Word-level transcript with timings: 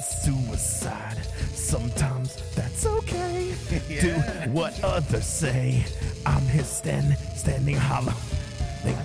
with 0.00 0.06
suicide. 0.06 1.18
Sometimes 1.52 2.36
that's 2.54 2.86
okay. 2.86 3.54
Do 4.00 4.14
what 4.50 4.82
others 4.82 5.26
say. 5.26 5.84
I'm 6.24 6.42
here 6.48 6.64
stand, 6.64 7.16
standing 7.36 7.76
hollow. 7.76 8.14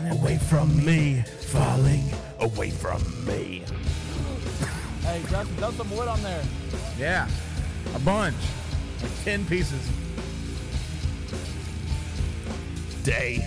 Away 0.10 0.38
from 0.38 0.86
me, 0.86 1.24
falling 1.48 2.04
away 2.40 2.70
from 2.70 3.02
me. 3.26 3.64
Hey, 5.02 5.22
Justin, 5.30 5.56
throw 5.58 5.72
some 5.72 5.92
wood 5.92 6.08
on 6.08 6.22
there. 6.24 6.44
Yeah, 6.98 7.28
a 7.94 8.00
bunch, 8.00 8.36
like 9.02 9.24
ten 9.26 9.46
pieces. 9.46 9.90
day 13.04 13.46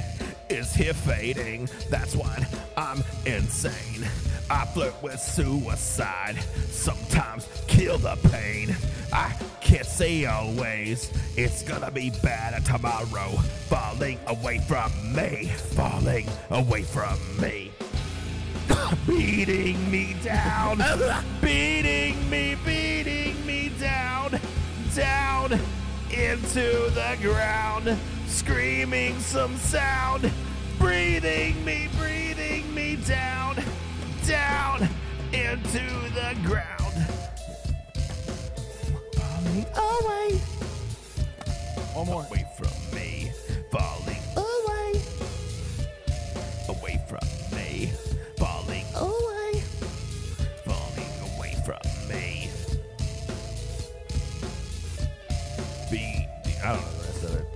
is 0.48 0.72
here 0.72 0.94
fading. 0.94 1.69
That's 1.91 2.14
what 2.14 2.44
I'm 2.77 3.02
insane. 3.27 4.06
I 4.50 4.64
flirt 4.66 4.94
with 5.02 5.20
suicide. 5.20 6.38
Sometimes 6.70 7.48
kill 7.66 7.98
the 7.98 8.16
pain. 8.30 8.74
I 9.12 9.34
can't 9.60 9.86
say 9.86 10.24
always. 10.24 11.10
It's 11.36 11.62
gonna 11.62 11.90
be 11.90 12.10
better 12.22 12.60
tomorrow. 12.64 13.30
Falling 13.68 14.18
away 14.26 14.58
from 14.58 14.90
me. 15.14 15.46
Falling 15.74 16.26
away 16.50 16.82
from 16.82 17.18
me. 17.40 17.70
beating 19.06 19.90
me 19.90 20.16
down. 20.22 20.78
beating 21.42 22.30
me, 22.30 22.56
beating 22.64 23.46
me 23.46 23.70
down. 23.78 24.40
Down 24.94 25.52
into 26.10 26.90
the 26.90 27.18
ground. 27.20 27.96
Screaming 28.27 29.18
some 29.20 29.56
sound. 29.56 30.30
Breathing 30.78 31.64
me, 31.64 31.88
breathing 31.98 32.74
me 32.74 32.96
down. 32.96 33.27
Down 34.28 34.86
into 35.32 35.80
the 36.12 36.36
ground. 36.44 36.94
Falling 39.14 39.64
away. 39.74 40.36
One 41.94 42.06
more. 42.06 42.26
Away 42.26 42.44
from 42.58 42.94
me. 42.94 43.32
Falling 43.70 44.22
away. 44.36 45.00
Away 46.68 47.00
from 47.08 47.26
me. 47.56 47.90
Falling 48.36 48.84
away. 48.96 49.62
Falling 50.66 51.12
away 51.38 51.54
from 51.64 51.80
me. 52.10 52.50
Be. 55.90 56.28
I 56.62 56.72
don't 56.72 56.82
know 56.82 56.90
the 56.90 57.04
rest 57.06 57.24
of 57.24 57.34
it. 57.34 57.46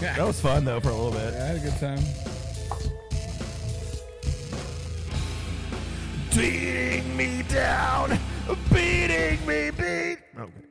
That 0.16 0.26
was 0.26 0.40
fun 0.40 0.64
though 0.64 0.80
for 0.80 0.88
a 0.88 0.94
little 0.94 1.12
bit. 1.12 1.34
I 1.34 1.44
had 1.44 1.56
a 1.56 1.60
good 1.60 1.76
time. 1.78 2.29
Beating 6.34 7.16
me 7.16 7.42
down. 7.48 8.16
Beating 8.72 9.44
me, 9.46 9.70
beat. 9.70 10.18
Okay. 10.38 10.69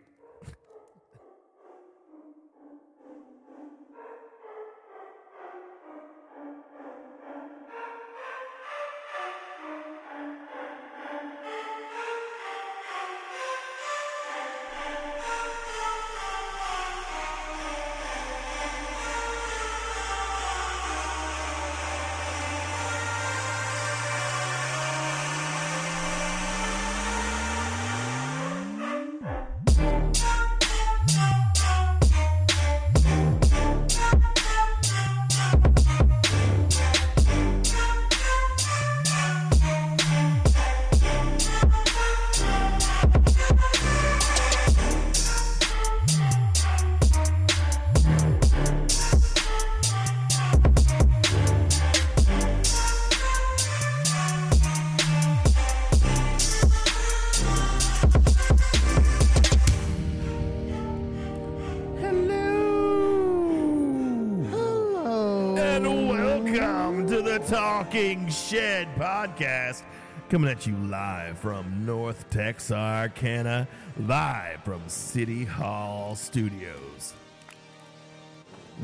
Talking 67.89 68.29
Shed 68.29 68.87
podcast, 68.97 69.81
coming 70.29 70.47
at 70.47 70.67
you 70.67 70.75
live 70.75 71.39
from 71.39 71.87
North 71.87 72.29
Texarkana, 72.29 73.67
live 73.97 74.63
from 74.63 74.87
City 74.87 75.43
Hall 75.43 76.13
Studios. 76.13 77.15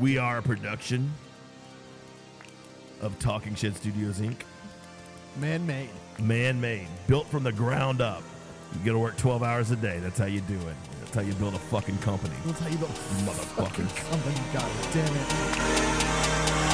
We 0.00 0.18
are 0.18 0.38
a 0.38 0.42
production 0.42 1.12
of 3.00 3.16
Talking 3.20 3.54
Shed 3.54 3.76
Studios 3.76 4.18
Inc. 4.18 4.38
Man 5.36 5.64
made. 5.64 5.90
Man 6.18 6.60
made, 6.60 6.88
built 7.06 7.28
from 7.28 7.44
the 7.44 7.52
ground 7.52 8.00
up. 8.00 8.24
You 8.72 8.84
gotta 8.84 8.98
work 8.98 9.16
12 9.18 9.40
hours 9.44 9.70
a 9.70 9.76
day. 9.76 10.00
That's 10.00 10.18
how 10.18 10.26
you 10.26 10.40
do 10.40 10.58
it. 10.58 10.76
That's 10.98 11.14
how 11.14 11.20
you 11.20 11.32
build 11.34 11.54
a 11.54 11.60
fucking 11.60 11.98
company. 11.98 12.34
That's 12.44 12.58
how 12.58 12.68
you 12.68 12.78
build 12.78 12.90
Motherfuckers. 12.90 14.10
company. 14.10 14.34
God 14.52 14.92
damn 14.92 15.14
it. 15.14 16.65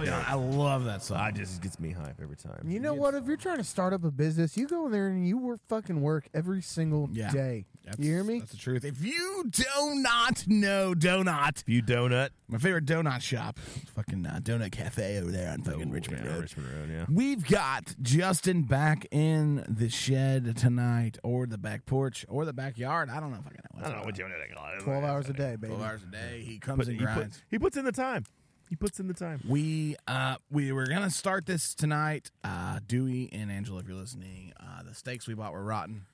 I'll 0.00 0.06
be 0.06 0.10
honest, 0.12 0.30
I 0.30 0.34
love 0.34 0.84
that 0.84 1.02
song. 1.02 1.16
I 1.18 1.30
just 1.30 1.56
it 1.56 1.62
gets 1.62 1.78
me 1.80 1.90
hype 1.92 2.20
every 2.22 2.36
time. 2.36 2.62
You 2.66 2.80
know 2.80 2.94
what? 2.94 3.14
If 3.14 3.26
you're 3.26 3.36
trying 3.36 3.58
to 3.58 3.64
start 3.64 3.92
up 3.92 4.04
a 4.04 4.10
business, 4.10 4.56
you 4.56 4.66
go 4.66 4.86
in 4.86 4.92
there 4.92 5.08
and 5.08 5.26
you 5.26 5.38
work 5.38 5.60
fucking 5.68 6.00
work 6.00 6.28
every 6.34 6.62
single 6.62 7.08
Yeah. 7.12 7.30
day. 7.30 7.66
That's- 7.84 8.04
You 8.04 8.12
hear 8.12 8.24
me? 8.24 8.40
That's 8.40 8.52
the 8.52 8.58
truth. 8.58 8.84
If 8.84 9.02
you 9.02 9.44
do 9.50 9.64
not 9.94 10.44
know 10.46 10.94
Donut, 10.94 11.60
If 11.62 11.68
you 11.68 11.82
donut, 11.82 12.28
my 12.46 12.58
favorite 12.58 12.84
donut 12.84 13.20
shop, 13.22 13.58
fucking 13.94 14.26
uh, 14.26 14.38
Donut 14.42 14.70
Cafe 14.70 15.18
over 15.18 15.30
there 15.30 15.50
on 15.50 15.62
fucking 15.62 15.88
Oh, 15.88 15.92
Richmond 15.92 16.24
yeah, 16.24 16.32
Road. 16.32 16.40
Richmond 16.42 16.68
Road, 16.70 16.90
yeah. 16.90 17.06
We've 17.08 17.46
got 17.48 17.94
Justin 18.02 18.62
back 18.62 19.06
in 19.10 19.64
the 19.68 19.88
shed 19.88 20.56
tonight, 20.56 21.18
or 21.24 21.46
the 21.46 21.56
back 21.58 21.86
porch, 21.86 22.26
or 22.28 22.44
the 22.44 22.52
backyard. 22.52 23.08
I 23.08 23.18
don't 23.18 23.30
know 23.32 23.38
if 23.38 23.46
I 23.46 23.50
can. 23.50 23.60
I 23.78 23.88
don't 23.88 23.98
know 24.00 24.04
what 24.04 24.18
you're 24.18 24.28
doing. 24.28 24.40
12 24.80 25.04
hours 25.04 25.28
a 25.28 25.32
day, 25.32 25.56
baby. 25.56 25.68
Twelve 25.74 25.82
hours 25.82 26.02
a 26.02 26.06
day. 26.06 26.42
He 26.44 26.58
comes 26.58 26.78
But 26.78 26.88
and 26.88 27.00
he, 27.00 27.04
put, 27.06 27.14
grinds. 27.14 27.42
he 27.50 27.58
puts 27.58 27.76
in 27.76 27.84
the 27.84 27.92
time. 27.92 28.24
He 28.70 28.76
puts 28.76 28.98
in 29.00 29.08
the 29.08 29.14
time. 29.14 29.40
We 29.46 29.96
uh 30.06 30.36
we 30.50 30.70
were 30.72 30.86
gonna 30.86 31.10
start 31.10 31.44
this 31.44 31.74
tonight. 31.74 32.30
Uh 32.44 32.78
Dewey 32.86 33.28
and 33.32 33.50
Angela, 33.50 33.80
if 33.80 33.88
you're 33.88 33.96
listening, 33.96 34.52
uh 34.58 34.82
the 34.84 34.94
steaks 34.94 35.26
we 35.26 35.34
bought 35.34 35.52
were 35.52 35.64
rotten. 35.64 36.06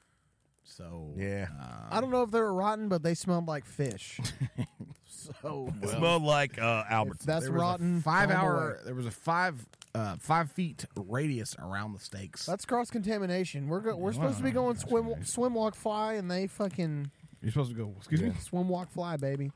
So 0.65 1.13
Yeah. 1.17 1.47
uh, 1.61 1.89
I 1.95 2.01
don't 2.01 2.11
know 2.11 2.23
if 2.23 2.31
they 2.33 2.41
were 2.41 2.53
rotten, 2.55 2.89
but 2.89 3.03
they 3.05 3.15
smelled 3.15 3.47
like 3.47 3.65
fish. 3.67 4.19
so 5.07 5.73
It 5.83 5.91
smelled 5.91 6.23
like 6.23 6.59
uh, 6.61 6.85
if 6.87 6.93
Albertson. 6.93 7.27
that's 7.27 7.45
there 7.45 7.53
was 7.53 7.61
a 7.61 7.63
rotten. 7.63 8.01
five 8.01 8.31
throw 8.31 8.39
'em 8.39 8.45
hour 8.45 8.71
away. 8.73 8.81
there 8.87 8.95
was 8.95 9.07
a 9.07 9.11
five 9.11 9.65
uh 9.95 10.17
five 10.19 10.51
feet 10.51 10.85
radius 10.97 11.55
around 11.59 11.93
the 11.93 12.01
steaks. 12.01 12.47
That's 12.47 12.65
cross 12.65 12.91
contamination. 12.91 13.69
We're 13.69 13.81
go- 13.81 13.97
we're 13.97 14.05
Well, 14.05 14.13
supposed 14.15 14.39
to 14.39 14.45
be 14.45 14.51
going 14.51 14.77
swim 14.79 15.09
That's 15.11 15.33
swim 15.33 15.55
walk 15.55 15.75
fly, 15.75 16.15
and 16.15 16.31
they 16.31 16.47
fucking 16.47 17.11
You're 17.43 17.53
supposed 17.53 17.71
to 17.71 17.77
go. 17.77 17.93
Excuse 17.99 18.23
me. 18.23 18.33
swim 18.41 18.69
walk 18.69 18.91
fly, 18.91 19.17
baby. 19.19 19.53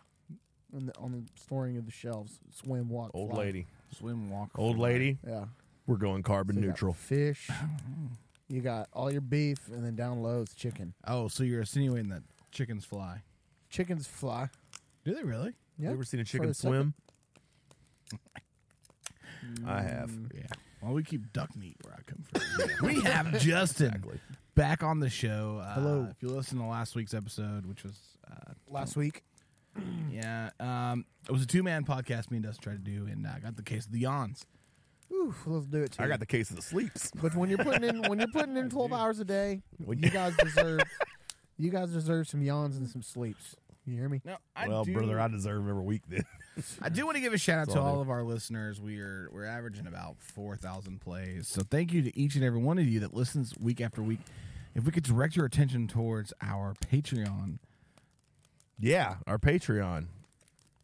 On 0.75 0.87
the, 0.87 0.97
on 0.99 1.13
the 1.13 1.23
storing 1.41 1.77
of 1.79 1.85
the 1.87 1.91
shelves, 1.93 2.39
swim 2.53 2.89
walk. 2.89 3.11
Old 3.15 3.31
fly. 3.31 3.39
lady. 3.41 3.67
Swim 3.97 4.31
walk. 4.31 4.51
Old 4.57 4.79
lady. 4.79 5.19
Yeah. 5.27 5.47
We're 5.87 5.97
going 5.97 6.23
carbon 6.23 6.57
So 6.57 6.61
you 6.61 6.67
got 6.67 6.71
neutral. 6.73 6.93
Fish. 6.93 7.49
You 8.53 8.61
got 8.61 8.89
all 8.93 9.13
your 9.13 9.21
beef, 9.21 9.59
and 9.73 9.85
then 9.85 9.95
down 9.95 10.25
low 10.25 10.43
is 10.43 10.53
chicken. 10.55 10.93
Oh, 11.07 11.29
so 11.29 11.45
you're 11.45 11.61
insinuating 11.61 12.09
that 12.11 12.25
chickens 12.51 12.85
fly? 12.85 13.23
Chickens 13.69 14.09
fly. 14.09 14.49
Do 15.05 15.15
they 15.15 15.23
really? 15.23 15.53
Yeah. 15.79 15.91
You 15.91 15.95
ever 15.95 16.03
seen 16.03 16.19
a 16.19 16.25
For 16.25 16.31
chicken 16.33 16.49
the 16.49 16.55
second- 16.55 16.95
swim? 18.13 18.15
I 19.65 19.83
have. 19.83 20.11
Yeah. 20.35 20.47
Well, 20.83 20.95
we 20.95 21.05
keep 21.05 21.33
duck 21.33 21.55
meat 21.57 21.77
where 21.83 21.95
I 21.95 22.01
come 22.07 22.25
from. 22.25 22.87
we 22.89 23.01
have 23.03 23.39
Justin 23.39 24.03
back 24.57 24.83
on 24.83 24.99
the 24.99 25.11
show. 25.11 25.61
Uh, 25.63 25.75
Hello. 25.75 26.09
If 26.11 26.21
you 26.21 26.31
listen 26.31 26.59
to 26.59 26.65
last 26.65 26.97
week's 26.97 27.15
episode, 27.15 27.67
which 27.67 27.85
was 27.85 27.99
uh, 28.31 28.53
Last 28.69 28.97
week. 28.97 29.23
Yeah, 30.11 30.51
um, 30.59 31.05
it 31.29 31.33
was 31.33 31.43
a 31.43 31.47
two 31.47 31.63
man 31.63 31.85
podcast 31.85 32.31
me 32.31 32.39
and 32.39 32.45
Dustin 32.45 32.63
tried 32.63 32.85
to 32.85 32.91
do, 32.91 33.07
and 33.07 33.27
I 33.27 33.39
got 33.39 33.57
the 33.57 33.63
case 33.63 33.87
of 33.87 33.93
the 33.93 34.01
yawns. 34.01 34.45
Oof, 35.13 35.43
let's 35.47 35.67
do 35.67 35.83
it. 35.83 35.97
I 35.99 36.07
got 36.07 36.21
the 36.21 36.27
case 36.27 36.51
of 36.51 36.57
the 36.57 36.63
sleeps. 36.63 37.11
But 37.21 37.35
when 37.35 37.49
you're 37.51 37.59
putting 37.59 37.85
in 37.85 38.03
when 38.09 38.19
you're 38.19 38.29
putting 38.29 38.57
in 38.57 38.71
twelve 38.71 38.93
hours 38.93 39.19
a 39.21 39.25
day, 39.25 39.63
you 39.87 40.11
guys 40.11 40.37
deserve 40.37 40.81
you 41.59 41.71
guys 41.71 41.91
deserve 41.91 42.29
some 42.29 42.43
yawns 42.43 42.77
and 42.77 42.89
some 42.89 43.03
sleeps. 43.03 43.57
You 43.87 43.97
hear 43.97 44.09
me? 44.09 44.21
No, 44.25 44.37
I 44.55 44.69
well, 44.69 44.85
do, 44.85 44.93
brother, 44.93 45.21
I 45.21 45.29
deserve 45.29 45.69
every 45.69 45.83
week 45.83 46.03
then. 46.09 46.25
I 46.83 46.89
do 46.89 47.05
want 47.07 47.17
to 47.17 47.21
give 47.21 47.33
a 47.33 47.39
shout 47.39 47.59
out 47.59 47.67
That's 47.67 47.75
to 47.75 47.81
all 47.81 47.97
all 47.97 48.01
of 48.01 48.11
our 48.11 48.23
listeners. 48.23 48.81
We 48.81 49.01
are 49.01 49.29
we're 49.33 49.47
averaging 49.47 49.87
about 49.87 50.17
four 50.21 50.57
thousand 50.57 51.01
plays, 51.01 51.49
so 51.49 51.63
thank 51.63 51.93
you 51.93 52.03
to 52.03 52.19
each 52.19 52.35
and 52.35 52.45
every 52.45 52.61
one 52.61 52.79
of 52.79 52.87
you 52.87 53.01
that 53.01 53.15
listens 53.15 53.55
week 53.59 53.81
after 53.81 54.03
week. 54.03 54.21
If 54.75 54.85
we 54.85 54.93
could 54.93 55.03
direct 55.03 55.35
your 55.35 55.47
attention 55.47 55.89
towards 55.89 56.33
our 56.41 56.75
Patreon, 56.75 57.59
yeah, 58.81 59.17
our 59.27 59.39
Patreon. 59.39 60.07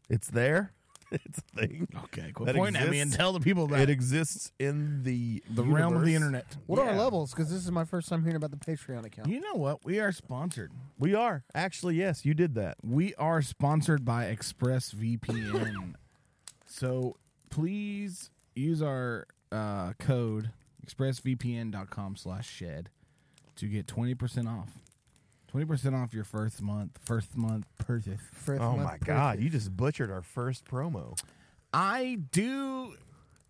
It's 0.08 0.28
there. 0.28 0.72
It's 1.12 1.38
a 1.38 1.60
thing. 1.60 1.86
okay, 2.06 2.32
quit 2.32 2.46
That 2.46 2.56
pointing 2.56 2.82
at 2.82 2.90
me 2.90 2.98
and 2.98 3.08
exists. 3.10 3.16
tell 3.16 3.32
the 3.32 3.38
people 3.38 3.64
about 3.66 3.78
It 3.78 3.88
exists 3.90 4.50
in 4.58 5.04
the 5.04 5.40
the 5.48 5.62
realm 5.62 5.94
of 5.94 6.02
the 6.02 6.10
universe. 6.10 6.26
internet. 6.42 6.56
What 6.66 6.80
are 6.80 6.86
our 6.88 6.94
Yeah. 6.94 7.00
levels? 7.00 7.30
Because 7.30 7.48
this 7.48 7.62
is 7.64 7.70
my 7.70 7.84
first 7.84 8.08
time 8.08 8.22
hearing 8.22 8.34
about 8.34 8.50
the 8.50 8.56
Patreon 8.56 9.04
account. 9.06 9.28
You 9.28 9.40
know 9.40 9.54
what? 9.54 9.84
We 9.84 10.00
are 10.00 10.10
sponsored. 10.10 10.72
We 10.98 11.14
are 11.14 11.44
actually 11.54 11.94
yes. 11.94 12.24
You 12.24 12.34
did 12.34 12.56
that. 12.56 12.78
We 12.82 13.14
are 13.14 13.40
sponsored 13.40 14.04
by 14.04 14.24
ExpressVPN. 14.34 15.94
so 16.66 17.16
please 17.50 18.30
use 18.56 18.82
our 18.82 19.28
uh, 19.52 19.92
code 20.00 20.50
expressvpn.com 20.84 22.16
slash 22.16 22.48
shed 22.50 22.90
to 23.54 23.66
get 23.66 23.86
20% 23.86 24.48
off. 24.48 24.70
20% 25.56 25.94
off 26.02 26.12
your 26.12 26.24
first 26.24 26.60
month, 26.60 26.98
first 27.04 27.36
month 27.36 27.66
purchase. 27.78 28.20
First 28.32 28.60
Oh 28.60 28.76
month 28.76 28.84
my 28.84 28.98
god, 28.98 29.40
you 29.40 29.48
just 29.48 29.74
butchered 29.76 30.10
our 30.10 30.22
first 30.22 30.64
promo. 30.64 31.18
I 31.72 32.18
do 32.32 32.94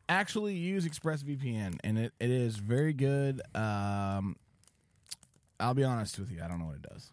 actually 0.08 0.54
use 0.54 0.86
ExpressVPN, 0.86 1.78
and 1.82 1.98
it, 1.98 2.12
it 2.20 2.30
is 2.30 2.56
very 2.56 2.92
good. 2.92 3.40
Um, 3.54 4.36
I'll 5.58 5.74
be 5.74 5.84
honest 5.84 6.18
with 6.18 6.30
you. 6.30 6.40
I 6.44 6.48
don't 6.48 6.58
know 6.60 6.66
what 6.66 6.76
it 6.76 6.82
does. 6.82 7.10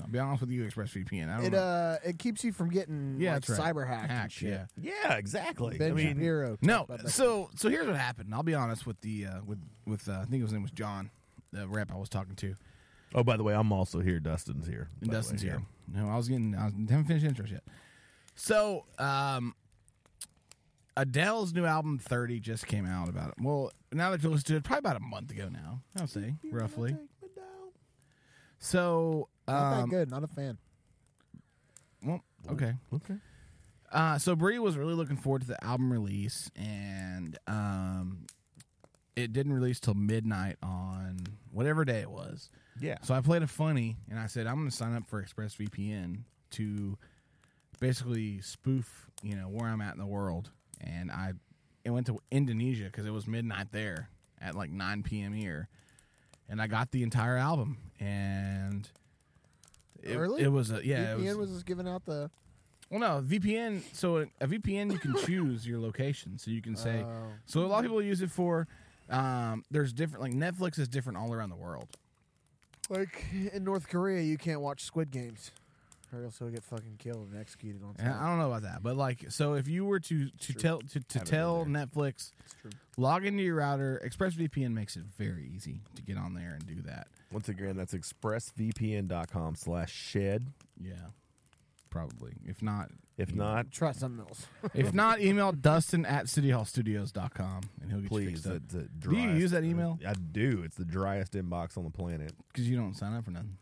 I'll 0.00 0.08
be 0.08 0.20
honest 0.20 0.42
with 0.42 0.50
you, 0.50 0.64
ExpressVPN. 0.64 1.28
I 1.28 1.36
don't 1.38 1.46
It 1.46 1.52
know. 1.52 1.58
uh 1.58 1.96
it 2.04 2.20
keeps 2.20 2.44
you 2.44 2.52
from 2.52 2.70
getting 2.70 3.16
yeah, 3.18 3.34
like, 3.34 3.48
right. 3.48 3.58
cyber 3.74 3.84
hacked 3.84 4.02
and 4.04 4.12
Hacked, 4.12 4.32
shit. 4.32 4.50
yeah. 4.50 4.66
Yeah, 5.04 5.14
exactly. 5.16 5.76
Ben 5.76 5.90
I 5.90 5.94
mean, 5.94 6.08
Shapiro. 6.14 6.56
No, 6.62 6.86
so 7.06 7.50
so 7.56 7.68
here's 7.68 7.88
what 7.88 7.96
happened. 7.96 8.32
I'll 8.32 8.44
be 8.44 8.54
honest 8.54 8.86
with 8.86 9.00
the 9.00 9.26
uh, 9.26 9.40
with 9.44 9.58
with 9.86 10.08
uh, 10.08 10.20
I 10.20 10.24
think 10.26 10.42
his 10.44 10.52
name 10.52 10.62
was 10.62 10.70
John, 10.70 11.10
the 11.52 11.66
rep 11.66 11.90
I 11.92 11.96
was 11.96 12.08
talking 12.08 12.36
to. 12.36 12.54
Oh, 13.14 13.22
by 13.22 13.36
the 13.36 13.42
way, 13.42 13.54
I'm 13.54 13.72
also 13.72 14.00
here. 14.00 14.20
Dustin's 14.20 14.66
here. 14.66 14.88
And 15.00 15.10
by 15.10 15.14
the 15.14 15.18
Dustin's 15.18 15.42
way, 15.42 15.50
here. 15.50 15.62
No, 15.92 16.08
I 16.08 16.16
was 16.16 16.28
getting 16.28 16.54
I 16.54 16.66
was, 16.66 16.74
haven't 16.88 17.06
finished 17.06 17.26
intros 17.26 17.50
yet. 17.50 17.64
So, 18.34 18.84
um, 18.98 19.54
Adele's 20.96 21.52
new 21.54 21.64
album 21.64 21.98
"30" 21.98 22.40
just 22.40 22.66
came 22.66 22.86
out. 22.86 23.08
About 23.08 23.30
it. 23.30 23.34
Well, 23.40 23.72
now 23.92 24.10
that 24.10 24.22
you 24.22 24.28
listen 24.28 24.46
to 24.46 24.56
it, 24.56 24.64
probably 24.64 24.90
about 24.90 24.96
a 24.96 25.04
month 25.04 25.30
ago 25.30 25.48
now. 25.50 25.80
I'll 25.98 26.06
say 26.06 26.34
roughly. 26.50 26.96
So, 28.58 29.28
not 29.46 29.72
um, 29.72 29.90
that 29.90 29.96
good. 29.96 30.10
Not 30.10 30.24
a 30.24 30.26
fan. 30.26 30.58
well, 32.02 32.22
okay. 32.50 32.74
Okay. 32.92 33.14
Uh, 33.90 34.18
so 34.18 34.36
Brie 34.36 34.58
was 34.58 34.76
really 34.76 34.94
looking 34.94 35.16
forward 35.16 35.42
to 35.42 35.48
the 35.48 35.64
album 35.64 35.90
release, 35.90 36.50
and 36.56 37.38
um, 37.46 38.26
it 39.16 39.32
didn't 39.32 39.52
release 39.52 39.80
till 39.80 39.94
midnight 39.94 40.56
on 40.62 41.26
whatever 41.50 41.84
day 41.84 42.00
it 42.00 42.10
was. 42.10 42.50
Yeah. 42.80 42.96
So 43.02 43.14
I 43.14 43.20
played 43.20 43.42
a 43.42 43.46
funny, 43.46 43.96
and 44.10 44.18
I 44.18 44.26
said 44.26 44.46
I'm 44.46 44.56
going 44.56 44.70
to 44.70 44.76
sign 44.76 44.94
up 44.94 45.06
for 45.08 45.22
ExpressVPN 45.22 46.20
to 46.52 46.96
basically 47.80 48.40
spoof, 48.40 49.08
you 49.22 49.36
know, 49.36 49.44
where 49.48 49.68
I'm 49.68 49.80
at 49.80 49.94
in 49.94 50.00
the 50.00 50.06
world. 50.06 50.50
And 50.80 51.10
I, 51.10 51.32
it 51.84 51.90
went 51.90 52.06
to 52.06 52.18
Indonesia 52.30 52.84
because 52.84 53.06
it 53.06 53.10
was 53.12 53.26
midnight 53.26 53.68
there 53.72 54.08
at 54.40 54.54
like 54.54 54.70
9 54.70 55.02
p.m. 55.02 55.32
here, 55.32 55.68
and 56.48 56.62
I 56.62 56.66
got 56.66 56.90
the 56.92 57.02
entire 57.02 57.36
album, 57.36 57.78
and 57.98 58.88
it, 60.02 60.16
Really? 60.16 60.42
it 60.42 60.52
was 60.52 60.70
a 60.70 60.84
yeah. 60.84 61.14
VPN 61.14 61.24
it 61.24 61.26
was, 61.26 61.36
was 61.36 61.50
just 61.50 61.66
giving 61.66 61.88
out 61.88 62.04
the. 62.04 62.30
well, 62.90 63.00
no 63.00 63.22
VPN. 63.26 63.82
So 63.92 64.26
a 64.40 64.46
VPN, 64.46 64.92
you 64.92 64.98
can 64.98 65.14
choose 65.26 65.66
your 65.66 65.80
location, 65.80 66.38
so 66.38 66.50
you 66.50 66.62
can 66.62 66.76
say. 66.76 67.04
Oh. 67.04 67.32
So 67.46 67.60
a 67.60 67.66
lot 67.66 67.78
of 67.78 67.82
people 67.84 68.00
use 68.02 68.22
it 68.22 68.30
for. 68.30 68.68
Um, 69.10 69.64
there's 69.70 69.92
different 69.92 70.22
like 70.22 70.32
Netflix 70.34 70.78
is 70.78 70.86
different 70.86 71.18
all 71.18 71.32
around 71.32 71.50
the 71.50 71.56
world. 71.56 71.88
Like 72.88 73.24
in 73.52 73.64
North 73.64 73.88
Korea, 73.88 74.22
you 74.22 74.38
can't 74.38 74.60
watch 74.60 74.82
Squid 74.82 75.10
Games, 75.10 75.50
or 76.12 76.24
else 76.24 76.40
you'll 76.40 76.48
get 76.50 76.64
fucking 76.64 76.96
killed 76.98 77.28
and 77.30 77.38
executed 77.38 77.82
on. 77.82 77.94
Yeah. 77.98 78.18
I 78.18 78.28
don't 78.28 78.38
know 78.38 78.46
about 78.46 78.62
that, 78.62 78.82
but 78.82 78.96
like, 78.96 79.30
so 79.30 79.54
if 79.54 79.68
you 79.68 79.84
were 79.84 80.00
to 80.00 80.28
to 80.30 80.52
True. 80.52 80.60
tell 80.60 80.78
to, 80.80 81.00
to 81.00 81.18
Haven't 81.18 81.26
tell 81.30 81.64
been 81.64 81.72
Netflix, 81.74 82.32
true. 82.62 82.70
log 82.96 83.26
into 83.26 83.42
your 83.42 83.56
router. 83.56 84.00
ExpressVPN 84.04 84.72
makes 84.72 84.96
it 84.96 85.02
very 85.18 85.50
easy 85.54 85.80
to 85.96 86.02
get 86.02 86.16
on 86.16 86.32
there 86.34 86.54
and 86.58 86.66
do 86.66 86.80
that. 86.82 87.08
Once 87.30 87.48
again, 87.50 87.76
that's 87.76 87.92
expressvpn.com 87.92 89.54
slash 89.54 89.92
shed. 89.92 90.46
Yeah, 90.82 90.94
probably. 91.90 92.32
If 92.44 92.62
not, 92.62 92.90
If 93.16 93.34
not, 93.34 93.70
Try 93.70 93.92
something 93.92 94.20
else. 94.26 94.46
if 94.74 94.92
not, 94.94 95.20
email 95.20 95.52
Dustin 95.52 96.04
at 96.06 96.26
cityhallstudios.com 96.26 97.60
and 97.82 97.90
he'll 97.90 98.00
get 98.00 98.04
you 98.04 98.08
please. 98.08 98.26
fixed 98.30 98.46
up. 98.46 98.56
It's 98.56 98.74
the 98.74 98.82
Do 98.98 99.16
you 99.16 99.30
use 99.30 99.50
that 99.52 99.64
email? 99.64 99.98
I 100.06 100.12
do. 100.14 100.62
It's 100.64 100.76
the 100.76 100.84
driest 100.84 101.32
inbox 101.32 101.76
on 101.76 101.84
the 101.84 101.90
planet. 101.90 102.32
Because 102.52 102.68
you 102.68 102.76
don't 102.76 102.94
sign 102.94 103.14
up 103.14 103.24
for 103.24 103.30
nothing. 103.30 103.56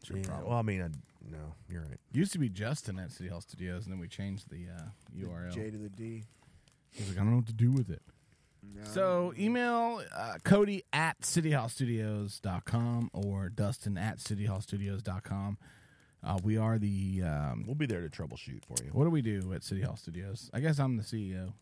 It's 0.00 0.08
your 0.10 0.18
Yeah, 0.18 0.24
problem. 0.26 0.48
Well, 0.48 0.58
I 0.58 0.62
mean, 0.62 0.82
I, 0.82 0.88
no, 1.30 1.54
you're 1.68 1.82
right. 1.82 1.98
Used 2.12 2.32
to 2.32 2.38
be 2.38 2.48
Justin 2.48 2.98
at 2.98 3.12
City 3.12 3.28
Hall 3.28 3.40
Studios, 3.40 3.84
and 3.84 3.92
then 3.92 4.00
we 4.00 4.08
changed 4.08 4.50
the 4.50 4.66
uh, 4.68 4.82
URL. 5.18 5.52
J 5.52 5.70
to 5.70 5.76
the 5.78 5.88
D. 5.88 6.24
He's 6.92 7.08
like, 7.08 7.16
I 7.16 7.20
don't 7.20 7.30
know 7.30 7.36
what 7.36 7.46
to 7.46 7.52
do 7.52 7.70
with 7.72 7.90
it. 7.90 8.02
So 8.84 9.32
email 9.38 10.02
uh, 10.14 10.34
Cody 10.44 10.82
at 10.92 11.20
cityhallstudios.com 11.22 13.10
or 13.12 13.48
Dustin 13.48 13.96
at 13.98 14.18
cityhallstudios.com. 14.18 15.58
Uh, 16.22 16.38
we 16.42 16.56
are 16.58 16.78
the, 16.78 17.22
um, 17.24 17.64
We'll 17.66 17.74
be 17.74 17.86
there 17.86 18.06
to 18.06 18.08
troubleshoot 18.08 18.64
for 18.66 18.82
you. 18.84 18.90
what 18.92 19.04
do 19.04 19.10
we 19.10 19.22
do 19.22 19.52
at 19.54 19.64
City 19.64 19.80
Hall 19.80 19.96
Studios? 19.96 20.50
I 20.52 20.60
guess 20.60 20.78
I'm 20.78 20.96
the 20.96 21.02
CEO. 21.02 21.52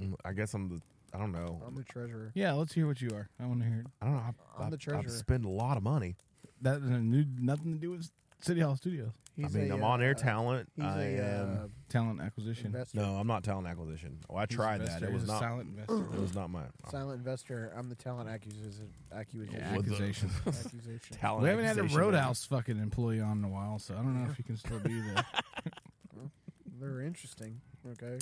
Mm, 0.00 0.14
I 0.24 0.32
guess 0.32 0.54
I'm 0.54 0.68
the. 0.68 0.80
I 1.14 1.18
don't 1.18 1.32
know. 1.32 1.60
I'm 1.66 1.74
the 1.74 1.82
treasurer. 1.84 2.30
Yeah, 2.34 2.52
let's 2.52 2.72
hear 2.72 2.86
what 2.86 3.02
you 3.02 3.10
are. 3.10 3.28
I 3.38 3.44
want 3.46 3.60
to 3.60 3.66
hear 3.66 3.80
it. 3.80 3.86
I 4.00 4.06
don't 4.06 4.14
know. 4.14 4.20
I, 4.20 4.62
I'm 4.62 4.66
I, 4.66 4.70
the 4.70 4.76
I 4.76 4.78
treasurer. 4.78 5.10
spend 5.10 5.44
a 5.44 5.48
lot 5.50 5.76
of 5.76 5.82
money. 5.82 6.16
That 6.62 6.80
has 6.80 7.02
nothing 7.02 7.72
to 7.72 7.78
do 7.78 7.90
with 7.90 8.10
City 8.42 8.60
Hall 8.60 8.76
Studios. 8.76 9.12
He's 9.36 9.56
I 9.56 9.60
mean, 9.60 9.70
a, 9.70 9.74
I'm 9.76 9.82
on 9.84 10.02
air 10.02 10.10
uh, 10.10 10.14
talent. 10.14 10.68
He's 10.76 10.84
I 10.84 11.02
a 11.02 11.22
am. 11.42 11.50
uh, 11.64 11.66
Talent 11.88 12.20
acquisition. 12.20 12.66
investor. 12.66 12.98
no, 13.00 13.14
I'm 13.16 13.26
not 13.26 13.42
talent 13.44 13.66
acquisition. 13.66 14.18
Oh, 14.28 14.36
I 14.36 14.46
He's 14.48 14.56
tried 14.56 14.80
investor. 14.82 15.00
that. 15.00 15.08
It 15.10 15.12
was 15.12 15.24
a 15.24 15.26
not. 15.28 15.40
silent 15.40 15.68
investor. 15.70 16.14
It 16.14 16.20
was 16.20 16.34
not 16.34 16.50
my 16.50 16.62
Silent 16.90 17.18
investor. 17.18 17.72
I'm 17.76 17.88
the 17.88 17.94
talent 17.94 18.28
accusation. 18.28 18.90
Accusation. 19.14 19.54
Yeah, 19.58 19.76
With 19.76 19.86
the- 19.86 19.92
accusation. 19.94 20.30
accusation. 20.46 21.16
talent. 21.16 21.42
we 21.44 21.48
haven't 21.48 21.64
had 21.64 21.76
a 21.76 21.80
acquisition. 21.80 22.00
Roadhouse 22.00 22.44
fucking 22.44 22.78
employee 22.78 23.20
on 23.20 23.38
in 23.38 23.44
a 23.44 23.48
while, 23.48 23.78
so 23.78 23.94
I 23.94 23.98
don't 23.98 24.22
know 24.22 24.30
if 24.30 24.36
you 24.38 24.44
can 24.44 24.56
still 24.56 24.78
be 24.80 25.00
the. 25.00 25.24
They're 26.80 27.00
interesting. 27.00 27.60
Okay. 27.92 28.18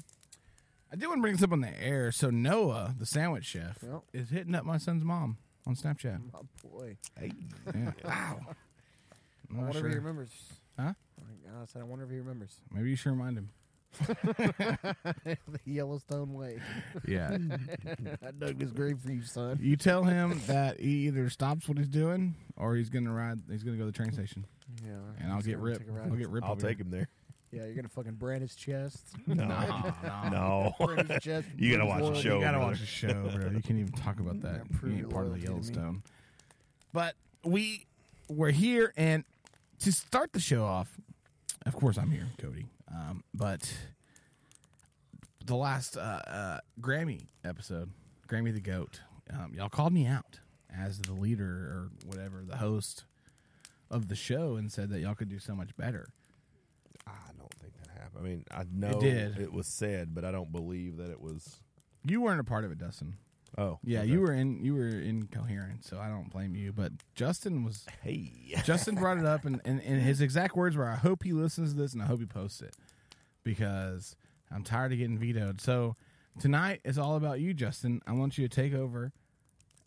I 0.92 0.96
do 0.96 1.08
want 1.08 1.18
to 1.18 1.22
bring 1.22 1.34
this 1.34 1.42
up 1.42 1.52
on 1.52 1.60
the 1.60 1.82
air. 1.82 2.12
So 2.12 2.30
Noah, 2.30 2.94
the 2.98 3.06
sandwich 3.06 3.44
chef, 3.46 3.78
Well. 3.82 4.04
is 4.12 4.30
hitting 4.30 4.54
up 4.54 4.64
my 4.64 4.76
son's 4.78 5.04
mom 5.04 5.38
on 5.66 5.74
Snapchat. 5.76 6.20
My 6.32 6.40
boy. 6.62 6.96
Hey. 7.18 7.32
Yeah. 7.74 7.92
wow. 8.04 8.40
I 9.56 9.60
wonder 9.62 9.78
if 9.86 9.92
he 9.92 9.98
remembers. 9.98 10.30
Huh? 10.78 10.92
Oh 11.20 11.62
I 11.62 11.64
said, 11.66 11.82
I 11.82 11.84
wonder 11.84 12.04
if 12.04 12.10
he 12.10 12.18
remembers. 12.18 12.54
Maybe 12.72 12.90
you 12.90 12.96
should 12.96 13.10
remind 13.10 13.36
him. 13.38 13.50
the 14.06 15.36
Yellowstone 15.64 16.32
way. 16.32 16.60
Yeah. 17.06 17.36
I 18.26 18.30
dug 18.30 18.58
this 18.58 18.70
grave 18.70 19.00
for 19.00 19.10
you, 19.10 19.22
son. 19.22 19.58
you 19.60 19.76
tell 19.76 20.04
him 20.04 20.40
that 20.46 20.78
he 20.78 21.06
either 21.08 21.28
stops 21.28 21.68
what 21.68 21.76
he's 21.78 21.88
doing 21.88 22.34
or 22.56 22.76
he's 22.76 22.88
gonna 22.90 23.12
ride. 23.12 23.40
He's 23.50 23.62
gonna 23.64 23.76
go 23.76 23.84
to 23.86 23.90
the 23.90 23.96
train 23.96 24.12
station, 24.12 24.46
Yeah. 24.84 24.92
and 25.20 25.32
I'll 25.32 25.40
get 25.40 25.54
gonna 25.54 25.64
Rip. 25.64 25.78
take 25.78 25.88
a. 25.88 26.00
I'll 26.02 26.10
get 26.16 26.28
Rip. 26.28 26.44
I'll 26.44 26.56
take 26.56 26.76
here. 26.78 26.86
him 26.86 26.90
there. 26.90 27.08
Yeah, 27.52 27.64
you're 27.64 27.74
gonna 27.74 27.88
fucking 27.88 28.12
brand 28.14 28.42
his 28.42 28.54
chest. 28.54 29.08
No, 29.26 29.34
No, 29.34 29.48
no. 29.48 30.28
no. 30.30 30.86
brand 30.86 31.10
his 31.10 31.20
chest. 31.22 31.48
You 31.58 31.72
gotta 31.76 31.86
watch 31.86 32.14
the 32.14 32.22
show. 32.22 32.36
You 32.36 32.40
gotta 32.44 32.58
brother. 32.58 32.70
watch 32.70 32.80
the 32.80 32.86
show, 32.86 33.12
bro. 33.12 33.50
You 33.50 33.60
can't 33.60 33.70
even 33.80 33.92
talk 33.92 34.20
about 34.20 34.40
that. 34.42 34.62
Yeah, 34.84 34.88
you 34.88 34.96
ain't 34.98 35.10
part 35.10 35.26
of 35.26 35.32
the 35.32 35.38
loyalty 35.38 35.46
to 35.46 35.50
me. 35.50 35.54
Yellowstone. 35.74 36.02
But 36.92 37.14
we 37.44 37.86
we're 38.28 38.52
here, 38.52 38.92
and 38.96 39.24
to 39.80 39.92
start 39.92 40.32
the 40.32 40.40
show 40.40 40.64
off, 40.64 40.98
of 41.66 41.74
course 41.74 41.98
I'm 41.98 42.10
here, 42.10 42.28
Cody. 42.38 42.66
Um, 42.92 43.24
but 43.34 43.72
the 45.44 45.56
last 45.56 45.96
uh, 45.96 46.00
uh, 46.26 46.58
Grammy 46.80 47.26
episode, 47.44 47.90
Grammy 48.28 48.52
the 48.52 48.60
Goat, 48.60 49.00
um, 49.32 49.52
y'all 49.54 49.68
called 49.68 49.92
me 49.92 50.06
out 50.06 50.40
as 50.76 50.98
the 50.98 51.12
leader 51.12 51.44
or 51.44 51.90
whatever, 52.06 52.44
the 52.46 52.56
host 52.56 53.04
of 53.90 54.08
the 54.08 54.14
show, 54.14 54.56
and 54.56 54.70
said 54.70 54.90
that 54.90 55.00
y'all 55.00 55.14
could 55.14 55.28
do 55.28 55.38
so 55.38 55.54
much 55.54 55.76
better. 55.76 56.08
I 57.06 57.12
don't 57.38 57.52
think 57.54 57.72
that 57.82 57.90
happened. 58.00 58.24
I 58.24 58.28
mean, 58.28 58.44
I 58.50 58.64
know 58.72 59.00
did. 59.00 59.38
it 59.38 59.52
was 59.52 59.66
said, 59.66 60.14
but 60.14 60.24
I 60.24 60.30
don't 60.30 60.52
believe 60.52 60.98
that 60.98 61.10
it 61.10 61.20
was. 61.20 61.60
You 62.04 62.20
weren't 62.20 62.40
a 62.40 62.44
part 62.44 62.64
of 62.64 62.70
it, 62.70 62.78
Dustin. 62.78 63.14
Oh, 63.60 63.78
Yeah, 63.84 64.00
okay. 64.00 64.08
you 64.08 64.20
were 64.20 64.32
in. 64.32 64.64
You 64.64 64.74
were 64.74 64.88
incoherent, 64.88 65.84
so 65.84 65.98
I 65.98 66.08
don't 66.08 66.30
blame 66.30 66.54
you. 66.56 66.72
But 66.72 66.92
Justin 67.14 67.62
was 67.64 67.86
Hey, 68.02 68.32
Justin 68.64 68.94
brought 68.94 69.18
it 69.18 69.26
up, 69.26 69.44
and, 69.44 69.60
and, 69.64 69.80
and 69.82 70.00
his 70.00 70.20
exact 70.20 70.56
words 70.56 70.76
were, 70.76 70.88
"I 70.88 70.96
hope 70.96 71.22
he 71.22 71.32
listens 71.32 71.74
to 71.74 71.78
this, 71.78 71.92
and 71.92 72.02
I 72.02 72.06
hope 72.06 72.20
he 72.20 72.26
posts 72.26 72.62
it." 72.62 72.74
because 73.42 74.16
I'm 74.52 74.62
tired 74.62 74.92
of 74.92 74.98
getting 74.98 75.18
vetoed. 75.18 75.60
So 75.62 75.96
tonight 76.38 76.80
is 76.84 76.98
all 76.98 77.16
about 77.16 77.40
you, 77.40 77.54
Justin. 77.54 78.02
I 78.06 78.12
want 78.12 78.36
you 78.36 78.46
to 78.46 78.54
take 78.54 78.74
over 78.74 79.12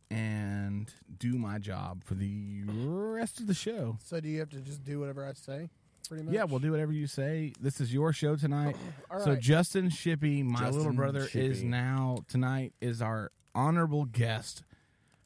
and 0.10 0.92
do 1.20 1.34
my 1.34 1.60
job 1.60 2.04
for 2.04 2.16
the 2.16 2.64
rest 2.66 3.40
of 3.40 3.48
the 3.48 3.54
show. 3.54 3.98
So 4.04 4.20
do 4.20 4.28
you 4.30 4.40
have 4.40 4.50
to 4.50 4.60
just 4.60 4.84
do 4.84 5.00
whatever 5.00 5.26
I 5.26 5.34
say? 5.34 5.70
Pretty 6.08 6.24
much. 6.24 6.34
Yeah, 6.34 6.44
we'll 6.44 6.60
do 6.60 6.72
whatever 6.72 6.92
you 6.92 7.08
say. 7.08 7.54
This 7.60 7.80
is 7.80 7.94
your 7.94 8.12
show 8.12 8.36
tonight. 8.36 8.76
Oh, 9.10 9.16
all 9.18 9.24
So. 9.24 9.36
Justin 9.36 9.90
Shippey, 9.90 10.44
my 10.44 10.60
Justin 10.60 10.78
little 10.78 10.94
brother, 10.94 11.28
is 11.34 11.64
now 11.64 12.18
tonight 12.28 12.74
is 12.82 13.02
our 13.02 13.32
honorable 13.56 14.06
guest, 14.06 14.64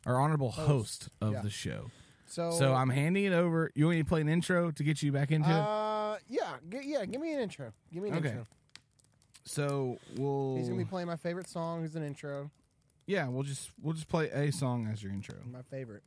our 0.05 0.19
honorable 0.19 0.51
host, 0.51 1.09
of 1.21 1.33
Yeah. 1.33 1.41
the 1.41 1.49
show. 1.49 1.91
So 2.27 2.51
So 2.51 2.73
I'm 2.73 2.89
handing 2.89 3.23
it 3.25 3.33
over. 3.33 3.71
You 3.75 3.85
want 3.85 3.97
me 3.97 4.03
to 4.03 4.07
play 4.09 4.21
an 4.21 4.29
intro 4.29 4.71
to 4.71 4.83
get 4.83 5.01
you 5.01 5.11
back 5.11 5.31
into 5.31 5.49
it? 5.49 5.53
Uh, 5.53 6.17
yeah, 6.27 6.57
g- 6.69 6.81
yeah. 6.83 7.05
Give 7.05 7.21
me 7.21 7.33
an 7.33 7.39
intro. 7.39 7.71
Give 7.93 8.03
me 8.03 8.09
an 8.09 8.15
Okay. 8.17 8.29
intro. 8.29 8.47
So 9.45 9.97
we'll 10.17 10.57
He's 10.57 10.67
gonna 10.67 10.77
be 10.79 10.85
playing 10.85 11.07
my 11.07 11.15
favorite 11.15 11.47
song 11.47 11.85
as 11.85 11.95
an 11.95 12.03
intro. 12.03 12.51
yeah, 13.05 13.27
we'll 13.29 13.43
just 13.43 13.71
we'll 13.81 13.93
just 13.93 14.09
play 14.09 14.29
a 14.29 14.51
song 14.51 14.87
as 14.87 15.01
your 15.01 15.13
intro. 15.13 15.35
My 15.49 15.61
favorite. 15.61 16.03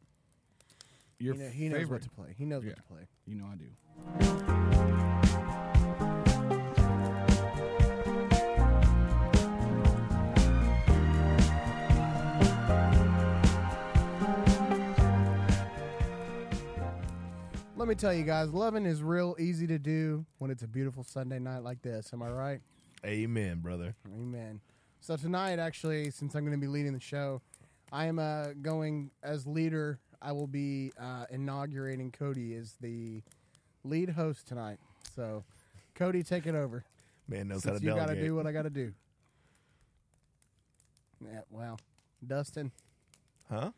Your 1.18 1.34
you 1.34 1.42
know, 1.42 1.48
he 1.48 1.68
knows 1.68 1.78
favorite. 1.78 1.90
what 1.90 2.02
to 2.02 2.10
play. 2.10 2.34
He 2.36 2.44
knows 2.44 2.64
Yeah. 2.64 2.70
what 2.70 2.76
to 2.76 2.82
play. 2.82 3.06
You 3.26 3.36
know 3.36 3.46
I 3.46 3.56
do. 3.56 4.59
Let 17.80 17.88
me 17.88 17.94
tell 17.94 18.12
you 18.12 18.24
guys, 18.24 18.52
loving 18.52 18.84
is 18.84 19.02
real 19.02 19.34
easy 19.38 19.66
to 19.68 19.78
do 19.78 20.26
when 20.36 20.50
it's 20.50 20.62
a 20.62 20.68
beautiful 20.68 21.02
Sunday 21.02 21.38
night 21.38 21.62
like 21.62 21.80
this. 21.80 22.10
Am 22.12 22.22
I 22.22 22.28
right? 22.28 22.60
Amen, 23.06 23.60
brother. 23.60 23.96
Amen. 24.06 24.60
So 25.00 25.16
tonight, 25.16 25.58
actually, 25.58 26.10
since 26.10 26.34
I'm 26.34 26.44
going 26.44 26.52
to 26.52 26.60
be 26.60 26.66
leading 26.66 26.92
the 26.92 27.00
show, 27.00 27.40
I 27.90 28.04
am 28.04 28.18
uh, 28.18 28.48
going 28.60 29.10
as 29.22 29.46
leader. 29.46 29.98
I 30.20 30.32
will 30.32 30.46
be 30.46 30.92
uh, 31.00 31.24
inaugurating 31.30 32.12
Cody 32.12 32.54
as 32.54 32.74
the 32.82 33.22
lead 33.82 34.10
host 34.10 34.46
tonight. 34.46 34.76
So, 35.16 35.42
Cody, 35.94 36.22
take 36.22 36.46
it 36.46 36.54
over. 36.54 36.84
Man 37.28 37.48
knows 37.48 37.64
how 37.64 37.70
Since 37.70 37.80
to 37.80 37.86
you 37.86 37.94
got 37.94 38.00
to 38.00 38.06
delegate. 38.08 38.26
do 38.26 38.34
what 38.34 38.46
I 38.46 38.52
got 38.52 38.62
to 38.64 38.70
do. 38.70 38.92
Yeah, 41.24 41.40
well, 41.48 41.80
Dustin. 42.26 42.72
huh? 43.50 43.70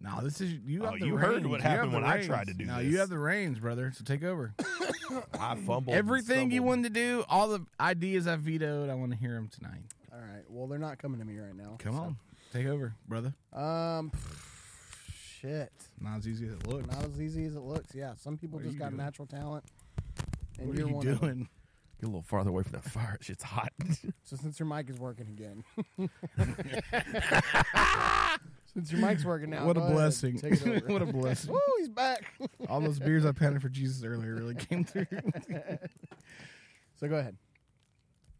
No, 0.00 0.20
this 0.22 0.40
is 0.40 0.52
you. 0.66 0.82
Oh, 0.84 0.90
Have 0.90 1.00
the 1.00 1.06
you 1.06 1.16
heard 1.16 1.46
what 1.46 1.60
happened 1.62 1.92
the 1.92 1.96
when 1.96 2.04
I 2.04 2.22
tried 2.22 2.48
to 2.48 2.54
do 2.54 2.66
No, 2.66 2.76
this. 2.82 2.92
you 2.92 2.98
have 2.98 3.08
the 3.08 3.18
reins, 3.18 3.58
brother. 3.58 3.92
So 3.96 4.04
take 4.04 4.22
over. 4.22 4.52
I 5.40 5.54
fumbled. 5.56 5.96
Everything 5.96 6.50
you 6.50 6.62
wanted 6.62 6.92
to 6.94 7.00
do, 7.00 7.24
all 7.30 7.48
the 7.48 7.64
ideas 7.80 8.26
I 8.26 8.36
vetoed, 8.36 8.90
I 8.90 8.94
want 8.94 9.12
to 9.12 9.18
hear 9.18 9.34
them 9.34 9.48
tonight. 9.48 9.80
All 10.12 10.20
right. 10.20 10.44
Well, 10.48 10.66
they're 10.66 10.78
not 10.78 10.98
coming 10.98 11.18
to 11.20 11.24
me 11.26 11.38
right 11.38 11.56
now. 11.56 11.76
Come 11.78 11.94
so- 11.94 11.98
on, 12.00 12.16
take 12.52 12.66
over, 12.66 12.94
brother. 13.08 13.32
Um, 13.54 14.12
shit. 15.40 15.72
Not 16.00 16.18
as 16.18 16.28
easy 16.28 16.46
as 16.46 16.52
it 16.52 16.66
looks. 16.66 16.86
Not 16.94 17.04
as 17.04 17.20
easy 17.20 17.46
as 17.46 17.56
it 17.56 17.62
looks. 17.62 17.94
Yeah, 17.94 18.14
some 18.16 18.36
people 18.36 18.58
What 18.58 18.66
just 18.66 18.78
got 18.78 18.90
doing? 18.90 18.98
natural 18.98 19.26
talent, 19.26 19.64
and 20.58 20.68
what 20.68 20.76
are 20.76 20.80
you're 20.80 20.88
you 20.90 20.94
one 20.94 21.06
doing? 21.18 21.48
Get 22.00 22.04
a 22.04 22.08
little 22.08 22.20
farther 22.22 22.50
away 22.50 22.62
from 22.64 22.72
that 22.72 22.84
fire. 22.84 23.16
Shit's 23.22 23.44
hot. 23.44 23.72
So 24.24 24.36
since 24.36 24.58
your 24.60 24.66
mic 24.68 24.90
is 24.90 24.98
working 24.98 25.26
again, 25.28 25.64
since 28.76 28.92
your 28.92 29.00
mic's 29.00 29.24
working 29.24 29.48
now, 29.48 29.64
What 29.64 29.78
a 29.78 29.80
blessing! 29.80 30.38
It 30.42 30.86
what 30.86 31.00
a 31.00 31.06
blessing! 31.06 31.50
Woo, 31.50 31.58
he's 31.78 31.88
back. 31.88 32.26
All 32.68 32.78
those 32.82 32.98
beers 32.98 33.24
I 33.24 33.32
pounded 33.32 33.62
for 33.62 33.70
Jesus 33.70 34.04
earlier 34.04 34.34
really 34.34 34.54
came 34.54 34.84
through. 34.84 35.06
so 37.00 37.08
go 37.08 37.16
ahead. 37.16 37.38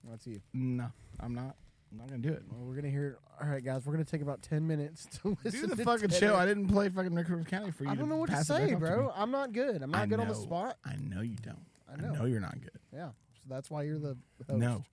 That's 0.05 0.27
you. 0.27 0.43
no, 0.53 0.93
I'm 1.21 1.35
not. 1.35 1.57
I'm 1.91 1.97
not 1.97 2.09
gonna 2.09 2.21
do 2.21 2.35
it. 2.35 2.43
Well, 2.51 2.67
we're 2.67 2.75
gonna 2.75 2.91
hear. 2.91 3.19
All 3.41 3.49
right, 3.49 3.65
guys, 3.65 3.87
we're 3.87 3.95
gonna 3.95 4.05
take 4.05 4.21
about 4.21 4.43
ten 4.43 4.67
minutes 4.67 5.07
to 5.23 5.39
listen. 5.43 5.63
Do 5.63 5.67
the 5.69 5.77
to 5.77 5.85
fucking 5.85 6.11
show. 6.11 6.37
I 6.37 6.45
didn't 6.45 6.69
play 6.69 6.91
fucking 6.91 7.15
Raccoon 7.15 7.47
County 7.47 7.71
for 7.71 7.85
you. 7.85 7.91
I 7.91 7.95
don't 7.95 8.11
know 8.11 8.17
what 8.17 8.29
to 8.29 8.37
it 8.37 8.45
say, 8.45 8.65
off 8.65 8.69
to 8.69 8.77
bro. 8.77 9.13
I'm 9.17 9.31
not 9.31 9.55
good. 9.55 9.81
I'm 9.81 9.91
not 9.91 10.03
I 10.03 10.07
good 10.07 10.21
on 10.21 10.29
the 10.29 10.35
spot. 10.35 10.77
I 10.85 10.97
know 10.97 11.23
you 11.23 11.37
don't. 11.37 11.65
I 11.91 11.97
know. 11.97 12.27
you're 12.27 12.41
not 12.41 12.61
good. 12.61 12.79
Yeah, 12.93 13.09
so 13.33 13.41
that's 13.49 13.71
why 13.71 13.85
you're 13.85 13.99
the 13.99 14.19
host. 14.47 14.59
No, 14.59 14.85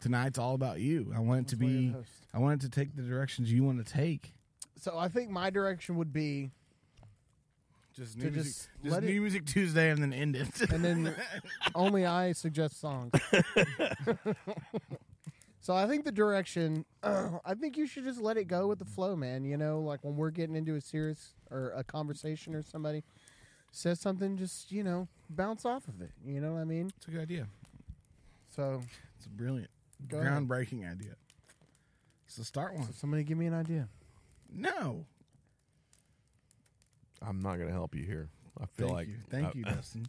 tonight's 0.00 0.38
all 0.38 0.54
about 0.54 0.80
you. 0.80 1.12
I 1.14 1.20
want 1.20 1.40
it 1.42 1.48
to 1.50 1.56
That's 1.56 1.70
you're 1.70 1.92
be. 1.92 2.08
I 2.32 2.38
want 2.38 2.62
it 2.62 2.66
to 2.66 2.70
take 2.70 2.96
the 2.96 3.02
directions 3.02 3.52
you 3.52 3.62
want 3.62 3.84
to 3.84 3.92
take. 3.92 4.32
So 4.80 4.96
I 4.98 5.08
think 5.08 5.30
my 5.30 5.50
direction 5.50 5.96
would 5.96 6.12
be, 6.12 6.50
Just 7.94 8.14
To 8.20 8.30
music, 8.30 8.42
just 8.44 8.68
just 8.82 8.92
let 8.94 9.02
new 9.02 9.16
it- 9.18 9.20
music 9.20 9.44
Tuesday 9.46 9.90
and 9.90 10.02
then 10.02 10.12
end 10.12 10.36
it. 10.36 10.70
and 10.72 10.82
then 10.84 11.14
only 11.74 12.06
I 12.06 12.32
suggest 12.32 12.80
songs. 12.80 13.12
so 15.60 15.74
I 15.74 15.86
think 15.86 16.04
the 16.04 16.12
direction, 16.12 16.84
I 17.02 17.54
think 17.60 17.76
you 17.76 17.86
should 17.86 18.04
just 18.04 18.20
let 18.20 18.36
it 18.38 18.44
go 18.48 18.66
with 18.68 18.78
the 18.78 18.84
flow, 18.86 19.14
man. 19.16 19.44
You 19.44 19.56
know, 19.58 19.80
like 19.80 20.00
when 20.02 20.16
we're 20.16 20.30
getting 20.30 20.56
into 20.56 20.74
a 20.76 20.80
serious 20.80 21.34
or 21.50 21.72
a 21.76 21.84
conversation 21.84 22.54
or 22.54 22.62
somebody 22.62 23.02
says 23.72 24.00
something, 24.00 24.36
just 24.36 24.72
you 24.72 24.82
know, 24.82 25.08
bounce 25.28 25.64
off 25.66 25.86
of 25.88 26.00
it. 26.00 26.10
You 26.24 26.40
know 26.40 26.54
what 26.54 26.60
I 26.60 26.64
mean? 26.64 26.90
It's 26.96 27.06
a 27.06 27.10
good 27.10 27.20
idea. 27.22 27.46
So, 28.56 28.80
It's 29.16 29.26
a 29.26 29.28
brilliant, 29.28 29.70
Go 30.08 30.18
ahead. 30.18 30.32
groundbreaking 30.32 30.90
idea. 30.90 31.14
So 32.26 32.42
start 32.42 32.74
one. 32.74 32.84
so 32.84 32.92
somebody 32.96 33.22
give 33.24 33.36
me 33.38 33.46
an 33.46 33.54
idea. 33.54 33.88
No, 34.52 35.06
I'm 37.22 37.40
not 37.40 37.58
gonna 37.58 37.70
help 37.72 37.94
you 37.94 38.04
here. 38.04 38.28
I 38.60 38.66
feel 38.66 38.88
thank 38.88 38.92
like 38.92 39.08
you, 39.08 39.14
thank 39.30 39.46
I- 39.46 39.52
you, 39.54 39.64
Dustin. 39.64 40.06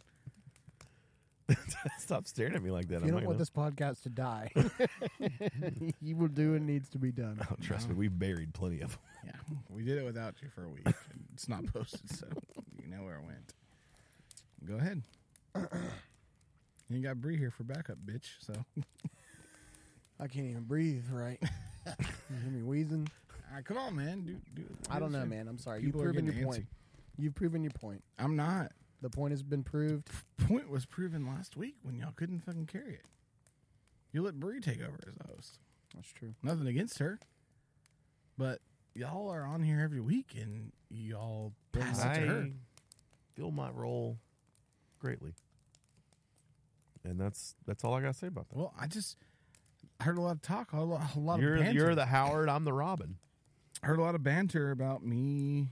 Stop 1.98 2.26
staring 2.26 2.54
at 2.54 2.62
me 2.62 2.70
like 2.70 2.88
that. 2.88 2.96
If 2.96 3.02
I'm 3.02 3.08
you 3.08 3.12
don't 3.14 3.24
want 3.26 3.38
gonna- 3.38 3.38
this 3.38 3.50
podcast 3.50 4.02
to 4.04 4.08
die, 4.08 4.50
you 6.00 6.16
will 6.16 6.28
do 6.28 6.52
what 6.52 6.62
needs 6.62 6.88
to 6.90 6.98
be 6.98 7.12
done. 7.12 7.40
Oh, 7.50 7.56
trust 7.60 7.88
me, 7.88 7.94
we've 7.94 8.16
buried 8.18 8.54
plenty 8.54 8.80
of 8.80 8.90
them. 8.90 8.98
Yeah, 9.26 9.56
we 9.68 9.84
did 9.84 9.98
it 9.98 10.04
without 10.04 10.34
you 10.42 10.48
for 10.54 10.64
a 10.64 10.68
week. 10.68 10.86
and 10.86 10.94
it's 11.34 11.48
not 11.48 11.66
posted, 11.66 12.10
so 12.10 12.26
you 12.82 12.88
know 12.88 13.02
where 13.04 13.16
it 13.16 13.24
went. 13.26 13.52
Go 14.64 14.74
ahead. 14.76 15.02
you 16.88 17.00
got 17.00 17.20
Bree 17.20 17.36
here 17.36 17.50
for 17.50 17.64
backup, 17.64 17.98
bitch. 18.06 18.30
So 18.40 18.54
I 20.20 20.26
can't 20.28 20.46
even 20.46 20.62
breathe 20.62 21.04
right. 21.10 21.38
you 21.86 22.36
hear 22.42 22.50
me 22.52 22.62
wheezing? 22.62 23.08
All 23.52 23.56
right, 23.56 23.64
come 23.66 23.76
on, 23.76 23.94
man. 23.94 24.22
Do, 24.22 24.36
do, 24.54 24.64
I 24.88 24.98
don't 24.98 25.12
know, 25.12 25.26
man. 25.26 25.46
I'm 25.46 25.58
sorry. 25.58 25.82
You've 25.82 25.94
are 25.96 26.04
proven 26.04 26.24
your 26.24 26.32
getting 26.32 26.48
point. 26.48 26.62
antsy. 26.62 26.66
You've 27.18 27.34
proven 27.34 27.62
your 27.62 27.72
point. 27.72 28.02
I'm 28.18 28.34
not. 28.34 28.72
The 29.02 29.10
point 29.10 29.32
has 29.32 29.42
been 29.42 29.62
proved. 29.62 30.08
Point 30.48 30.70
was 30.70 30.86
proven 30.86 31.26
last 31.26 31.54
week 31.54 31.74
when 31.82 31.98
y'all 31.98 32.14
couldn't 32.16 32.40
fucking 32.40 32.64
carry 32.66 32.94
it. 32.94 33.04
You 34.10 34.22
let 34.22 34.40
Bree 34.40 34.60
take 34.60 34.80
over 34.80 34.98
as 35.06 35.16
the 35.16 35.24
host. 35.34 35.58
That's 35.94 36.10
true. 36.12 36.34
Nothing 36.42 36.66
against 36.66 36.98
her, 36.98 37.18
but 38.38 38.60
y'all 38.94 39.28
are 39.28 39.44
on 39.44 39.62
here 39.62 39.80
every 39.80 40.00
week 40.00 40.34
and 40.34 40.72
y'all 40.88 41.52
pass 41.72 41.98
it 42.02 42.14
to 42.20 42.26
her. 42.26 42.40
I 42.44 42.52
feel 43.36 43.50
my 43.50 43.68
role 43.70 44.16
greatly, 44.98 45.34
and 47.04 47.20
that's 47.20 47.54
that's 47.66 47.84
all 47.84 47.92
I 47.92 48.00
gotta 48.00 48.14
say 48.14 48.28
about 48.28 48.48
that. 48.48 48.56
Well, 48.56 48.72
I 48.80 48.86
just 48.86 49.18
heard 50.00 50.16
a 50.16 50.22
lot 50.22 50.36
of 50.36 50.42
talk, 50.42 50.72
a 50.72 50.80
lot, 50.80 51.14
a 51.14 51.18
lot 51.18 51.40
You're 51.40 51.56
of 51.56 51.60
banter. 51.60 51.78
you're 51.78 51.94
the 51.94 52.06
Howard. 52.06 52.48
I'm 52.48 52.64
the 52.64 52.72
Robin. 52.72 53.16
Heard 53.82 53.98
a 53.98 54.02
lot 54.02 54.14
of 54.14 54.22
banter 54.22 54.70
about 54.70 55.04
me. 55.04 55.68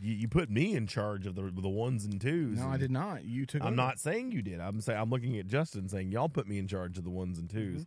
You, 0.00 0.14
you 0.14 0.28
put 0.28 0.48
me 0.48 0.74
in 0.76 0.86
charge 0.86 1.26
of 1.26 1.34
the 1.34 1.42
the 1.54 1.68
ones 1.68 2.04
and 2.04 2.20
twos. 2.20 2.58
No, 2.58 2.64
and 2.64 2.72
I 2.72 2.76
did 2.76 2.90
not. 2.90 3.24
You 3.24 3.46
took. 3.46 3.62
I'm 3.62 3.68
over. 3.68 3.76
not 3.76 3.98
saying 3.98 4.30
you 4.32 4.42
did. 4.42 4.60
I'm 4.60 4.80
saying 4.80 4.98
I'm 4.98 5.10
looking 5.10 5.38
at 5.38 5.46
Justin 5.48 5.88
saying 5.88 6.12
y'all 6.12 6.28
put 6.28 6.46
me 6.46 6.58
in 6.58 6.68
charge 6.68 6.98
of 6.98 7.04
the 7.04 7.10
ones 7.10 7.38
and 7.38 7.48
2s 7.48 7.86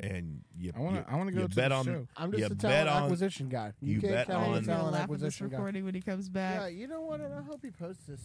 and 0.00 0.42
you. 0.58 0.70
I 0.76 0.80
wanna- 0.80 1.04
I 1.08 1.16
wanna 1.16 1.32
go 1.32 1.46
to 1.46 1.54
bet 1.54 1.70
the 1.70 1.74
on. 1.76 1.84
show. 1.84 2.06
I'm 2.16 2.30
just 2.32 2.52
a 2.52 2.54
talent 2.54 2.88
on- 2.88 3.02
acquisition 3.04 3.48
guy. 3.48 3.72
You, 3.80 3.94
you 3.94 4.00
can't 4.00 4.12
bet 4.12 4.26
count 4.28 4.42
me 4.42 4.46
on- 4.48 4.52
as 4.52 4.56
a 4.56 4.60
He's 4.60 4.66
gonna 4.66 4.78
talent 4.78 4.92
laugh 4.92 5.00
this 5.00 5.04
acquisition 5.04 5.48
guy. 5.48 5.56
recording 5.56 5.84
when 5.84 5.94
he 5.94 6.00
comes 6.02 6.28
back. 6.28 6.54
Yeah, 6.54 6.60
back. 6.66 6.72
you 6.74 6.86
know 6.88 7.00
what? 7.02 7.20
And 7.20 7.34
I 7.34 7.42
hope 7.42 7.60
he 7.62 7.70
posts 7.70 8.04
this. 8.06 8.20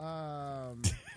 Um, 0.00 0.82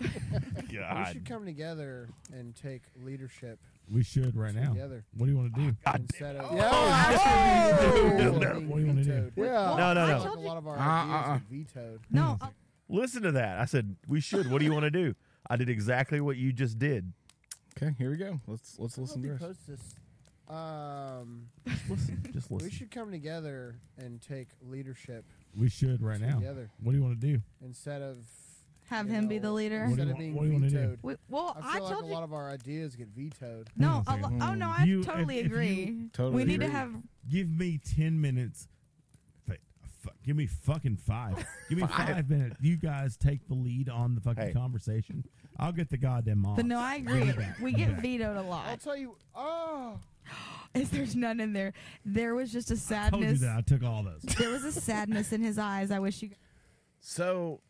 we 0.70 1.12
should 1.12 1.24
come 1.26 1.44
together 1.44 2.08
and 2.32 2.54
take 2.54 2.82
leadership 3.02 3.58
We 3.92 4.02
should 4.02 4.36
right 4.36 4.54
now. 4.54 4.70
together 4.72 5.04
What 5.16 5.26
do 5.26 5.32
you 5.32 5.38
want 5.38 5.54
to 5.54 5.60
do? 5.60 5.76
instead 5.94 6.36
of. 6.36 6.56
Yeah. 6.56 6.70
Oh, 6.72 8.16
No. 8.16 8.54
being 8.54 8.68
What 8.68 8.76
do 8.76 8.80
you 8.82 8.86
wanna 8.88 9.04
do? 9.04 9.12
vetoed. 9.12 9.32
Well, 9.36 9.76
No, 9.76 9.92
no, 9.94 10.06
no. 10.06 10.12
Like 10.14 10.22
told 10.24 10.38
a 10.38 10.40
lot 10.40 10.56
of 10.56 10.66
our 10.66 10.76
Uh, 10.76 10.80
ideas 10.80 11.28
uh, 11.28 11.30
uh. 11.32 11.38
vetoed. 11.50 12.00
No, 12.10 12.38
uh, 12.40 12.48
Listen 12.88 13.22
to 13.22 13.32
that. 13.32 13.58
I 13.58 13.64
said 13.64 13.96
we 14.08 14.20
should. 14.20 14.50
What 14.50 14.58
do 14.60 14.64
you 14.64 14.72
want 14.72 14.84
to 14.84 14.90
do? 14.90 15.14
I 15.48 15.56
did 15.56 15.68
exactly 15.68 16.20
what 16.20 16.36
you 16.36 16.52
just 16.52 16.78
did. 16.78 17.12
Okay, 17.76 17.94
here 17.98 18.10
we 18.10 18.16
go. 18.16 18.40
Let's 18.46 18.78
let's 18.78 18.96
listen 18.96 19.22
to 19.22 19.28
he 19.28 19.32
this. 19.32 19.42
posts 19.42 19.66
this. 19.66 19.94
Um, 20.48 21.48
Listen, 21.88 22.22
just 22.32 22.50
listen. 22.52 22.68
we 22.68 22.70
should 22.70 22.92
come 22.92 23.10
together 23.10 23.80
and 23.98 24.22
take 24.22 24.48
leadership 24.62 25.24
We 25.58 25.68
should 25.68 26.00
right 26.00 26.20
now. 26.20 26.36
together 26.36 26.70
What 26.80 26.92
do 26.92 26.98
you 26.98 27.04
want 27.04 27.20
to 27.20 27.26
do? 27.26 27.42
instead 27.64 28.00
of 28.02 28.18
have 28.88 29.06
you 29.08 29.12
him 29.14 29.28
be 29.28 29.38
the 29.38 29.50
leader. 29.52 29.86
What 29.86 29.96
do 29.96 30.02
Instead 30.02 30.06
you 30.06 30.10
of 30.12 30.16
want- 30.16 30.18
being 30.18 30.34
what 30.34 30.42
do 30.42 30.46
you 30.48 30.52
wanna 30.54 30.70
do? 30.70 30.76
vetoed. 30.76 30.98
We, 31.02 31.14
well, 31.28 31.56
I 31.60 31.68
I, 31.68 31.72
feel 31.74 31.82
like 31.84 31.92
told 31.92 32.04
a 32.04 32.06
you. 32.08 32.12
lot 32.14 32.22
of 32.22 32.32
our 32.32 32.50
ideas 32.50 32.96
get 32.96 33.08
vetoed. 33.08 33.68
no, 33.76 34.02
Hang 34.06 34.24
on 34.24 34.32
a 34.32 34.36
a 34.36 34.38
lo- 34.38 34.46
oh 34.50 34.54
no, 34.54 34.68
I 34.76 34.84
You- 34.84 35.02
totally 35.04 35.38
if- 35.38 35.46
if 35.46 35.50
you- 35.50 35.56
agree. 35.56 36.08
Totally 36.12 36.36
we 36.36 36.44
need 36.44 36.60
to 36.60 36.66
agree. 36.66 36.76
have. 36.76 36.94
Give 37.28 37.50
me 37.50 37.78
ten 37.78 38.20
minutes. 38.20 38.68
Wait, 39.48 39.60
fuck. 40.02 40.14
Give 40.24 40.36
me 40.36 40.46
fucking 40.46 40.96
five. 40.98 41.36
Give 41.68 41.78
me 41.78 41.86
five. 41.86 42.28
minutes. 42.30 42.56
You 42.60 42.76
guys 42.76 43.16
take 43.16 43.46
the 43.48 43.54
lead 43.54 43.88
on 43.88 44.14
the 44.14 44.20
fucking 44.20 44.44
Hey. 44.48 44.52
conversation. 44.52 45.24
I'll 45.58 45.72
get 45.72 45.88
the 45.88 45.96
goddamn 45.96 46.40
mods. 46.42 46.56
But 46.56 46.66
no, 46.66 46.78
I 46.78 46.96
agree. 46.96 47.32
We 47.62 47.72
get 47.72 48.00
vetoed 48.00 48.36
a 48.36 48.40
I'll 48.40 48.44
lot. 48.46 48.80
tell 48.80 48.96
you. 48.96 49.16
Oh, 49.34 49.98
Is 50.74 50.90
there's 50.90 51.16
none 51.16 51.40
in 51.40 51.54
there? 51.54 51.72
There 52.04 52.34
was 52.34 52.52
just 52.52 52.70
a 52.70 52.74
I 52.74 53.08
told 53.08 53.22
you 53.22 53.28
sadness. 53.36 53.40
that 53.40 53.56
I 53.56 53.60
took 53.62 53.82
all 53.82 54.02
those. 54.02 54.20
There 54.36 54.50
was 54.50 54.64
a 54.64 54.72
sadness 54.72 55.32
in 55.32 55.40
his 55.42 55.58
eyes. 55.58 55.90
I 55.90 55.98
wish 55.98 56.20
you. 56.22 56.30
So, 57.00 57.60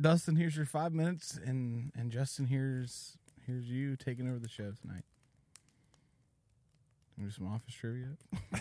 Dustin, 0.00 0.36
here's 0.36 0.56
your 0.56 0.66
five 0.66 0.92
minutes, 0.92 1.38
and 1.44 1.92
and 1.96 2.10
Justin, 2.10 2.46
here's 2.46 3.16
here's 3.46 3.66
you 3.68 3.96
taking 3.96 4.28
over 4.28 4.38
the 4.38 4.48
show 4.48 4.72
tonight. 4.80 5.04
Do 7.18 7.30
some 7.30 7.46
office 7.46 7.74
trivia. 7.74 8.08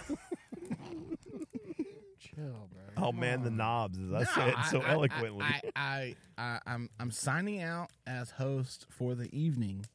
chill, 2.20 2.70
bro. 2.72 2.82
Oh 2.98 3.12
man, 3.12 3.42
the 3.44 3.50
knobs, 3.50 3.98
as 3.98 4.14
I 4.14 4.20
No, 4.20 4.26
said 4.26 4.54
so 4.70 4.82
I- 4.82 4.86
I- 4.86 4.92
eloquently. 4.92 5.44
I, 5.44 5.62
I, 5.76 6.16
I, 6.38 6.60
I'm 6.68 6.90
I'm 7.00 7.12
signing 7.12 7.62
out 7.62 7.90
as 8.06 8.32
host 8.32 8.86
for 8.90 9.16
the 9.16 9.36
evening, 9.38 9.86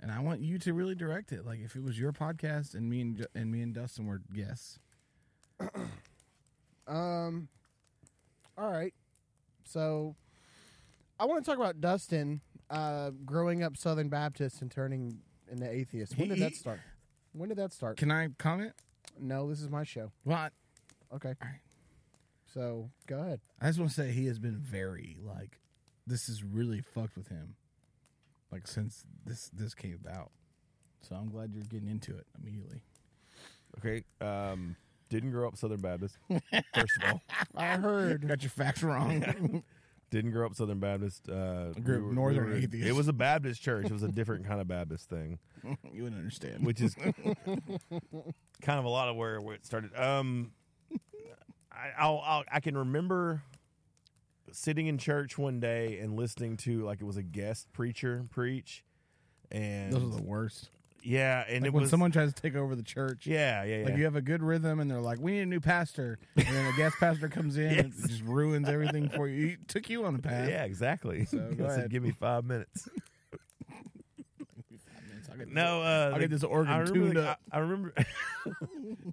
and 0.00 0.10
I 0.10 0.20
want 0.20 0.40
you 0.40 0.58
to 0.60 0.72
really 0.72 0.94
direct 0.94 1.30
it. 1.32 1.44
Like 1.46 1.60
if 1.60 1.76
it 1.76 1.82
was 1.82 1.98
your 1.98 2.12
podcast 2.12 2.74
and 2.74 2.88
me 2.88 3.02
and 3.02 3.26
and 3.34 3.50
me 3.52 3.60
and 3.60 3.74
Dustin 3.74 4.06
were 4.06 4.22
guests. 4.34 4.78
Um. 6.86 7.48
All 8.56 8.70
right. 8.70 8.94
So, 9.66 10.14
I 11.18 11.26
want 11.26 11.44
to 11.44 11.50
talk 11.50 11.58
about 11.58 11.80
Dustin 11.80 12.40
uh, 12.70 13.10
growing 13.24 13.62
up 13.62 13.76
Southern 13.76 14.08
Baptist 14.08 14.62
and 14.62 14.70
turning 14.70 15.18
into 15.50 15.70
atheist. 15.70 16.18
When 16.18 16.28
did 16.28 16.40
that 16.40 16.54
start? 16.54 16.80
When 17.32 17.48
did 17.48 17.58
that 17.58 17.72
start? 17.72 17.96
Can 17.96 18.10
I 18.10 18.28
comment? 18.38 18.72
no, 19.20 19.48
this 19.48 19.60
is 19.60 19.70
my 19.70 19.84
show. 19.84 20.10
Well, 20.24 20.48
Okay. 21.14 21.34
All 21.40 21.48
right. 21.48 21.60
So 22.52 22.90
go 23.06 23.20
ahead. 23.20 23.40
I 23.60 23.66
just 23.66 23.78
want 23.78 23.90
to 23.90 23.96
say 23.96 24.10
he 24.10 24.26
has 24.26 24.38
been 24.38 24.56
very 24.56 25.16
like, 25.22 25.60
this 26.06 26.26
has 26.26 26.42
really 26.42 26.80
fucked 26.80 27.16
with 27.16 27.28
him, 27.28 27.54
like 28.50 28.66
since 28.66 29.04
this 29.24 29.48
this 29.52 29.74
came 29.74 29.98
about. 30.04 30.30
So 31.02 31.14
I'm 31.14 31.30
glad 31.30 31.52
you're 31.54 31.64
getting 31.64 31.88
into 31.88 32.16
it 32.16 32.26
immediately. 32.40 32.82
okay, 33.78 34.04
um, 34.20 34.76
didn't 35.08 35.30
grow 35.30 35.48
up 35.48 35.56
Southern 35.56 35.80
Baptist. 35.80 36.16
First 36.28 36.96
of 37.02 37.10
all, 37.12 37.20
I 37.56 37.76
heard. 37.76 38.26
Got 38.26 38.42
your 38.42 38.50
facts 38.50 38.82
wrong. 38.82 39.62
didn't 40.14 40.30
grow 40.30 40.46
up 40.46 40.54
Southern 40.54 40.78
Baptist. 40.78 41.28
Uh, 41.28 41.72
grew 41.72 42.08
up 42.08 42.14
Northern 42.14 42.56
atheist. 42.56 42.86
It 42.86 42.94
was 42.94 43.08
a 43.08 43.12
Baptist 43.12 43.60
church. 43.60 43.86
It 43.86 43.92
was 43.92 44.04
a 44.04 44.08
different 44.08 44.46
kind 44.46 44.60
of 44.60 44.68
Baptist 44.68 45.08
thing, 45.08 45.38
you 45.92 46.04
wouldn't 46.04 46.16
understand. 46.16 46.64
which 46.64 46.80
is 46.80 46.94
kind 46.94 48.78
of 48.78 48.84
a 48.84 48.88
lot 48.88 49.08
of 49.08 49.16
where, 49.16 49.40
where 49.40 49.56
it 49.56 49.66
started. 49.66 49.90
Um, 49.96 50.52
I, 51.72 51.90
I'll, 51.98 52.22
I'll 52.24 52.44
I 52.50 52.60
can 52.60 52.76
remember 52.76 53.42
sitting 54.52 54.86
in 54.86 54.98
church 54.98 55.36
one 55.36 55.58
day 55.58 55.98
and 55.98 56.14
listening 56.14 56.56
to 56.58 56.84
like 56.84 57.00
it 57.00 57.04
was 57.04 57.16
a 57.16 57.22
guest 57.22 57.72
preacher 57.72 58.24
preach, 58.30 58.84
and 59.50 59.92
Those 59.92 60.04
are 60.04 60.16
the 60.16 60.22
worst. 60.22 60.70
Yeah, 61.04 61.44
and 61.48 61.62
Like 61.62 61.68
it 61.68 61.72
when 61.74 61.80
was 61.82 61.90
someone 61.90 62.10
tries 62.10 62.32
to 62.32 62.40
take 62.42 62.56
over 62.56 62.74
the 62.74 62.82
church. 62.82 63.26
yeah, 63.26 63.62
yeah, 63.64 63.78
yeah. 63.78 63.84
Like 63.84 63.96
you 63.96 64.04
have 64.04 64.16
a 64.16 64.22
good 64.22 64.42
rhythm, 64.42 64.80
and 64.80 64.90
they're 64.90 65.00
like, 65.00 65.20
"We 65.20 65.32
need 65.32 65.40
a 65.42 65.46
new 65.46 65.60
pastor," 65.60 66.18
and 66.36 66.46
then 66.46 66.66
a 66.72 66.72
guest 66.76 66.96
pastor 66.98 67.28
comes 67.28 67.56
in 67.56 67.78
and 67.78 67.92
just 67.92 68.22
ruins 68.22 68.68
everything 68.68 69.08
for 69.08 69.28
you. 69.28 69.46
He 69.48 69.56
took 69.68 69.88
you 69.90 70.04
on 70.04 70.14
the 70.14 70.22
path. 70.22 70.48
Yeah, 70.48 70.64
exactly. 70.64 71.24
So, 71.26 71.38
go 71.56 71.68
said, 71.68 71.78
ahead. 71.78 71.90
give 71.90 72.02
me 72.02 72.12
five 72.12 72.44
minutes. 72.44 72.88
No, 75.48 75.82
uh, 75.82 76.10
I'll 76.14 76.20
get 76.20 76.30
this 76.30 76.44
organ 76.44 76.72
I 76.72 76.84
tuned 76.84 77.16
the, 77.16 77.30
up. 77.30 77.40
I, 77.50 77.56
I 77.56 77.60
remember. 77.60 77.92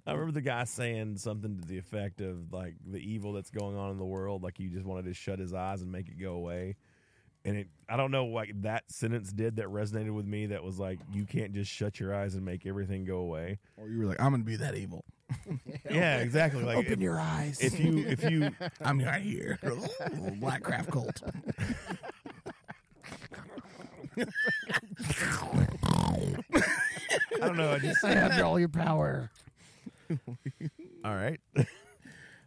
I 0.06 0.12
remember 0.12 0.32
the 0.32 0.40
guy 0.40 0.64
saying 0.64 1.18
something 1.18 1.60
to 1.60 1.66
the 1.66 1.78
effect 1.78 2.20
of 2.20 2.52
like 2.52 2.74
the 2.86 2.98
evil 2.98 3.32
that's 3.32 3.50
going 3.50 3.76
on 3.76 3.90
in 3.90 3.98
the 3.98 4.04
world. 4.04 4.42
Like 4.42 4.58
you 4.58 4.68
just 4.68 4.86
wanted 4.86 5.06
to 5.06 5.14
shut 5.14 5.38
his 5.38 5.52
eyes 5.52 5.82
and 5.82 5.90
make 5.90 6.08
it 6.08 6.18
go 6.20 6.34
away. 6.34 6.76
And 7.44 7.56
it, 7.56 7.66
I 7.88 7.96
don't 7.96 8.10
know, 8.12 8.26
like 8.26 8.62
that 8.62 8.90
sentence 8.90 9.32
did 9.32 9.56
that 9.56 9.66
resonated 9.66 10.14
with 10.14 10.26
me. 10.26 10.46
That 10.46 10.62
was 10.62 10.78
like, 10.78 11.00
you 11.12 11.24
can't 11.24 11.52
just 11.52 11.70
shut 11.70 11.98
your 11.98 12.14
eyes 12.14 12.34
and 12.34 12.44
make 12.44 12.66
everything 12.66 13.04
go 13.04 13.16
away. 13.16 13.58
Or 13.76 13.88
you 13.88 13.98
were 13.98 14.06
like, 14.06 14.20
"I'm 14.20 14.30
gonna 14.30 14.44
be 14.44 14.56
that 14.56 14.76
evil." 14.76 15.04
Yeah, 15.90 16.18
exactly. 16.18 16.62
Like 16.62 16.76
Open 16.78 16.92
if, 16.94 17.00
your 17.00 17.18
eyes. 17.18 17.58
if 17.60 17.78
you 17.78 17.98
if 18.06 18.22
you 18.30 18.50
I'm 18.80 18.98
right 19.00 19.20
here. 19.20 19.58
Black 20.36 20.62
craft 20.62 20.90
cult. 20.90 21.22
I 24.16 24.26
don't 27.40 27.56
know. 27.56 27.72
I 27.72 27.78
just 27.78 28.04
I 28.04 28.14
have 28.14 28.40
all 28.42 28.58
your 28.58 28.68
power. 28.68 29.30
All 31.04 31.14
right. 31.14 31.40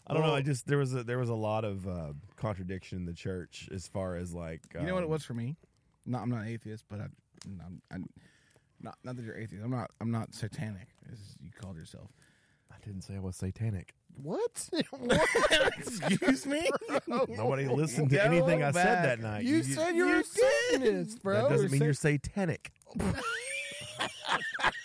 I 0.07 0.13
don't 0.13 0.23
know. 0.23 0.35
I 0.35 0.41
just 0.41 0.67
there 0.67 0.77
was 0.77 0.93
a 0.93 1.03
there 1.03 1.17
was 1.17 1.29
a 1.29 1.35
lot 1.35 1.65
of 1.65 1.87
uh, 1.87 2.13
contradiction 2.35 2.99
in 2.99 3.05
the 3.05 3.13
church 3.13 3.67
as 3.73 3.87
far 3.87 4.15
as 4.15 4.33
like 4.33 4.61
You 4.73 4.81
know 4.81 4.93
what 4.93 5.03
it 5.03 5.05
um, 5.05 5.11
was 5.11 5.23
for 5.23 5.33
me? 5.33 5.57
No, 6.05 6.19
I'm 6.19 6.29
not 6.29 6.45
atheist, 6.45 6.85
but 6.89 6.99
I, 6.99 7.07
I'm, 7.45 7.81
I'm 7.91 8.07
not 8.81 8.97
not 9.03 9.15
that 9.15 9.25
you're 9.25 9.37
atheist. 9.37 9.63
I'm 9.63 9.71
not. 9.71 9.91
I'm 9.99 10.11
not 10.11 10.33
satanic, 10.33 10.89
as 11.11 11.19
you 11.41 11.49
called 11.59 11.77
yourself. 11.77 12.11
I 12.71 12.75
didn't 12.85 13.01
say 13.01 13.15
I 13.15 13.19
was 13.19 13.35
satanic. 13.35 13.95
What? 14.21 14.69
Excuse 15.77 16.45
me. 16.45 16.69
Nobody 17.07 17.67
listened 17.67 18.09
to 18.11 18.15
Go 18.15 18.21
anything 18.21 18.63
I 18.63 18.71
said 18.71 19.03
that 19.03 19.19
night. 19.19 19.43
you 19.43 19.63
said 19.63 19.95
you 19.95 20.07
were 20.07 20.19
a 20.19 20.23
Satanist, 20.23 21.21
bro. 21.21 21.33
that 21.33 21.49
doesn't 21.49 21.61
You're 21.63 21.71
mean 21.71 21.81
you're 21.83 21.93
satanic. 21.93 22.71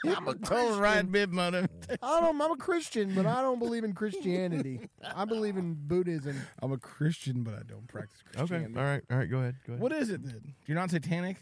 I'm 0.04 0.28
a 0.28 0.34
total 0.34 0.78
right 0.80 1.10
bib 1.10 1.30
motive. 1.32 1.68
I 2.02 2.20
don't. 2.20 2.40
I'm 2.40 2.50
a 2.52 2.56
Christian, 2.56 3.14
but 3.14 3.26
I 3.26 3.42
don't 3.42 3.58
believe 3.58 3.84
in 3.84 3.92
Christianity. 3.92 4.80
I 5.14 5.24
believe 5.24 5.56
in 5.56 5.74
Buddhism. 5.78 6.40
I'm 6.62 6.72
a 6.72 6.78
Christian, 6.78 7.42
but 7.42 7.54
I 7.54 7.62
don't 7.66 7.86
practice 7.88 8.18
Okay. 8.36 8.38
Christianity. 8.46 8.78
All 8.78 8.84
right. 8.84 9.02
All 9.10 9.18
right. 9.18 9.30
Go 9.30 9.38
ahead. 9.38 9.56
Go 9.66 9.72
ahead. 9.74 9.82
What 9.82 9.92
is 9.92 10.10
it 10.10 10.24
then? 10.24 10.54
You're 10.66 10.76
not 10.78 10.90
satanic. 10.90 11.36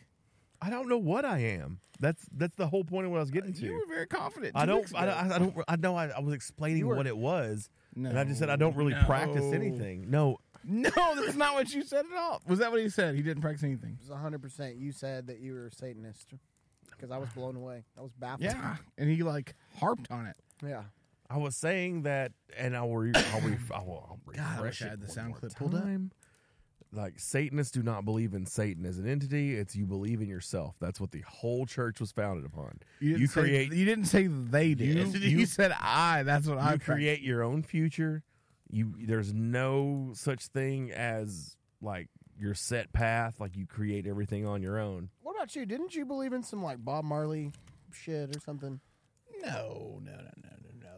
I 0.61 0.71
don't 0.71 0.88
know 0.88 0.99
what 0.99 1.25
I 1.25 1.38
am. 1.38 1.81
That's 2.01 2.25
that's 2.33 2.57
the 2.57 2.67
whole 2.67 2.85
point 2.85 3.07
of 3.07 3.12
what 3.12 3.19
I 3.19 3.21
was 3.21 3.31
getting 3.31 3.53
to. 3.55 3.64
You 3.64 3.75
were 3.75 3.87
very 3.95 4.07
confident. 4.07 4.53
I 4.57 4.67
two 4.67 4.73
don't, 4.73 4.95
I 4.97 5.05
ago. 5.07 5.14
don't. 5.14 5.33
I 5.33 5.38
don't. 5.38 5.64
I 5.69 5.77
know. 5.77 5.97
I, 5.97 6.07
I 6.09 6.21
was 6.21 6.35
explaining 6.35 6.87
were- 6.87 6.97
what 6.97 7.07
it 7.07 7.17
was, 7.17 7.69
No, 7.95 8.09
and 8.11 8.19
I 8.19 8.25
just 8.25 8.38
said 8.41 8.51
I 8.51 8.57
don't 8.57 8.77
really 8.77 8.95
practice 9.07 9.53
anything. 9.53 10.11
No, 10.11 10.38
No, 10.64 10.91
that's 11.17 11.37
not 11.37 11.55
what 11.55 11.73
you 11.73 11.83
said 11.85 12.05
at 12.12 12.17
all. 12.19 12.41
Was 12.47 12.59
that 12.59 12.71
what 12.73 12.81
he 12.81 12.88
said? 12.88 13.14
He 13.14 13.23
didn't 13.23 13.43
practice 13.43 13.62
anything. 13.64 13.93
It 13.95 14.01
was 14.01 14.11
100. 14.11 14.43
percent 14.43 14.77
You 14.77 14.91
said 14.93 15.29
that 15.29 15.38
you 15.41 15.55
were 15.55 15.67
a 15.67 15.73
Satanist 15.73 16.35
because 16.99 17.11
I 17.13 17.19
was 17.19 17.29
blown 17.31 17.57
away. 17.57 17.85
I 17.97 18.03
was 18.03 18.13
baffled. 18.19 18.43
Yeah, 18.43 18.77
and 18.99 19.09
he 19.09 19.23
like 19.23 19.55
harped 19.79 20.11
on 20.11 20.27
it. 20.27 20.37
Yeah. 20.65 20.83
I 21.31 21.37
was 21.37 21.55
saying 21.57 22.03
that, 22.03 22.33
and 22.57 22.75
I'll 22.77 22.95
re- 22.95 23.13
I'll, 23.15 23.41
re- 23.43 23.57
I 23.75 23.79
will, 23.83 24.19
I'll 24.27 24.33
God, 24.35 24.39
I 24.43 24.51
refresh 24.55 24.63
wish 24.63 24.83
I 24.83 24.87
it 24.87 24.91
had 24.91 25.01
the 25.03 25.09
sound 25.09 25.35
clip 25.35 25.55
pulled 25.55 25.75
up. 25.75 25.83
time. 25.83 26.11
Like 26.91 27.19
Satanists 27.21 27.71
do 27.73 27.83
not 27.83 28.07
believe 28.07 28.33
in 28.33 28.47
Satan 28.47 28.87
as 28.87 28.99
an 28.99 29.07
entity. 29.07 29.55
It's 29.55 29.77
you 29.77 29.85
believe 29.85 30.23
in 30.23 30.29
yourself. 30.29 30.75
That's 30.81 30.99
what 30.99 31.11
the 31.11 31.21
whole 31.29 31.67
church 31.67 32.01
was 32.01 32.13
founded 32.13 32.47
upon. 32.47 32.79
You, 32.99 33.11
didn't 33.11 33.21
You 33.21 33.27
say- 33.27 33.41
create- 33.43 33.73
You 33.75 33.85
didn't 33.85 34.07
say 34.07 34.27
they 34.27 34.73
did. 34.73 34.97
You- 34.97 35.05
You, 35.21 35.39
you- 35.41 35.47
said 35.47 35.73
I. 35.79 36.23
That's 36.23 36.47
what 36.47 36.57
I 36.57 36.61
you 36.73 36.79
practice. 36.79 36.87
create 36.87 37.21
your 37.21 37.43
own 37.43 37.63
future. 37.63 38.23
You 38.71 38.95
there's 38.99 39.35
no 39.35 40.13
such 40.15 40.47
thing 40.47 40.91
as 40.91 41.57
like 41.83 42.09
your 42.38 42.55
set 42.55 42.92
path. 42.92 43.40
Like 43.40 43.57
you 43.57 43.66
create 43.66 44.07
everything 44.07 44.46
on 44.46 44.62
your 44.62 44.79
own. 44.79 45.11
What 45.22 45.37
about 45.37 45.55
you? 45.57 45.66
Didn't 45.66 45.94
you 45.94 46.05
believe 46.05 46.33
in 46.33 46.42
some 46.42 46.62
like 46.62 46.85
Bob 46.85 47.05
Marley 47.05 47.53
shit 47.92 48.35
or 48.37 48.40
something? 48.40 48.81
No, 49.42 50.01
no, 50.03 50.12
no, 50.12 50.31
no, 50.42 50.51
no, 50.62 50.88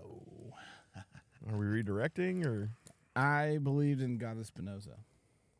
no. 0.97 1.53
Are 1.53 1.59
we 1.59 1.67
redirecting 1.67 2.47
or? 2.47 2.71
I 3.17 3.59
believed 3.63 4.01
in 4.01 4.19
God 4.19 4.39
of 4.39 4.47
Spinoza, 4.47 4.97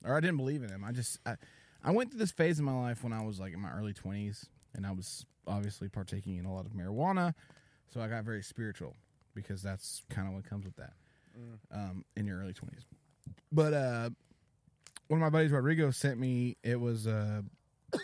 or 0.05 0.17
I 0.17 0.21
didn't 0.21 0.37
believe 0.37 0.63
in 0.63 0.71
him. 0.71 0.85
I 0.85 0.93
just 0.93 1.19
I, 1.27 1.35
I 1.83 1.91
went 1.91 2.11
through 2.11 2.21
this 2.21 2.31
phase 2.31 2.59
in 2.59 2.65
my 2.65 2.79
life 2.79 3.03
when 3.03 3.13
I 3.13 3.23
was 3.25 3.41
like 3.41 3.53
in 3.53 3.61
my 3.61 3.73
early 3.73 3.93
twenties, 3.93 4.47
and 4.73 4.87
I 4.87 4.93
was 4.93 5.27
obviously 5.47 5.89
partaking 5.89 6.37
in 6.37 6.47
a 6.47 6.55
lot 6.55 6.65
of 6.65 6.73
marijuana, 6.73 7.35
so 7.93 8.01
I 8.01 8.07
got 8.07 8.25
very 8.25 8.43
spiritual 8.43 8.95
because 9.35 9.63
that's 9.63 10.05
kind 10.11 10.29
of 10.29 10.35
what 10.35 10.49
comes 10.49 10.65
with 10.65 10.77
that 10.77 10.93
um, 11.73 12.05
in 12.17 12.27
your 12.27 12.39
early 12.41 12.53
twenties. 12.53 12.85
But 13.51 13.75
uh, 13.75 14.11
one 15.11 15.21
of 15.21 15.23
my 15.23 15.29
buddies, 15.29 15.51
Rodrigo, 15.51 15.91
sent 15.91 16.21
me. 16.21 16.57
It 16.63 16.79
was 16.79 17.09
uh, 17.09 17.43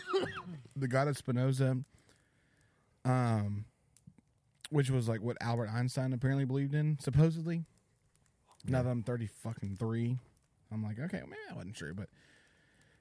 the 0.75 0.89
God 0.89 1.07
of 1.07 1.17
Spinoza, 1.17 1.77
um, 3.05 3.63
which 4.71 4.89
was 4.89 5.07
like 5.07 5.21
what 5.21 5.37
Albert 5.39 5.69
Einstein 5.73 6.11
apparently 6.11 6.43
believed 6.43 6.75
in, 6.75 6.97
supposedly. 6.99 7.63
Now 8.67 8.83
that 8.83 8.89
I'm 8.89 9.03
thirty 9.03 9.27
fucking 9.27 9.77
three, 9.79 10.17
I'm 10.69 10.83
like, 10.83 10.99
okay, 10.99 11.19
well, 11.19 11.27
maybe 11.27 11.39
I 11.49 11.53
wasn't 11.53 11.77
true, 11.77 11.93
but 11.93 12.09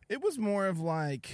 it 0.09 0.23
was 0.23 0.39
more 0.39 0.69
of 0.69 0.79
like 0.79 1.31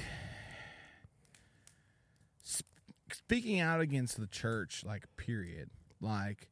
sp- 2.40 2.64
speaking 3.12 3.60
out 3.60 3.82
against 3.82 4.18
the 4.18 4.26
church, 4.26 4.82
like 4.82 5.04
period. 5.18 5.68
Like, 6.00 6.48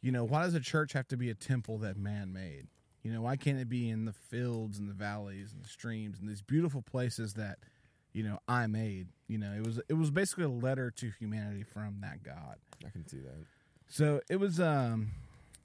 you 0.00 0.10
know, 0.10 0.24
why 0.24 0.42
does 0.42 0.54
a 0.54 0.60
church 0.60 0.92
have 0.94 1.06
to 1.06 1.16
be 1.16 1.30
a 1.30 1.34
temple 1.34 1.78
that 1.78 1.96
man 1.96 2.32
made? 2.32 2.66
You 3.02 3.12
know, 3.12 3.22
why 3.22 3.36
can't 3.36 3.58
it 3.58 3.68
be 3.68 3.90
in 3.90 4.04
the 4.04 4.12
fields 4.12 4.78
and 4.78 4.88
the 4.88 4.94
valleys 4.94 5.52
and 5.52 5.64
the 5.64 5.68
streams 5.68 6.20
and 6.20 6.28
these 6.28 6.42
beautiful 6.42 6.82
places 6.82 7.34
that, 7.34 7.58
you 8.12 8.22
know, 8.22 8.38
I 8.46 8.66
made? 8.66 9.08
You 9.26 9.38
know, 9.38 9.52
it 9.52 9.64
was 9.66 9.80
it 9.88 9.94
was 9.94 10.10
basically 10.10 10.44
a 10.44 10.48
letter 10.48 10.90
to 10.90 11.10
humanity 11.18 11.64
from 11.64 11.96
that 12.02 12.22
God. 12.22 12.56
I 12.86 12.90
can 12.90 13.06
see 13.08 13.18
that. 13.18 13.34
So 13.88 14.20
it 14.30 14.36
was 14.36 14.60
um 14.60 15.10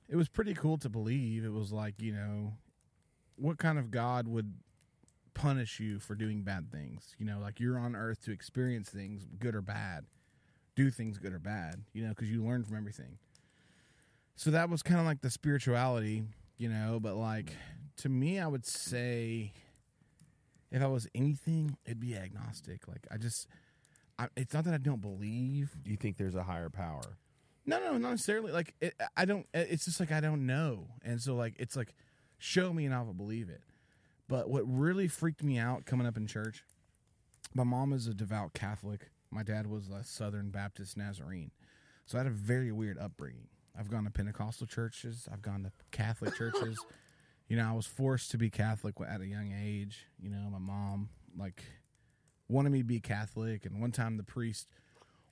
it 0.09 0.15
was 0.15 0.29
pretty 0.29 0.53
cool 0.53 0.77
to 0.79 0.89
believe. 0.89 1.45
It 1.45 1.51
was 1.51 1.71
like, 1.71 2.01
you 2.01 2.13
know, 2.13 2.53
what 3.35 3.57
kind 3.57 3.77
of 3.77 3.91
God 3.91 4.27
would 4.27 4.53
punish 5.33 5.79
you 5.79 5.99
for 5.99 6.15
doing 6.15 6.41
bad 6.41 6.71
things? 6.71 7.15
You 7.19 7.25
know, 7.25 7.39
like 7.39 7.59
you're 7.59 7.77
on 7.77 7.95
earth 7.95 8.23
to 8.25 8.31
experience 8.31 8.89
things, 8.89 9.27
good 9.39 9.53
or 9.53 9.61
bad, 9.61 10.05
do 10.75 10.89
things 10.89 11.19
good 11.19 11.33
or 11.33 11.39
bad, 11.39 11.83
you 11.93 12.03
know, 12.03 12.09
because 12.09 12.31
you 12.31 12.43
learn 12.43 12.63
from 12.63 12.77
everything. 12.77 13.17
So 14.35 14.51
that 14.51 14.69
was 14.69 14.83
kind 14.83 14.99
of 14.99 15.05
like 15.05 15.21
the 15.21 15.29
spirituality, 15.31 16.23
you 16.57 16.69
know, 16.69 16.99
but 17.01 17.15
like 17.15 17.53
to 17.97 18.09
me, 18.09 18.39
I 18.39 18.47
would 18.47 18.65
say 18.65 19.53
if 20.71 20.81
I 20.81 20.87
was 20.87 21.07
anything, 21.15 21.77
it'd 21.85 21.99
be 21.99 22.15
agnostic. 22.15 22.87
Like 22.87 23.07
I 23.11 23.17
just, 23.17 23.47
I, 24.19 24.27
it's 24.35 24.53
not 24.53 24.65
that 24.65 24.73
I 24.73 24.77
don't 24.77 25.01
believe. 25.01 25.75
You 25.85 25.95
think 25.95 26.17
there's 26.17 26.35
a 26.35 26.43
higher 26.43 26.69
power? 26.69 27.17
No, 27.65 27.79
no, 27.79 27.97
not 27.97 28.11
necessarily. 28.11 28.51
Like 28.51 28.73
it, 28.79 28.95
I 29.15 29.25
don't. 29.25 29.45
It's 29.53 29.85
just 29.85 29.99
like 29.99 30.11
I 30.11 30.19
don't 30.19 30.45
know, 30.45 30.87
and 31.03 31.21
so 31.21 31.35
like 31.35 31.55
it's 31.59 31.75
like 31.75 31.93
show 32.37 32.71
me 32.73 32.85
and 32.85 32.93
I 32.93 33.01
will 33.01 33.13
believe 33.13 33.49
it. 33.49 33.61
But 34.29 34.49
what 34.49 34.63
really 34.65 35.07
freaked 35.07 35.43
me 35.43 35.57
out 35.57 35.85
coming 35.85 36.07
up 36.07 36.17
in 36.17 36.27
church, 36.27 36.63
my 37.53 37.63
mom 37.63 37.93
is 37.93 38.07
a 38.07 38.13
devout 38.13 38.53
Catholic. 38.53 39.09
My 39.31 39.43
dad 39.43 39.67
was 39.67 39.89
a 39.89 40.03
Southern 40.03 40.49
Baptist 40.49 40.97
Nazarene, 40.97 41.51
so 42.05 42.17
I 42.17 42.19
had 42.19 42.27
a 42.27 42.31
very 42.31 42.71
weird 42.71 42.97
upbringing. 42.97 43.49
I've 43.79 43.89
gone 43.89 44.03
to 44.05 44.09
Pentecostal 44.09 44.67
churches. 44.67 45.27
I've 45.31 45.41
gone 45.41 45.63
to 45.63 45.71
Catholic 45.91 46.35
churches. 46.35 46.77
You 47.47 47.57
know, 47.57 47.69
I 47.69 47.73
was 47.73 47.85
forced 47.85 48.31
to 48.31 48.37
be 48.37 48.49
Catholic 48.49 48.95
at 49.07 49.21
a 49.21 49.25
young 49.27 49.53
age. 49.53 50.05
You 50.19 50.29
know, 50.29 50.49
my 50.51 50.59
mom 50.59 51.09
like 51.37 51.63
wanted 52.49 52.71
me 52.71 52.79
to 52.79 52.83
be 52.83 52.99
Catholic, 52.99 53.65
and 53.65 53.79
one 53.79 53.91
time 53.91 54.17
the 54.17 54.23
priest 54.23 54.67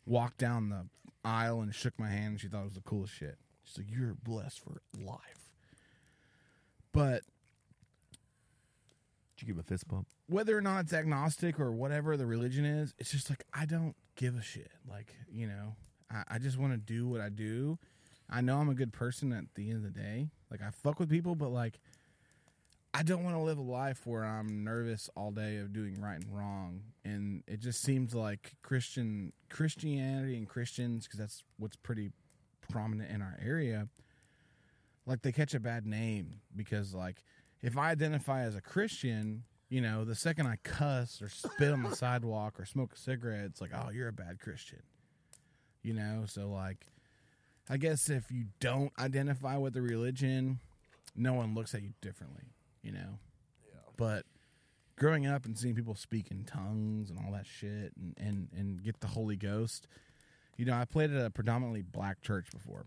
walked 0.05 0.37
down 0.37 0.69
the 0.69 0.85
aisle 1.23 1.61
and 1.61 1.73
shook 1.73 1.97
my 1.99 2.09
hand, 2.09 2.25
and 2.27 2.39
she 2.39 2.47
thought 2.47 2.61
it 2.61 2.65
was 2.65 2.73
the 2.75 2.81
coolest 2.81 3.13
shit. 3.13 3.37
She's 3.63 3.77
like, 3.79 3.87
"You're 3.89 4.13
blessed 4.13 4.59
for 4.59 4.81
life." 4.97 5.49
But 6.91 7.23
Did 9.37 9.47
you 9.47 9.53
give 9.53 9.59
a 9.59 9.63
fist 9.63 9.87
bump? 9.87 10.07
whether 10.27 10.57
or 10.57 10.61
not 10.61 10.79
it's 10.85 10.93
agnostic 10.93 11.59
or 11.59 11.71
whatever 11.71 12.17
the 12.17 12.25
religion 12.25 12.65
is, 12.65 12.93
it's 12.97 13.11
just 13.11 13.29
like 13.29 13.43
I 13.53 13.65
don't 13.65 13.95
give 14.15 14.35
a 14.37 14.41
shit. 14.41 14.71
Like 14.89 15.13
you 15.31 15.47
know, 15.47 15.75
I, 16.09 16.23
I 16.35 16.37
just 16.39 16.57
want 16.57 16.73
to 16.73 16.77
do 16.77 17.07
what 17.07 17.21
I 17.21 17.29
do. 17.29 17.77
I 18.29 18.41
know 18.41 18.57
I'm 18.57 18.69
a 18.69 18.75
good 18.75 18.93
person 18.93 19.31
at 19.31 19.45
the 19.55 19.69
end 19.69 19.77
of 19.77 19.83
the 19.83 19.99
day. 19.99 20.29
Like 20.49 20.61
I 20.61 20.71
fuck 20.71 20.99
with 20.99 21.09
people, 21.09 21.35
but 21.35 21.49
like 21.49 21.79
I 22.93 23.03
don't 23.03 23.23
want 23.25 23.35
to 23.35 23.41
live 23.41 23.57
a 23.57 23.61
life 23.61 24.07
where 24.07 24.23
I'm 24.23 24.63
nervous 24.63 25.09
all 25.17 25.31
day 25.31 25.57
of 25.57 25.73
doing 25.73 25.99
right 25.99 26.15
and 26.15 26.33
wrong. 26.33 26.81
And 27.03 27.43
it 27.45 27.59
just 27.59 27.81
seems 27.81 28.15
like 28.15 28.53
Christian 28.61 29.33
Christianity 29.49 30.37
and 30.37 30.47
Christians, 30.47 31.05
because 31.05 31.19
that's 31.19 31.43
what's 31.57 31.75
pretty 31.75 32.11
prominent 32.69 33.11
in 33.11 33.21
our 33.21 33.37
area. 33.43 33.89
Like 35.05 35.21
they 35.21 35.31
catch 35.31 35.53
a 35.53 35.59
bad 35.59 35.85
name 35.85 36.39
because 36.55 36.93
like 36.93 37.23
if 37.61 37.77
I 37.77 37.91
identify 37.91 38.43
as 38.43 38.55
a 38.55 38.61
Christian, 38.61 39.43
you 39.69 39.81
know, 39.81 40.05
the 40.05 40.15
second 40.15 40.47
I 40.47 40.57
cuss 40.63 41.21
or 41.21 41.27
spit 41.27 41.73
on 41.73 41.83
the 41.83 41.95
sidewalk 41.97 42.59
or 42.59 42.65
smoke 42.65 42.93
a 42.93 42.97
cigarette, 42.97 43.45
it's 43.45 43.59
like, 43.59 43.71
oh, 43.73 43.89
you're 43.89 44.07
a 44.07 44.13
bad 44.13 44.39
Christian. 44.39 44.83
You 45.83 45.93
know, 45.93 46.23
so 46.27 46.47
like, 46.49 46.85
I 47.69 47.77
guess 47.77 48.09
if 48.09 48.31
you 48.31 48.45
don't 48.59 48.91
identify 48.99 49.57
with 49.57 49.73
the 49.73 49.81
religion, 49.81 50.59
no 51.15 51.33
one 51.33 51.55
looks 51.55 51.73
at 51.73 51.81
you 51.81 51.93
differently, 52.01 52.53
you 52.83 52.91
know? 52.91 53.19
Yeah. 53.67 53.79
But 53.97 54.25
growing 54.97 55.25
up 55.25 55.45
and 55.45 55.57
seeing 55.57 55.75
people 55.75 55.95
speak 55.95 56.29
in 56.29 56.43
tongues 56.43 57.09
and 57.09 57.19
all 57.19 57.31
that 57.31 57.47
shit 57.47 57.93
and, 57.97 58.13
and, 58.17 58.49
and 58.55 58.83
get 58.83 58.99
the 58.99 59.07
Holy 59.07 59.35
Ghost, 59.35 59.87
you 60.57 60.65
know, 60.65 60.73
I 60.73 60.85
played 60.85 61.11
at 61.11 61.25
a 61.25 61.29
predominantly 61.29 61.81
black 61.81 62.21
church 62.21 62.47
before 62.51 62.85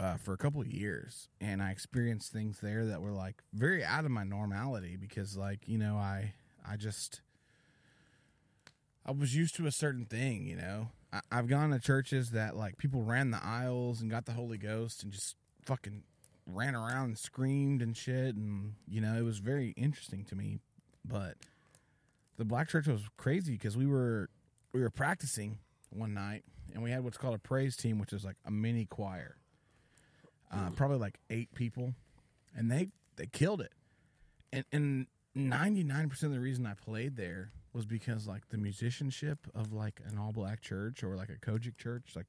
uh, 0.00 0.16
for 0.16 0.32
a 0.32 0.36
couple 0.36 0.60
of 0.60 0.66
years, 0.66 1.28
and 1.40 1.62
I 1.62 1.70
experienced 1.70 2.32
things 2.32 2.60
there 2.60 2.84
that 2.86 3.00
were 3.00 3.12
like 3.12 3.42
very 3.52 3.84
out 3.84 4.04
of 4.04 4.10
my 4.10 4.24
normality 4.24 4.96
because, 4.96 5.36
like, 5.36 5.66
you 5.66 5.78
know, 5.78 5.96
I 5.96 6.34
I 6.68 6.76
just 6.76 7.20
I 9.08 9.12
was 9.12 9.34
used 9.34 9.56
to 9.56 9.66
a 9.66 9.72
certain 9.72 10.04
thing, 10.04 10.46
you 10.46 10.56
know. 10.56 10.88
I, 11.12 11.20
I've 11.32 11.48
gone 11.48 11.70
to 11.70 11.78
churches 11.78 12.30
that 12.30 12.56
like 12.56 12.76
people 12.78 13.02
ran 13.02 13.30
the 13.30 13.42
aisles 13.42 14.00
and 14.00 14.10
got 14.10 14.26
the 14.26 14.32
Holy 14.32 14.58
Ghost 14.58 15.02
and 15.02 15.12
just 15.12 15.36
fucking 15.64 16.02
ran 16.46 16.74
around 16.74 17.06
and 17.06 17.18
screamed 17.18 17.82
and 17.82 17.96
shit, 17.96 18.36
and 18.36 18.74
you 18.86 19.00
know, 19.00 19.14
it 19.14 19.24
was 19.24 19.38
very 19.38 19.70
interesting 19.76 20.24
to 20.26 20.36
me. 20.36 20.60
But 21.04 21.36
the 22.36 22.44
black 22.44 22.68
church 22.68 22.86
was 22.86 23.02
crazy 23.16 23.52
because 23.52 23.76
we 23.76 23.86
were 23.86 24.28
we 24.72 24.82
were 24.82 24.90
practicing 24.90 25.58
one 25.90 26.12
night 26.12 26.44
and 26.74 26.82
we 26.82 26.90
had 26.90 27.02
what's 27.02 27.16
called 27.16 27.34
a 27.34 27.38
praise 27.38 27.76
team, 27.76 27.98
which 27.98 28.12
is 28.12 28.24
like 28.24 28.36
a 28.44 28.50
mini 28.50 28.84
choir 28.84 29.38
uh, 30.52 30.70
probably 30.70 30.98
like 30.98 31.18
eight 31.30 31.54
people, 31.54 31.94
and 32.56 32.70
they 32.70 32.88
they 33.16 33.26
killed 33.26 33.60
it. 33.60 33.72
And 34.52 34.64
and 34.72 35.06
ninety 35.34 35.84
nine 35.84 36.08
percent 36.08 36.32
of 36.32 36.34
the 36.34 36.42
reason 36.42 36.66
I 36.66 36.74
played 36.74 37.16
there 37.16 37.52
was 37.72 37.86
because 37.86 38.26
like 38.26 38.48
the 38.48 38.58
musicianship 38.58 39.46
of 39.54 39.72
like 39.72 40.00
an 40.06 40.18
all 40.18 40.32
black 40.32 40.60
church 40.60 41.02
or 41.02 41.16
like 41.16 41.28
a 41.28 41.36
COGIC 41.36 41.76
church 41.76 42.12
like 42.16 42.26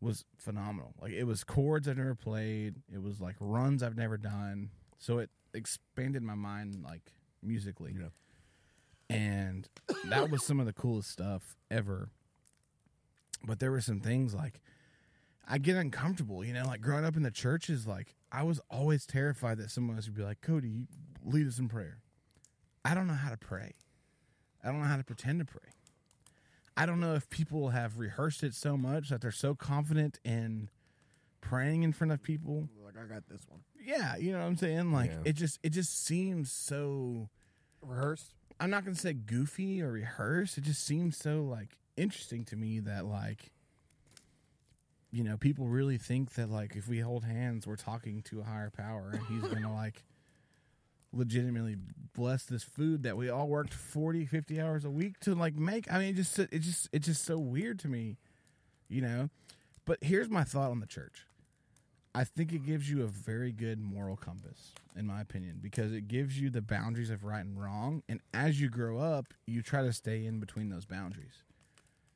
was 0.00 0.24
phenomenal. 0.38 0.94
Like 1.00 1.12
it 1.12 1.24
was 1.24 1.44
chords 1.44 1.88
I've 1.88 1.96
never 1.96 2.14
played. 2.14 2.76
It 2.92 3.02
was 3.02 3.20
like 3.20 3.36
runs 3.40 3.82
I've 3.82 3.96
never 3.96 4.16
done. 4.16 4.70
So 4.98 5.18
it 5.18 5.30
expanded 5.54 6.22
my 6.22 6.34
mind 6.34 6.82
like 6.84 7.12
musically. 7.42 7.94
And 9.08 9.68
that 10.08 10.30
was 10.30 10.44
some 10.44 10.60
of 10.60 10.66
the 10.66 10.72
coolest 10.72 11.10
stuff 11.10 11.56
ever. 11.70 12.10
But 13.44 13.60
there 13.60 13.70
were 13.70 13.80
some 13.80 14.00
things 14.00 14.34
like 14.34 14.60
I 15.48 15.58
get 15.58 15.76
uncomfortable, 15.76 16.44
you 16.44 16.52
know, 16.52 16.64
like 16.64 16.80
growing 16.80 17.04
up 17.04 17.16
in 17.16 17.22
the 17.22 17.30
churches, 17.30 17.86
like 17.86 18.14
I 18.32 18.42
was 18.42 18.60
always 18.70 19.06
terrified 19.06 19.58
that 19.58 19.70
someone 19.70 19.96
else 19.96 20.06
would 20.06 20.16
be 20.16 20.22
like, 20.22 20.40
Cody, 20.40 20.88
lead 21.24 21.46
us 21.46 21.58
in 21.58 21.68
prayer. 21.68 21.98
I 22.84 22.94
don't 22.94 23.06
know 23.06 23.14
how 23.14 23.30
to 23.30 23.36
pray. 23.36 23.72
I 24.66 24.70
don't 24.72 24.80
know 24.80 24.88
how 24.88 24.96
to 24.96 25.04
pretend 25.04 25.38
to 25.38 25.44
pray. 25.44 25.70
I 26.76 26.84
don't 26.84 27.00
know 27.00 27.14
if 27.14 27.30
people 27.30 27.70
have 27.70 27.98
rehearsed 27.98 28.42
it 28.42 28.52
so 28.52 28.76
much 28.76 29.08
that 29.08 29.20
they're 29.22 29.30
so 29.30 29.54
confident 29.54 30.18
in 30.24 30.68
praying 31.40 31.84
in 31.84 31.92
front 31.92 32.12
of 32.12 32.22
people. 32.22 32.68
Like 32.84 32.94
I 33.02 33.06
got 33.06 33.28
this 33.28 33.40
one 33.48 33.60
Yeah, 33.82 34.16
you 34.16 34.32
know 34.32 34.40
what 34.40 34.46
I'm 34.46 34.56
saying? 34.56 34.92
Like 34.92 35.10
Yeah. 35.10 35.20
it 35.24 35.32
just 35.34 35.58
it 35.62 35.70
just 35.70 36.04
seems 36.04 36.50
so 36.52 37.28
rehearsed. 37.80 38.34
I'm 38.60 38.70
not 38.70 38.84
gonna 38.84 38.96
say 38.96 39.12
goofy 39.12 39.80
or 39.82 39.92
rehearsed. 39.92 40.58
It 40.58 40.64
just 40.64 40.84
seems 40.84 41.16
so 41.16 41.42
like 41.42 41.78
interesting 41.96 42.44
to 42.46 42.56
me 42.56 42.80
that 42.80 43.06
like 43.06 43.52
you 45.12 45.22
know, 45.24 45.36
people 45.38 45.66
really 45.68 45.96
think 45.98 46.34
that 46.34 46.50
like 46.50 46.74
if 46.76 46.88
we 46.88 46.98
hold 46.98 47.24
hands 47.24 47.66
we're 47.66 47.76
talking 47.76 48.20
to 48.22 48.40
a 48.40 48.44
higher 48.44 48.70
power 48.70 49.12
and 49.14 49.24
he's 49.26 49.50
gonna 49.50 49.72
like 49.72 50.04
legitimately 51.16 51.76
bless 52.14 52.44
this 52.44 52.62
food 52.62 53.02
that 53.02 53.16
we 53.16 53.28
all 53.28 53.48
worked 53.48 53.74
40, 53.74 54.26
50 54.26 54.60
hours 54.60 54.84
a 54.84 54.90
week 54.90 55.18
to 55.20 55.34
like 55.34 55.54
make. 55.56 55.92
I 55.92 55.98
mean 55.98 56.08
it 56.10 56.16
just 56.16 56.38
it 56.38 56.58
just 56.60 56.88
it's 56.92 57.06
just 57.06 57.24
so 57.24 57.38
weird 57.38 57.78
to 57.80 57.88
me, 57.88 58.16
you 58.88 59.00
know. 59.02 59.30
But 59.84 59.98
here's 60.02 60.28
my 60.28 60.44
thought 60.44 60.70
on 60.70 60.80
the 60.80 60.86
church. 60.86 61.26
I 62.14 62.24
think 62.24 62.52
it 62.52 62.64
gives 62.64 62.90
you 62.90 63.02
a 63.02 63.06
very 63.06 63.52
good 63.52 63.78
moral 63.78 64.16
compass, 64.16 64.72
in 64.96 65.06
my 65.06 65.20
opinion, 65.20 65.58
because 65.60 65.92
it 65.92 66.08
gives 66.08 66.40
you 66.40 66.48
the 66.48 66.62
boundaries 66.62 67.10
of 67.10 67.24
right 67.24 67.44
and 67.44 67.60
wrong. 67.60 68.02
And 68.08 68.20
as 68.32 68.58
you 68.58 68.70
grow 68.70 68.98
up, 68.98 69.26
you 69.46 69.60
try 69.60 69.82
to 69.82 69.92
stay 69.92 70.24
in 70.24 70.40
between 70.40 70.70
those 70.70 70.86
boundaries. 70.86 71.42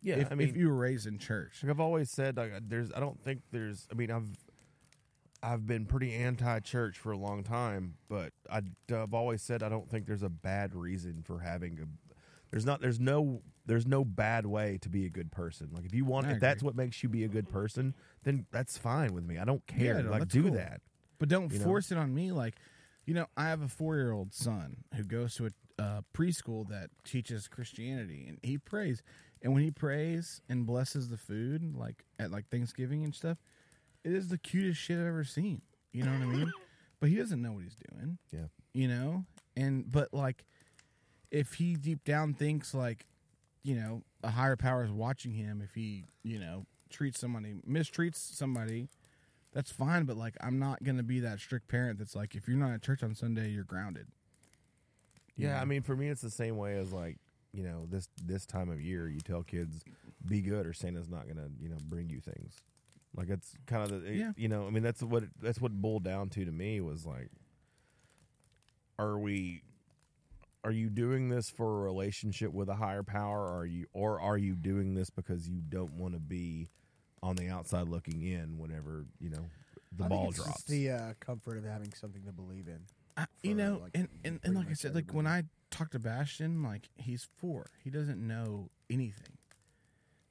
Yeah, 0.03 0.15
if, 0.15 0.33
I 0.33 0.37
mean, 0.37 0.49
if 0.49 0.57
you 0.57 0.69
were 0.69 0.75
raised 0.75 1.07
in 1.07 1.19
church, 1.19 1.63
Like 1.63 1.69
I've 1.69 1.81
always 1.81 2.11
said, 2.11 2.39
like 2.39 2.51
there's, 2.67 2.91
I 2.93 3.01
don't 3.01 3.21
think 3.21 3.43
there's. 3.53 3.87
I 3.93 3.95
mean, 3.95 4.11
I've, 4.11 4.31
I've 5.43 5.67
been 5.67 5.87
pretty 5.87 6.15
anti-church 6.15 6.99
for 6.99 7.13
a 7.13 7.17
long 7.19 7.43
time, 7.43 7.95
but 8.09 8.33
I, 8.51 8.61
have 8.91 9.15
always 9.15 9.41
said 9.43 9.63
I 9.63 9.69
don't 9.69 9.89
think 9.91 10.07
there's 10.07 10.23
a 10.23 10.29
bad 10.29 10.75
reason 10.75 11.23
for 11.25 11.39
having 11.41 11.79
a. 11.81 11.87
There's 12.51 12.67
not. 12.67 12.81
There's 12.81 13.01
no. 13.01 13.43
There's 13.67 13.87
no 13.87 14.05
bad 14.05 14.47
way 14.47 14.79
to 14.83 14.89
be 14.89 15.07
a 15.07 15.09
good 15.09 15.31
person. 15.31 15.69
Like 15.73 15.85
if 15.85 15.95
you 15.95 16.05
want, 16.05 16.27
I 16.27 16.33
if 16.33 16.41
that's 16.41 16.63
what 16.63 16.75
makes 16.75 17.03
you 17.03 17.09
be 17.09 17.23
a 17.25 17.29
good 17.29 17.49
person, 17.49 17.95
then 18.25 18.47
that's 18.51 18.77
fine 18.77 19.15
with 19.15 19.25
me. 19.25 19.39
I 19.39 19.45
don't 19.45 19.65
care. 19.67 19.97
Yeah, 19.97 20.03
no, 20.03 20.11
like 20.11 20.29
do 20.29 20.43
cool. 20.45 20.53
that. 20.53 20.81
but 21.19 21.29
don't 21.29 21.53
You 21.53 21.59
know? 21.61 21.65
force 21.65 21.93
it 21.93 21.99
on 21.99 22.13
me. 22.13 22.33
Like, 22.33 22.57
you 23.07 23.15
know, 23.15 23.27
I 23.37 23.45
have 23.45 23.63
a 23.63 23.69
four-year-old 23.69 24.35
son 24.35 24.79
who 24.97 25.05
goes 25.05 25.37
to 25.37 25.47
a 25.47 25.51
uh, 25.81 26.01
preschool 26.13 26.69
that 26.69 26.91
teaches 27.05 27.47
Christianity, 27.49 28.27
and 28.29 28.39
he 28.43 28.59
prays. 28.59 29.03
And 29.43 29.55
when 29.55 29.63
he 29.63 29.71
prays 29.71 30.43
and 30.49 30.67
blesses 30.67 31.09
the 31.09 31.17
food, 31.17 31.75
like 31.77 32.05
at 32.19 32.31
like 32.33 32.49
Thanksgiving 32.51 33.05
and 33.05 33.15
stuff, 33.15 33.39
it 34.05 34.13
is 34.13 34.29
the 34.29 34.39
cutest 34.39 34.81
shit 34.81 34.99
I've 34.99 35.07
ever 35.07 35.25
seen. 35.25 35.63
You 35.93 36.05
know 36.05 36.13
what 36.13 36.23
I 36.23 36.27
mean? 36.27 36.53
But 37.01 37.09
he 37.09 37.15
doesn't 37.17 37.41
know 37.41 37.53
what 37.53 37.63
he's 37.63 37.77
doing. 37.91 38.19
Yeah. 38.31 38.49
you 38.75 38.87
know 38.87 39.25
and 39.57 39.91
but 39.91 40.13
like 40.13 40.45
if 41.31 41.55
he 41.55 41.75
deep 41.75 42.05
down 42.05 42.35
thinks 42.35 42.75
like 42.75 43.07
you 43.63 43.75
know 43.75 44.03
a 44.23 44.29
higher 44.29 44.55
power 44.55 44.85
is 44.85 44.91
watching 44.93 45.33
him 45.33 45.63
if 45.65 45.75
he 45.75 46.05
you 46.23 46.39
know 46.39 46.67
treats 46.91 47.19
somebody 47.19 47.55
mistreats 47.67 48.17
somebody 48.17 48.91
that's 49.55 49.71
fine 49.73 50.05
but 50.05 50.19
like 50.19 50.37
i'm 50.43 50.59
not 50.59 50.83
gonna 50.85 51.03
be 51.03 51.21
that 51.21 51.39
strict 51.41 51.69
parent 51.69 51.99
that's 51.99 52.15
like 52.15 52.35
if 52.35 52.47
you're 52.47 52.59
not 52.59 52.71
at 52.73 52.83
church 52.83 53.03
on 53.03 53.15
sunday 53.15 53.49
you're 53.49 53.65
grounded 53.65 54.07
Yeah, 55.37 55.49
Yeah. 55.55 55.63
I 55.63 55.65
mean, 55.65 55.81
for 55.81 55.97
me, 55.97 56.09
it's 56.09 56.21
the 56.21 56.29
same 56.31 56.59
way 56.59 56.77
as 56.77 56.93
like 56.93 57.17
you 57.55 57.63
know 57.65 57.87
this 57.91 58.09
this 58.23 58.45
time 58.45 58.69
of 58.69 58.79
year. 58.83 59.09
You 59.09 59.21
tell 59.21 59.43
kids, 59.43 59.83
"Be 60.27 60.43
good," 60.43 60.67
or 60.67 60.75
Santa's 60.75 61.09
not 61.09 61.27
gonna 61.27 61.49
you 61.59 61.71
know 61.71 61.79
bring 61.89 62.11
you 62.11 62.21
things. 62.21 62.57
Like 63.15 63.29
it's 63.29 63.55
kind 63.67 63.83
of 63.83 64.03
the 64.03 64.09
it- 64.11 64.17
Yeah. 64.17 64.33
you 64.37 64.49
know. 64.49 64.67
I 64.67 64.71
mean, 64.71 64.83
that's 64.83 65.03
what 65.03 65.25
it, 65.25 65.31
that's 65.41 65.61
what 65.61 65.73
it 65.73 65.81
boiled 65.81 66.05
down 66.05 66.29
to 66.31 66.45
to 66.45 66.53
me 66.53 66.81
was 66.81 67.05
like, 67.07 67.29
are 68.99 69.19
we 69.19 69.63
are 70.63 70.71
you 70.71 70.91
doing 70.91 71.29
this 71.31 71.49
for 71.49 71.81
a 71.81 71.83
relationship 71.83 72.53
with 72.53 72.69
a 72.69 72.75
higher 72.75 73.03
power 73.03 73.41
or 73.41 73.61
are 73.61 73.67
you 73.67 73.87
or 73.93 74.21
are 74.21 74.37
you 74.39 74.55
doing 74.55 74.95
this 74.95 75.11
because 75.11 75.49
you 75.49 75.61
don't 75.69 75.95
want 75.95 76.15
to 76.15 76.21
be 76.21 76.69
on 77.23 77.37
the 77.37 77.49
outside 77.49 77.89
looking 77.89 78.23
in 78.23 78.59
whenever 78.59 79.07
you 79.21 79.31
know 79.31 79.47
the 79.97 80.05
I 80.05 80.09
think 80.09 80.21
ball 80.21 80.29
it's 80.29 80.37
drops 80.37 80.51
Just 80.53 80.69
the 80.69 80.91
uh, 80.91 81.13
comfort 81.19 81.57
of 81.59 81.65
having 81.65 81.93
something 81.95 82.23
to 82.25 82.33
believe 82.33 82.69
in. 82.69 82.81
I, 83.17 83.27
you 83.43 83.53
for, 83.53 83.57
know, 83.57 83.79
like, 83.83 83.91
and, 83.95 84.09
and, 84.25 84.35
and 84.35 84.41
pretty 84.43 84.57
like 84.57 84.67
I 84.67 84.69
much 84.71 84.79
said, 84.79 84.95
like 84.95 85.13
when 85.13 85.27
everybody. 85.27 85.49
I 85.73 85.77
talk 85.77 85.91
to 85.91 85.99
Bastion, 85.99 86.63
like 86.63 86.89
he's 86.97 87.27
four. 87.39 87.67
He 87.83 87.91
doesn't 87.91 88.25
know 88.25 88.71
anything. 88.89 89.37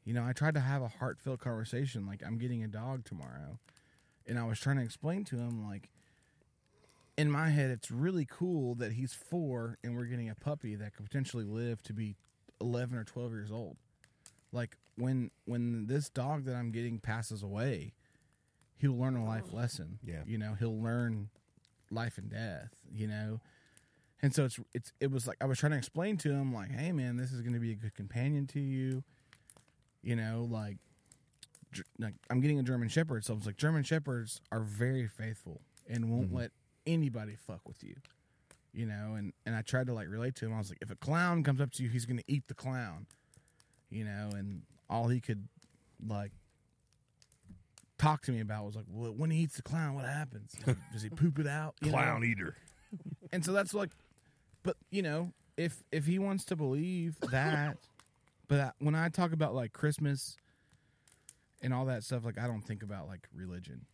You 0.05 0.13
know, 0.13 0.25
I 0.25 0.33
tried 0.33 0.55
to 0.55 0.59
have 0.59 0.81
a 0.81 0.88
heartfelt 0.88 1.39
conversation, 1.39 2.07
like 2.07 2.23
I'm 2.25 2.38
getting 2.38 2.63
a 2.63 2.67
dog 2.67 3.05
tomorrow, 3.05 3.59
and 4.25 4.39
I 4.39 4.45
was 4.45 4.59
trying 4.59 4.77
to 4.77 4.83
explain 4.83 5.23
to 5.25 5.35
him, 5.35 5.67
like, 5.67 5.89
in 7.17 7.29
my 7.29 7.49
head, 7.49 7.69
it's 7.69 7.91
really 7.91 8.25
cool 8.25 8.75
that 8.75 8.93
he's 8.93 9.13
four 9.13 9.77
and 9.83 9.97
we're 9.97 10.05
getting 10.05 10.29
a 10.29 10.35
puppy 10.35 10.75
that 10.75 10.95
could 10.95 11.05
potentially 11.05 11.43
live 11.43 11.83
to 11.83 11.93
be 11.93 12.15
eleven 12.62 12.97
or 12.97 13.03
twelve 13.03 13.31
years 13.33 13.51
old. 13.51 13.75
Like 14.53 14.77
when 14.95 15.29
when 15.43 15.88
this 15.88 16.09
dog 16.09 16.45
that 16.45 16.55
I'm 16.55 16.71
getting 16.71 16.99
passes 16.99 17.43
away, 17.43 17.91
he'll 18.77 18.97
learn 18.97 19.17
a 19.17 19.25
life 19.25 19.51
lesson. 19.51 19.99
Yeah. 20.01 20.21
you 20.25 20.38
know, 20.38 20.55
he'll 20.57 20.81
learn 20.81 21.29
life 21.91 22.17
and 22.17 22.29
death. 22.29 22.71
You 22.89 23.07
know, 23.07 23.41
and 24.21 24.33
so 24.33 24.45
it's 24.45 24.57
it's 24.73 24.93
it 25.01 25.12
was 25.12 25.27
like 25.27 25.38
I 25.41 25.45
was 25.45 25.59
trying 25.59 25.73
to 25.73 25.77
explain 25.77 26.15
to 26.17 26.31
him 26.31 26.53
like, 26.53 26.71
hey 26.71 26.93
man, 26.93 27.17
this 27.17 27.33
is 27.33 27.41
going 27.41 27.53
to 27.53 27.59
be 27.59 27.73
a 27.73 27.75
good 27.75 27.95
companion 27.95 28.47
to 28.47 28.62
you. 28.62 29.03
You 30.01 30.15
know, 30.15 30.47
like, 30.49 30.77
like 31.97 32.13
I'm 32.29 32.39
getting 32.39 32.59
a 32.59 32.63
German 32.63 32.89
Shepherd, 32.89 33.25
so 33.25 33.33
I 33.33 33.35
was 33.35 33.45
like, 33.45 33.57
German 33.57 33.83
Shepherds 33.83 34.41
are 34.51 34.62
very 34.62 35.07
faithful 35.07 35.62
and 35.88 36.09
won't 36.09 36.27
mm-hmm. 36.27 36.38
let 36.38 36.51
anybody 36.88 37.35
fuck 37.35 37.67
with 37.67 37.83
you. 37.83 37.95
You 38.73 38.85
know, 38.85 39.15
and 39.17 39.33
and 39.45 39.55
I 39.55 39.62
tried 39.62 39.88
to 39.88 39.93
like 39.93 40.07
relate 40.09 40.35
to 40.35 40.45
him. 40.45 40.53
I 40.53 40.59
was 40.59 40.69
like, 40.69 40.79
if 40.81 40.91
a 40.91 40.95
clown 40.95 41.43
comes 41.43 41.59
up 41.59 41.71
to 41.73 41.83
you, 41.83 41.89
he's 41.89 42.05
going 42.05 42.19
to 42.19 42.23
eat 42.27 42.47
the 42.47 42.53
clown. 42.53 43.07
You 43.89 44.05
know, 44.05 44.29
and 44.33 44.62
all 44.89 45.07
he 45.07 45.19
could 45.19 45.47
like 46.07 46.31
talk 47.97 48.21
to 48.23 48.31
me 48.31 48.39
about 48.39 48.65
was 48.65 48.75
like, 48.75 48.85
well, 48.88 49.12
when 49.12 49.31
he 49.31 49.39
eats 49.39 49.55
the 49.55 49.63
clown, 49.63 49.95
what 49.95 50.05
happens? 50.05 50.55
Does 50.93 51.01
he, 51.01 51.09
poop 51.09 51.39
it 51.39 51.47
out? 51.47 51.75
You 51.81 51.91
know? 51.91 51.97
clown 51.97 52.23
eater 52.23 52.55
and 53.31 53.43
so 53.43 53.51
that's 53.51 53.73
like 53.73 53.91
but 54.63 54.75
you 54.89 55.01
know 55.01 55.31
if 55.57 55.83
if 55.91 56.05
he 56.05 56.19
wants 56.19 56.45
to 56.45 56.55
believe 56.55 57.17
that 57.31 57.77
but 58.49 58.75
when 58.79 58.95
i 58.95 59.07
talk 59.07 59.31
about 59.31 59.55
like 59.55 59.71
christmas 59.71 60.35
and 61.62 61.73
all 61.73 61.85
that 61.85 62.03
stuff 62.03 62.25
like 62.25 62.38
i 62.38 62.45
don't 62.47 62.62
think 62.63 62.83
about 62.83 63.07
like 63.07 63.27
religion 63.33 63.85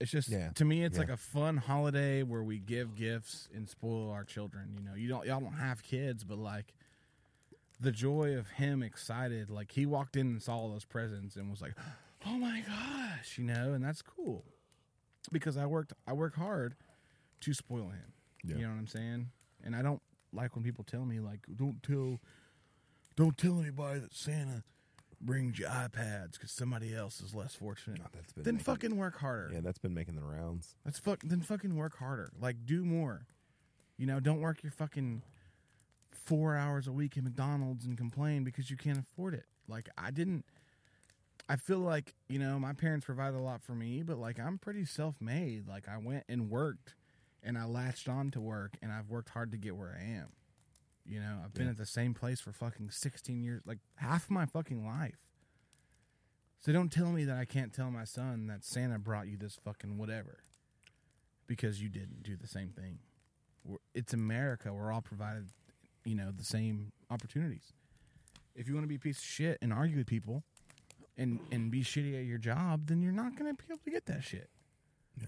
it's 0.00 0.10
just 0.10 0.28
Yeah. 0.28 0.50
to 0.56 0.64
me 0.64 0.84
it's 0.84 0.96
Yeah. 0.96 1.02
like 1.04 1.10
a 1.10 1.16
fun 1.16 1.56
holiday 1.56 2.22
where 2.22 2.42
we 2.42 2.58
give 2.58 2.94
gifts 2.94 3.48
and 3.54 3.66
spoil 3.68 4.10
our 4.10 4.24
children 4.24 4.74
you 4.76 4.82
know 4.84 4.94
you 4.94 5.08
don't 5.08 5.24
y'all 5.26 5.40
don't 5.40 5.54
have 5.54 5.82
kids 5.82 6.24
but 6.24 6.36
like 6.38 6.74
the 7.80 7.92
joy 7.92 8.36
of 8.36 8.48
him 8.50 8.82
excited 8.82 9.48
like 9.50 9.72
he 9.72 9.86
walked 9.86 10.16
in 10.16 10.26
and 10.26 10.42
saw 10.42 10.56
all 10.56 10.68
those 10.70 10.84
presents 10.84 11.36
and 11.36 11.50
was 11.50 11.60
like 11.62 11.74
oh 12.26 12.36
my 12.38 12.62
gosh 12.66 13.38
you 13.38 13.44
know 13.44 13.72
and 13.72 13.82
that's 13.84 14.02
cool 14.02 14.44
because 15.30 15.56
i 15.56 15.64
worked 15.66 15.92
i 16.06 16.12
work 16.12 16.34
hard 16.36 16.74
to 17.40 17.52
spoil 17.54 17.88
him 17.90 18.12
Yeah. 18.44 18.56
you 18.56 18.62
know 18.62 18.68
what 18.70 18.78
i'm 18.78 18.86
saying 18.86 19.30
and 19.64 19.74
i 19.76 19.82
don't 19.82 20.00
like 20.32 20.54
when 20.56 20.64
people 20.64 20.82
tell 20.84 21.04
me 21.04 21.20
like 21.20 21.40
don't 21.56 21.82
tell 21.82 22.18
don't 23.16 23.36
tell 23.38 23.60
anybody 23.60 24.00
that 24.00 24.14
santa 24.14 24.62
brings 25.20 25.58
you 25.58 25.66
ipads 25.66 26.32
because 26.32 26.50
somebody 26.50 26.94
else 26.94 27.20
is 27.20 27.34
less 27.34 27.54
fortunate 27.54 28.00
Oh, 28.04 28.08
that's 28.12 28.32
been 28.32 28.42
then 28.44 28.54
making- 28.54 28.64
fucking 28.64 28.96
work 28.96 29.18
harder 29.18 29.50
yeah 29.54 29.60
that's 29.60 29.78
been 29.78 29.94
making 29.94 30.16
the 30.16 30.22
rounds 30.24 30.74
Let's 30.84 30.98
fuck. 30.98 31.20
Then 31.24 31.40
fucking 31.42 31.76
work 31.76 31.96
harder. 31.98 32.32
Like 32.40 32.66
do 32.66 32.84
more. 32.84 33.26
You 33.98 34.06
know, 34.06 34.18
don't 34.18 34.40
work 34.40 34.62
your 34.64 34.72
fucking 34.72 35.22
four 36.10 36.56
hours 36.56 36.86
a 36.88 36.92
week 36.92 37.16
at 37.16 37.22
McDonald's 37.24 37.84
and 37.84 37.96
complain 37.96 38.42
because 38.44 38.70
you 38.70 38.76
can't 38.76 38.98
afford 38.98 39.34
it. 39.34 39.44
Like 39.68 39.88
I 39.96 40.10
didn't. 40.10 40.44
I 41.48 41.56
feel 41.56 41.78
like 41.78 42.14
you 42.28 42.38
know 42.40 42.58
my 42.58 42.72
parents 42.72 43.06
provided 43.06 43.36
a 43.36 43.42
lot 43.42 43.62
for 43.62 43.72
me, 43.76 44.02
but 44.02 44.18
like 44.18 44.40
I'm 44.40 44.58
pretty 44.58 44.84
self 44.84 45.20
made. 45.20 45.68
Like 45.68 45.88
I 45.88 45.98
went 45.98 46.24
and 46.28 46.50
worked, 46.50 46.94
and 47.44 47.56
I 47.56 47.64
latched 47.64 48.08
on 48.08 48.30
to 48.32 48.40
work, 48.40 48.76
and 48.82 48.90
I've 48.90 49.08
worked 49.08 49.28
hard 49.30 49.52
to 49.52 49.58
get 49.58 49.76
where 49.76 49.96
I 50.00 50.04
am. 50.04 50.28
You 51.04 51.20
know, 51.20 51.40
I've 51.44 51.52
been 51.54 51.64
Yeah. 51.64 51.70
at 51.72 51.76
the 51.78 51.86
same 51.86 52.14
place 52.14 52.40
for 52.40 52.52
fucking 52.52 52.90
16 52.90 53.42
years, 53.42 53.62
like 53.66 53.78
half 53.96 54.30
my 54.30 54.46
fucking 54.46 54.86
life. 54.86 55.26
So 56.60 56.72
don't 56.72 56.92
tell 56.92 57.10
me 57.10 57.24
that 57.24 57.36
I 57.36 57.44
can't 57.44 57.72
tell 57.72 57.90
my 57.90 58.04
son 58.04 58.46
that 58.46 58.64
Santa 58.64 58.98
brought 58.98 59.26
you 59.26 59.36
this 59.36 59.56
fucking 59.56 59.98
whatever 59.98 60.44
because 61.48 61.82
you 61.82 61.88
didn't 61.88 62.22
do 62.22 62.36
the 62.36 62.46
same 62.46 62.68
thing. 62.70 63.00
We're, 63.64 63.78
it's 63.94 64.12
America. 64.12 64.72
We're 64.72 64.92
all 64.92 65.00
provided, 65.02 65.48
you 66.04 66.14
know, 66.14 66.30
the 66.30 66.44
same 66.44 66.92
opportunities. 67.10 67.72
If 68.54 68.68
you 68.68 68.74
want 68.74 68.84
to 68.84 68.88
be 68.88 68.94
a 68.94 69.00
piece 69.00 69.18
of 69.18 69.24
shit 69.24 69.58
and 69.60 69.72
argue 69.72 69.96
with 69.96 70.06
people 70.06 70.44
and 71.16 71.40
and 71.50 71.70
be 71.70 71.82
shitty 71.82 72.16
at 72.18 72.26
your 72.26 72.38
job, 72.38 72.86
then 72.86 73.02
you're 73.02 73.12
not 73.12 73.34
going 73.36 73.54
to 73.54 73.60
be 73.60 73.72
able 73.72 73.82
to 73.84 73.90
get 73.90 74.06
that 74.06 74.22
shit. 74.22 74.48
Yeah. 75.20 75.26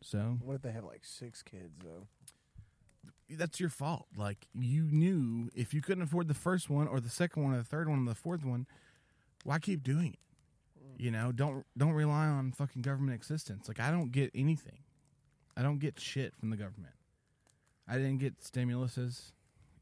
So 0.00 0.38
What 0.42 0.54
if 0.54 0.62
they 0.62 0.70
have 0.72 0.84
like 0.84 1.04
six 1.04 1.42
kids 1.42 1.76
though? 1.82 2.06
That's 3.36 3.60
your 3.60 3.68
fault. 3.68 4.06
Like 4.16 4.46
you 4.54 4.88
knew 4.90 5.50
if 5.54 5.74
you 5.74 5.80
couldn't 5.80 6.02
afford 6.02 6.28
the 6.28 6.34
first 6.34 6.70
one 6.70 6.88
or 6.88 7.00
the 7.00 7.08
second 7.08 7.42
one 7.42 7.54
or 7.54 7.58
the 7.58 7.64
third 7.64 7.88
one 7.88 8.06
or 8.06 8.08
the 8.08 8.14
fourth 8.14 8.44
one, 8.44 8.66
why 9.44 9.58
keep 9.58 9.82
doing 9.82 10.14
it? 10.14 11.02
You 11.02 11.10
know, 11.10 11.32
don't 11.32 11.64
don't 11.76 11.92
rely 11.92 12.26
on 12.26 12.52
fucking 12.52 12.82
government 12.82 13.20
assistance. 13.20 13.68
Like 13.68 13.80
I 13.80 13.90
don't 13.90 14.12
get 14.12 14.30
anything. 14.34 14.80
I 15.56 15.62
don't 15.62 15.78
get 15.78 16.00
shit 16.00 16.34
from 16.36 16.50
the 16.50 16.56
government. 16.56 16.94
I 17.88 17.96
didn't 17.96 18.18
get 18.18 18.40
stimuluses. 18.40 19.32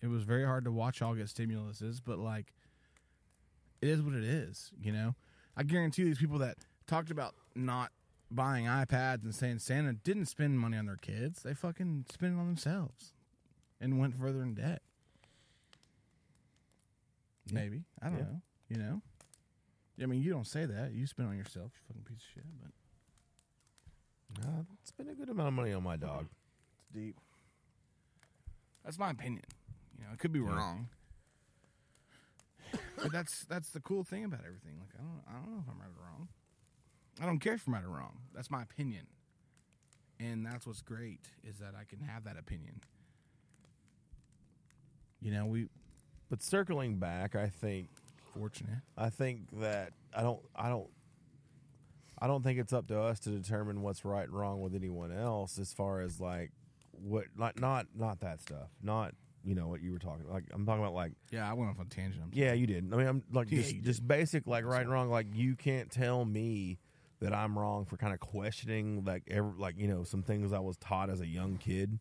It 0.02 0.08
was 0.08 0.22
very 0.22 0.44
hard 0.44 0.64
to 0.64 0.72
watch 0.72 1.02
all 1.02 1.14
get 1.14 1.26
stimuluses, 1.26 2.00
but 2.04 2.18
like 2.18 2.54
it 3.80 3.88
is 3.88 4.02
what 4.02 4.14
it 4.14 4.24
is, 4.24 4.70
you 4.80 4.92
know? 4.92 5.14
I 5.56 5.62
guarantee 5.62 6.04
these 6.04 6.18
people 6.18 6.38
that 6.38 6.58
talked 6.86 7.10
about 7.10 7.34
not 7.54 7.90
buying 8.30 8.66
iPads 8.66 9.24
and 9.24 9.34
saying 9.34 9.58
Santa 9.58 9.92
didn't 9.92 10.26
spend 10.26 10.58
money 10.58 10.76
on 10.76 10.86
their 10.86 10.96
kids. 10.96 11.42
They 11.42 11.54
fucking 11.54 12.06
spent 12.10 12.34
it 12.34 12.38
on 12.38 12.46
themselves 12.46 13.14
and 13.80 13.98
went 13.98 14.14
further 14.16 14.42
in 14.42 14.54
debt. 14.54 14.82
Maybe. 17.52 17.84
I 18.00 18.08
don't 18.08 18.18
Yeah. 18.18 18.24
know. 18.24 18.42
You 18.68 18.76
know? 18.76 19.02
I 20.02 20.06
mean, 20.06 20.22
you 20.22 20.30
don't 20.30 20.46
say 20.46 20.64
that. 20.66 20.92
You 20.92 21.06
spend 21.06 21.28
on 21.28 21.36
yourself, 21.36 21.72
you 21.74 21.80
fucking 21.88 22.04
piece 22.04 22.18
of 22.24 22.28
shit. 22.34 22.44
But 24.34 24.46
uh, 24.46 24.62
spend 24.84 25.10
a 25.10 25.14
good 25.14 25.28
amount 25.28 25.48
of 25.48 25.54
money 25.54 25.72
on 25.72 25.82
my 25.82 25.96
dog 25.96 26.28
It's 26.78 26.88
deep. 26.94 27.16
that's 28.84 28.98
my 28.98 29.10
opinion. 29.10 29.44
You 29.98 30.04
know, 30.06 30.12
it 30.12 30.18
could 30.18 30.32
be 30.32 30.38
Yeah. 30.38 30.54
wrong. 30.56 30.88
but 32.96 33.10
that's 33.12 33.44
that's 33.46 33.70
the 33.70 33.80
cool 33.80 34.04
thing 34.04 34.24
about 34.24 34.44
everything. 34.46 34.78
Like 34.78 34.94
I 34.98 35.02
don't 35.02 35.22
I 35.28 35.32
don't 35.32 35.50
know 35.54 35.60
if 35.66 35.68
I'm 35.68 35.80
right 35.80 35.90
or 35.98 36.04
wrong. 36.04 36.28
I 37.20 37.26
don't 37.26 37.40
care 37.40 37.54
if 37.54 37.66
I'm 37.66 37.74
right 37.74 37.84
or 37.84 37.88
wrong. 37.90 38.20
That's 38.32 38.50
my 38.50 38.62
opinion. 38.62 39.06
And 40.20 40.46
that's 40.46 40.66
what's 40.66 40.82
great 40.82 41.20
is 41.42 41.58
that 41.58 41.74
I 41.74 41.84
can 41.84 42.00
have 42.00 42.24
that 42.24 42.38
opinion. 42.38 42.80
You 45.20 45.32
know, 45.32 45.46
we 45.46 45.68
but 46.28 46.42
circling 46.42 46.98
back 46.98 47.34
i 47.34 47.48
think 47.48 47.88
fortunate. 48.32 48.78
I 48.96 49.10
think 49.10 49.60
that 49.60 49.92
I 50.14 50.22
don't 50.22 50.40
I 50.54 50.68
don't 50.68 50.88
I 52.18 52.26
don't 52.26 52.42
think 52.42 52.58
it's 52.58 52.72
up 52.72 52.86
to 52.88 53.00
us 53.00 53.20
to 53.20 53.30
determine 53.30 53.82
what's 53.82 54.04
right 54.04 54.24
and 54.24 54.32
wrong 54.32 54.60
with 54.60 54.74
anyone 54.74 55.12
else 55.12 55.58
as 55.58 55.72
far 55.72 56.00
as 56.00 56.20
like 56.20 56.52
what 56.92 57.24
like 57.36 57.60
not 57.60 57.86
not 57.94 58.20
that 58.20 58.40
stuff. 58.40 58.68
Not 58.82 59.14
you 59.44 59.54
know 59.54 59.68
what 59.68 59.80
you 59.82 59.92
were 59.92 59.98
talking 59.98 60.28
like 60.28 60.44
I'm 60.52 60.66
talking 60.66 60.82
about 60.82 60.94
like 60.94 61.12
Yeah, 61.30 61.48
I 61.50 61.54
went 61.54 61.70
off 61.70 61.78
on 61.78 61.86
a 61.86 61.88
tangent. 61.88 62.22
I'm 62.22 62.30
yeah, 62.32 62.52
you 62.52 62.66
did. 62.66 62.92
I 62.92 62.96
mean 62.96 63.06
I'm 63.06 63.22
like 63.32 63.50
Yeah, 63.50 63.62
just 63.62 63.82
just 63.82 64.08
basic 64.08 64.46
like 64.46 64.64
right 64.64 64.82
and 64.82 64.90
wrong 64.90 65.08
like 65.10 65.26
you 65.34 65.56
can't 65.56 65.90
tell 65.90 66.24
me 66.24 66.78
that 67.20 67.34
I'm 67.34 67.58
wrong 67.58 67.84
for 67.84 67.96
kind 67.96 68.14
of 68.14 68.20
questioning 68.20 69.04
like 69.04 69.24
every 69.28 69.52
like 69.58 69.76
you 69.78 69.88
know 69.88 70.04
some 70.04 70.22
things 70.22 70.52
I 70.52 70.60
was 70.60 70.76
taught 70.76 71.10
as 71.10 71.20
a 71.20 71.26
young 71.26 71.56
kid. 71.56 71.98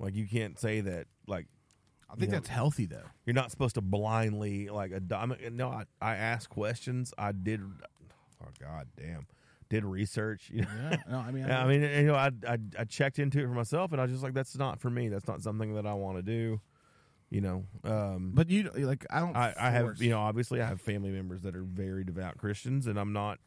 Like 0.00 0.14
you 0.14 0.26
can't 0.28 0.58
say 0.58 0.80
that 0.80 1.06
like 1.26 1.46
I 2.10 2.16
think 2.16 2.30
that's 2.30 2.48
healthy 2.48 2.86
though. 2.86 3.04
you're 3.26 3.34
not 3.34 3.50
supposed 3.50 3.74
to 3.74 3.80
blindly 3.82 4.68
like 4.68 4.92
a 4.92 5.02
I 5.14 5.26
mean, 5.26 5.38
no 5.52 5.68
I, 5.68 5.84
I 6.00 6.16
asked 6.16 6.48
questions 6.50 7.12
i 7.18 7.32
did 7.32 7.60
oh 8.42 8.48
god 8.60 8.88
damn 8.96 9.26
did 9.68 9.84
research 9.84 10.48
you 10.50 10.62
know 10.62 10.68
Yeah. 10.90 10.96
No, 11.10 11.18
I 11.18 11.30
mean, 11.30 11.44
Yeah, 11.48 11.62
I 11.62 11.68
mean 11.68 11.82
you 11.82 12.06
know 12.06 12.14
I, 12.14 12.30
I 12.46 12.58
I 12.78 12.84
checked 12.84 13.18
into 13.18 13.38
it 13.40 13.42
for 13.42 13.52
myself 13.54 13.92
and 13.92 14.00
I 14.00 14.04
was 14.04 14.12
just 14.12 14.22
like 14.22 14.32
that's 14.34 14.56
not 14.56 14.80
for 14.80 14.88
me 14.90 15.08
that's 15.08 15.28
not 15.28 15.42
something 15.42 15.74
that 15.74 15.86
I 15.86 15.94
want 15.94 16.16
to 16.16 16.22
do 16.22 16.60
you 17.30 17.42
know 17.42 17.66
um 17.84 18.30
but 18.32 18.48
you 18.48 18.70
like 18.74 19.04
I 19.10 19.20
don't. 19.20 19.36
I, 19.36 19.52
I 19.60 19.70
have 19.70 20.00
you 20.00 20.08
know 20.08 20.20
obviously 20.20 20.62
I 20.62 20.66
have 20.66 20.80
family 20.80 21.10
members 21.10 21.42
that 21.42 21.54
are 21.54 21.62
very 21.62 22.02
devout 22.04 22.38
Christians 22.38 22.86
and 22.86 22.98
I'm 22.98 23.12
not 23.12 23.38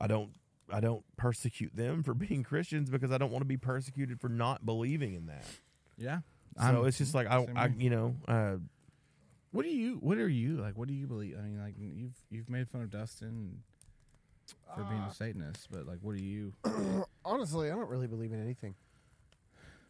I 0.00 0.08
don't 0.08 0.30
I 0.72 0.80
don't 0.80 1.04
persecute 1.16 1.76
them 1.76 2.02
for 2.02 2.14
being 2.26 2.42
Christians 2.42 2.90
because 2.90 3.12
I 3.12 3.18
don't 3.18 3.30
want 3.30 3.42
to 3.42 3.46
be 3.48 3.56
persecuted 3.56 4.20
for 4.20 4.28
not 4.28 4.66
believing 4.66 5.14
in 5.14 5.26
that 5.26 5.46
Yeah. 5.96 6.20
So 6.56 6.62
I'm- 6.64 6.86
it's 6.86 6.98
just 6.98 7.14
like 7.14 7.26
I, 7.28 7.46
I 7.56 7.66
you 7.78 7.90
know 7.90 8.16
uh 8.28 8.56
What 9.52 9.64
do 9.64 9.70
you? 9.70 9.94
What 10.00 10.18
are 10.18 10.28
you 10.28 10.56
like? 10.58 10.76
What 10.76 10.88
do 10.88 10.94
you 10.94 11.06
believe? 11.06 11.36
I 11.38 11.42
mean, 11.42 11.58
like 11.60 11.74
you've 11.78 12.14
you've 12.30 12.48
made 12.50 12.68
fun 12.68 12.82
of 12.82 12.90
Dustin 12.90 13.62
for 14.74 14.84
being 14.84 15.00
a 15.02 15.12
Satanist, 15.12 15.68
but 15.70 15.86
like, 15.86 15.98
what 16.02 16.16
do 16.16 16.22
you? 16.22 16.52
Honestly, 17.24 17.70
I 17.70 17.74
don't 17.74 17.88
really 17.88 18.06
believe 18.06 18.32
in 18.32 18.40
anything. 18.42 18.74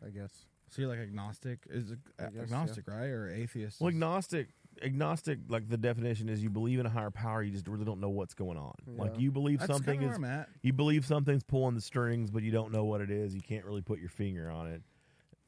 I 0.05 0.09
guess 0.11 0.31
So 0.71 0.81
you're 0.83 0.91
like 0.91 0.99
agnostic? 1.01 1.59
Is 1.69 1.91
it 1.91 1.99
I 2.19 2.25
guess, 2.31 2.43
agnostic, 2.45 2.89
right? 2.89 3.09
Or 3.09 3.29
atheist? 3.31 3.81
Well, 3.81 3.89
agnostic, 3.89 4.49
agnostic, 4.83 5.39
like 5.49 5.69
the 5.69 5.77
definition 5.77 6.29
is 6.31 6.43
you 6.43 6.49
believe 6.49 6.79
in 6.79 6.87
a 6.87 6.91
higher 6.91 7.11
power, 7.11 7.43
you 7.43 7.53
just 7.53 7.69
really 7.69 7.85
don't 7.85 8.01
know 8.01 8.09
what's 8.09 8.33
going 8.35 8.57
on. 8.57 8.73
Like 8.87 9.19
you 9.19 9.31
believe 9.31 9.59
That's 9.61 9.71
something 9.73 10.01
is, 10.01 10.07
where 10.09 10.17
I'm 10.17 10.25
at. 10.25 10.49
you 10.63 10.73
believe 10.73 11.05
something's 11.05 11.43
pulling 11.43 11.75
the 11.75 11.83
strings, 11.83 12.31
but 12.31 12.43
you 12.43 12.51
don't 12.51 12.73
know 12.73 12.85
what 12.85 13.03
it 13.03 13.11
is. 13.11 13.35
You 13.35 13.43
can't 13.43 13.65
really 13.67 13.83
put 13.83 13.99
your 14.01 14.09
finger 14.09 14.51
on 14.51 14.69
it. 14.69 14.83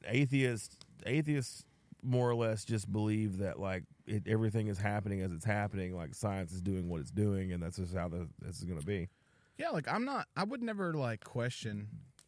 Atheists, 0.07 0.77
atheists, 1.05 1.65
more 2.01 2.29
or 2.29 2.35
less, 2.35 2.65
just 2.65 2.91
believe 2.91 3.37
that 3.37 3.59
like 3.59 3.83
it, 4.05 4.23
everything 4.27 4.67
is 4.67 4.77
happening 4.77 5.21
as 5.21 5.31
it's 5.31 5.45
happening. 5.45 5.95
Like 5.95 6.13
science 6.13 6.51
is 6.51 6.61
doing 6.61 6.89
what 6.89 7.01
it's 7.01 7.11
doing, 7.11 7.51
and 7.51 7.61
that's 7.61 7.77
just 7.77 7.95
how 7.95 8.07
the, 8.09 8.27
this 8.41 8.57
is 8.57 8.65
going 8.65 8.79
to 8.79 8.85
be. 8.85 9.09
Yeah, 9.57 9.69
like 9.69 9.87
I'm 9.87 10.05
not. 10.05 10.27
I 10.35 10.43
would 10.43 10.61
never 10.61 10.93
like 10.93 11.23
question. 11.23 11.87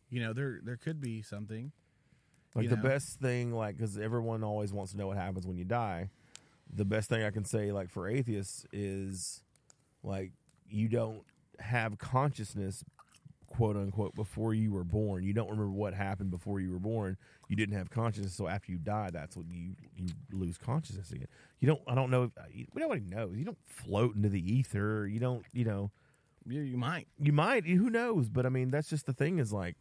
You 0.10 0.22
know, 0.22 0.34
there 0.34 0.60
there 0.64 0.78
could 0.78 1.02
be 1.02 1.22
something. 1.22 1.72
Like 2.54 2.70
the 2.70 2.78
know? 2.78 2.84
best 2.84 3.20
thing, 3.20 3.54
like 3.54 3.78
because 3.78 3.98
everyone 3.98 4.44
always 4.44 4.72
wants 4.72 4.94
to 4.94 4.98
know 4.98 5.08
what 5.08 5.18
happens 5.18 5.46
when 5.46 5.58
you 5.58 5.66
die. 5.66 6.10
The 6.74 6.86
best 6.86 7.10
thing 7.10 7.24
I 7.24 7.32
can 7.32 7.46
say, 7.46 7.72
like 7.72 7.90
for 7.90 8.08
atheists, 8.08 8.66
is 8.72 9.44
like 10.04 10.32
you 10.70 10.88
don't 10.88 11.24
have 11.60 11.98
consciousness, 11.98 12.84
quote 13.56 13.76
unquote, 13.76 14.16
before 14.16 14.54
you 14.54 14.72
were 14.72 14.84
born. 14.84 15.24
You 15.24 15.34
don't 15.34 15.50
remember 15.50 15.72
what 15.72 15.94
happened 15.94 16.32
before 16.32 16.60
you 16.60 16.72
were 16.72 16.80
born. 16.80 17.18
You 17.48 17.56
didn't 17.56 17.76
have 17.78 17.90
consciousness, 17.90 18.34
so 18.34 18.48
after 18.48 18.72
you 18.72 18.78
die, 18.78 19.10
that's 19.12 19.38
when 19.38 19.50
you 19.50 19.76
you 19.96 20.10
lose 20.32 20.58
consciousness 20.58 21.12
again. 21.12 21.28
You 21.60 21.68
don't. 21.68 21.82
I 21.88 21.96
don't 21.96 22.10
know. 22.12 22.24
If, 22.24 22.32
uh, 22.38 22.42
nobody 22.76 23.02
knows. 23.02 23.36
You 23.38 23.46
don't 23.46 23.58
float 23.66 24.16
into 24.16 24.30
the 24.30 24.40
ether. 24.54 25.08
You 25.08 25.20
don't. 25.20 25.46
You 25.54 25.66
know. 25.66 25.92
You, 26.48 26.62
you 26.62 26.78
might. 26.78 27.08
You 27.20 27.34
might. 27.34 27.66
Who 27.66 27.90
knows? 27.90 28.30
But 28.30 28.46
I 28.46 28.50
mean, 28.50 28.70
that's 28.70 28.90
just 28.90 29.06
the 29.06 29.14
thing. 29.14 29.40
Is 29.40 29.54
like. 29.54 29.76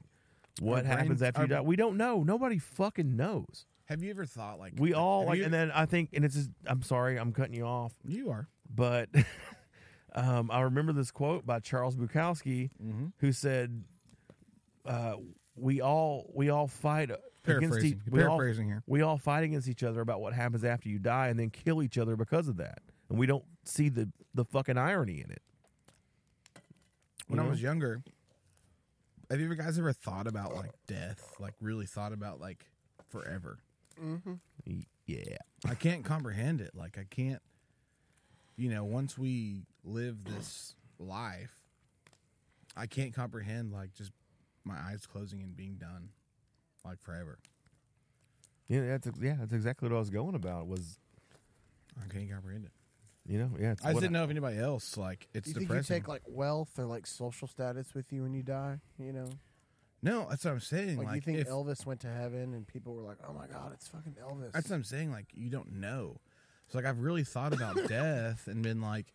What 0.60 0.86
happens 0.86 1.20
after 1.20 1.42
you 1.42 1.48
die? 1.48 1.60
We 1.62 1.74
don't 1.74 1.96
know. 1.96 2.22
Nobody 2.22 2.58
fucking 2.58 3.16
knows. 3.16 3.66
Have 3.86 4.02
you 4.02 4.10
ever 4.10 4.24
thought 4.24 4.58
like 4.58 4.72
We 4.78 4.94
all 4.94 5.26
like, 5.26 5.38
you- 5.38 5.44
and 5.44 5.52
then 5.52 5.70
I 5.72 5.84
think, 5.84 6.10
and 6.14 6.24
it's 6.24 6.34
just, 6.36 6.48
I'm 6.64 6.80
sorry, 6.80 7.18
I'm 7.18 7.32
cutting 7.32 7.54
you 7.54 7.64
off, 7.64 7.92
you 8.06 8.30
are 8.30 8.48
but 8.74 9.08
um, 10.14 10.50
I 10.50 10.60
remember 10.62 10.92
this 10.92 11.10
quote 11.10 11.44
by 11.46 11.60
Charles 11.60 11.96
Bukowski, 11.96 12.70
Mm-hmm. 12.82 13.06
who 13.18 13.32
said, 13.32 13.84
uh, 14.86 15.14
"We 15.56 15.80
all 15.80 16.30
we 16.34 16.50
all 16.50 16.66
fight 16.68 17.10
against 17.10 17.22
paraphrasing. 17.44 18.00
each, 18.06 18.12
we 18.12 18.22
all, 18.22 18.40
here. 18.40 18.82
we 18.86 19.02
all 19.02 19.18
fight 19.18 19.44
against 19.44 19.68
each 19.68 19.82
other 19.82 20.00
about 20.00 20.20
what 20.20 20.32
happens 20.32 20.64
after 20.64 20.88
you 20.88 20.98
die, 20.98 21.28
and 21.28 21.38
then 21.38 21.50
kill 21.50 21.82
each 21.82 21.98
other 21.98 22.16
because 22.16 22.48
of 22.48 22.56
that, 22.58 22.78
and 23.10 23.18
we 23.18 23.26
don't 23.26 23.44
see 23.64 23.88
the 23.88 24.08
the 24.34 24.44
fucking 24.44 24.78
irony 24.78 25.20
in 25.20 25.30
it." 25.30 25.42
When 27.26 27.40
You 27.40 27.46
I 27.46 27.48
was 27.50 27.62
younger, 27.62 28.02
have 29.30 29.40
you 29.40 29.54
guys 29.54 29.78
ever 29.78 29.92
thought 29.92 30.26
about 30.26 30.54
like 30.54 30.72
death? 30.86 31.34
Like 31.40 31.54
really 31.60 31.86
thought 31.86 32.12
about 32.12 32.40
like 32.40 32.66
forever? 33.10 33.58
Y- 34.66 34.84
yeah, 35.06 35.36
I 35.68 35.74
can't 35.74 36.04
comprehend 36.04 36.60
it. 36.60 36.70
Like 36.74 36.98
I 36.98 37.04
can't. 37.08 37.40
You 38.56 38.70
know, 38.70 38.84
once 38.84 39.18
we 39.18 39.62
live 39.84 40.24
this 40.24 40.74
life, 40.98 41.52
I 42.76 42.86
can't 42.86 43.12
comprehend 43.14 43.72
like 43.72 43.94
just 43.94 44.12
my 44.64 44.76
eyes 44.76 45.06
closing 45.06 45.42
and 45.42 45.56
being 45.56 45.74
done, 45.74 46.10
like 46.84 47.02
forever. 47.02 47.38
yeah, 48.68 48.96
that's 48.96 49.08
yeah, 49.20 49.36
that's 49.38 49.52
exactly 49.52 49.88
what 49.88 49.96
I 49.96 49.98
was 49.98 50.10
going 50.10 50.34
about. 50.34 50.66
Was 50.68 50.98
I 52.02 52.06
can't 52.12 52.30
comprehend 52.30 52.66
it. 52.66 52.72
you 53.26 53.38
know, 53.38 53.50
yeah, 53.58 53.72
it's 53.72 53.84
I 53.84 53.90
just 53.90 54.00
didn't 54.02 54.12
know 54.12 54.24
if 54.24 54.30
anybody 54.30 54.58
else 54.58 54.96
like 54.96 55.28
it's 55.34 55.46
Do 55.46 55.50
you 55.50 55.54
think 55.54 55.68
depressing. 55.68 55.94
you 55.94 56.00
take 56.00 56.08
like 56.08 56.22
wealth 56.26 56.78
or 56.78 56.86
like 56.86 57.06
social 57.06 57.48
status 57.48 57.92
with 57.94 58.12
you 58.12 58.22
when 58.22 58.34
you 58.34 58.42
die? 58.42 58.78
You 58.98 59.12
know, 59.12 59.28
no, 60.02 60.26
that's 60.30 60.44
what 60.44 60.52
I'm 60.52 60.60
saying. 60.60 60.98
like, 60.98 61.06
Like, 61.08 61.14
you 61.16 61.20
think 61.22 61.38
if, 61.38 61.48
Elvis 61.48 61.84
went 61.86 62.00
to 62.00 62.08
heaven 62.08 62.54
and 62.54 62.66
people 62.66 62.94
were 62.94 63.02
like, 63.02 63.18
"Oh 63.28 63.32
my 63.32 63.46
god, 63.46 63.72
it's 63.74 63.88
fucking 63.88 64.14
Elvis." 64.22 64.52
That's 64.52 64.70
what 64.70 64.76
I'm 64.76 64.84
saying. 64.84 65.10
Like 65.10 65.26
you 65.34 65.50
don't 65.50 65.72
know. 65.72 66.20
So 66.68 66.78
like 66.78 66.86
I've 66.86 67.00
really 67.00 67.24
thought 67.24 67.52
about 67.52 67.76
death 67.88 68.46
and 68.46 68.62
been 68.62 68.80
like, 68.80 69.12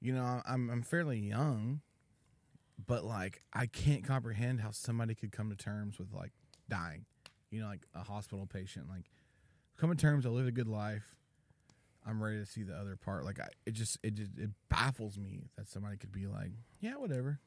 you 0.00 0.12
know, 0.12 0.42
I'm 0.46 0.70
I'm 0.70 0.82
fairly 0.82 1.18
young, 1.18 1.80
but 2.86 3.04
like 3.04 3.42
I 3.52 3.66
can't 3.66 4.04
comprehend 4.04 4.60
how 4.60 4.70
somebody 4.70 5.14
could 5.14 5.32
come 5.32 5.50
to 5.50 5.56
terms 5.56 5.98
with 5.98 6.12
like 6.12 6.32
dying. 6.68 7.06
You 7.50 7.60
know, 7.60 7.68
like 7.68 7.86
a 7.94 8.02
hospital 8.02 8.46
patient. 8.46 8.88
Like 8.88 9.10
come 9.78 9.90
to 9.90 9.96
terms. 9.96 10.26
I 10.26 10.30
lived 10.30 10.48
a 10.48 10.52
good 10.52 10.68
life. 10.68 11.16
I'm 12.06 12.22
ready 12.22 12.38
to 12.38 12.46
see 12.46 12.62
the 12.62 12.74
other 12.74 12.96
part. 12.96 13.24
Like 13.24 13.40
I, 13.40 13.48
it 13.64 13.72
just 13.72 13.98
it 14.02 14.14
just 14.14 14.30
it 14.38 14.50
baffles 14.68 15.18
me 15.18 15.50
that 15.56 15.68
somebody 15.68 15.96
could 15.96 16.12
be 16.12 16.26
like, 16.26 16.50
yeah, 16.80 16.94
whatever. 16.94 17.40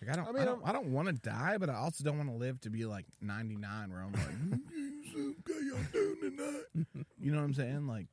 Like 0.00 0.12
I 0.12 0.16
don't, 0.16 0.26
I, 0.26 0.28
I 0.28 0.32
mean, 0.32 0.44
don't, 0.44 0.62
I 0.64 0.72
don't 0.72 0.92
want 0.92 1.08
to 1.08 1.14
die, 1.14 1.56
but 1.58 1.68
I 1.68 1.74
also 1.74 2.04
don't 2.04 2.18
want 2.18 2.30
to 2.30 2.36
live 2.36 2.60
to 2.60 2.70
be 2.70 2.84
like 2.84 3.06
99, 3.20 3.90
where 3.90 4.00
I'm 4.00 4.12
like, 4.12 4.60
okay, 5.14 5.58
I'm 5.76 5.88
doing 5.92 6.16
tonight. 6.36 6.86
You 7.20 7.32
know 7.32 7.38
what 7.38 7.44
I'm 7.44 7.54
saying? 7.54 7.86
Like 7.86 8.06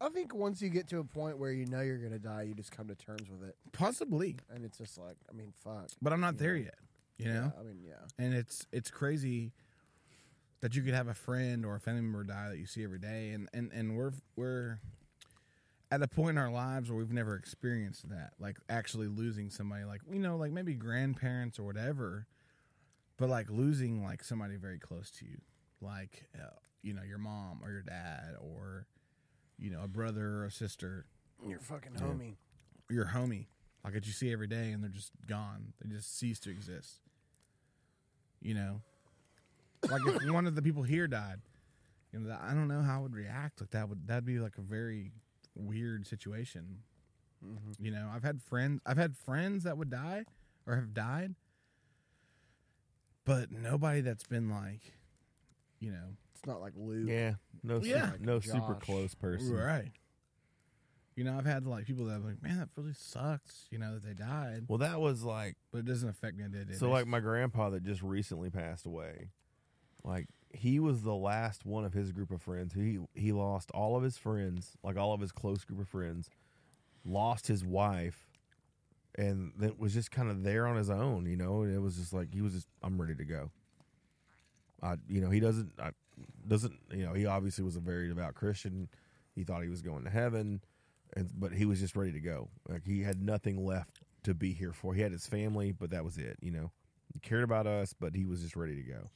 I 0.00 0.08
think 0.08 0.34
once 0.34 0.60
you 0.60 0.68
get 0.68 0.88
to 0.88 0.98
a 0.98 1.04
point 1.04 1.38
where 1.38 1.52
you 1.52 1.66
know 1.66 1.80
you're 1.80 1.98
gonna 1.98 2.18
die, 2.18 2.42
you 2.42 2.54
just 2.54 2.72
come 2.72 2.88
to 2.88 2.94
terms 2.94 3.30
with 3.30 3.48
it, 3.48 3.56
possibly, 3.72 4.36
and 4.52 4.64
it's 4.64 4.76
just 4.78 4.98
like, 4.98 5.16
I 5.30 5.32
mean, 5.32 5.52
fuck. 5.62 5.88
but 6.02 6.12
I'm 6.12 6.20
not 6.20 6.36
there 6.36 6.56
yet. 6.56 6.74
You 7.16 7.26
know, 7.26 7.52
Yeah, 7.54 7.60
I 7.60 7.62
mean, 7.62 7.78
yeah. 7.86 7.94
and 8.24 8.34
it's 8.34 8.66
it's 8.72 8.90
crazy 8.90 9.52
that 10.60 10.74
you 10.74 10.82
could 10.82 10.94
have 10.94 11.06
a 11.08 11.14
friend 11.14 11.64
or 11.64 11.76
a 11.76 11.80
family 11.80 12.00
member 12.00 12.24
die 12.24 12.48
that 12.48 12.58
you 12.58 12.66
see 12.66 12.82
every 12.82 12.98
day, 12.98 13.30
and 13.30 13.48
and 13.54 13.70
and 13.72 13.96
we're 13.96 14.12
we're 14.36 14.80
at 15.92 16.02
a 16.02 16.08
point 16.08 16.30
in 16.30 16.38
our 16.38 16.50
lives 16.50 16.90
where 16.90 16.98
we've 16.98 17.12
never 17.12 17.36
experienced 17.36 18.08
that, 18.08 18.32
like 18.40 18.58
actually 18.68 19.06
losing 19.06 19.48
somebody, 19.48 19.84
like 19.84 20.00
you 20.10 20.18
know, 20.18 20.36
like 20.36 20.50
maybe 20.50 20.74
grandparents 20.74 21.56
or 21.58 21.62
whatever, 21.62 22.26
but 23.16 23.28
like 23.28 23.48
losing 23.48 24.02
like 24.02 24.24
somebody 24.24 24.56
very 24.56 24.78
close 24.80 25.08
to 25.12 25.24
you, 25.24 25.38
like 25.80 26.24
uh, 26.36 26.48
you 26.82 26.92
know 26.94 27.02
your 27.02 27.18
mom 27.18 27.60
or 27.62 27.70
your 27.70 27.82
dad 27.82 28.34
or 28.40 28.86
you 29.58 29.70
know 29.70 29.80
a 29.84 29.88
brother 29.88 30.38
or 30.40 30.44
a 30.46 30.50
sister 30.50 31.06
You're 31.46 31.58
fucking 31.60 31.92
homie. 31.94 32.34
your 32.90 33.06
homie, 33.14 33.46
like 33.84 33.94
that 33.94 34.06
you 34.06 34.12
see 34.12 34.32
every 34.32 34.46
day, 34.48 34.70
and 34.72 34.82
they're 34.82 34.90
just 34.90 35.12
gone. 35.26 35.72
They 35.82 35.94
just 35.94 36.18
cease 36.18 36.38
to 36.40 36.50
exist. 36.50 37.00
You 38.40 38.54
know, 38.54 38.80
like 39.90 40.02
if 40.06 40.30
one 40.30 40.46
of 40.46 40.54
the 40.54 40.62
people 40.62 40.82
here 40.82 41.06
died, 41.06 41.40
you 42.12 42.18
know, 42.20 42.36
I 42.42 42.52
don't 42.52 42.68
know 42.68 42.82
how 42.82 42.98
I 42.98 43.02
would 43.02 43.14
react. 43.14 43.60
Like 43.60 43.70
that 43.70 43.88
would 43.88 44.06
that'd 44.06 44.24
be 44.26 44.38
like 44.38 44.58
a 44.58 44.62
very 44.62 45.12
weird 45.54 46.06
situation. 46.06 46.78
You 47.78 47.90
know, 47.90 48.10
I've 48.14 48.22
had 48.24 48.40
friends. 48.42 48.80
I've 48.86 48.96
had 48.96 49.16
friends 49.16 49.64
that 49.64 49.76
would 49.78 49.90
die 49.90 50.24
or 50.66 50.76
have 50.76 50.94
died, 50.94 51.34
but 53.24 53.50
nobody 53.52 54.00
that's 54.00 54.24
been 54.24 54.48
like, 54.50 54.94
you 55.84 55.92
know, 55.92 56.16
It's 56.34 56.46
not 56.46 56.60
like 56.60 56.72
Luke. 56.76 57.08
Yeah, 57.08 57.34
no, 57.62 57.78
Yeah. 57.82 58.12
super, 58.12 58.18
no 58.24 58.40
super 58.40 58.74
close 58.74 59.14
person. 59.14 59.54
right. 59.54 59.92
You 61.16 61.22
know, 61.22 61.38
I've 61.38 61.46
had 61.46 61.64
like 61.66 61.86
people 61.86 62.06
that 62.06 62.16
are 62.16 62.18
like, 62.18 62.42
man, 62.42 62.58
that 62.58 62.70
really 62.76 62.92
sucks. 62.92 63.66
You 63.70 63.78
know 63.78 63.94
that 63.94 64.02
they 64.04 64.14
died, 64.14 64.64
Well, 64.68 64.78
that 64.78 65.00
was 65.00 65.22
like 65.22 65.54
but 65.70 65.78
it 65.78 65.84
doesn't 65.84 66.08
affect 66.08 66.36
me 66.36 66.44
on 66.44 66.52
a 66.54 66.64
day 66.64 66.74
so. 66.74 66.90
Like 66.90 67.06
my 67.06 67.20
grandpa 67.20 67.70
that 67.70 67.84
just 67.84 68.02
recently 68.02 68.50
passed 68.50 68.84
away, 68.84 69.28
like 70.02 70.26
he 70.52 70.80
was 70.80 71.02
the 71.02 71.14
last 71.14 71.64
one 71.64 71.84
of 71.84 71.92
his 71.92 72.10
group 72.12 72.30
of 72.32 72.42
friends. 72.42 72.74
He 72.74 72.98
he 73.14 73.30
lost 73.32 73.70
all 73.72 73.96
of 73.96 74.02
his 74.02 74.18
friends, 74.18 74.76
like 74.82 74.96
all 74.96 75.12
of 75.14 75.20
his 75.20 75.30
close 75.32 75.64
group 75.64 75.80
of 75.80 75.88
friends, 75.88 76.30
lost 77.04 77.46
his 77.46 77.64
wife, 77.64 78.26
and 79.14 79.52
then 79.56 79.74
was 79.78 79.94
just 79.94 80.10
kind 80.10 80.30
of 80.30 80.42
there 80.42 80.66
on 80.66 80.76
his 80.76 80.90
own. 80.90 81.26
You 81.26 81.36
know, 81.36 81.62
and 81.62 81.72
it 81.72 81.78
was 81.80 81.96
just 81.96 82.12
like 82.12 82.34
he 82.34 82.40
was 82.40 82.54
just 82.54 82.66
I'm 82.82 83.00
ready 83.00 83.14
to 83.14 83.24
go. 83.24 83.50
I 84.84 84.96
you 85.08 85.20
know 85.20 85.30
he 85.30 85.40
doesn't 85.40 85.72
I, 85.80 85.90
doesn't 86.46 86.74
you 86.92 87.06
know 87.06 87.12
he 87.12 87.26
obviously 87.26 87.64
was 87.64 87.76
a 87.76 87.80
very 87.80 88.08
devout 88.08 88.34
Christian. 88.34 88.88
He 89.34 89.42
thought 89.42 89.62
he 89.62 89.68
was 89.68 89.82
going 89.82 90.04
to 90.04 90.10
heaven, 90.10 90.60
and 91.16 91.30
but 91.36 91.52
he 91.52 91.64
was 91.64 91.80
just 91.80 91.96
ready 91.96 92.12
to 92.12 92.20
go. 92.20 92.48
Like 92.68 92.86
he 92.86 93.02
had 93.02 93.22
nothing 93.22 93.64
left 93.64 94.00
to 94.24 94.34
be 94.34 94.52
here 94.52 94.72
for. 94.72 94.94
He 94.94 95.02
had 95.02 95.12
his 95.12 95.26
family, 95.26 95.72
but 95.72 95.90
that 95.90 96.04
was 96.04 96.18
it. 96.18 96.36
You 96.40 96.52
know, 96.52 96.70
he 97.12 97.18
cared 97.18 97.44
about 97.44 97.66
us, 97.66 97.94
but 97.98 98.14
he 98.14 98.26
was 98.26 98.42
just 98.42 98.56
ready 98.56 98.76
to 98.76 98.82
go. 98.82 99.10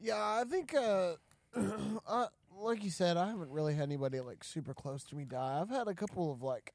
Yeah, 0.00 0.18
I 0.18 0.44
think, 0.44 0.74
uh, 0.74 1.14
uh, 2.06 2.26
like 2.58 2.84
you 2.84 2.90
said, 2.90 3.16
I 3.16 3.28
haven't 3.28 3.50
really 3.50 3.74
had 3.74 3.84
anybody 3.84 4.20
like 4.20 4.44
super 4.44 4.74
close 4.74 5.04
to 5.04 5.16
me 5.16 5.24
die. 5.24 5.60
I've 5.60 5.70
had 5.70 5.88
a 5.88 5.94
couple 5.94 6.30
of 6.30 6.42
like, 6.42 6.74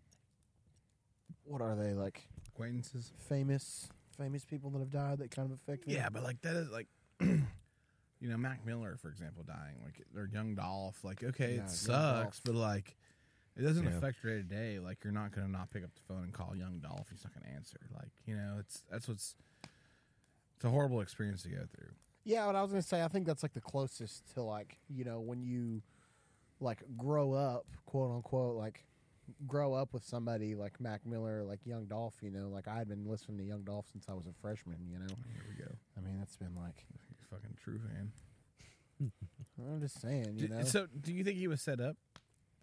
what 1.44 1.62
are 1.62 1.76
they 1.76 1.94
like? 1.94 2.28
acquaintances. 2.54 3.12
Famous, 3.28 3.90
famous 4.18 4.46
people 4.46 4.70
that 4.72 4.80
have 4.80 4.92
died 4.92 5.20
that 5.20 5.32
kind 5.32 5.52
of 5.52 5.58
affect 5.58 5.88
me. 5.88 5.96
Yeah, 5.96 6.10
but 6.10 6.24
like 6.24 6.42
that 6.42 6.56
is 6.56 6.70
like, 6.70 6.88
you 8.22 8.30
know, 8.30 8.38
Mac 8.38 8.66
Miller, 8.66 8.96
for 9.02 9.10
example, 9.10 9.44
dying. 9.44 9.76
Like 9.84 10.02
or 10.16 10.30
Young 10.32 10.56
Dolph. 10.56 11.04
Like 11.04 11.24
okay, 11.24 11.46
Yeah, 11.50 11.54
it 11.54 11.58
Young 11.58 11.68
sucks, 11.68 12.40
but 12.40 12.56
like. 12.56 12.96
It 13.58 13.64
doesn't 13.64 13.84
Yeah. 13.84 13.98
affect 13.98 14.24
your 14.24 14.38
day 14.38 14.44
to 14.44 14.48
day. 14.48 14.80
Like 14.80 15.04
you're 15.04 15.12
not 15.12 15.34
gonna 15.36 15.50
not 15.50 15.72
pick 15.72 15.84
up 15.84 15.94
the 15.94 16.00
phone 16.08 16.24
and 16.24 16.32
call 16.34 16.56
Young 16.56 16.80
Dolph. 16.80 17.10
He's 17.12 17.22
not 17.26 17.34
gonna 17.34 17.54
answer. 17.54 17.82
Like 17.94 18.12
you 18.26 18.34
know, 18.38 18.56
it's 18.60 18.82
that's 18.90 19.10
what's. 19.10 19.36
It's 20.56 20.64
a 20.66 20.70
horrible 20.70 21.02
experience 21.02 21.44
to 21.44 21.50
go 21.50 21.66
through. 21.76 21.90
Yeah, 22.24 22.46
what 22.46 22.56
I 22.56 22.62
was 22.62 22.72
gonna 22.72 22.82
say, 22.82 23.04
I 23.04 23.10
think 23.10 23.28
that's 23.28 23.44
like 23.44 23.52
the 23.54 23.60
closest 23.62 24.34
to 24.36 24.42
like 24.42 24.78
you 24.88 25.04
know 25.04 25.20
when 25.20 25.42
you 25.44 25.82
like 26.62 26.82
grow 26.96 27.34
up, 27.34 27.66
quote 27.86 28.12
unquote, 28.16 28.56
like 28.56 28.86
grow 29.48 29.74
up 29.74 29.92
with 29.94 30.06
somebody 30.06 30.56
like 30.56 30.80
Mac 30.80 31.06
Miller, 31.06 31.44
like 31.44 31.66
Young 31.66 31.88
Dolph. 31.88 32.16
You 32.22 32.32
know, 32.32 32.48
like 32.48 32.70
I 32.70 32.78
had 32.78 32.88
been 32.88 33.06
listening 33.06 33.38
to 33.40 33.44
Young 33.44 33.64
Dolph 33.64 33.88
since 33.92 34.06
I 34.08 34.14
was 34.14 34.28
a 34.28 34.34
freshman. 34.42 34.78
You 34.90 35.00
know, 35.00 35.08
Here 35.34 35.44
we 35.50 35.62
go. 35.62 35.72
I 35.98 36.02
mean 36.02 36.18
that's 36.20 36.38
been 36.38 36.56
like 36.56 36.86
He's 37.10 37.11
fucking 37.32 37.58
true 37.64 37.80
fan. 37.80 38.12
I'm 39.60 39.82
just 39.82 40.00
saying, 40.02 40.34
you 40.36 40.48
D- 40.48 40.54
know. 40.54 40.64
So, 40.64 40.88
do 41.00 41.14
you 41.14 41.24
think 41.24 41.38
he 41.38 41.48
was 41.48 41.62
set 41.62 41.80
up? 41.80 41.96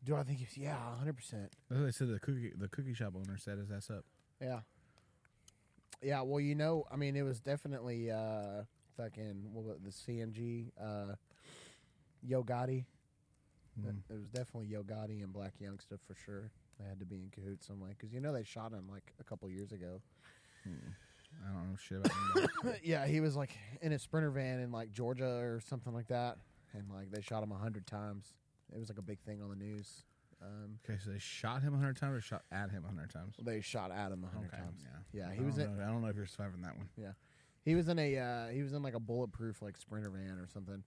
Do 0.04 0.14
I 0.14 0.22
think 0.22 0.38
he's 0.38 0.56
yeah, 0.56 0.76
hundred 0.98 1.16
percent. 1.16 1.50
That's 1.68 1.80
what 1.80 1.86
they 1.86 1.90
said. 1.92 2.08
The 2.08 2.20
cookie, 2.20 2.52
the 2.56 2.68
cookie 2.68 2.94
shop 2.94 3.14
owner 3.16 3.36
said 3.36 3.58
his 3.58 3.70
ass 3.70 3.90
up. 3.90 4.04
Yeah. 4.40 4.60
Yeah, 6.00 6.20
well, 6.22 6.40
you 6.40 6.54
know, 6.54 6.84
I 6.92 6.96
mean, 6.96 7.16
it 7.16 7.22
was 7.22 7.40
definitely 7.40 8.10
uh 8.10 8.62
fucking 8.96 9.48
what 9.52 9.64
was 9.64 9.76
it, 9.76 9.84
the 9.84 9.90
CMG 9.90 10.70
uh 10.80 11.14
Yo 12.22 12.44
Gotti. 12.44 12.84
Mm. 13.80 13.96
It 14.08 14.14
was 14.14 14.28
definitely 14.28 14.66
Yo 14.66 14.82
Gotti 14.82 15.22
and 15.22 15.32
Blac 15.32 15.52
Youngsta 15.62 15.98
for 16.06 16.14
sure. 16.14 16.50
They 16.78 16.88
had 16.88 17.00
to 17.00 17.06
be 17.06 17.16
in 17.16 17.30
cahoots 17.30 17.66
some 17.66 17.80
way 17.80 17.90
because 17.90 18.12
you 18.12 18.20
know 18.20 18.32
they 18.32 18.44
shot 18.44 18.72
him 18.72 18.88
like 18.90 19.12
a 19.20 19.24
couple 19.24 19.50
years 19.50 19.72
ago. 19.72 20.00
I 21.44 21.52
don't 21.52 21.70
know 21.70 21.76
shit 21.76 21.98
about 21.98 22.50
him. 22.64 22.74
yeah, 22.82 23.06
he 23.06 23.20
was 23.20 23.36
like 23.36 23.50
in 23.80 23.92
a 23.92 23.98
sprinter 23.98 24.30
van 24.30 24.60
in 24.60 24.72
like 24.72 24.92
Georgia 24.92 25.38
or 25.38 25.60
something 25.60 25.92
like 25.94 26.08
that, 26.08 26.38
and 26.72 26.84
like 26.92 27.10
they 27.10 27.20
shot 27.20 27.42
him 27.42 27.52
a 27.52 27.58
hundred 27.58 27.86
times. 27.86 28.32
It 28.74 28.78
was 28.78 28.88
like 28.88 28.98
a 28.98 29.02
big 29.02 29.20
thing 29.20 29.40
on 29.42 29.48
the 29.50 29.56
news. 29.56 30.04
Um, 30.42 30.78
okay, 30.88 30.98
so 31.04 31.10
they 31.10 31.18
shot 31.18 31.62
him 31.62 31.74
a 31.74 31.78
hundred 31.78 31.96
times 31.96 32.16
or 32.16 32.20
shot 32.20 32.42
at 32.52 32.70
him 32.70 32.84
a 32.84 32.88
hundred 32.88 33.10
times. 33.10 33.34
they 33.42 33.60
shot 33.60 33.90
at 33.90 34.12
him 34.12 34.22
a 34.24 34.28
hundred 34.32 34.48
Okay, 34.52 34.58
times. 34.62 34.82
yeah, 35.12 35.24
Yeah, 35.24 35.30
I 35.32 35.34
he 35.34 35.42
was 35.42 35.58
in, 35.58 35.76
know- 35.76 35.82
I 35.84 35.88
don't 35.88 36.00
know 36.02 36.08
if 36.08 36.16
you're 36.16 36.26
surviving 36.26 36.62
that 36.62 36.76
one. 36.76 36.88
Yeah, 36.96 37.12
he 37.64 37.74
was 37.74 37.88
in 37.88 37.98
a 37.98 38.18
uh, 38.18 38.48
he 38.48 38.62
was 38.62 38.72
in 38.72 38.82
like 38.82 38.94
a 38.94 39.00
bulletproof 39.00 39.62
like 39.62 39.76
sprinter 39.76 40.10
van 40.10 40.38
or 40.38 40.46
something, 40.52 40.82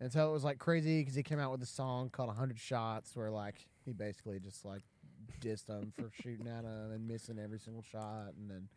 and 0.00 0.12
so 0.12 0.28
it 0.28 0.32
was 0.32 0.44
like 0.44 0.58
crazy 0.58 1.00
because 1.00 1.14
he 1.14 1.22
came 1.22 1.38
out 1.40 1.50
with 1.52 1.62
a 1.62 1.66
song 1.66 2.10
called 2.10 2.28
"100 2.28 2.58
Shots," 2.58 3.16
where 3.16 3.30
like 3.30 3.66
he 3.84 3.92
basically 3.92 4.38
just 4.38 4.64
like 4.64 4.82
dissed 5.40 5.66
them 5.66 5.92
for 5.96 6.10
shooting 6.22 6.46
at 6.46 6.64
him 6.64 6.92
and 6.92 7.06
missing 7.06 7.38
every 7.42 7.58
single 7.58 7.82
shot, 7.82 8.32
and 8.38 8.50
then 8.50 8.68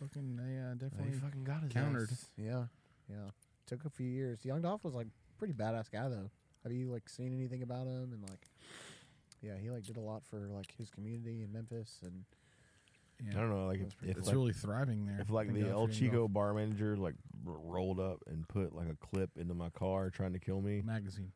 fucking, 0.00 0.36
they 0.36 0.58
uh, 0.58 0.72
he 0.72 0.78
definitely. 0.78 1.18
fucking 1.20 1.44
got 1.44 1.62
his 1.62 1.72
countered. 1.72 2.10
ass. 2.10 2.26
Yeah, 2.36 2.64
yeah. 3.08 3.30
Took 3.66 3.84
a 3.84 3.90
few 3.90 4.08
years. 4.08 4.44
Young 4.44 4.62
Dolph 4.62 4.84
was 4.84 4.94
like 4.94 5.06
pretty 5.38 5.54
badass 5.54 5.90
guy 5.90 6.08
though. 6.08 6.30
Have 6.64 6.72
you 6.72 6.90
like 6.90 7.08
seen 7.08 7.32
anything 7.34 7.62
about 7.62 7.86
him 7.86 8.10
and 8.12 8.22
like? 8.28 8.46
Yeah, 9.42 9.52
he 9.60 9.70
like 9.70 9.84
did 9.84 9.96
a 9.96 10.00
lot 10.00 10.22
for 10.28 10.48
like 10.52 10.74
his 10.76 10.90
community 10.90 11.42
in 11.42 11.52
Memphis 11.52 12.00
and 12.02 12.24
yeah. 13.24 13.38
I 13.38 13.40
don't 13.40 13.50
know, 13.50 13.66
like 13.66 13.80
That's 13.80 13.94
if, 14.02 14.10
if 14.10 14.16
It's 14.18 14.26
like, 14.28 14.36
really 14.36 14.52
thriving 14.52 15.06
there. 15.06 15.18
if 15.20 15.30
like 15.30 15.46
Thank 15.48 15.58
the 15.58 15.64
God 15.66 15.72
El 15.72 15.86
for 15.86 15.92
Chico 15.92 16.16
Dolph. 16.18 16.32
bar 16.32 16.54
manager 16.54 16.96
like 16.96 17.14
r- 17.46 17.54
rolled 17.62 18.00
up 18.00 18.18
and 18.26 18.46
put 18.48 18.74
like 18.74 18.88
a 18.88 18.96
clip 18.96 19.30
into 19.36 19.54
my 19.54 19.68
car 19.70 20.10
trying 20.10 20.32
to 20.32 20.38
kill 20.38 20.60
me, 20.60 20.82
magazine. 20.84 21.32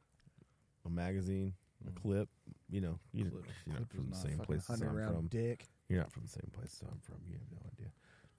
a 0.87 0.91
magazine, 0.91 1.53
a 1.87 2.01
clip, 2.01 2.29
you 2.71 2.81
know, 2.81 2.99
you, 3.13 3.27
Clip. 3.27 3.45
you're 3.67 3.79
not 3.79 3.89
from 3.91 4.05
the 4.07 4.11
not 4.11 4.23
same 4.23 4.31
fucking 4.39 4.45
place 4.47 4.61
as 4.61 4.67
hundred 4.81 4.91
I'm 4.91 4.97
round 4.97 5.17
from. 5.17 5.27
dick. 5.29 5.67
You're 5.89 6.01
not 6.01 6.13
from 6.13 6.23
the 6.23 6.29
same 6.31 6.51
place 6.53 6.79
as 6.83 6.89
I'm 6.91 6.99
from. 7.01 7.17
You 7.29 7.35
have 7.35 7.51
no 7.53 7.59
idea. 7.73 7.93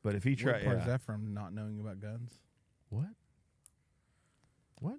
But 0.04 0.16
if 0.16 0.24
he 0.24 0.32
What 0.32 0.40
tried, 0.40 0.64
part 0.66 0.78
is 0.80 0.86
that 0.86 1.02
from? 1.02 1.34
Not 1.34 1.54
knowing 1.54 1.80
about 1.80 2.00
guns. 2.00 2.32
what? 2.90 3.08
What? 4.82 4.98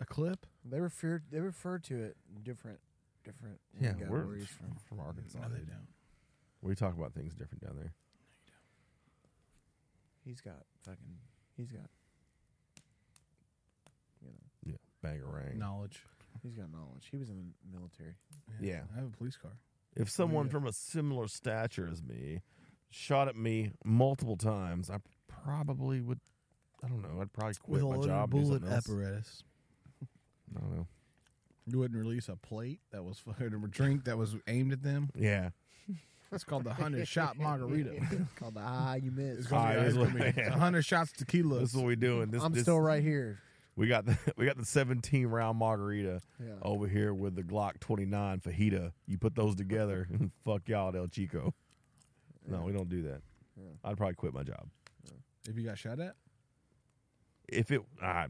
A 0.00 0.04
clip? 0.04 0.46
They 0.64 0.80
refer 0.80 1.22
they 1.30 1.40
refer 1.40 1.78
to 1.78 1.96
it 2.02 2.16
in 2.34 2.42
different 2.42 2.80
different. 3.24 3.58
Yeah, 3.80 3.90
lingo 3.90 4.06
we're 4.10 4.26
where 4.26 4.38
from. 4.40 4.76
from 4.88 5.00
Arkansas. 5.00 5.38
No, 5.40 5.48
they 5.48 5.58
don't. 5.60 5.86
We 6.60 6.74
talk 6.74 6.96
about 6.96 7.14
things 7.14 7.34
different 7.34 7.64
down 7.64 7.76
there. 7.76 7.92
He's 10.24 10.40
got 10.40 10.62
fucking. 10.84 11.18
He's 11.56 11.70
got. 11.70 11.88
You 14.20 14.28
know, 14.30 14.74
Yeah, 15.04 15.08
bangarang. 15.10 15.56
Knowledge. 15.56 16.04
He's 16.42 16.54
got 16.54 16.70
knowledge. 16.72 17.08
He 17.10 17.16
was 17.16 17.28
in 17.30 17.36
the 17.36 17.78
military. 17.78 18.14
Yeah. 18.60 18.82
I 18.94 18.98
have 19.00 19.08
a 19.08 19.16
police 19.16 19.36
car. 19.36 19.52
If 19.94 20.10
someone 20.10 20.46
Yeah. 20.46 20.52
from 20.52 20.66
a 20.66 20.72
similar 20.72 21.28
stature 21.28 21.88
as 21.90 22.02
me 22.02 22.40
shot 22.90 23.28
at 23.28 23.36
me 23.36 23.72
multiple 23.84 24.36
times, 24.36 24.90
I 24.90 24.98
probably 25.28 26.00
would. 26.00 26.20
I 26.84 26.88
don't 26.88 27.02
know. 27.02 27.20
I'd 27.20 27.32
probably 27.32 27.54
quit 27.62 27.82
my 27.82 28.04
job. 28.04 28.34
and 28.34 28.44
do 28.44 28.50
something 28.50 28.68
else. 28.72 28.88
apparatus. 28.88 29.44
I 30.56 30.60
don't 30.60 30.76
know. 30.76 30.86
You 31.66 31.78
wouldn't 31.78 31.98
release 32.00 32.28
a 32.28 32.36
plate 32.36 32.80
that 32.90 33.04
was 33.04 33.18
fired 33.18 33.52
fucking 33.52 33.64
a 33.64 33.68
drink 33.68 34.04
that 34.04 34.18
was 34.18 34.34
aimed 34.48 34.72
at 34.72 34.82
them. 34.82 35.10
Yeah. 35.14 35.50
It's 36.32 36.44
called 36.44 36.64
the 36.64 36.72
hundred 36.74 37.06
shot 37.06 37.38
margarita. 37.38 37.90
It's 38.10 38.32
called 38.36 38.54
the 38.54 38.60
Ah 38.64 38.94
You 38.94 39.10
Miss. 39.12 39.38
It's 39.40 39.46
gonna 39.48 39.74
be- 39.74 39.78
Ah, 39.78 39.82
it's 39.82 39.94
it 39.94 39.98
gonna 39.98 40.06
is 40.08 40.12
be 40.14 40.18
what- 40.20 40.36
yeah. 40.38 40.54
a 40.54 40.58
hundred 40.58 40.82
shots 40.82 41.12
tequila. 41.12 41.60
This 41.60 41.70
is 41.70 41.76
what 41.76 41.84
we 41.84 41.94
doing. 41.94 42.30
This, 42.30 42.42
I'm 42.42 42.52
this, 42.52 42.62
still 42.62 42.80
right 42.80 43.02
here. 43.02 43.38
We 43.76 43.86
got 43.88 44.04
the 44.06 44.18
we 44.36 44.44
got 44.46 44.56
the 44.58 44.64
17 44.64 45.26
round 45.26 45.58
margarita 45.58 46.20
Yeah. 46.38 46.52
over 46.62 46.86
here 46.86 47.14
with 47.14 47.34
the 47.36 47.42
Glock 47.42 47.80
29 47.80 48.40
fajita. 48.40 48.92
You 49.06 49.18
put 49.18 49.34
those 49.34 49.54
together, 49.54 50.06
and 50.12 50.30
fuck 50.44 50.68
y'all, 50.68 50.88
at 50.90 50.96
El 50.96 51.08
Chico. 51.08 51.54
No, 52.46 52.62
we 52.62 52.72
don't 52.72 52.88
do 52.88 53.02
that. 53.04 53.22
Yeah. 53.56 53.68
I'd 53.84 53.96
probably 53.96 54.14
quit 54.14 54.34
my 54.34 54.42
job 54.42 54.66
If 55.48 55.56
you 55.56 55.64
got 55.64 55.78
shot 55.78 56.00
at, 56.00 56.14
if 57.48 57.70
it. 57.70 57.80
Uh, 58.02 58.26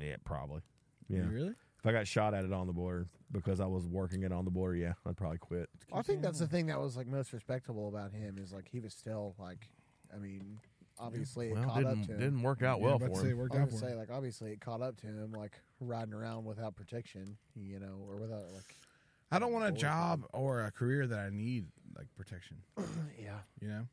yeah, 0.00 0.16
probably. 0.24 0.62
Yeah. 1.08 1.24
You 1.24 1.28
really? 1.28 1.54
If 1.78 1.86
I 1.86 1.92
got 1.92 2.06
shot 2.06 2.32
at 2.32 2.44
it 2.44 2.52
on 2.52 2.66
the 2.66 2.72
border 2.72 3.08
because 3.32 3.60
I 3.60 3.66
was 3.66 3.86
working 3.88 4.22
it 4.22 4.32
on 4.32 4.44
the 4.44 4.50
border, 4.52 4.76
yeah, 4.76 4.92
I'd 5.04 5.16
probably 5.16 5.38
quit. 5.38 5.68
I 5.92 6.02
think 6.02 6.22
that's 6.22 6.38
the 6.38 6.46
thing 6.46 6.66
that 6.66 6.80
was 6.80 6.96
like 6.96 7.06
most 7.08 7.32
respectable 7.32 7.88
about 7.88 8.12
him 8.12 8.38
is 8.38 8.52
like 8.52 8.68
he 8.70 8.78
was 8.80 8.94
still 8.94 9.34
like, 9.38 9.68
I 10.14 10.18
mean, 10.18 10.60
obviously 11.02 11.48
it 11.50 11.54
Well, 11.54 11.64
caught 11.64 11.84
up 11.84 11.94
didn't 11.94 12.06
to 12.06 12.12
him. 12.12 12.20
didn't 12.20 12.42
work 12.42 12.62
out 12.62 12.80
well 12.80 12.94
about 12.96 13.08
to 13.08 13.14
for 13.14 13.20
say 13.22 13.28
it 13.28 13.30
him. 13.32 13.38
worked 13.38 13.54
I 13.54 13.58
out 13.58 13.64
was 13.66 13.74
for 13.74 13.80
gonna 13.80 13.92
him. 13.92 13.98
say 13.98 14.00
like 14.00 14.10
obviously 14.16 14.52
it 14.52 14.60
caught 14.60 14.80
up 14.82 14.96
to 14.98 15.06
him 15.06 15.32
like 15.32 15.52
riding 15.80 16.14
around 16.14 16.44
without 16.44 16.76
protection, 16.76 17.36
you 17.56 17.78
know, 17.80 17.98
or 18.08 18.16
without 18.16 18.44
like 18.54 18.76
I 19.30 19.38
don't 19.38 19.52
want 19.52 19.64
a 19.66 19.72
job 19.72 20.24
or 20.32 20.62
a 20.64 20.70
career 20.70 21.06
that 21.06 21.18
I 21.18 21.30
need 21.30 21.66
like 21.96 22.06
protection. 22.16 22.58
yeah. 23.18 23.38
You 23.60 23.68
know, 23.68 23.86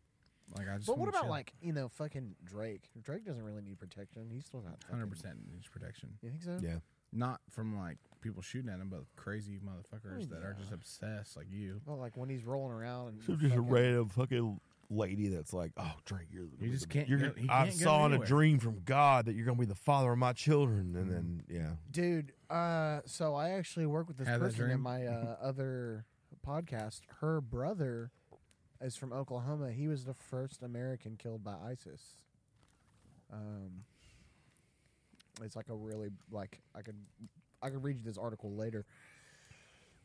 like 0.57 0.67
I 0.69 0.75
just. 0.75 0.87
But 0.87 0.93
what 0.97 0.99
wanna 0.99 1.09
about 1.11 1.21
chill. 1.23 1.29
like 1.29 1.53
you 1.61 1.73
know 1.73 1.87
fucking 1.89 2.35
Drake? 2.43 2.89
Drake 3.01 3.25
doesn't 3.25 3.43
really 3.43 3.61
need 3.61 3.79
protection. 3.79 4.29
He's 4.31 4.45
still 4.45 4.61
got 4.61 4.77
hundred 4.89 5.09
percent 5.09 5.37
needs 5.49 5.67
protection? 5.67 6.09
You 6.21 6.29
think 6.29 6.43
so? 6.43 6.57
Yeah. 6.61 6.79
Not 7.11 7.39
from 7.49 7.75
like 7.77 7.97
people 8.21 8.41
shooting 8.43 8.69
at 8.69 8.79
him, 8.79 8.89
but 8.89 9.01
crazy 9.15 9.57
motherfuckers 9.65 10.23
Oh, 10.29 10.35
that 10.35 10.43
are 10.43 10.49
yeah. 10.55 10.59
just 10.59 10.71
obsessed 10.73 11.35
like 11.37 11.47
you. 11.49 11.81
Well, 11.85 11.97
like 11.97 12.15
when 12.17 12.29
he's 12.29 12.43
rolling 12.45 12.71
around 12.73 13.07
and 13.07 13.23
So 13.23 13.33
just 13.33 13.45
a 13.45 13.49
fucking- 13.57 13.69
random 13.69 14.09
fucking 14.09 14.59
lady 14.89 15.27
that's 15.29 15.53
like, 15.53 15.71
"Oh, 15.77 15.93
Drake, 16.05 16.27
you're 16.31 16.45
the, 16.47 16.65
He 16.65 16.71
just 16.71 16.87
the- 16.87 16.93
can't 16.93 17.07
You're, 17.09 17.19
go- 17.19 17.33
he 17.37 17.47
I 17.49 17.65
can't 17.67 17.79
go 17.79 17.83
saw 17.85 18.05
in 18.05 18.11
a 18.11 18.15
anywhere. 18.15 18.27
dream 18.27 18.59
from 18.59 18.81
God 18.85 19.25
that 19.25 19.33
you're 19.35 19.45
gonna 19.45 19.57
be 19.59 19.65
the 19.65 19.75
father 19.75 20.11
of 20.11 20.17
my 20.17 20.33
children, 20.33 20.95
and 20.95 21.11
then 21.11 21.43
yeah, 21.49 21.71
dude. 21.91 22.33
Uh, 22.49 23.01
so 23.05 23.35
I 23.35 23.49
actually 23.51 23.85
work 23.85 24.07
with 24.07 24.17
this 24.17 24.27
Had 24.27 24.41
that 24.41 24.45
person 24.45 24.61
in 24.63 24.67
dream? 24.71 24.81
my 24.81 25.05
uh, 25.05 25.35
other 25.41 26.05
podcast. 26.45 27.01
Her 27.21 27.39
brother 27.41 28.11
is 28.81 28.95
from 28.95 29.13
Oklahoma. 29.13 29.71
He 29.71 29.87
was 29.87 30.05
the 30.05 30.13
first 30.15 30.63
American 30.63 31.15
killed 31.17 31.43
by 31.43 31.53
ISIS. 31.63 32.15
Um, 33.31 33.83
it's 35.43 35.55
like 35.55 35.69
a 35.69 35.75
really 35.75 36.09
like 36.31 36.61
I 36.75 36.81
could 36.81 36.95
I 37.61 37.69
could 37.69 37.83
read 37.83 37.97
you 37.97 38.03
this 38.03 38.17
article 38.17 38.55
later, 38.55 38.85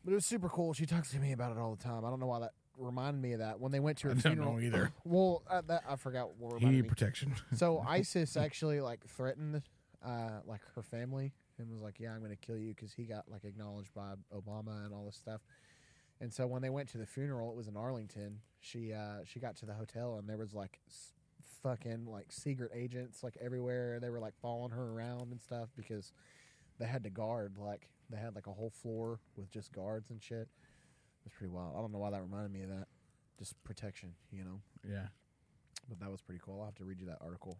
but 0.03 0.11
it 0.11 0.15
was 0.15 0.25
super 0.25 0.49
cool. 0.49 0.73
She 0.73 0.85
talks 0.85 1.09
to 1.11 1.17
me 1.19 1.31
about 1.31 1.51
it 1.51 1.57
all 1.57 1.75
the 1.75 1.83
time. 1.83 2.05
I 2.05 2.09
don't 2.09 2.19
know 2.19 2.27
why 2.27 2.39
that 2.41 2.53
reminded 2.77 3.21
me 3.21 3.33
of 3.33 3.39
that 3.39 3.59
when 3.59 3.71
they 3.71 3.79
went 3.79 3.97
to 3.99 4.07
I 4.07 4.09
her 4.09 4.15
don't 4.15 4.21
funeral. 4.35 4.53
know 4.53 4.59
either. 4.59 4.91
Well, 5.05 5.43
uh, 5.49 5.61
that 5.67 5.83
I 5.89 5.95
forgot 5.95 6.35
what 6.37 6.59
He 6.61 6.67
me 6.67 6.81
protection. 6.83 7.35
so 7.55 7.83
ISIS 7.87 8.35
actually 8.37 8.81
like 8.81 9.05
threatened 9.07 9.61
uh, 10.05 10.39
like 10.45 10.61
her 10.75 10.81
family 10.83 11.33
and 11.57 11.69
was 11.71 11.81
like, 11.81 11.99
"Yeah, 11.99 12.11
I'm 12.13 12.19
going 12.19 12.31
to 12.31 12.35
kill 12.37 12.57
you" 12.57 12.73
because 12.73 12.93
he 12.93 13.03
got 13.05 13.25
like 13.29 13.43
acknowledged 13.45 13.93
by 13.93 14.13
Obama 14.35 14.85
and 14.85 14.93
all 14.93 15.05
this 15.05 15.15
stuff. 15.15 15.41
And 16.21 16.33
so 16.33 16.47
when 16.47 16.61
they 16.61 16.69
went 16.69 16.89
to 16.89 16.97
the 16.97 17.05
funeral, 17.05 17.51
it 17.51 17.55
was 17.57 17.67
in 17.67 17.75
Arlington. 17.77 18.39
She 18.59 18.93
uh, 18.93 19.19
she 19.25 19.39
got 19.39 19.55
to 19.57 19.65
the 19.65 19.73
hotel 19.73 20.17
and 20.17 20.27
there 20.29 20.37
was 20.37 20.53
like 20.53 20.79
s- 20.89 21.13
fucking 21.61 22.05
like 22.07 22.27
secret 22.31 22.71
agents 22.73 23.23
like 23.23 23.37
everywhere. 23.41 23.99
They 23.99 24.09
were 24.09 24.19
like 24.19 24.33
following 24.41 24.71
her 24.71 24.91
around 24.91 25.31
and 25.31 25.41
stuff 25.41 25.69
because 25.75 26.11
they 26.79 26.85
had 26.85 27.03
to 27.03 27.09
guard 27.09 27.57
like 27.57 27.89
they 28.09 28.17
had 28.17 28.35
like 28.35 28.47
a 28.47 28.51
whole 28.53 28.69
floor 28.69 29.19
with 29.35 29.49
just 29.51 29.71
guards 29.73 30.09
and 30.09 30.21
shit. 30.21 30.47
It 31.25 31.29
was 31.29 31.33
pretty 31.37 31.51
wild. 31.53 31.73
I 31.75 31.81
don't 31.81 31.91
know 31.91 31.97
why 31.99 32.11
that 32.11 32.21
reminded 32.21 32.51
me 32.51 32.61
of 32.63 32.69
that. 32.69 32.87
Just 33.39 33.61
protection, 33.63 34.13
you 34.31 34.43
know. 34.43 34.61
yeah, 34.87 35.07
But 35.89 35.99
that 35.99 36.09
was 36.11 36.21
pretty 36.21 36.39
cool. 36.45 36.59
I'll 36.59 36.65
have 36.67 36.75
to 36.75 36.85
read 36.85 36.99
you 37.01 37.07
that 37.07 37.17
article. 37.21 37.57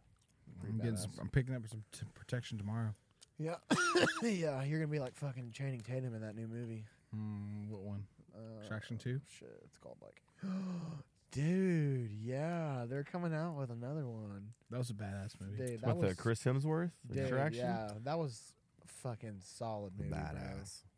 I'm, 0.64 0.78
getting 0.78 0.96
some, 0.96 1.12
I'm 1.20 1.30
picking 1.30 1.56
up 1.56 1.68
some 1.68 1.84
t- 1.92 2.06
protection 2.14 2.58
tomorrow. 2.58 2.94
Yeah, 3.38 3.56
yeah. 4.24 4.64
You're 4.64 4.80
gonna 4.80 4.92
be 4.92 5.00
like 5.00 5.16
fucking 5.16 5.52
Channing 5.52 5.82
Tatum 5.82 6.14
in 6.16 6.22
that 6.22 6.36
new 6.36 6.48
movie. 6.48 6.86
Mm, 7.14 7.68
what 7.70 7.82
one? 7.82 8.04
Uh, 8.34 8.60
Extraction 8.60 8.98
two. 8.98 9.20
Shit, 9.40 9.60
it's 9.66 9.78
called 9.78 9.98
like. 10.02 10.22
Dude, 11.32 12.12
yeah, 12.14 12.86
they're 12.88 13.04
coming 13.04 13.34
out 13.34 13.58
with 13.58 13.70
another 13.70 14.08
one. 14.08 14.54
That 14.72 14.78
was 14.78 14.90
a 14.90 14.94
badass 14.94 15.34
movie. 15.42 15.58
Dude, 15.58 15.82
that 15.82 15.98
with 15.98 16.06
was 16.06 16.16
the 16.16 16.22
Chris 16.22 16.42
Hemsworth 16.44 16.92
dude, 17.08 17.18
extraction. 17.18 17.66
Yeah, 17.66 17.92
that 18.06 18.18
was 18.18 18.54
fucking 19.04 19.42
solid 19.44 19.92
movie. 19.98 20.12
bro. 20.12 20.22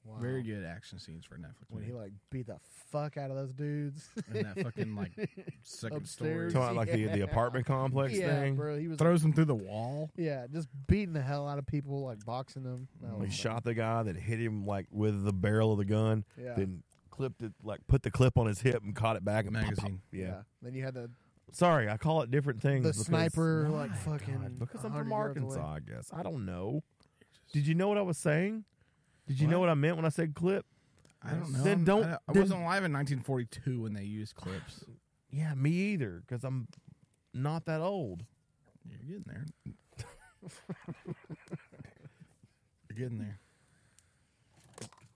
Badass. 0.07 0.13
Wow. 0.13 0.21
Very 0.21 0.43
good 0.43 0.63
action 0.63 0.99
scenes 0.99 1.25
for 1.25 1.35
a 1.35 1.37
Netflix. 1.37 1.65
When 1.69 1.81
movie. 1.81 1.93
he 1.93 1.97
like 1.97 2.11
beat 2.31 2.47
the 2.47 2.57
fuck 2.91 3.17
out 3.17 3.29
of 3.29 3.37
those 3.37 3.51
dudes. 3.53 4.09
in 4.33 4.43
that 4.43 4.63
fucking 4.63 4.95
like 4.95 5.11
second 5.63 6.07
story 6.07 6.31
Upstairs. 6.47 6.53
Talking 6.53 6.75
about 6.77 6.87
like 6.87 6.91
the, 6.91 7.05
the 7.07 7.21
apartment 7.21 7.65
complex 7.65 8.13
yeah, 8.13 8.39
thing. 8.39 8.55
bro. 8.55 8.77
He 8.77 8.87
was 8.87 8.97
throws 8.97 9.23
him 9.23 9.33
through 9.33 9.45
the 9.45 9.55
wall. 9.55 10.09
yeah, 10.15 10.47
just 10.51 10.67
beating 10.87 11.13
the 11.13 11.21
hell 11.21 11.47
out 11.47 11.57
of 11.59 11.65
people, 11.67 12.03
like 12.03 12.23
boxing 12.25 12.63
them. 12.63 12.87
That 13.01 13.13
He 13.15 13.21
was 13.21 13.33
shot 13.33 13.63
the 13.63 13.73
guy 13.73 14.03
that 14.03 14.15
hit 14.15 14.39
him 14.39 14.65
like 14.65 14.87
with 14.91 15.23
the 15.25 15.33
barrel 15.33 15.71
of 15.73 15.77
the 15.77 15.85
gun. 15.85 16.23
Yeah. 16.41 16.53
then 16.55 16.83
clipped 17.09 17.41
it 17.41 17.51
like 17.63 17.79
put 17.87 18.03
the 18.03 18.11
clip 18.11 18.37
on 18.37 18.45
his 18.45 18.61
hip 18.61 18.83
and 18.83 18.95
caught 18.95 19.15
it 19.15 19.25
back 19.25 19.45
and 19.45 19.55
pop, 19.55 19.63
pop. 19.63 19.71
Magazine. 19.75 20.01
Yeah. 20.11 20.41
Then 20.61 20.73
you 20.75 20.83
had 20.83 20.93
the 20.93 21.09
Sorry, 21.51 21.89
I 21.89 21.95
call 21.97 22.21
it 22.23 22.29
different 22.29 22.61
things. 22.61 22.83
the 22.83 22.89
because- 22.91 23.05
sniper 23.05 23.67
like 23.69 23.95
fucking 23.95 24.35
God, 24.41 24.59
because 24.59 24.83
I'm 24.83 24.91
100 24.91 25.03
from 25.03 25.09
yards 25.11 25.37
away. 25.37 25.55
Arkansas, 25.57 25.73
I 25.73 25.79
guess. 25.95 26.09
I 26.13 26.21
don't 26.23 26.45
know. 26.45 26.83
Did 27.53 27.65
you 27.65 27.73
know 27.73 27.87
what 27.87 27.97
I 27.97 28.01
was 28.01 28.17
saying? 28.17 28.65
Did 29.27 29.39
you 29.39 29.47
know 29.47 29.59
What? 29.59 29.67
what 29.67 29.71
I 29.71 29.75
meant 29.75 29.95
when 29.97 30.05
I 30.05 30.09
said 30.09 30.33
clip? 30.33 30.65
I 31.21 31.31
don't 31.31 31.51
know. 31.51 31.63
Then 31.63 31.83
don't- 31.83 32.05
I, 32.05 32.13
I 32.27 32.33
then- 32.33 32.41
wasn't 32.43 32.61
alive 32.61 32.83
in 32.85 32.93
1942 32.93 33.81
when 33.81 33.93
they 33.93 34.03
used 34.03 34.35
clips. 34.35 34.83
Yeah, 35.29 35.53
me 35.55 35.71
either, 35.71 36.23
because 36.25 36.45
I'm 36.45 36.69
not 37.33 37.65
that 37.65 37.81
old. 37.81 38.23
You're 38.89 39.19
getting 39.19 39.25
there. 39.27 39.45
You're 42.89 42.97
getting 42.97 43.19
there. 43.19 43.39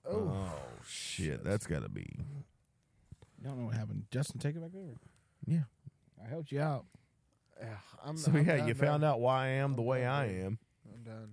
Oh, 0.05 0.29
oh 0.35 0.51
shit, 0.85 1.43
that's 1.45 1.65
got 1.65 1.83
to 1.83 1.89
be. 1.89 2.05
You 2.19 3.45
don't 3.45 3.57
know 3.59 3.65
what 3.67 3.75
happened. 3.75 4.03
Justin, 4.11 4.39
take 4.41 4.55
it 4.57 4.61
back 4.61 4.71
over. 4.75 4.95
Yeah. 5.47 5.61
I 6.23 6.27
helped 6.27 6.51
you 6.51 6.59
out. 6.59 6.85
Yeah, 7.59 7.67
I'm, 8.03 8.17
So 8.17 8.31
I'm 8.31 8.45
yeah, 8.45 8.57
done, 8.57 8.67
you 8.67 8.75
bro. 8.75 8.87
found 8.89 9.03
out 9.05 9.21
why 9.21 9.45
I 9.45 9.49
am 9.49 9.75
the 9.75 9.81
I'm 9.81 9.87
way 9.87 10.01
done, 10.01 10.09
I 10.13 10.25
am. 10.41 10.59
I'm 10.93 11.03
done. 11.03 11.29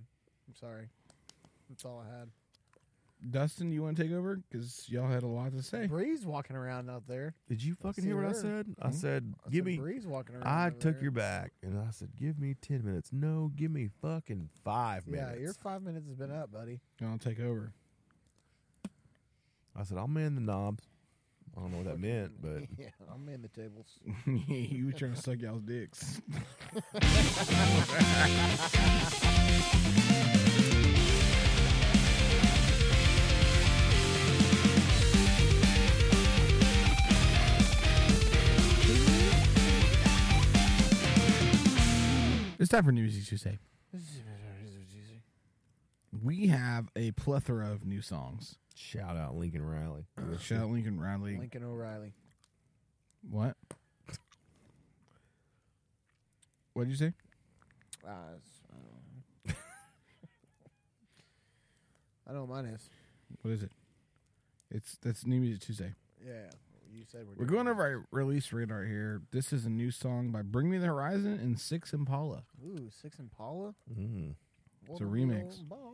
I'm 0.47 0.55
sorry. 0.55 0.89
That's 1.69 1.83
all 1.85 2.01
I 2.05 2.17
had. 2.19 2.29
Dustin, 3.27 3.71
you 3.71 3.83
want 3.83 3.97
to 3.97 4.03
take 4.03 4.11
over? 4.13 4.37
Because 4.49 4.85
y'all 4.87 5.09
had 5.09 5.23
a 5.23 5.27
lot 5.27 5.51
to 5.51 5.61
say. 5.61 5.87
Breeze 5.87 6.25
walking 6.25 6.55
around 6.55 6.89
out 6.89 7.03
there. 7.07 7.35
Did 7.49 7.61
you 7.61 7.75
fucking 7.75 8.03
hear 8.03 8.15
what 8.15 8.25
I 8.25 8.29
her. 8.29 8.33
Hmm? 8.33 8.41
said? 8.41 8.75
I 8.81 8.91
said, 8.91 9.33
I 9.45 9.49
give 9.49 9.59
said 9.59 9.65
me. 9.65 9.77
Breeze 9.77 10.07
walking 10.07 10.35
around. 10.35 10.47
I 10.47 10.67
over 10.67 10.75
took 10.77 10.93
there. 10.95 11.03
your 11.03 11.11
back, 11.11 11.51
and 11.61 11.77
I 11.77 11.91
said, 11.91 12.09
give 12.15 12.39
me 12.39 12.55
ten 12.61 12.83
minutes. 12.85 13.09
No, 13.11 13.51
give 13.55 13.71
me 13.71 13.89
fucking 14.01 14.49
five 14.63 15.05
minutes. 15.07 15.31
Yeah, 15.35 15.41
your 15.41 15.53
five 15.53 15.81
minutes 15.83 16.07
has 16.07 16.15
been 16.15 16.31
up, 16.31 16.51
buddy. 16.51 16.79
You 16.99 17.07
want 17.07 17.21
to 17.21 17.29
take 17.29 17.39
over? 17.41 17.73
I 19.75 19.83
said, 19.83 19.97
I'll 19.97 20.07
man 20.07 20.35
the 20.35 20.41
knobs. 20.41 20.83
I 21.57 21.61
don't 21.61 21.71
know 21.71 21.77
what 21.77 21.87
that 21.87 21.99
meant, 21.99 22.41
but 22.41 22.63
yeah, 22.77 22.89
I'm 23.13 23.27
in 23.27 23.41
the 23.41 23.49
tables. 23.49 23.99
you 24.47 24.85
were 24.85 24.91
trying 24.93 25.13
to 25.13 25.21
suck 25.21 25.39
y'all's 25.41 25.61
dicks. 25.63 26.21
It's 42.69 42.75
time 42.75 42.85
for 42.85 42.91
New 42.91 43.01
Music 43.01 43.25
Tuesday. 43.25 43.57
We 46.23 46.49
have 46.49 46.89
a 46.95 47.09
plethora 47.13 47.71
of 47.71 47.83
new 47.83 47.99
songs. 47.99 48.57
shout 48.75 49.17
out 49.17 49.35
Lincoln 49.35 49.65
Riley. 49.65 50.05
Shout 50.39 50.59
out 50.59 50.69
Lincoln 50.69 50.99
Riley. 50.99 51.35
Lincoln 51.39 51.63
O'Reilly. 51.63 52.13
What? 53.27 53.55
What 56.73 56.83
did 56.83 56.91
you 56.91 56.97
say? 56.97 57.13
Uh, 58.07 58.35
it's- 58.35 58.61
I 58.71 58.75
don't 58.75 59.47
know. 59.47 59.53
I 62.29 62.33
know 62.33 62.41
what 62.43 62.49
mine 62.63 62.65
is. 62.71 62.87
What 63.41 63.49
is 63.51 63.63
it? 63.63 63.71
It's 64.69 64.95
that's 65.01 65.25
New 65.25 65.39
Music 65.39 65.61
Tuesday. 65.65 65.95
Yeah, 66.23 66.51
you 66.99 67.05
said 67.09 67.21
we're. 67.25 67.31
We're 67.31 67.45
doing 67.45 67.65
going 67.65 67.67
over 67.69 67.81
our 67.81 68.05
release 68.11 68.51
radar 68.51 68.83
here. 68.83 69.21
This 69.31 69.53
is 69.53 69.65
a 69.65 69.69
new 69.69 69.89
song 69.89 70.31
by 70.31 70.41
Bring 70.41 70.69
Me 70.69 70.77
the 70.77 70.87
Horizon 70.87 71.39
and 71.41 71.57
Six 71.57 71.93
Impala. 71.93 72.43
Ooh, 72.61 72.89
Six 73.01 73.19
Impala. 73.19 73.73
Mm. 73.89 74.35
It's 74.89 74.99
a 74.99 75.03
remix. 75.03 75.61
Impala. 75.61 75.88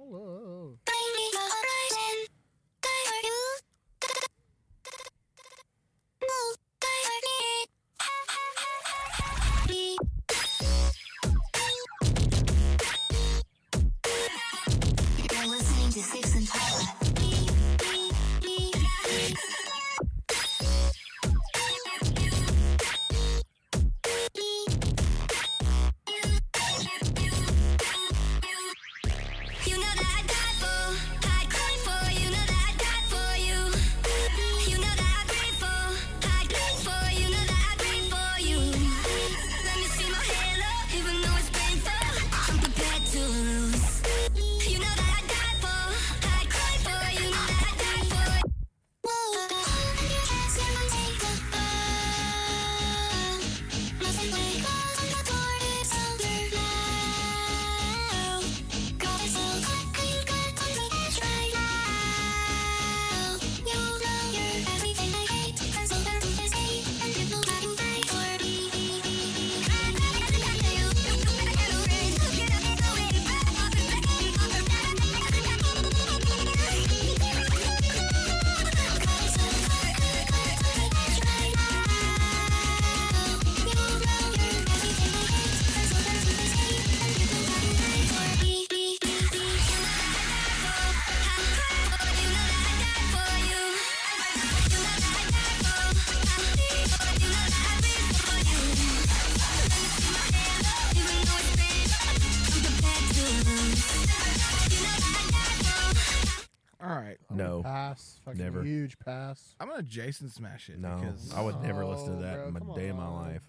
Fucking 108.37 108.53
Never. 108.53 108.63
Huge 108.63 108.97
pass. 108.99 109.55
I'm 109.59 109.69
gonna 109.69 109.83
Jason 109.83 110.29
smash 110.29 110.69
it 110.69 110.79
no, 110.79 110.97
because 110.99 111.33
I 111.33 111.41
would 111.41 111.61
never 111.61 111.85
listen 111.85 112.17
to 112.17 112.23
that 112.23 112.35
bro, 112.35 112.47
in 112.47 112.67
my 112.67 112.75
day 112.75 112.87
of 112.89 112.97
my 112.97 113.07
life. 113.07 113.43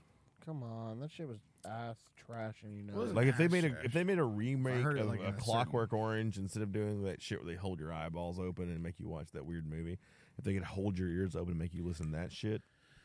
Come 0.45 0.63
on, 0.63 1.01
that 1.01 1.11
shit 1.11 1.29
was 1.29 1.39
ass 1.65 1.97
trash, 2.27 2.57
and 2.63 2.77
you 2.77 2.83
know. 2.83 3.03
It. 3.03 3.15
Like 3.15 3.27
if 3.27 3.37
they 3.37 3.49
made 3.49 3.65
a 3.65 3.71
trash. 3.71 3.85
if 3.85 3.93
they 3.93 4.05
made 4.05 4.19
a 4.19 4.25
remake 4.25 4.83
heard 4.83 4.97
it, 4.97 5.01
of 5.01 5.09
like, 5.09 5.19
a 5.19 5.23
in 5.23 5.29
a 5.29 5.33
certain- 5.33 5.45
Clockwork 5.45 5.93
Orange 5.93 6.39
instead 6.39 6.63
of 6.63 6.73
doing 6.73 7.03
that 7.05 7.21
shit 7.21 7.43
where 7.43 7.53
they 7.53 7.59
hold 7.59 7.81
your 7.81 7.93
eyeballs 7.93 8.39
open 8.39 8.71
and 8.71 8.83
make 8.83 9.01
you 9.01 9.09
watch 9.09 9.33
that 9.33 9.45
weird 9.45 9.69
movie, 9.69 9.99
if 10.39 10.45
they 10.45 10.55
could 10.55 10.63
hold 10.65 10.99
your 10.99 11.09
ears 11.09 11.35
open 11.35 11.51
and 11.51 11.59
make 11.59 11.75
you 11.75 11.85
listen 11.85 12.13
to 12.13 12.17
that 12.17 12.33
shit, 12.33 12.63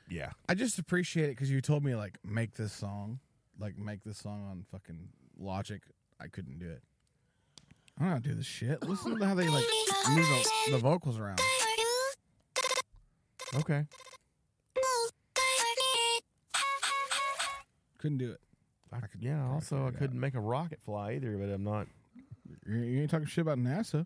yeah, 0.09 0.31
I 0.47 0.53
just 0.53 0.77
appreciate 0.77 1.25
it 1.25 1.29
because 1.31 1.49
you 1.49 1.61
told 1.61 1.83
me 1.83 1.95
like 1.95 2.17
make 2.23 2.53
this 2.55 2.73
song, 2.73 3.19
like 3.59 3.77
make 3.77 4.03
this 4.03 4.17
song 4.17 4.45
on 4.49 4.65
fucking 4.71 5.09
Logic. 5.39 5.81
I 6.19 6.27
couldn't 6.27 6.59
do 6.59 6.69
it. 6.69 6.83
I 7.97 8.03
don't 8.03 8.07
know 8.09 8.15
how 8.15 8.21
to 8.21 8.29
do 8.29 8.35
this 8.35 8.45
shit. 8.45 8.83
Listen 8.87 9.17
to 9.17 9.25
how 9.25 9.33
they 9.33 9.47
like 9.47 9.65
move 10.09 10.27
the, 10.27 10.71
the 10.71 10.77
vocals 10.77 11.17
around. 11.17 11.39
Okay. 13.55 13.85
Couldn't 17.97 18.17
do 18.17 18.31
it. 18.31 18.39
I 18.91 18.99
could, 19.01 19.21
yeah. 19.21 19.47
Also, 19.47 19.85
I 19.85 19.89
it 19.89 19.97
couldn't 19.97 20.19
make 20.19 20.33
a 20.35 20.39
rocket 20.39 20.81
fly 20.81 21.13
either, 21.13 21.37
but 21.37 21.49
I'm 21.49 21.63
not. 21.63 21.87
You, 22.67 22.79
you 22.79 23.01
ain't 23.01 23.11
talking 23.11 23.27
shit 23.27 23.43
about 23.43 23.57
NASA 23.57 24.05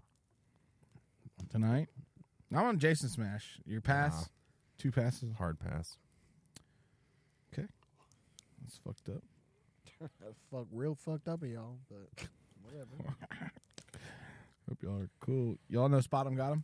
tonight. 1.49 1.87
I'm 2.51 2.65
on 2.65 2.77
Jason 2.79 3.09
Smash. 3.09 3.59
Your 3.65 3.81
pass, 3.81 4.13
Nah. 4.21 4.27
two 4.77 4.91
passes. 4.91 5.33
Hard 5.37 5.59
pass. 5.59 5.97
Okay, 7.53 7.67
that's 8.61 8.77
fucked 8.85 9.09
up. 9.09 9.23
Fuck 10.51 10.67
real 10.71 10.93
fucked 10.95 11.27
up 11.29 11.41
of 11.41 11.49
y'all, 11.49 11.77
but 11.89 12.27
whatever. 12.63 13.15
Hope 14.69 14.83
y'all 14.83 14.99
are 15.01 15.09
cool. 15.21 15.57
Y'all 15.69 15.87
know 15.89 15.99
Spotemgottem. 15.99 16.63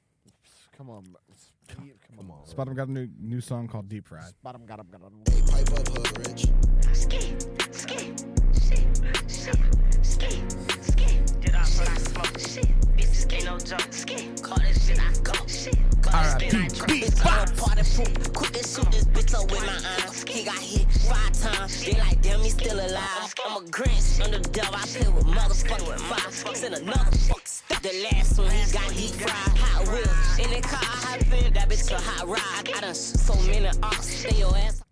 Come 0.81 0.89
on, 0.89 1.03
bro. 1.03 1.21
Steve, 1.69 1.93
come, 2.17 2.31
on. 2.31 2.39
Spotum 2.43 2.75
got 2.75 2.87
a 2.87 2.91
new 2.91 3.07
new 3.19 3.39
song 3.39 3.67
called 3.67 3.87
Deep 3.87 4.07
Fried. 4.07 4.33
Bottom 4.41 4.65
got 4.65 4.79
him, 4.79 4.87
got 4.91 5.01
him. 5.01 5.21
Pipe 5.45 5.71
up, 5.77 5.87
hood 5.89 6.17
rich. 6.17 6.47
Ski, 6.91 7.35
ski, 7.69 8.13
shit, 8.59 8.81
shit, 9.29 9.59
ski, 10.01 10.41
ski. 10.81 11.19
Did 11.39 11.53
I 11.53 11.61
put 11.61 11.87
I 11.87 11.97
smoke 11.97 12.39
shit? 12.39 12.65
Bitches 12.97 13.31
ain't 13.31 13.45
no 13.45 13.59
joke. 13.59 13.93
Ski, 13.93 14.31
call 14.41 14.57
this 14.57 14.87
shit 14.87 14.99
I 14.99 15.13
go. 15.21 15.33
Shit, 15.45 15.77
call 16.01 16.23
this 16.23 16.41
shit 16.41 16.55
I 16.55 16.67
drink. 16.69 17.03
Bitch, 17.03 17.25
I'm 17.29 17.47
a 17.47 17.61
party 17.61 17.83
fool. 17.83 18.33
Quick 18.33 18.53
to 18.53 18.67
shoot 18.67 18.91
this 18.91 19.05
bitch 19.05 19.35
up 19.35 19.51
with 19.51 19.63
my 19.63 20.01
arms. 20.01 20.23
He 20.27 20.43
got 20.43 20.57
hit 20.57 20.91
five 20.91 21.31
times. 21.33 21.85
They 21.85 21.93
like, 21.93 22.19
damn, 22.23 22.39
he 22.41 22.49
still 22.49 22.79
alive. 22.79 23.35
I'm 23.45 23.63
a 23.63 23.69
Grinch. 23.69 24.25
I'm 24.25 24.31
the 24.31 24.39
devil. 24.49 24.73
I 24.73 24.87
play 24.87 25.07
with 25.11 25.25
motherfucking 25.25 25.99
fire. 25.99 26.55
Send 26.55 26.73
another 26.73 27.11
fuck 27.17 27.40
The 27.79 28.09
last 28.11 28.37
one 28.37 28.51
he 28.51 28.71
got 28.71 28.89
deep 28.89 29.11
fried. 29.11 29.57
Hot 29.57 29.87
wheel. 29.87 30.45
In 30.45 30.51
the 30.53 30.67
car, 30.67 30.79
I 30.81 31.17
hop 31.17 31.45
in. 31.45 31.53
That 31.53 31.69
bitch 31.69 31.91
a 31.91 31.99
hot 31.99 32.27
ride. 32.27 32.75
I 32.75 32.81
done 32.81 32.93
so 32.93 33.35
many 33.47 33.67
ops. 33.81 34.07
Stay 34.07 34.37
your 34.37 34.55
ass. 34.55 34.83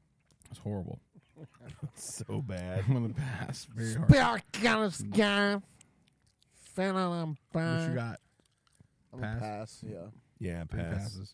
It's 0.50 0.60
horrible. 0.60 1.00
so 1.96 2.42
bad. 2.42 2.84
I'm 2.88 2.94
gonna 2.94 3.10
pass 3.10 3.68
very 3.76 3.94
hard. 3.94 4.10
Back 4.10 4.66
on 4.66 4.86
the 4.86 4.92
sky. 4.92 5.62
Fan 6.74 6.96
on 6.96 7.38
What 7.52 7.62
you 7.90 7.96
got? 7.96 8.20
I'm 9.14 9.20
Pass? 9.20 9.40
pass. 9.40 9.84
Yeah. 9.86 9.98
Yeah, 10.40 10.64
pass. 10.64 10.94
passes. 10.94 11.34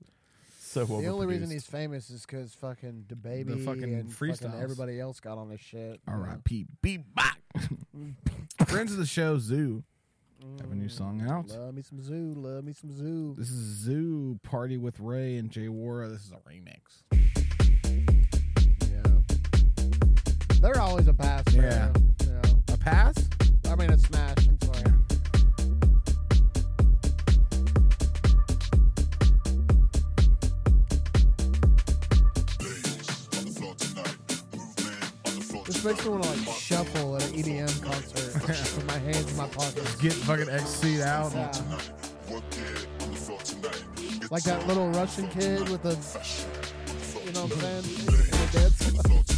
So 0.59 0.85
The 0.85 1.07
only 1.07 1.27
reason 1.27 1.49
he's 1.51 1.65
famous 1.67 2.09
is 2.09 2.25
because 2.25 2.53
fucking 2.55 3.05
the 3.07 3.15
baby 3.15 3.53
The 3.53 3.59
fucking 3.59 3.83
and 3.83 4.13
fucking 4.13 4.53
everybody 4.59 4.99
else 4.99 5.19
got 5.19 5.37
on 5.37 5.49
this 5.49 5.61
shit. 5.61 6.01
All 6.07 6.15
you 6.15 6.23
right. 6.23 6.43
Pete. 6.43 6.67
Beat 6.81 7.01
back. 7.13 7.39
Friends 8.67 8.91
of 8.91 8.97
the 8.97 9.05
show, 9.05 9.37
ZHU. 9.37 9.83
Have 10.61 10.71
a 10.71 10.75
new 10.75 10.89
song 10.89 11.21
mm, 11.21 11.29
out. 11.29 11.49
Love 11.49 11.75
me 11.75 11.81
some 11.81 11.99
ZHU. 11.99 12.33
Love 12.35 12.63
me 12.63 12.73
some 12.73 12.89
ZHU. 12.89 13.35
This 13.35 13.49
is 13.49 13.87
ZHU 13.87 14.41
Party 14.43 14.77
with 14.77 14.99
Ray 14.99 15.37
and 15.37 15.49
Jay 15.49 15.67
Wara. 15.67 16.09
This 16.09 16.25
is 16.25 16.31
a 16.31 16.37
remix. 16.49 17.03
Yeah. 18.91 20.59
They're 20.61 20.79
always 20.81 21.07
a 21.07 21.13
pass. 21.13 21.43
Yeah. 21.51 21.91
Yeah. 22.25 22.41
A 22.73 22.77
pass? 22.77 23.15
I 23.69 23.75
mean, 23.75 23.91
a 23.91 23.97
smash. 23.97 24.47
I'm 24.47 24.57
sorry. 24.61 24.94
Makes 35.85 36.03
me 36.03 36.11
want 36.11 36.23
to 36.23 36.29
like 36.29 36.57
shuffle 36.57 37.15
at 37.15 37.29
an 37.29 37.33
EDM 37.33 37.83
concert 37.83 38.33
with 38.33 38.87
my 38.87 38.97
hands 38.97 39.31
in 39.31 39.37
my 39.37 39.47
pockets. 39.47 39.95
Get 39.97 40.13
fucking 40.13 40.49
XC 40.49 41.03
out. 41.03 41.31
Yeah. 41.31 41.51
Uh, 42.31 42.41
like 44.31 44.43
that 44.43 44.65
little 44.67 44.89
Russian 44.89 45.27
kid 45.29 45.69
with 45.69 45.83
the, 45.83 45.91
you 47.23 47.31
know 47.33 47.45
what 47.45 47.63
I'm 47.63 47.83
saying? 47.83 49.25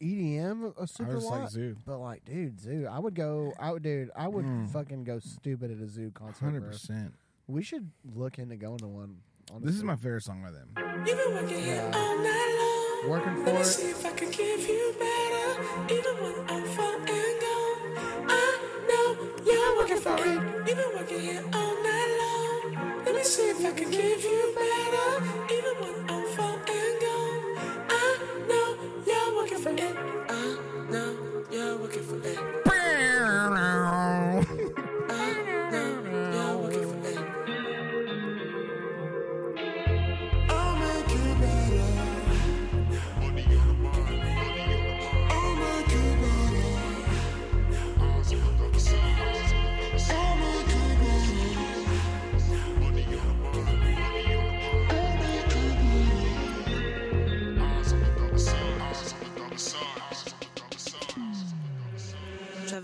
EDM 0.00 0.72
a 0.78 0.86
super 0.86 1.14
just 1.14 1.26
like 1.30 1.40
lot, 1.40 1.50
ZHU. 1.52 1.76
but 1.86 1.98
like, 1.98 2.24
dude, 2.24 2.56
ZHU. 2.58 2.86
I 2.88 2.98
would 2.98 3.14
go. 3.14 3.52
I 3.58 3.72
would, 3.72 3.82
dude. 3.82 4.10
I 4.16 4.28
would 4.28 4.44
Mm. 4.44 4.68
fucking 4.70 5.04
go 5.04 5.18
stupid 5.18 5.70
at 5.70 5.78
a 5.78 5.86
ZHU 5.86 6.12
concert. 6.14 6.44
Hundred 6.44 6.60
bro. 6.60 6.70
percent. 6.70 7.14
We 7.46 7.62
should 7.62 7.90
look 8.14 8.38
into 8.38 8.56
going 8.56 8.78
to 8.78 8.88
one. 8.88 9.16
Honestly. 9.50 9.66
This 9.66 9.76
is 9.76 9.82
my 9.84 9.96
favorite 9.96 10.22
song 10.22 10.42
by 10.42 10.50
them. 10.52 10.68
You've 11.06 11.16
been 11.18 11.34
working 11.34 11.62
here 11.62 11.90
all 11.92 12.18
night 12.18 12.56
long. 13.02 13.10
working 13.10 13.36
Let 13.44 13.48
for 13.48 13.54
me 13.54 13.60
it. 13.60 13.64
see 13.64 13.90
if 13.90 14.06
I 14.06 14.12
can 14.12 14.30
give 14.30 14.60
you 14.68 14.94
better. 14.98 15.94
Even 15.94 16.14
when 16.22 16.50
I'm 16.50 16.64
far 16.76 16.94
and 16.94 17.06
gone. 17.06 18.28
I 18.28 18.84
know 18.88 19.06
you're 19.44 19.76
working 19.76 19.96
for 19.98 20.14
it. 20.14 20.68
You've 20.68 20.76
been 20.76 20.94
working 20.96 21.20
here 21.20 21.42
all 21.52 21.74
night 21.82 22.12
long. 22.22 23.04
Let 23.04 23.14
me 23.16 23.22
see 23.24 23.48
if 23.50 23.64
I 23.66 23.72
can 23.72 23.90
give 23.90 24.22
you 24.22 24.54
better. 24.54 25.24
Even 25.52 25.74
when 25.82 26.10
I'm 26.10 26.19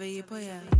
Travailler 0.06 0.22
pour 0.22 0.36
elle. 0.36 0.76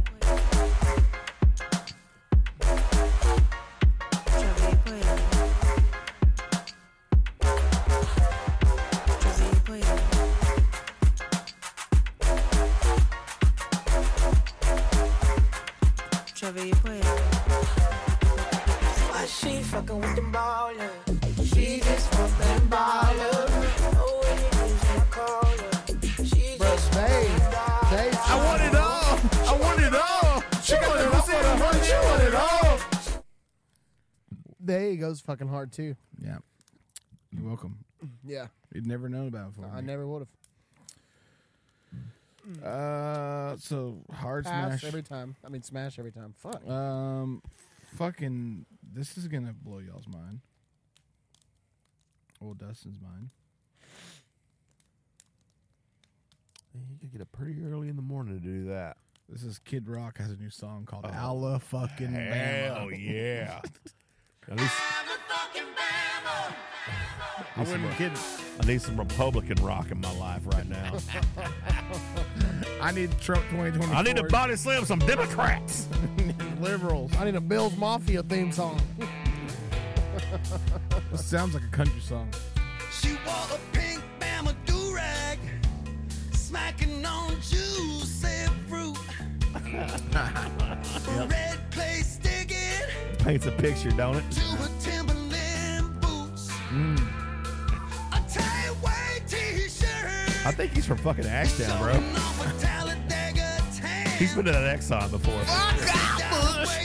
Why 19.11 19.27
she 19.27 19.61
fucking 19.63 20.01
with 20.01 20.15
them 20.15 20.33
ballers? 20.33 20.96
There 34.67 34.91
he 34.91 34.97
goes 34.97 35.21
fucking 35.21 35.47
hard 35.49 35.73
too. 35.73 35.95
Yeah. 36.21 36.39
You're 37.31 37.47
welcome. 37.47 37.79
Yeah, 38.25 38.49
You'd 38.75 38.87
never 38.87 39.09
known 39.09 39.27
about 39.29 39.49
it 39.49 39.57
before. 39.57 39.71
I 39.75 39.81
never 39.81 40.07
would 40.07 40.27
have. 42.53 42.65
Uh, 42.65 43.57
so 43.57 43.97
hard 44.13 44.45
Pass 44.45 44.81
smash. 44.81 44.85
every 44.85 45.03
time. 45.03 45.35
I 45.45 45.49
mean, 45.49 45.63
smash 45.63 45.99
every 45.99 46.13
time. 46.13 46.35
Fuck. 46.39 46.65
Um, 46.69 47.43
fucking. 47.97 48.67
This 48.93 49.17
is 49.17 49.27
gonna 49.29 49.53
blow 49.53 49.79
y'all's 49.79 50.07
mind. 50.07 50.41
Well, 52.41 52.55
Dustin's 52.55 53.01
mind. 53.01 53.31
You 56.75 56.99
could 57.01 57.11
get 57.13 57.21
up 57.23 57.33
pretty 57.33 57.57
early 57.65 57.89
in 57.89 57.97
the 57.97 58.03
morning 58.03 58.39
to 58.39 58.45
do 58.45 58.67
that. 58.67 58.99
This 59.29 59.43
is 59.43 59.59
Kid 59.59 59.89
Rock 59.89 60.19
has 60.19 60.31
a 60.31 60.37
new 60.37 60.51
song 60.51 60.85
called 60.85 61.07
Oh, 61.09 61.13
"Alla 61.15 61.59
Fucking 61.59 62.13
Hell 62.13 62.89
Bama." 62.89 62.99
yeah. 63.05 63.61
At 64.49 64.59
least 64.59 64.75
I 67.57 67.61
wasn't 67.61 67.91
kidding. 67.93 68.19
I 68.61 68.67
need 68.67 68.81
some 68.81 68.97
Republican 68.97 69.63
rock 69.65 69.91
in 69.91 70.01
my 70.01 70.13
life 70.19 70.43
right 70.45 70.69
now. 70.69 70.97
I 72.81 72.93
need 72.93 73.11
Trump 73.19 73.43
2024. 73.51 73.97
I 73.97 74.03
need 74.03 74.17
to 74.17 74.25
body 74.25 74.55
slam 74.57 74.85
some 74.85 74.99
Democrats. 75.01 75.89
liberals. 76.61 77.11
I 77.19 77.25
need 77.25 77.35
a 77.35 77.41
Bills 77.41 77.77
Mafia 77.77 78.23
theme 78.23 78.53
song. 78.53 78.81
This 81.13 81.25
sounds 81.25 81.55
like 81.55 81.63
a 81.63 81.69
country 81.69 82.01
song. 82.01 82.29
She 82.91 83.11
wore 83.27 83.35
a 83.53 83.77
pink 83.77 84.03
Bama 84.19 84.55
do-rag, 84.65 85.39
smacking 86.33 87.05
on 87.05 87.33
juicy 87.35 88.47
fruit. 88.67 88.97
Red 91.29 91.46
clay 91.46 91.46
sticking 91.46 91.46
paints 93.27 93.45
a 93.47 93.51
picture, 93.51 93.91
don't 93.91 94.19
it? 94.19 94.25
Mm. 96.71 96.97
I 100.47 100.53
think 100.53 100.73
he's 100.73 100.87
from 100.87 100.99
fucking 100.99 101.27
Ashdown, 101.27 101.77
bro. 101.83 101.95
he's 104.17 104.33
been 104.33 104.45
to 104.45 104.53
that 104.53 104.79
Exxon 104.79 105.11
before. 105.11 105.41
Fuck 105.41 106.33
off! 106.33 106.77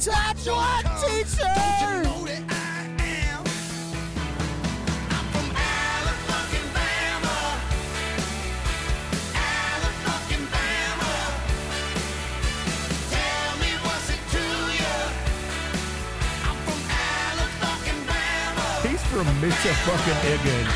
Touch? 0.00 0.46
From 19.24 19.40
Misha 19.42 19.74
fucking 19.74 20.32
Egan. 20.32 20.66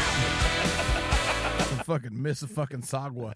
Some 1.67 1.79
fucking 1.79 2.23
miss 2.23 2.43
a 2.43 2.47
fucking 2.47 2.83
Sagwa. 2.83 3.33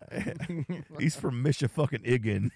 He's 1.00 1.16
from 1.16 1.42
Misha 1.42 1.66
fucking 1.68 2.04
Egan. 2.04 2.50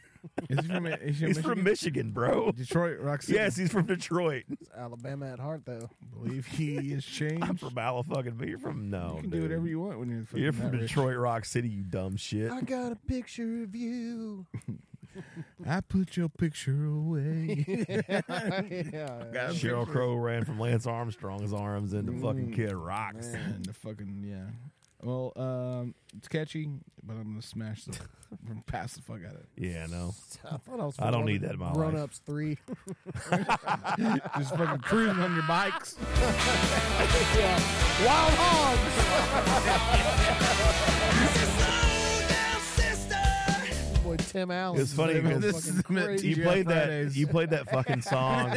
Is 0.50 0.60
he 0.60 0.66
from, 0.68 0.86
is 0.86 1.18
he 1.18 1.26
He's 1.28 1.38
from 1.40 1.62
Michigan, 1.62 2.10
bro. 2.10 2.52
Detroit, 2.52 3.00
Rock 3.00 3.22
City. 3.22 3.38
Yes, 3.38 3.56
he's 3.56 3.72
from 3.72 3.86
Detroit. 3.86 4.44
It's 4.50 4.68
Alabama 4.76 5.32
at 5.32 5.38
heart, 5.38 5.62
though. 5.64 5.88
believe 6.12 6.46
he 6.46 6.92
is 6.92 7.04
changed. 7.06 7.42
I'm 7.42 7.56
from 7.56 7.78
Ala 7.78 8.02
fucking. 8.02 8.38
You're 8.46 8.58
from 8.58 8.90
no. 8.90 9.14
you 9.16 9.22
can 9.22 9.30
do 9.30 9.42
whatever 9.42 9.66
you 9.66 9.80
want 9.80 9.98
when 9.98 10.10
you're, 10.10 10.26
from. 10.26 10.40
You're 10.40 10.52
from 10.52 10.72
that 10.72 10.80
rich. 10.80 10.88
Detroit 10.88 11.16
Rock 11.16 11.46
City, 11.46 11.70
you 11.70 11.84
dumb 11.84 12.16
shit. 12.16 12.52
I 12.52 12.60
got 12.60 12.92
a 12.92 12.96
picture 12.96 13.62
of 13.62 13.74
you. 13.74 14.44
I 15.66 15.80
put 15.80 16.16
your 16.16 16.28
picture 16.28 16.84
away. 16.86 17.64
yeah. 18.08 18.20
Got 19.32 19.52
Sheryl. 19.54 19.86
Crow 19.86 20.14
ran 20.14 20.44
from 20.44 20.58
Lance 20.58 20.86
Armstrong's 20.86 21.52
arms 21.52 21.92
into 21.94 22.12
Mm, 22.12 22.22
fucking 22.22 22.52
Kid 22.52 22.72
Rocks. 22.74 23.28
And 23.28 23.64
the 23.64 23.72
fucking 23.72 24.24
yeah. 24.26 24.50
Well, 25.04 25.32
um, 25.36 25.94
it's 26.16 26.28
catchy, 26.28 26.68
but 27.02 27.14
I'm 27.14 27.24
gonna 27.30 27.42
smash 27.42 27.84
the 27.86 27.98
pass 28.66 28.92
the 28.94 29.02
fuck 29.02 29.18
out 29.26 29.34
of 29.34 29.40
it. 29.40 29.48
Yeah, 29.56 29.86
no. 29.86 30.14
I 30.50 30.56
thought 30.58 30.80
I 30.80 30.84
was. 30.84 30.94
I 30.98 31.10
don't 31.10 31.24
need 31.26 31.40
that 31.42 31.52
in 31.54 31.58
my 31.58 31.72
Grown 31.72 31.94
life. 31.94 32.04
ups 32.04 32.20
three. 32.24 32.56
Just 34.38 34.54
fucking 34.56 34.78
cruising 34.82 35.18
on 35.18 35.34
your 35.34 35.44
bikes. 35.48 35.96
yeah. 37.36 37.60
Wild 38.06 38.32
hogs. 38.36 40.51
Tim 44.32 44.50
Allen. 44.50 44.80
It's 44.80 44.92
funny 44.94 45.14
Fucking 45.20 45.40
because 45.40 45.82
crazy. 45.82 46.28
you 46.28 46.42
played 46.42 46.66
that. 46.68 47.14
You 47.14 47.26
played 47.26 47.50
that 47.50 47.68
fucking 47.68 48.00
song. 48.02 48.54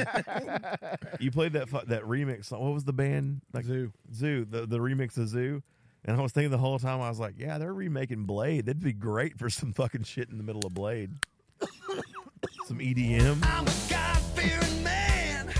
you 1.19 1.31
played 1.31 1.53
that 1.53 1.67
fu- 1.69 1.85
that 1.87 2.03
remix 2.03 2.45
song. 2.45 2.63
What 2.63 2.73
was 2.73 2.85
the 2.85 2.93
band? 2.93 3.41
Like 3.53 3.65
ZHU. 3.65 3.91
ZHU. 4.13 4.49
The 4.49 4.65
the 4.65 4.77
remix 4.79 5.17
of 5.17 5.27
ZHU. 5.29 5.61
And 6.05 6.15
I 6.17 6.21
was 6.21 6.31
thinking 6.31 6.51
the 6.51 6.57
whole 6.59 6.77
time, 6.79 7.01
I 7.01 7.09
was 7.09 7.19
like, 7.19 7.33
yeah, 7.37 7.57
they're 7.57 7.73
remaking 7.73 8.25
Blade. 8.25 8.67
That'd 8.67 8.83
be 8.83 8.93
great 8.93 9.37
for 9.39 9.49
some 9.49 9.73
fucking 9.73 10.03
shit 10.03 10.29
in 10.29 10.37
the 10.37 10.43
middle 10.43 10.65
of 10.65 10.73
Blade. 10.73 11.11
some 12.67 12.77
EDM. 12.79 13.43
I'm 13.43 13.67
a 13.67 13.73
God 13.89 14.21
fearing 14.35 14.83
man. 14.83 15.53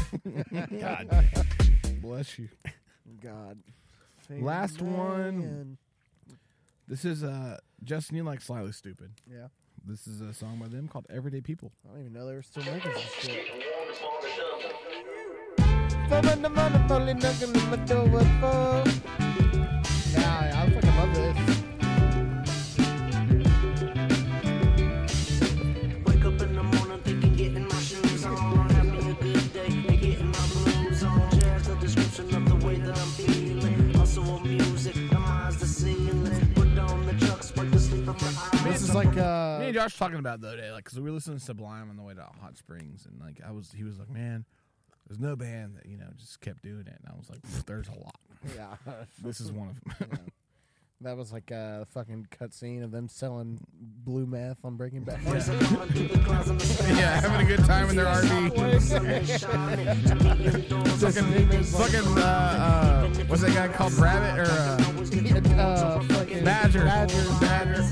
God. 0.80 1.26
Bless 2.02 2.40
you. 2.40 2.48
God. 3.22 3.58
Last 4.30 4.82
one. 4.82 5.78
This 6.88 7.04
is 7.04 7.24
uh 7.24 7.58
Justin. 7.84 8.16
You 8.18 8.24
like 8.24 8.40
Slightly 8.42 8.72
Stoopid. 8.72 9.10
Yeah. 9.30 9.48
This 9.88 10.08
is 10.08 10.20
a 10.20 10.34
song 10.34 10.58
by 10.60 10.68
them 10.68 10.88
called 10.88 11.06
Everyday 11.12 11.42
People. 11.42 11.72
I 11.86 11.90
don't 11.92 12.00
even 12.02 12.14
know 12.14 12.26
they 12.26 12.34
were 12.34 12.42
still 12.42 12.64
making 12.64 12.92
some 12.92 13.04
shit. 13.20 13.46
Yeah, 20.12 20.54
I 20.56 20.70
fucking 20.74 20.96
love 20.98 21.14
this. 21.14 21.38
Wake 26.08 26.26
up 26.26 26.42
in 26.42 26.56
the 26.56 26.64
morning 26.64 27.00
thinking 27.04 27.36
getting 27.36 27.68
my 27.68 27.80
shoes 27.80 28.26
on. 28.26 28.70
Having 28.70 29.12
a 29.12 29.14
good 29.14 29.54
day 29.54 29.68
and 29.68 30.00
getting 30.02 30.32
my 30.32 30.48
blues 30.48 31.04
on. 31.04 31.30
Jazz 31.40 31.68
the 31.68 31.76
description 31.76 32.36
of 32.36 32.50
the 32.50 32.56
way 32.66 32.76
that 32.78 32.98
I'm 32.98 33.08
feeling. 33.10 33.96
Also 34.00 34.24
on 34.24 34.42
music, 34.48 34.96
my 35.12 35.20
mind's 35.20 35.58
the 35.58 35.68
ceiling. 35.68 36.54
Put 36.56 36.80
on 36.80 37.06
the 37.06 37.14
trucks, 37.24 37.56
wipe 37.56 37.70
the 37.70 37.80
sleep 37.80 38.08
of 38.08 38.20
my 38.20 38.28
eyes. 38.28 38.64
This 38.64 38.82
is 38.82 38.96
like 38.96 39.16
uh 39.16 39.55
Me 39.55 39.55
and 39.76 39.84
Josh 39.90 39.98
talking 39.98 40.20
about 40.20 40.36
it 40.36 40.42
the 40.42 40.48
other 40.50 40.58
day, 40.58 40.72
like, 40.72 40.84
because 40.84 40.98
we 41.00 41.04
were 41.04 41.12
listening 41.12 41.38
to 41.38 41.44
Sublime 41.44 41.90
on 41.90 41.98
the 41.98 42.04
way 42.04 42.14
to 42.14 42.22
Hot 42.42 42.58
Springs, 42.58 43.06
and 43.06 43.20
like, 43.20 43.40
I 43.46 43.52
was, 43.52 43.72
he 43.76 43.84
was 43.84 44.00
like, 44.00 44.10
man, 44.10 44.46
there's 45.08 45.20
no 45.20 45.36
band 45.36 45.76
that 45.78 45.86
you 45.86 45.98
know 45.98 46.08
just 46.18 46.42
kept 46.42 46.64
doing 46.64 46.82
it, 46.88 47.00
and 47.04 47.08
I 47.08 47.16
was 47.16 47.30
like, 47.30 47.42
there's 47.66 47.88
a 47.88 48.00
lot. 48.00 48.20
yeah. 48.56 48.76
This 49.24 49.40
is 49.40 49.52
one 49.52 49.70
of 49.70 50.10
them. 50.10 50.20
That 51.02 51.18
was 51.18 51.34
like 51.34 51.52
a 51.52 51.86
fucking 51.94 52.28
cutscene 52.32 52.82
of 52.82 52.92
them 52.92 53.10
selling 53.10 53.60
blue 53.74 54.26
meth 54.26 54.64
on 54.64 54.78
Breaking 54.78 55.04
Bad. 55.04 55.20
yeah, 55.24 57.20
having 57.20 57.46
a 57.46 57.50
good 57.50 57.66
time 57.66 57.90
in 57.90 57.98
their 57.98 58.06
RV. 58.06 58.56
fucking, 61.00 61.64
fucking, 61.64 62.18
uh, 62.18 62.22
uh, 62.22 63.08
what's 63.28 63.42
that 63.42 63.54
guy 63.54 63.68
called? 63.68 63.94
Rabbit 63.94 64.40
or 64.40 64.46
uh, 64.50 64.78
uh, 65.62 66.00
fucking 66.00 66.46
Badger? 66.46 66.86
Badger. 66.86 67.24
Badger. 67.42 67.84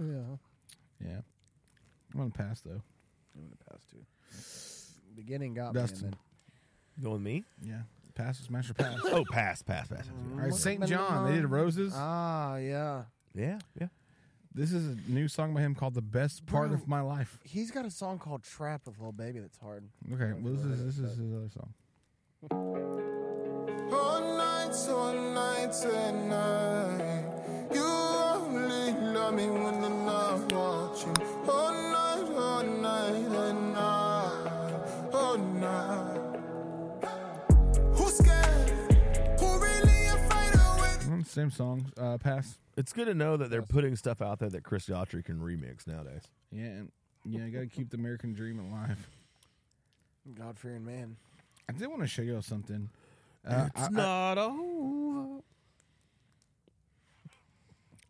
yeah. 0.00 0.36
Yeah. 1.00 1.20
I'm 2.12 2.18
gonna 2.18 2.30
pass 2.30 2.62
though. 2.62 2.82
I'm 3.36 3.42
gonna 3.42 3.56
pass 3.70 3.84
too. 3.90 4.04
Beginning 5.14 5.54
got 5.54 5.72
Dustin. 5.72 6.10
me. 6.10 6.16
and 6.96 7.04
Going 7.04 7.14
with 7.14 7.22
me? 7.22 7.44
Yeah. 7.62 7.82
Pass, 8.16 8.38
smash 8.38 8.70
or 8.70 8.74
pass. 8.74 8.98
Oh, 9.04 9.24
pass, 9.30 9.62
pass, 9.62 9.88
pass. 9.88 10.08
All 10.34 10.40
right, 10.40 10.52
SAINt 10.52 10.80
JHN. 10.80 11.26
They 11.28 11.34
did 11.36 11.46
Roses. 11.46 11.92
Ah, 11.94 12.56
yeah. 12.56 13.02
Yeah, 13.34 13.58
yeah. 13.78 13.88
This 14.54 14.72
is 14.72 14.96
a 14.96 14.96
new 15.10 15.28
song 15.28 15.52
by 15.52 15.60
him 15.60 15.74
called 15.74 15.92
"The 15.92 16.00
Best 16.00 16.46
Part 16.46 16.70
Bro. 16.70 16.78
of 16.78 16.88
My 16.88 17.02
Life." 17.02 17.38
He's 17.44 17.70
got 17.70 17.84
a 17.84 17.90
song 17.90 18.18
called 18.18 18.42
"Trap" 18.42 18.86
with 18.86 18.98
Lil 18.98 19.12
Baby 19.12 19.40
that's 19.40 19.58
hard. 19.58 19.84
Okay, 20.10 20.32
well, 20.40 20.54
this 20.54 20.64
is 20.64 20.82
this 20.82 20.98
is 20.98 21.18
his 21.18 21.30
other 21.34 21.50
song. 21.50 21.74
All 23.92 24.20
night, 24.36 24.74
all 24.88 25.12
night 25.12 25.74
and 25.84 26.30
night. 26.30 27.24
You 27.74 27.82
only 27.84 28.92
love 29.12 29.34
me 29.34 29.46
when 29.50 29.84
I'm 29.84 29.95
Same 41.36 41.50
songs. 41.50 41.90
Uh, 41.98 42.16
pass. 42.16 42.56
It's 42.78 42.94
good 42.94 43.04
to 43.08 43.14
know 43.14 43.36
that 43.36 43.50
they're 43.50 43.60
putting 43.60 43.94
stuff 43.94 44.22
out 44.22 44.38
there 44.38 44.48
that 44.48 44.62
Chris 44.64 44.86
Daughtry 44.86 45.22
can 45.22 45.38
remix 45.38 45.86
nowadays. 45.86 46.22
Yeah, 46.50 46.64
and 46.64 46.92
yeah, 47.26 47.44
you 47.44 47.50
got 47.50 47.60
to 47.60 47.66
keep 47.66 47.90
the 47.90 47.98
American 47.98 48.32
dream 48.32 48.58
alive. 48.58 48.96
God 50.34 50.58
fearing 50.58 50.82
man. 50.86 51.16
I 51.68 51.74
did 51.74 51.88
want 51.88 52.00
to 52.00 52.06
show 52.08 52.22
you 52.22 52.36
all 52.36 52.40
something. 52.42 52.88
Uh, 53.46 53.68
it's 53.74 53.82
I- 53.82 53.84
I- 53.84 53.88
not 53.90 54.38
over. 54.38 55.42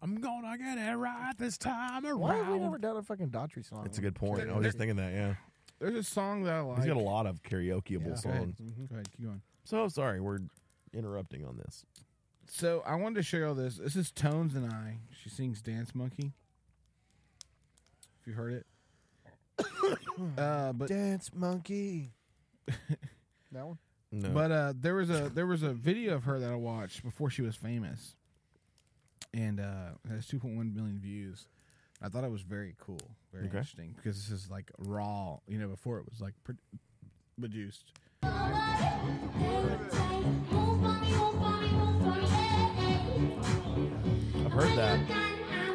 I'm 0.00 0.20
gonna 0.20 0.56
get 0.56 0.78
it 0.78 0.94
right 0.94 1.32
this 1.36 1.58
time 1.58 2.06
around. 2.06 2.20
Why 2.20 2.36
have 2.36 2.48
we 2.52 2.60
never 2.60 2.78
done 2.78 2.96
a 2.96 3.02
fucking 3.02 3.30
Daughtry 3.30 3.68
song? 3.68 3.82
It's 3.86 3.98
a 3.98 4.02
good 4.02 4.14
point. 4.14 4.48
I 4.48 4.52
was 4.54 4.66
just 4.66 4.78
thinking 4.78 4.96
that. 4.98 5.12
Yeah, 5.12 5.34
there's 5.80 5.96
a 5.96 6.02
song 6.04 6.44
that 6.44 6.52
I 6.54 6.60
like. 6.60 6.76
he's 6.78 6.86
got 6.86 6.96
a 6.96 7.00
lot 7.00 7.26
of 7.26 7.42
karaokeable 7.42 8.04
Go 8.04 8.10
ahead. 8.10 8.18
songs. 8.20 8.54
Go 8.88 8.94
ahead, 8.94 9.10
keep 9.10 9.26
going. 9.26 9.42
So 9.64 9.88
sorry, 9.88 10.20
we're 10.20 10.38
interrupting 10.92 11.44
on 11.44 11.56
this. 11.56 11.84
So 12.48 12.82
I 12.86 12.94
wanted 12.94 13.16
to 13.16 13.22
show 13.22 13.36
you 13.38 13.46
all 13.48 13.54
this. 13.54 13.76
This 13.76 13.96
is 13.96 14.10
Tones 14.10 14.54
and 14.54 14.70
I. 14.72 14.98
She 15.22 15.28
sings 15.28 15.60
"Dance 15.60 15.94
Monkey." 15.94 16.32
If 18.20 18.26
you 18.26 18.32
heard 18.34 18.52
it. 18.54 18.66
uh, 20.38 20.72
but 20.72 20.88
Dance 20.88 21.30
Monkey. 21.34 22.12
that 22.66 23.66
one. 23.66 23.78
No, 24.12 24.30
But 24.30 24.52
uh, 24.52 24.72
there 24.80 24.94
was 24.94 25.10
a 25.10 25.28
there 25.28 25.46
was 25.46 25.62
a 25.62 25.72
video 25.72 26.14
of 26.14 26.24
her 26.24 26.38
that 26.38 26.50
I 26.50 26.54
watched 26.54 27.02
before 27.02 27.28
she 27.30 27.42
was 27.42 27.56
famous, 27.56 28.14
and 29.34 29.58
uh, 29.60 29.90
it 30.04 30.12
has 30.12 30.26
2.1 30.26 30.74
million 30.74 30.98
views. 30.98 31.46
I 32.02 32.08
thought 32.08 32.24
it 32.24 32.30
was 32.30 32.42
very 32.42 32.74
cool, 32.78 33.00
very 33.32 33.46
Okay. 33.46 33.56
interesting 33.58 33.94
because 33.96 34.16
this 34.16 34.30
is 34.30 34.50
like 34.50 34.70
raw. 34.78 35.38
You 35.48 35.58
know, 35.58 35.68
before 35.68 35.98
it 35.98 36.04
was 36.08 36.20
like 36.20 36.34
pro- 36.44 36.54
produced. 37.38 37.92
I've 44.44 44.52
heard 44.52 44.76
that. 44.76 45.00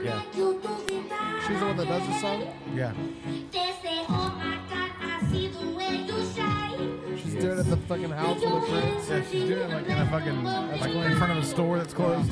Yeah, 0.04 0.22
She's 0.32 1.60
the 1.60 1.66
one 1.66 1.78
that 1.78 1.88
does 1.88 2.08
the 2.08 2.20
song. 2.20 2.48
Yeah, 2.74 2.94
She's 7.18 7.36
doing 7.36 7.58
it 7.58 7.60
at 7.60 7.66
the 7.70 7.78
fucking 7.88 8.10
house 8.10 8.40
with 8.42 8.50
her 8.50 8.62
friends. 8.62 9.10
yeah, 9.10 9.22
she's 9.30 9.48
doing 9.48 9.62
it 9.62 9.70
like 9.70 9.86
in 9.86 9.98
a 9.98 10.10
fucking 10.10 10.44
like 10.44 10.92
in 11.12 11.18
front 11.18 11.32
of 11.34 11.38
a 11.38 11.46
store 11.46 11.78
that's 11.78 11.94
closed. 11.94 12.32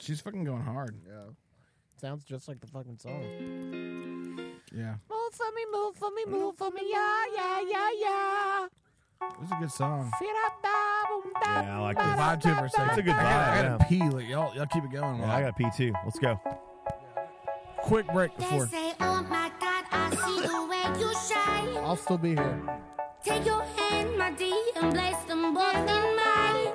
She's 0.00 0.20
fucking 0.22 0.44
going 0.44 0.62
hard. 0.62 0.96
Yeah. 1.06 1.24
Sounds 2.00 2.24
just 2.24 2.48
like 2.48 2.60
the 2.60 2.66
fucking 2.66 2.96
song. 2.98 3.87
Yeah. 4.74 4.94
Move 5.10 5.32
for 5.32 5.50
me, 5.54 5.64
move 5.72 5.96
for 5.96 6.10
me, 6.10 6.24
move 6.26 6.56
for 6.56 6.70
me, 6.70 6.82
yeah, 6.90 7.24
yeah, 7.34 7.60
yeah, 7.68 7.90
yeah. 8.00 8.66
It 9.20 9.40
was 9.40 9.50
a 9.50 9.56
good 9.60 9.72
song. 9.72 10.12
Yeah, 10.22 11.76
I 11.76 11.80
like 11.80 11.96
Good 11.96 12.06
this. 12.06 12.20
vibe 12.20 12.40
to 12.42 12.48
it 12.50 12.56
for 12.58 12.64
a 12.66 12.70
second. 12.70 12.88
It's 12.90 12.98
a 12.98 13.02
good 13.02 13.14
I 13.14 13.22
gotta, 13.22 13.50
I 13.50 13.64
vibe, 13.64 13.78
gotta 13.78 13.84
pee. 13.88 14.08
Like, 14.10 14.28
y'all, 14.28 14.54
y'all 14.54 14.66
keep 14.66 14.84
it 14.84 14.92
going. 14.92 15.18
Yeah, 15.18 15.34
I 15.34 15.40
got 15.42 15.56
P 15.56 15.66
two. 15.76 15.92
Let's 16.04 16.18
go. 16.20 16.40
quick 17.82 18.06
break 18.12 18.36
They 18.36 18.44
before. 18.44 18.66
say, 18.68 18.92
oh 19.00 19.22
my 19.28 19.50
God, 19.60 19.84
I 19.90 20.10
see 20.10 20.40
the 20.46 20.66
way 20.66 21.00
you 21.00 21.12
shine. 21.14 21.84
I'll 21.84 21.96
still 21.96 22.18
be 22.18 22.30
here. 22.36 22.62
Take 23.24 23.44
your 23.44 23.62
hand, 23.62 24.16
my 24.18 24.30
dear, 24.32 24.54
and 24.76 24.94
place 24.94 25.16
them 25.26 25.52
both 25.54 25.74
in 25.74 26.16
mine. 26.16 26.74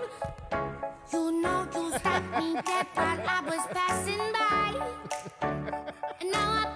You 1.14 1.42
know 1.42 1.68
you 1.76 1.92
stopped 1.98 2.38
me 2.40 2.56
dead 2.66 2.88
while 2.94 3.22
I 3.26 3.42
was 3.46 3.66
passing 3.72 4.34
by. 4.34 4.94
And 6.20 6.32
now 6.32 6.64
I 6.66 6.76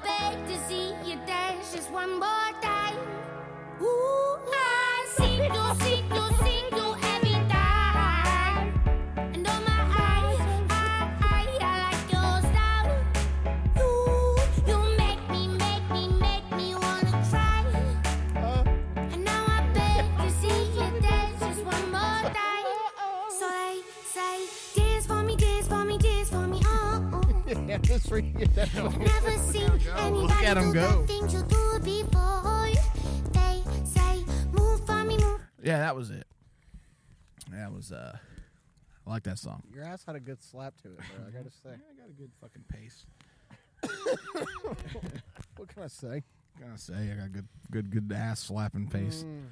Never 28.58 29.38
seen 29.52 29.70
anybody 29.98 30.46
at 30.46 30.58
'em 30.58 30.72
do 30.72 30.80
go. 30.80 31.67
Yeah, 35.68 35.80
that 35.80 35.96
was 35.96 36.10
it. 36.12 36.26
That 37.52 37.74
was 37.74 37.92
uh, 37.92 38.18
I 39.06 39.10
like 39.10 39.24
that 39.24 39.38
song. 39.38 39.64
Your 39.74 39.84
ass 39.84 40.04
had 40.06 40.16
a 40.16 40.20
good 40.20 40.42
slap 40.42 40.76
to 40.84 40.90
it, 40.90 40.98
bro. 40.98 41.28
I 41.28 41.32
gotta 41.32 41.52
say. 41.52 41.70
I 41.70 41.94
got 42.00 42.10
a 42.10 42.14
good 42.14 42.32
fucking 42.42 42.64
pace. 42.70 43.06
What 45.58 45.70
can 45.70 45.82
I 45.84 45.88
say? 45.88 46.24
Gotta 46.60 46.78
say, 46.78 46.94
I 47.12 47.16
got 47.16 47.26
a 47.26 47.30
good, 47.30 47.48
good, 47.72 47.90
good 47.90 48.16
ass 48.16 48.42
slapping 48.42 48.88
pace. 48.88 49.24
Mm. 49.28 49.46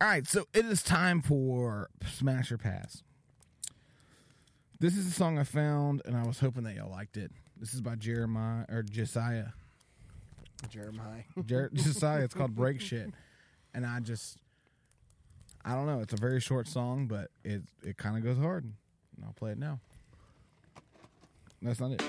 All 0.00 0.08
right, 0.08 0.26
so 0.26 0.44
it 0.52 0.66
is 0.66 0.82
time 0.82 1.22
for 1.22 1.88
Smash 2.06 2.52
or 2.52 2.58
Pass. 2.58 3.02
This 4.78 4.94
is 4.94 5.06
a 5.06 5.10
song 5.10 5.38
I 5.38 5.44
found, 5.44 6.02
and 6.04 6.14
I 6.14 6.26
was 6.26 6.38
hoping 6.38 6.64
that 6.64 6.74
y'all 6.76 6.90
liked 6.90 7.16
it. 7.16 7.30
This 7.56 7.72
is 7.72 7.80
by 7.80 7.94
Jeremiah 7.94 8.66
or 8.68 8.82
Josiah. 8.82 9.48
Jeremiah. 10.68 11.22
Jer- 11.46 11.70
Josiah. 11.74 12.24
It's 12.24 12.34
called 12.34 12.54
Break 12.54 12.82
Shit, 12.82 13.10
and 13.72 13.86
I 13.86 14.00
just, 14.00 14.36
I 15.66 15.74
don't 15.74 15.86
know. 15.86 16.00
It's 16.00 16.12
a 16.12 16.16
very 16.16 16.40
short 16.40 16.68
song, 16.68 17.06
but 17.08 17.30
it 17.44 17.62
it 17.82 17.96
kind 17.96 18.16
of 18.16 18.22
goes 18.22 18.38
hard. 18.38 18.62
And 18.62 19.24
I'll 19.24 19.32
play 19.32 19.50
it 19.50 19.58
now. 19.58 19.80
That's 21.60 21.80
not 21.80 21.90
it. 21.90 22.02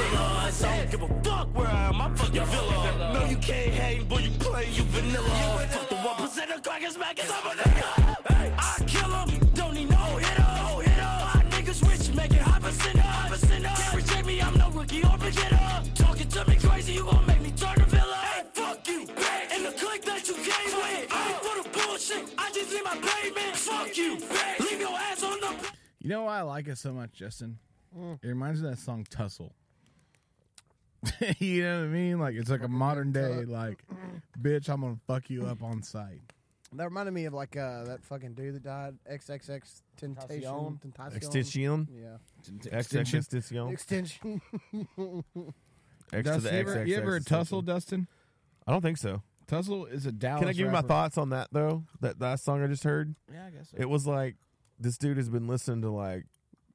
Niggas. 0.00 0.64
I 0.64 0.76
don't 0.78 0.90
give 0.90 1.02
a 1.02 1.08
fuck 1.22 1.56
where 1.56 1.66
I 1.68 1.88
am, 1.88 2.00
I'm 2.00 2.16
fucking 2.16 2.44
villa. 2.44 3.12
No, 3.14 3.24
you 3.26 3.36
can't 3.36 3.74
hang, 3.74 4.04
boy, 4.04 4.18
you 4.18 4.30
play, 4.38 4.66
you 4.72 4.82
vanilla. 4.84 5.28
Fuck 5.70 5.88
the 5.88 5.96
one 5.96 6.16
percent 6.16 6.50
of 6.50 6.62
crackers 6.62 6.96
back 6.96 7.18
as 7.22 7.30
I'm 7.30 7.46
a 7.46 7.54
nigga. 7.62 8.54
I 8.58 8.84
kill 8.86 9.12
'em, 9.14 9.28
don't 9.54 9.74
need 9.74 9.90
no 9.90 10.16
hitter. 10.16 10.48
No 10.62 10.78
hitter. 10.78 11.14
My 11.34 11.44
niggas 11.50 11.80
rich, 11.88 12.14
make 12.14 12.32
it 12.32 12.42
high 12.42 12.60
percent 12.60 12.98
high 12.98 13.28
percent 13.28 13.64
Can't 13.64 13.94
reject 13.96 14.26
me, 14.26 14.40
I'm 14.40 14.54
no 14.58 14.70
rookie 14.70 15.02
or 15.04 15.16
beginner. 15.18 15.82
Talking 15.94 16.28
to 16.28 16.48
me 16.48 16.56
crazy, 16.56 16.92
you 16.94 17.04
gon' 17.04 17.26
make 17.26 17.40
me 17.42 17.50
turn 17.52 17.80
a 17.80 17.86
villa. 17.86 18.16
Hey, 18.16 18.42
fuck 18.52 18.86
you, 18.88 19.06
bitch. 19.06 19.52
And 19.54 19.64
the 19.66 19.72
clique 19.72 20.04
that 20.04 20.26
you 20.28 20.34
came 20.34 20.72
with, 20.76 21.12
I 21.12 21.28
ain't 21.28 21.40
for 21.44 21.62
the 21.62 21.68
bullshit. 21.78 22.34
I 22.38 22.50
just 22.52 22.72
need 22.72 22.84
my 22.84 22.96
payment. 22.96 23.56
Fuck 23.56 23.96
you, 23.96 24.16
bitch. 24.16 24.60
Leave 24.60 24.80
your 24.80 24.96
ass 24.98 25.22
on 25.22 25.40
the. 25.40 25.50
You 26.00 26.08
know 26.08 26.24
why 26.24 26.38
I 26.38 26.42
like 26.42 26.66
it 26.68 26.78
so 26.78 26.92
much, 26.92 27.12
Justin? 27.12 27.58
Mm. 27.96 28.18
It 28.22 28.28
reminds 28.28 28.62
me 28.62 28.68
of 28.68 28.76
that 28.76 28.80
song 28.82 29.06
Tussle. 29.10 29.52
you 31.38 31.62
know 31.62 31.78
what 31.78 31.84
I 31.84 31.88
mean? 31.88 32.18
Like 32.18 32.34
it's 32.34 32.50
like 32.50 32.62
a 32.62 32.68
modern 32.68 33.12
day, 33.12 33.44
like, 33.44 33.84
bitch, 34.40 34.68
I'm 34.68 34.82
gonna 34.82 34.98
fuck 35.06 35.30
you 35.30 35.46
up 35.46 35.62
on 35.62 35.82
sight. 35.82 36.20
That 36.72 36.84
reminded 36.84 37.12
me 37.12 37.24
of 37.24 37.34
like 37.34 37.56
uh, 37.56 37.84
that 37.84 38.04
fucking 38.04 38.34
dude 38.34 38.54
that 38.54 38.62
died. 38.62 38.94
XXX 39.10 39.82
Temptation. 39.96 40.78
Tentacion. 40.80 41.16
Extension. 41.16 41.88
Yeah. 41.92 42.16
XX 42.42 42.72
Extension. 42.72 43.68
Extension. 43.70 44.42
X 46.12 46.16
to 46.16 46.22
Dustin, 46.22 46.42
the 46.42 46.50
you 46.50 46.58
ever, 46.58 46.86
you 46.86 46.96
ever 46.96 47.16
extension. 47.16 47.38
tussle, 47.38 47.62
Dustin? 47.62 48.08
I 48.66 48.72
don't 48.72 48.82
think 48.82 48.98
so. 48.98 49.22
Tussle 49.46 49.86
is 49.86 50.06
a 50.06 50.12
Dallas. 50.12 50.40
Can 50.40 50.48
I 50.48 50.52
give 50.52 50.60
you 50.60 50.66
my 50.66 50.74
rapper. 50.74 50.88
thoughts 50.88 51.18
on 51.18 51.30
that 51.30 51.48
though? 51.50 51.84
That 52.00 52.20
last 52.20 52.44
song 52.44 52.62
I 52.62 52.68
just 52.68 52.84
heard. 52.84 53.14
Yeah, 53.32 53.46
I 53.46 53.50
guess 53.50 53.70
so. 53.70 53.76
It 53.78 53.88
was 53.88 54.06
like 54.06 54.36
this 54.78 54.96
dude 54.96 55.16
has 55.16 55.28
been 55.28 55.48
listening 55.48 55.82
to 55.82 55.90
like 55.90 56.26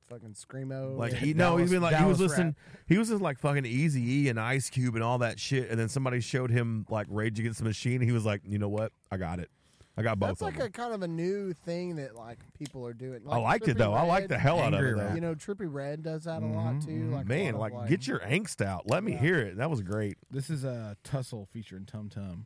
fucking 0.09 0.33
screamo. 0.33 0.97
like 0.97 1.13
he 1.13 1.33
no 1.33 1.57
he's 1.57 1.71
been 1.71 1.81
like 1.81 1.95
he 1.95 2.05
was 2.05 2.19
listening 2.19 2.47
rap. 2.47 2.79
he 2.87 2.97
was 2.97 3.09
just 3.09 3.21
like 3.21 3.39
fucking 3.39 3.65
Easy 3.65 4.25
E 4.25 4.29
and 4.29 4.39
Ice 4.39 4.69
Cube 4.69 4.95
and 4.95 5.03
all 5.03 5.17
that 5.19 5.39
shit 5.39 5.69
and 5.69 5.79
then 5.79 5.89
somebody 5.89 6.19
showed 6.21 6.51
him 6.51 6.85
like 6.89 7.07
Rage 7.09 7.39
Against 7.39 7.59
the 7.59 7.65
Machine 7.65 7.95
and 7.95 8.03
he 8.03 8.11
was 8.11 8.25
like 8.25 8.41
you 8.47 8.57
know 8.59 8.69
what 8.69 8.91
I 9.11 9.17
got 9.17 9.39
it 9.39 9.49
I 9.97 10.01
got 10.03 10.19
both 10.19 10.31
That's 10.31 10.41
of 10.41 10.45
like 10.47 10.57
them. 10.57 10.67
a 10.67 10.69
kind 10.71 10.93
of 10.93 11.03
a 11.03 11.07
new 11.07 11.53
thing 11.53 11.95
that 11.95 12.15
like 12.15 12.39
people 12.59 12.85
are 12.85 12.93
doing. 12.93 13.21
I 13.29 13.37
liked 13.37 13.65
it 13.69 13.75
Trippie 13.75 13.77
though 13.77 13.93
I 13.93 14.01
liked 14.01 14.23
Red, 14.23 14.29
the 14.31 14.37
hell 14.39 14.59
out 14.59 14.73
of 14.73 14.79
Angry 14.79 14.91
it 14.91 14.97
though. 14.97 15.15
You 15.15 15.21
know, 15.21 15.35
Trippie 15.35 15.73
Redd 15.73 16.03
does 16.03 16.25
that 16.25 16.43
a 16.43 16.45
lot 16.45 16.81
too. 16.81 16.89
mhm. 16.91 17.13
Like 17.13 17.27
Man, 17.27 17.55
lot 17.55 17.71
of, 17.71 17.77
like, 17.77 17.89
get 17.89 18.05
your 18.05 18.19
angst 18.19 18.59
out. 18.63 18.89
Let 18.89 19.05
me 19.05 19.13
Yeah. 19.13 19.19
hear 19.21 19.39
it. 19.39 19.55
That 19.55 19.69
was 19.69 19.81
great. 19.81 20.17
This 20.29 20.49
is 20.49 20.65
a 20.65 20.97
Tussle 21.05 21.45
featuring 21.49 21.85
Tum 21.85 22.09
Tum. 22.09 22.45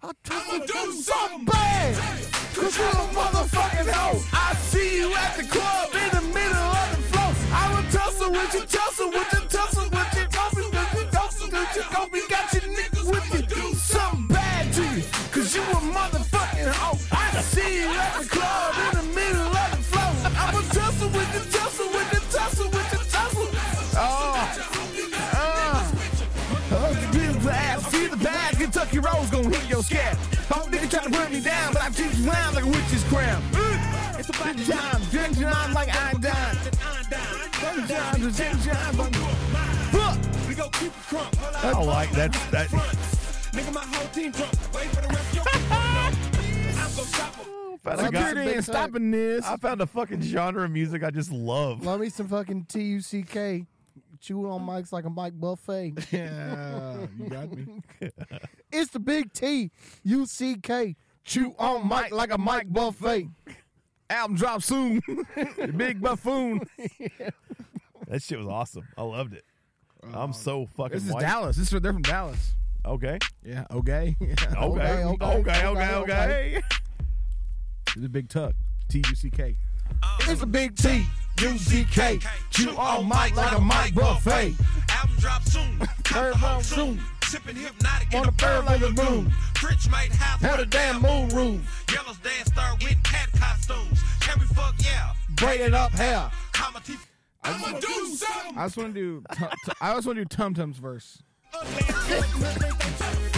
I'ma 0.00 0.64
do 0.64 0.92
something 0.92 1.44
bad. 1.44 1.96
Cause 2.54 2.78
you're 2.78 2.86
a 2.86 3.08
motherfucking 3.18 3.90
hoe. 3.90 4.22
I 4.32 4.54
see 4.54 5.00
you 5.00 5.12
at 5.14 5.36
the 5.36 5.42
club 5.42 5.90
in 5.92 6.10
the 6.14 6.22
middle 6.32 6.70
of 6.80 6.90
the 6.94 7.02
floor. 7.10 7.34
I'ma 7.52 7.82
tussle 7.90 8.30
with 8.30 8.54
you, 8.54 8.60
tussle 8.60 9.10
with 9.10 9.32
you, 9.32 9.40
tussle 9.48 9.90
with 9.90 10.14
you, 10.16 10.26
tussle 10.30 10.70
with 10.70 10.94
you, 10.94 11.04
tussle 11.10 11.50
with 11.50 11.76
you. 11.76 11.82
Hope 11.82 12.14
you 12.14 12.28
got 12.28 12.52
your 12.52 12.62
niggas 12.62 13.10
with 13.10 13.34
you. 13.34 13.42
Do 13.56 13.74
something 13.74 14.28
bad 14.28 14.72
to 14.74 14.82
you. 14.82 15.02
Cause 15.32 15.56
you 15.56 15.62
a 15.62 15.80
motherfucking 15.90 16.72
hoe. 16.74 16.98
I 17.10 17.40
see 17.42 17.80
you 17.82 17.88
at 17.90 18.22
the 18.22 18.28
club 18.28 18.77
Rose 29.14 29.30
gonna 29.30 29.48
hit 29.56 29.68
your 29.68 29.82
scalp. 29.82 30.18
Oh, 30.50 30.66
nigga 30.70 30.90
try 30.90 31.04
to 31.04 31.10
put 31.10 31.30
me 31.30 31.40
down, 31.40 31.72
but 31.72 31.82
I 31.82 31.90
teach 31.90 32.14
you 32.16 32.30
around 32.30 32.54
like 32.54 32.64
a 32.64 32.68
witch's 32.68 33.04
crown. 33.04 33.42
It's 34.18 34.28
about 34.28 34.56
time, 34.56 35.02
drinking 35.10 35.44
on 35.44 35.72
like 35.72 35.88
I 35.94 36.12
done. 36.14 36.56
Sometimes 37.60 38.26
it's 38.26 38.36
ten 38.38 38.58
times 38.58 38.98
like 38.98 39.12
We 40.48 40.54
gon' 40.54 40.70
keep 40.72 40.88
it 40.88 41.06
crunk. 41.08 41.64
I 41.64 41.72
like 41.82 42.10
that. 42.12 42.32
That 42.50 42.68
Nigga, 42.68 43.72
my 43.72 43.80
whole 43.80 44.08
team 44.08 44.30
drunk. 44.32 44.52
Wait 44.74 44.86
for 44.88 45.00
the 45.02 45.08
rest 45.08 45.28
of 45.30 45.34
your 45.36 45.44
I'm 45.70 46.96
gon' 46.96 47.04
stop 47.06 47.38
'em. 47.38 47.78
found 47.82 48.00
a 48.00 48.02
Like, 48.02 48.12
guy- 48.12 48.34
there 48.34 48.48
ain't 48.54 48.64
stopping 48.64 49.10
this. 49.10 49.44
I 49.44 49.56
found 49.56 49.80
a 49.80 49.86
fucking 49.86 50.20
genre 50.22 50.64
of 50.64 50.70
music 50.70 51.02
I 51.02 51.10
just 51.10 51.30
love. 51.32 51.84
Love 51.84 52.00
me 52.00 52.08
some 52.10 52.28
fucking 52.28 52.66
T 52.68 52.82
U 52.82 53.00
C 53.00 53.22
K. 53.22 53.66
Chewing 54.20 54.50
on 54.50 54.60
mics 54.66 54.92
like 54.92 55.04
a 55.04 55.10
mic 55.10 55.34
buffet. 55.38 55.94
Yeah, 56.12 57.06
you 57.18 57.28
got 57.28 57.52
me. 57.52 57.82
It's 58.72 58.90
the 58.90 59.00
big 59.00 59.32
T 59.32 59.70
U 60.04 60.26
C 60.26 60.56
K. 60.56 60.96
Chew 61.24 61.54
on 61.58 61.88
mic 61.88 62.10
like 62.12 62.32
a 62.32 62.38
mic 62.38 62.68
buffet. 62.68 63.28
Album 64.10 64.36
drop 64.36 64.62
soon. 64.62 65.02
Big 65.76 66.00
buffoon. 66.00 66.60
That 68.08 68.22
shit 68.22 68.38
was 68.38 68.46
awesome. 68.46 68.88
I 68.96 69.02
loved 69.02 69.34
it. 69.34 69.44
I'm 70.02 70.14
um, 70.14 70.32
so 70.32 70.66
fucking. 70.76 70.94
This 70.94 71.04
is 71.06 71.12
white. 71.12 71.20
Dallas. 71.20 71.56
This 71.56 71.72
is 71.72 71.80
they're 71.80 71.92
from 71.92 72.02
Dallas. 72.02 72.54
Okay. 72.86 73.18
Yeah, 73.44 73.66
okay. 73.70 74.16
Okay. 74.22 74.34
Okay, 74.56 74.56
Okay. 74.56 75.04
okay, 75.04 75.26
Okay. 75.26 75.66
okay, 75.66 75.94
Okay. 75.94 76.60
It's 77.96 78.06
a 78.06 78.08
big 78.08 78.28
tuck. 78.28 78.54
T 78.88 79.02
U 79.06 79.14
C 79.14 79.30
K. 79.30 79.56
It's 80.20 80.42
a 80.42 80.46
big 80.46 80.76
T 80.76 81.04
U 81.40 81.56
C 81.58 81.84
K. 81.84 82.18
Chew 82.50 82.70
on 82.76 83.08
mic 83.08 83.34
like 83.36 83.52
a 83.56 83.60
mic 83.60 83.94
buffet. 83.94 84.54
Album 84.90 85.16
drop 85.18 85.42
soon. 85.44 85.78
Turn 86.04 86.32
around 86.42 86.64
soon. 86.64 87.00
Sipping 87.24 87.56
hypnotic 87.56 88.14
On 88.14 88.22
a 88.26 88.30
the 88.30 88.32
fur 88.38 88.46
fur 88.60 88.62
like 88.64 88.80
like 88.80 88.82
a 88.82 88.86
a 88.86 88.90
moon. 89.04 89.24
moon. 89.24 89.32
French 89.56 89.88
made 89.90 90.12
house 90.12 90.40
Had 90.40 90.58
with 90.58 90.68
a 90.68 90.70
damn 90.70 91.02
moon 91.02 91.28
room. 91.28 91.62
Yellow's 91.92 92.16
dance 92.18 92.48
star 92.48 92.72
with 92.80 93.02
cat 93.02 93.28
costumes. 93.38 94.00
Can 94.20 94.38
we 94.40 94.46
fuck? 94.46 94.74
Yeah. 94.82 95.12
Braided 95.30 95.74
up 95.74 95.92
hair. 95.92 96.30
I'ma 97.44 97.78
do 97.78 98.06
something. 98.16 98.58
I 98.58 98.64
just 98.66 98.76
want 98.76 98.94
to 98.94 99.00
do. 99.00 99.22
Tu- 99.36 99.44
tu- 99.64 99.72
I 99.80 99.94
just 99.94 100.06
want 100.06 100.16
to 100.18 100.24
do 100.24 100.28
Tum 100.28 100.54
Tum's 100.54 100.78
verse. 100.78 101.22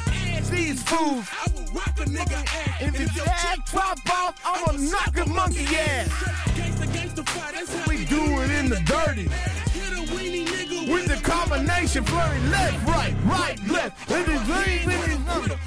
These 0.61 0.83
fools. 0.83 1.25
I 1.31 1.47
will 1.55 1.73
rock 1.73 1.99
a 1.99 2.05
nigga 2.05 2.37
ass. 2.37 2.81
If 2.83 2.93
his 2.93 3.09
ass 3.25 3.57
pop 3.71 3.97
off, 4.11 4.39
I'ma 4.45 4.91
knock 4.91 5.17
a 5.17 5.27
monkey 5.27 5.65
ass. 5.75 6.07
Gangsta, 6.53 6.85
gangsta 6.85 7.27
fight, 7.29 7.53
that's 7.55 7.73
how 7.73 7.89
We 7.89 8.05
do 8.05 8.21
it 8.43 8.51
in 8.51 8.69
the 8.69 8.79
dirty. 8.85 9.23
Hit 9.23 9.91
a 9.97 10.03
weenie 10.13 10.45
nigga 10.45 10.93
With 10.93 11.07
the 11.07 11.17
combination 11.27 12.03
flirting 12.03 12.51
left, 12.51 12.85
right, 12.85 13.15
right, 13.25 13.57
left. 13.69 14.07
With 14.07 14.27
his 14.27 14.47
lean, 14.49 14.85
with 14.85 15.05
his 15.07 15.19
number. 15.25 15.59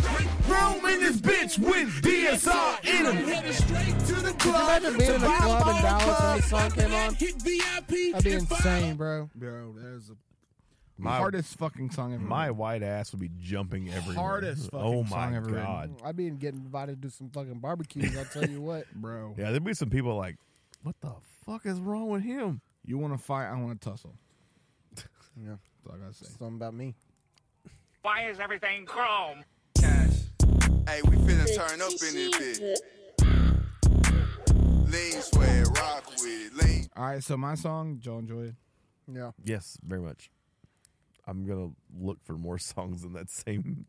Room 0.46 0.86
in 0.86 1.00
this 1.00 1.16
bitch 1.16 1.58
with 1.58 1.88
DSR 2.00 2.84
in 2.84 3.06
him. 3.06 3.26
Headed 3.26 3.52
straight 3.52 3.98
to 4.06 4.14
the 4.14 4.32
Could 4.34 4.44
you 4.44 4.54
imagine 4.54 4.96
being 4.96 5.10
in 5.10 5.22
a 5.24 5.36
club 5.38 5.76
in 5.76 5.82
Dallas 5.82 6.20
when 6.20 6.36
this 6.36 6.50
song 6.50 6.70
came 6.70 6.94
on? 6.94 7.14
Hit 7.16 7.42
VIP. 7.42 8.12
That'd 8.12 8.24
be 8.24 8.32
insane, 8.34 8.94
bro. 8.94 9.28
Bro, 9.34 9.74
there's 9.76 10.06
the 10.06 10.16
My- 10.96 11.16
hardest 11.18 11.56
fucking 11.58 11.90
song 11.90 12.14
ever. 12.14 12.22
My 12.22 12.50
white 12.50 12.82
ass 12.82 13.10
would 13.12 13.20
be 13.20 13.30
jumping 13.40 13.90
everywhere. 13.90 14.14
Hardest 14.16 14.70
oh 14.72 14.78
fucking 14.78 14.94
Oh 14.94 15.02
my 15.04 15.08
song 15.10 15.34
ever 15.34 15.46
written. 15.46 15.62
god. 15.64 15.94
I'd 16.04 16.16
be 16.16 16.30
getting 16.30 16.60
invited 16.60 17.02
to 17.02 17.10
some 17.10 17.30
fucking 17.30 17.58
barbecues. 17.58 18.16
I'll 18.16 18.24
tell 18.26 18.48
you 18.48 18.60
what. 18.60 18.84
bro. 18.94 19.34
Yeah, 19.36 19.50
there'd 19.50 19.64
be 19.64 19.74
some 19.74 19.90
people 19.90 20.16
like, 20.16 20.36
what 20.82 20.94
the 21.00 21.12
fuck 21.44 21.66
is 21.66 21.80
wrong 21.80 22.08
with 22.08 22.22
him? 22.22 22.60
You 22.86 22.98
want 22.98 23.12
to 23.14 23.18
fight? 23.18 23.46
I 23.48 23.54
want 23.60 23.80
to 23.80 23.90
tussle. 23.90 24.14
Yeah. 25.36 25.56
That's 25.82 25.86
all 25.88 25.94
I 25.96 25.98
gotta 25.98 26.14
say. 26.14 26.26
Something 26.38 26.56
about 26.56 26.74
me. 26.74 26.94
Why 28.02 28.28
is 28.28 28.38
everything 28.38 28.86
chrome? 28.86 29.42
Cash. 29.76 30.10
Hey, 30.88 31.00
we 31.02 31.16
finna 31.16 31.46
turn 31.56 31.80
up 31.82 31.90
in 31.90 32.14
this 32.14 32.58
bitch. 32.60 32.76
Lean 34.92 35.22
swag, 35.22 35.66
rock 35.76 36.08
with 36.10 36.24
it. 36.24 36.54
Lean. 36.54 36.86
All 36.96 37.06
right, 37.06 37.22
so 37.24 37.36
my 37.36 37.54
song, 37.56 37.98
Joe 38.00 38.18
enjoy 38.18 38.42
it. 38.42 38.54
Yeah. 39.12 39.32
Yes, 39.44 39.76
very 39.84 40.00
much. 40.00 40.30
I'm 41.26 41.46
gonna 41.46 41.70
look 41.98 42.18
for 42.24 42.34
more 42.34 42.58
songs 42.58 43.04
in 43.04 43.12
that 43.14 43.30
same. 43.30 43.86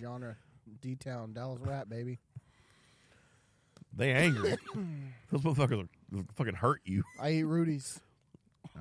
Genre. 0.00 0.36
D 0.80 0.96
Town, 0.96 1.32
Dallas 1.32 1.60
rap, 1.60 1.88
baby. 1.88 2.18
They 3.94 4.12
angry. 4.12 4.56
Those 5.30 5.42
motherfuckers 5.42 5.84
are, 6.14 6.24
fucking 6.34 6.54
hurt 6.54 6.80
you. 6.84 7.04
I 7.20 7.32
eat 7.32 7.44
Rudy's. 7.44 8.00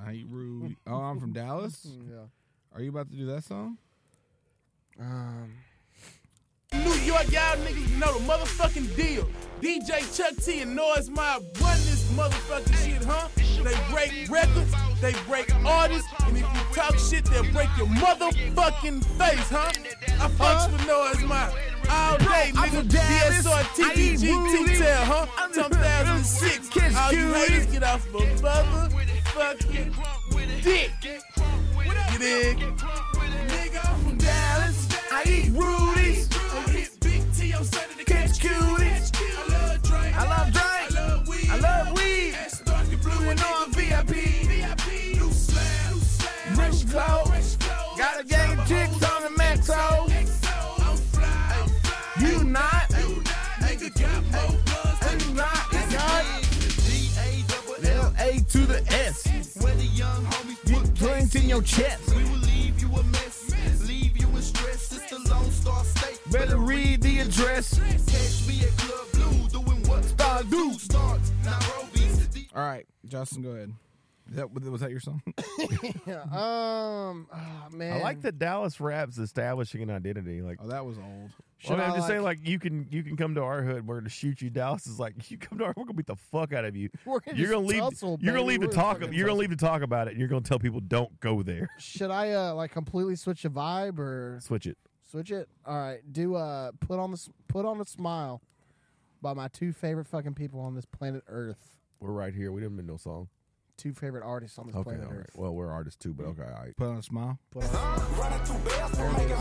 I 0.06 0.14
eat 0.14 0.26
rude. 0.30 0.76
Oh, 0.88 0.96
I'm 0.96 1.20
from 1.20 1.34
Dallas. 1.34 1.86
Yeah. 2.10 2.26
Are 2.74 2.82
you 2.82 2.90
about 2.90 3.10
to 3.10 3.16
do 3.16 3.26
that 3.28 3.44
song? 3.44 3.78
Um. 5.00 5.54
New 6.74 6.94
York, 7.04 7.30
y'all 7.32 7.58
niggas 7.58 7.98
know 8.00 8.18
the 8.18 8.26
motherfucking 8.26 8.96
deal. 8.96 9.28
DJ 9.62 10.18
Chuck 10.18 10.36
T 10.44 10.62
and 10.62 10.74
Noise 10.76 11.10
Mob 11.10 11.44
run 11.60 11.78
this 11.80 12.10
motherfucking 12.14 12.86
shit, 12.86 13.04
huh? 13.04 13.28
They 13.64 13.76
break 13.92 14.30
records, 14.30 14.74
they 15.02 15.14
break 15.28 15.54
artists, 15.66 16.08
and 16.26 16.38
if 16.38 16.44
you 16.44 16.76
talk 16.76 16.98
shit, 16.98 17.26
they'll 17.26 17.44
break 17.52 17.70
your 17.78 17.88
motherfucking 17.88 19.04
face, 19.18 19.50
huh? 19.50 19.72
I 20.20 20.28
fucks 20.30 20.72
with 20.72 20.88
Noise 20.88 21.24
Mob 21.28 21.54
all 21.90 22.18
day, 22.18 22.52
nigga. 22.54 22.84
DSR, 22.90 23.52
I 23.52 23.94
eat 23.98 24.20
TTG, 24.20 24.24
Rudy. 24.36 24.74
T-Tail, 24.74 25.06
huh? 25.06 25.26
2006. 25.54 26.70
Kiss 26.70 26.96
All 26.96 27.14
you 27.14 27.34
haters 27.34 27.66
get 27.68 27.84
off 27.84 28.08
my 28.12 28.20
motherfucking 28.42 29.94
dick. 30.64 30.92
You 31.04 32.20
dig? 32.20 32.58
Nigga, 32.58 33.90
I'm 33.90 34.00
from 34.04 34.18
Dallas. 34.18 34.88
I 35.12 35.24
eat 35.28 35.52
Rudy's. 35.52 36.01
Clothes. 46.92 47.58
Got 47.98 48.20
a 48.20 48.24
gang 48.24 48.60
of 48.60 48.68
chicks 48.68 49.04
on 49.12 49.24
the 49.24 49.30
metro. 49.38 49.76
XO. 50.10 50.88
I'm 50.88 50.98
fly. 50.98 51.58
I'm 51.62 51.70
fly. 51.70 52.28
You 52.28 52.44
not. 52.44 52.92
To 58.52 58.66
the 58.66 58.84
S. 58.92 59.56
Where 59.62 59.74
the 59.76 59.86
young 59.86 60.26
homies 60.26 60.70
You 60.70 60.86
joints 60.94 61.36
in 61.36 61.48
your 61.48 61.62
chest. 61.62 62.14
We 62.14 62.24
will 62.24 62.40
leave 62.40 62.82
you 62.82 62.90
a 62.90 63.04
mess. 63.04 63.88
Leave 63.88 64.18
you 64.20 64.28
in 64.28 64.42
stress. 64.42 64.92
It's 64.92 65.10
the 65.10 65.20
Lone 65.30 65.50
Star 65.52 65.86
State. 65.86 66.20
Better 66.30 66.58
read 66.58 67.02
the 67.02 67.20
address. 67.20 67.80
Catch 67.80 68.48
me 68.50 68.64
at 68.64 68.76
Club 68.78 69.08
Blue 69.14 69.62
doing 69.62 69.84
what 69.88 70.04
Star 70.04 70.44
do. 70.44 70.74
starts. 70.74 71.32
Nairobi. 71.46 72.50
All 72.54 72.66
right, 72.66 72.86
Justin, 73.08 73.44
go 73.44 73.52
ahead. 73.52 73.72
Is 74.32 74.38
that 74.38 74.52
was 74.54 74.82
that 74.82 74.90
your 74.92 75.00
song? 75.02 75.22
Yeah. 76.08 76.22
Um. 76.24 77.28
ah, 77.32 77.68
man. 77.72 77.98
I 77.98 78.02
like 78.02 78.22
that 78.22 78.40
Dallas 78.40 78.80
rap's 78.80 79.18
establishing 79.18 79.82
an 79.84 79.90
identity. 79.92 80.42
Like, 80.42 80.58
oh, 80.64 80.68
that 80.70 80.86
was 80.86 80.98
old. 80.98 81.06
well, 81.08 81.30
Should 81.60 81.80
I'm 81.80 81.92
I, 81.92 81.96
just 81.96 82.08
saying, 82.08 82.24
like, 82.24 82.40
you 82.48 82.58
can 82.58 82.88
you 82.90 83.04
can 83.04 83.18
come 83.18 83.36
to 83.36 83.42
our 83.42 83.62
hood. 83.62 83.86
We're 83.86 83.98
gonna 84.00 84.10
shoot 84.10 84.42
you. 84.42 84.50
Dallas 84.50 84.88
is 84.88 85.00
like, 85.00 85.30
you 85.30 85.38
come 85.38 85.58
to 85.60 85.66
our, 85.66 85.74
we're 85.76 85.84
gonna 85.84 85.94
beat 85.96 86.08
the 86.08 86.16
fuck 86.16 86.54
out 86.54 86.66
of 86.66 86.76
you. 86.76 86.90
We're 87.06 87.20
gonna 87.20 87.38
you're 87.38 87.50
gonna 87.52 87.66
leave. 87.68 87.82
tussle, 87.82 88.18
you're 88.22 88.34
gonna 88.34 88.46
leave 88.46 88.62
to 88.62 88.68
We're 88.68 88.72
talk. 88.74 89.00
fucking 89.02 89.14
You're 89.14 89.28
gonna 89.28 89.40
leave 89.40 89.50
to 89.52 89.56
talk 89.58 89.82
about 89.82 90.08
it. 90.08 90.12
and 90.12 90.20
You're 90.20 90.30
gonna 90.30 90.42
tell 90.42 90.60
people 90.60 90.80
don't 90.80 91.20
go 91.20 91.44
there. 91.44 91.70
Should 91.78 92.10
I 92.12 92.32
uh 92.32 92.54
like 92.56 92.72
completely 92.72 93.16
switch 93.18 93.44
the 93.44 93.50
vibe 93.50 94.00
or 94.00 94.40
Switch 94.42 94.66
it. 94.66 94.78
switch 95.10 95.32
it? 95.32 95.50
All 95.66 95.78
right. 95.78 96.00
Do 96.12 96.36
uh 96.36 96.72
put 96.80 97.00
on 97.00 97.12
the 97.12 97.28
put 97.50 97.66
on 97.66 97.80
a 97.82 97.86
smile 97.86 98.42
by 99.22 99.34
my 99.34 99.50
two 99.50 99.72
favorite 99.74 100.08
fucking 100.08 100.34
people 100.36 100.62
on 100.62 100.74
this 100.74 100.86
planet 100.86 101.24
Earth. 101.28 101.78
We're 102.00 102.12
right 102.12 102.34
here. 102.34 102.52
We 102.52 102.62
didn't 102.62 102.78
make 102.78 102.86
no 102.88 102.98
song. 102.98 103.28
Two 103.82 103.94
favorite 103.94 104.24
artists 104.24 104.60
on 104.60 104.68
this 104.68 104.76
Okay, 104.76 104.92
planet 104.92 105.08
all 105.08 105.12
right. 105.12 105.22
Earth. 105.22 105.32
Well, 105.36 105.56
we're 105.56 105.72
artists 105.72 105.98
too, 105.98 106.14
but 106.14 106.28
okay, 106.28 106.44
all 106.44 106.64
right. 106.64 106.78
Put 106.78 106.90
on 106.90 106.98
a 106.98 107.02
smile. 107.02 107.40
Put 107.50 107.64
on. 107.64 108.00
There 108.92 109.10
it 109.10 109.22
is. 109.22 109.32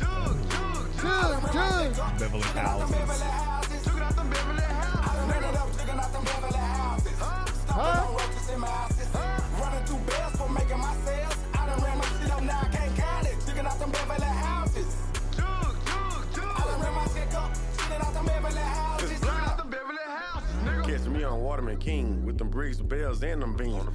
Jug, 0.00 1.52
jug. 1.52 2.18
Beverly 2.18 2.42
Houses. 2.42 3.45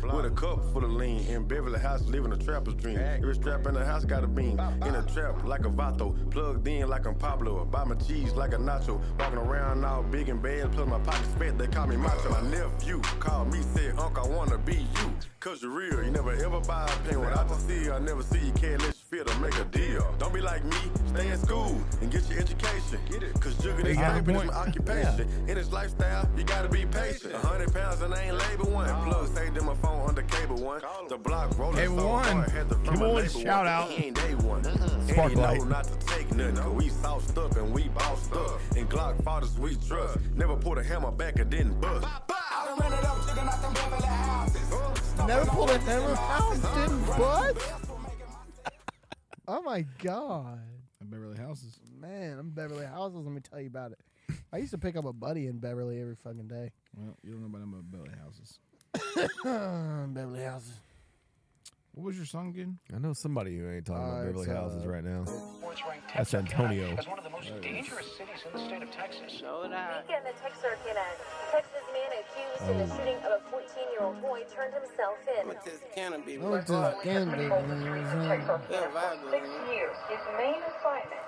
Beans. 0.02 0.14
With 0.14 0.26
a 0.26 0.30
cup 0.30 0.64
full 0.74 0.84
of 0.84 0.92
lean 0.92 1.26
in 1.28 1.46
Beverly 1.46 1.80
House, 1.80 2.04
living 2.04 2.32
a 2.32 2.38
trapper's 2.38 2.76
dream. 2.76 2.98
Every 2.98 3.36
strap 3.36 3.66
in 3.68 3.74
the 3.74 3.86
house 3.86 4.06
got 4.06 4.24
a 4.24 4.28
beam. 4.28 4.60
In 4.86 4.96
a 4.96 5.04
trap 5.14 5.44
like 5.44 5.66
a 5.66 5.70
vato, 5.70 6.16
plugged 6.32 6.68
in 6.68 6.88
like 6.90 7.06
I'm 7.06 7.16
Pablo. 7.16 7.66
Buy 7.66 7.84
my 7.84 7.96
cheese 7.96 8.34
like 8.34 8.54
a 8.54 8.58
nacho. 8.58 9.02
Walking 9.20 9.38
around 9.38 9.86
all 9.86 10.04
big 10.04 10.30
and 10.30 10.42
bad, 10.42 10.72
plus 10.72 10.88
my 10.88 11.00
pockets 11.00 11.34
fat, 11.38 11.58
they 11.58 11.68
call 11.68 11.88
me 11.88 11.98
macho. 11.98 12.30
My 12.30 12.42
nephew 12.50 13.02
called 13.20 13.54
me, 13.54 13.62
said, 13.74 13.98
Uncle, 13.98 14.26
I 14.26 14.36
wanna 14.36 14.58
be 14.58 14.76
you. 14.76 15.14
Cause 15.40 15.62
you're 15.62 15.72
real, 15.72 16.04
you 16.04 16.12
never 16.12 16.34
ever 16.34 16.60
buy 16.62 16.86
a 16.86 17.10
pen 17.10 17.20
without 17.20 17.48
the 17.48 17.56
seal. 17.56 17.94
I 17.94 18.00
never 18.00 18.24
see 18.24 18.40
you 18.46 18.52
can't 18.54 18.91
a 19.62 19.66
deal. 19.66 20.16
Don't 20.18 20.34
be 20.34 20.42
like 20.42 20.64
me, 20.66 20.78
stay 21.14 21.30
in 21.30 21.38
school 21.38 21.80
and 22.02 22.12
get 22.12 22.28
your 22.30 22.40
education. 22.40 23.00
Cause 23.40 23.56
jugger 23.56 23.84
this 23.84 23.98
got 23.98 24.12
a 24.12 24.20
paper 24.20 24.32
is 24.32 24.38
point. 24.38 24.48
my 24.48 24.54
occupation. 24.54 25.28
In 25.48 25.56
this 25.56 25.72
lifestyle, 25.72 26.28
you 26.36 26.44
gotta 26.44 26.68
be 26.68 26.86
patient. 26.86 27.34
Hundred 27.36 27.74
pounds 27.74 28.02
and 28.02 28.14
I 28.14 28.24
ain't 28.24 28.38
labor 28.38 28.64
one. 28.66 28.88
Plug 29.06 29.28
saved 29.36 29.58
in 29.58 29.66
my 29.66 29.76
phone 29.76 30.10
under 30.10 30.24
cable 30.24 30.58
one. 30.58 30.82
The 31.10 31.18
block 31.18 31.58
rolling 31.58 31.78
Cable 31.78 31.98
so 32.00 32.08
one. 32.08 32.24
hard, 32.26 32.50
had 32.50 32.70
to 32.70 32.76
Cable 32.76 32.98
from 32.98 33.18
a 33.18 33.30
shout 33.30 33.66
one. 33.66 33.68
out. 33.68 33.90
He 33.90 34.06
ain't 34.08 34.16
day 34.16 34.36
one. 34.36 34.66
And 34.66 35.06
he 35.10 35.14
Sparklight. 35.14 35.58
know 35.60 35.64
not 35.66 35.84
to 35.86 36.06
take 36.08 36.34
nothing. 36.34 36.56
Cause 36.58 36.74
we 36.74 36.90
sauced 36.90 37.38
up 37.38 37.56
and 37.56 37.72
we 37.74 37.88
bossed 37.90 38.34
up. 38.34 38.60
And 38.76 38.90
Glock 38.90 39.24
fathers 39.24 39.58
we 39.60 39.76
trust. 39.88 40.18
Never 40.36 40.56
pulled 40.56 40.80
a 40.80 40.84
hammer 40.84 41.12
back 41.12 41.38
and 41.40 41.50
didn't 41.50 41.80
bust. 41.80 42.08
Never 45.28 45.46
pulled 45.46 45.70
a 45.70 45.78
hammer 45.80 46.16
out, 46.18 46.56
didn't 46.76 47.06
bust. 47.06 47.91
Oh 49.48 49.62
my 49.62 49.86
god. 50.04 50.60
Beverly 51.04 51.38
Houses. 51.38 51.80
Man, 52.00 52.38
I'm 52.40 52.50
Beverly 52.52 52.86
Houses. 52.86 53.26
Let 53.26 53.34
me 53.34 53.42
tell 53.42 53.60
you 53.60 53.68
about 53.68 53.92
it. 53.92 54.00
I 54.54 54.58
used 54.58 54.72
to 54.72 54.78
pick 54.78 54.96
up 54.96 55.06
a 55.06 55.14
buddy 55.14 55.48
in 55.48 55.58
Beverly 55.58 56.00
every 56.00 56.16
fucking 56.16 56.48
day. 56.48 56.72
Well, 56.96 57.18
you 57.24 57.32
don't 57.32 57.42
know 57.42 57.48
about 57.48 57.60
them 57.60 57.86
Beverly 57.90 58.12
Houses. 58.22 58.60
Beverly 60.14 60.44
Houses. 60.44 60.74
What 61.94 62.06
was 62.08 62.16
your 62.16 62.26
song 62.26 62.50
again? 62.56 62.80
I 62.96 63.00
know 63.00 63.12
somebody 63.12 63.58
who 63.60 63.70
ain't 63.70 63.86
talking 63.86 64.02
Uh, 64.02 64.08
about 64.08 64.26
Beverly 64.26 64.48
it's, 64.48 64.56
Houses 64.56 64.86
uh, 64.86 64.90
right 64.90 65.04
now. 65.04 65.26
That's 66.16 66.34
Antonio. 66.34 66.96
As 66.98 67.06
one 67.08 67.20
of 67.20 67.26
the 67.26 67.30
most 67.30 67.52
dangerous 67.62 68.08
cities 68.16 68.48
in 68.48 68.52
the 68.56 68.64
state 68.66 68.84
of 68.84 68.92
Texas. 68.92 69.44
Weekend 69.44 70.24
in 70.24 70.36
Texarkana, 70.40 71.04
Texas 71.52 71.84
man 71.92 72.12
accused 72.16 72.72
in 72.72 72.78
the 72.80 72.88
shooting 72.96 73.20
of 73.28 73.32
a 73.36 73.42
14-year-old 73.52 74.22
boy 74.22 74.44
turned 74.56 74.74
himself 74.74 75.20
in. 75.28 75.52
Oh, 75.52 75.52
it's 75.52 75.84
Canby. 77.04 77.52
Six 79.32 79.44
years. 79.68 79.96
His 80.08 80.24
main 80.40 80.64
assignment, 80.64 81.24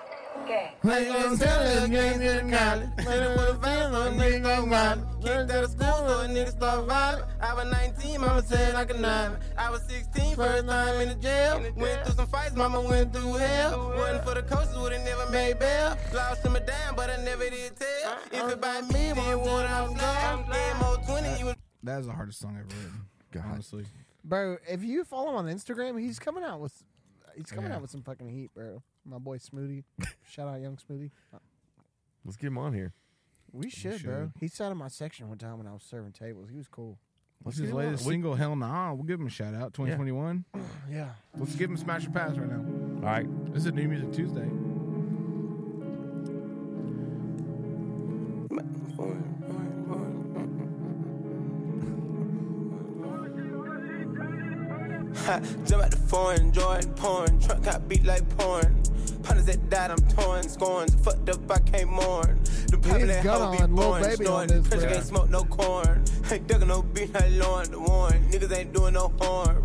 gang. 0.47 0.73
They 0.83 1.05
gon' 1.05 1.37
tell 1.37 1.61
us 1.61 1.87
gang 1.89 2.19
to 2.19 2.45
the 2.45 2.57
college. 2.57 2.89
Waiting 3.07 3.37
for 3.37 3.53
the 3.53 3.59
fans, 3.61 3.91
no 3.93 4.23
nigga 4.23 4.43
gon' 4.43 4.69
ride. 4.69 4.99
Kicked 5.23 5.51
out 5.51 5.63
of 5.63 5.71
school, 5.71 5.87
so 6.07 6.21
a 6.21 6.27
nigga 6.27 6.51
start 6.51 6.87
vibing. 6.87 7.27
I 7.41 7.53
was 7.53 7.71
19, 7.71 8.21
mama 8.21 8.43
said 8.43 8.75
I 8.75 8.85
could 8.85 8.99
nine. 8.99 9.37
I 9.57 9.69
was 9.69 9.81
16, 9.87 10.35
first 10.35 10.67
time 10.67 11.01
in 11.01 11.09
the 11.09 11.15
jail. 11.15 11.59
Went 11.75 12.03
through 12.03 12.15
some 12.15 12.27
fights, 12.27 12.55
mama 12.55 12.81
went 12.81 13.13
through 13.13 13.33
hell. 13.33 13.93
Wasn't 13.95 14.23
for 14.25 14.33
the 14.35 14.43
coaches, 14.43 14.75
would've 14.77 15.03
never 15.03 15.29
made 15.31 15.59
bail. 15.59 15.97
Lost 16.13 16.45
him 16.45 16.55
a 16.55 16.59
dime, 16.59 16.95
but 16.95 17.09
I 17.09 17.23
never 17.23 17.49
did 17.49 17.73
tell. 17.75 18.17
If 18.31 18.53
it 18.53 18.61
by 18.61 18.81
me, 18.81 19.13
then 19.13 19.39
what 19.39 19.65
I'm 19.65 19.93
glad. 19.93 20.51
Game 20.51 20.79
mode 20.81 20.99
20, 21.05 21.39
you 21.39 21.45
was 21.45 21.55
That 21.83 21.99
is 22.01 22.07
the 22.07 22.13
hardest 22.13 22.39
song 22.39 22.57
I've 22.59 22.69
ever 22.71 22.81
written. 22.81 23.51
Honestly. 23.51 23.85
Bro, 24.25 24.57
if 24.69 24.83
you 24.83 25.03
follow 25.03 25.31
him 25.31 25.35
on 25.35 25.45
Instagram, 25.47 25.99
he's 25.99 26.19
coming 26.19 26.43
out 26.43 26.59
with 26.59 26.83
he's 27.35 27.47
coming 27.47 27.71
Yeah. 27.71 27.77
out 27.77 27.81
with 27.81 27.91
some 27.91 28.03
fucking 28.03 28.29
heat, 28.29 28.53
bro. 28.53 28.83
My 29.05 29.17
boy 29.17 29.37
Smoothie. 29.37 29.83
Shout 30.29 30.47
out 30.47 30.61
young 30.61 30.77
Smoothie. 30.77 31.11
Let's 32.25 32.37
get 32.37 32.47
him 32.47 32.57
on 32.57 32.73
here. 32.73 32.93
We 33.51 33.69
should, 33.69 33.99
should. 33.99 34.05
bro. 34.05 34.31
He 34.39 34.47
sat 34.47 34.71
in 34.71 34.77
my 34.77 34.87
section 34.87 35.29
one 35.29 35.37
time 35.37 35.57
when 35.57 35.67
I 35.67 35.73
was 35.73 35.83
serving 35.83 36.13
tables. 36.13 36.49
He 36.49 36.57
was 36.57 36.67
cool. 36.67 36.97
What's 37.43 37.57
get 37.57 37.63
his 37.63 37.71
him 37.71 37.77
on. 37.77 37.83
latest 37.85 38.05
We- 38.05 38.13
single? 38.13 38.35
Hell 38.35 38.55
nah. 38.55 38.93
We'll 38.93 39.03
give 39.03 39.19
him 39.19 39.27
a 39.27 39.29
shout 39.29 39.53
out. 39.53 39.73
2021. 39.73 40.45
Yeah. 40.91 41.09
Let's 41.37 41.55
give 41.55 41.69
him 41.69 41.77
Smash 41.77 42.05
or 42.07 42.11
Pass 42.11 42.37
right 42.37 42.49
now. 42.49 42.57
All 42.97 43.01
right. 43.13 43.53
This 43.53 43.65
is 43.65 43.73
New 43.73 43.87
Music 43.87 44.11
Tuesday. 44.13 44.49
Jump 55.23 55.83
out 55.83 55.91
the 55.91 55.97
foreign, 56.07 56.51
Jordan 56.51 56.93
porn. 56.95 57.39
Truck 57.39 57.61
got 57.63 57.87
beat 57.87 58.03
like 58.03 58.27
porn. 58.37 58.81
Partners 59.23 59.45
that 59.45 59.69
died, 59.69 59.91
I'm 59.91 59.97
torn. 60.09 60.43
Scorns, 60.49 60.95
fucked 60.95 61.29
up, 61.29 61.49
I 61.49 61.59
can't 61.59 61.89
mourn. 61.89 62.41
The 62.67 62.75
He 62.77 62.83
people 62.83 63.07
that 63.07 63.25
hoe 63.25 63.51
be 63.51 63.73
born. 63.73 64.03
Snoring, 64.15 64.63
Pressure 64.63 64.81
bro. 64.81 64.89
can't 64.91 65.05
smoke 65.05 65.29
no 65.29 65.43
corn. 65.45 66.03
Ain't 66.29 66.47
ducking 66.49 66.67
no 66.67 66.81
beat 66.81 67.13
like 67.13 67.31
Lauren. 67.31 67.71
The 67.71 67.79
warn. 67.79 68.29
Niggas 68.31 68.51
ain't 68.57 68.73
doing 68.73 68.95
no 68.95 69.13
harm. 69.21 69.63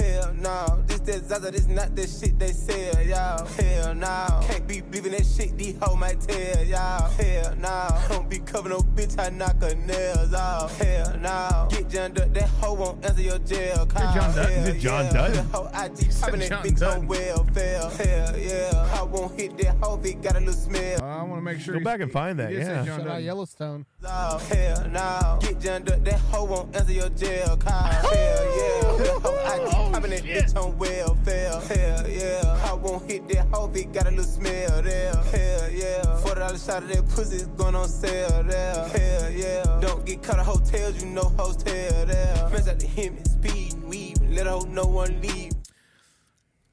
Hell 0.00 0.32
no, 0.40 0.82
this 0.86 1.00
that 1.00 1.24
Zaza, 1.28 1.50
this 1.50 1.66
not 1.66 1.94
the 1.94 2.06
shit 2.06 2.38
they 2.38 2.52
sell, 2.52 3.02
y'all. 3.02 3.46
Hell 3.46 3.94
no, 3.94 4.40
can't 4.48 4.66
be 4.66 4.80
believing 4.80 5.12
that 5.12 5.26
shit 5.26 5.56
these 5.58 5.76
hoe 5.80 5.94
might 5.94 6.20
tell, 6.20 6.64
y'all. 6.64 7.10
Hell 7.10 7.54
no, 7.56 7.88
don't 8.08 8.30
be 8.30 8.38
covering 8.38 8.76
no 8.76 8.80
bitch, 8.80 9.18
I 9.18 9.28
knock 9.28 9.60
her 9.60 9.74
nails 9.74 10.32
off. 10.32 10.78
Hell 10.78 11.18
no, 11.18 11.68
get 11.70 11.90
John 11.90 12.12
Dutt, 12.14 12.32
that 12.32 12.48
hoe 12.48 12.74
won't 12.74 13.04
answer 13.04 13.20
your 13.20 13.38
jail 13.40 13.84
call. 13.84 14.14
John 14.14 14.34
Dutt? 14.34 14.50
Is 14.50 14.68
it 14.68 14.78
John 14.80 15.04
yeah. 15.04 15.12
Dutt? 15.12 15.32
The 15.34 15.42
hoe 15.42 15.66
IG 15.66 16.20
popping 16.20 16.40
that 16.40 16.50
bitch 16.64 16.78
Dutt. 16.78 16.96
on 16.96 17.06
welfare. 17.06 17.80
Hell 17.90 18.38
yeah, 18.38 18.98
I 18.98 19.02
won't 19.02 19.38
hit 19.38 19.58
that 19.58 19.76
hoe 19.82 19.98
if 19.98 20.06
it 20.06 20.22
got 20.22 20.36
a 20.36 20.40
little 20.40 20.54
smell. 20.54 21.02
I 21.02 21.22
want 21.24 21.36
to 21.36 21.42
make 21.42 21.60
sure 21.60 21.74
Go 21.74 21.84
back 21.84 22.00
and 22.00 22.10
find 22.10 22.38
that, 22.38 22.50
he 22.50 22.56
did 22.56 22.66
say 22.66 22.72
yeah. 22.72 22.84
Shout 22.84 23.06
out 23.06 23.22
Yellowstone. 23.22 23.84
Oh, 24.04 24.38
hell 24.38 24.88
no. 24.88 25.38
Get 25.42 25.60
John 25.60 25.82
Dutt, 25.84 26.04
that 26.04 26.20
hoe 26.20 26.44
won't 26.44 26.74
answer 26.74 26.92
your 26.92 27.10
jail 27.10 27.58
call. 27.58 27.82
Hell 27.82 28.10
yeah. 28.10 29.04
The 29.04 29.20
hoe 29.22 29.86
IG 29.86 29.89
popping 29.92 30.10
that 30.10 30.22
bitch 30.22 30.56
on 30.56 30.76
welfare. 30.78 31.60
Hell 31.60 32.08
yeah. 32.08 32.68
I 32.70 32.74
won't 32.74 33.10
hit 33.10 33.28
that 33.28 33.48
hoe 33.52 33.68
if 33.70 33.76
it 33.76 33.92
got 33.92 34.06
a 34.06 34.10
little 34.10 34.24
smell 34.24 34.82
there. 34.82 35.14
Hell 35.14 35.70
yeah. 35.70 36.16
Forty 36.18 36.40
dollars 36.40 36.64
shot 36.64 36.82
of 36.82 36.88
that 36.88 37.56
going 37.56 37.74
on 37.74 37.88
sale 37.88 38.42
there. 38.44 38.88
Hell 38.88 39.30
yeah. 39.30 39.78
Don't 39.80 40.04
get 40.04 40.22
caught 40.22 40.38
at 40.38 40.46
hotels, 40.46 41.02
you 41.02 41.10
know 41.10 41.32
hotel 41.36 42.06
there. 42.06 42.36
Out 42.44 42.82
him 42.82 43.16
and 43.16 43.26
speed, 43.28 43.82
weave, 43.84 44.20
let 44.30 44.46
a 44.46 44.50
hoe 44.50 44.66
no 44.68 44.84
one 44.84 45.20
leave. 45.20 45.52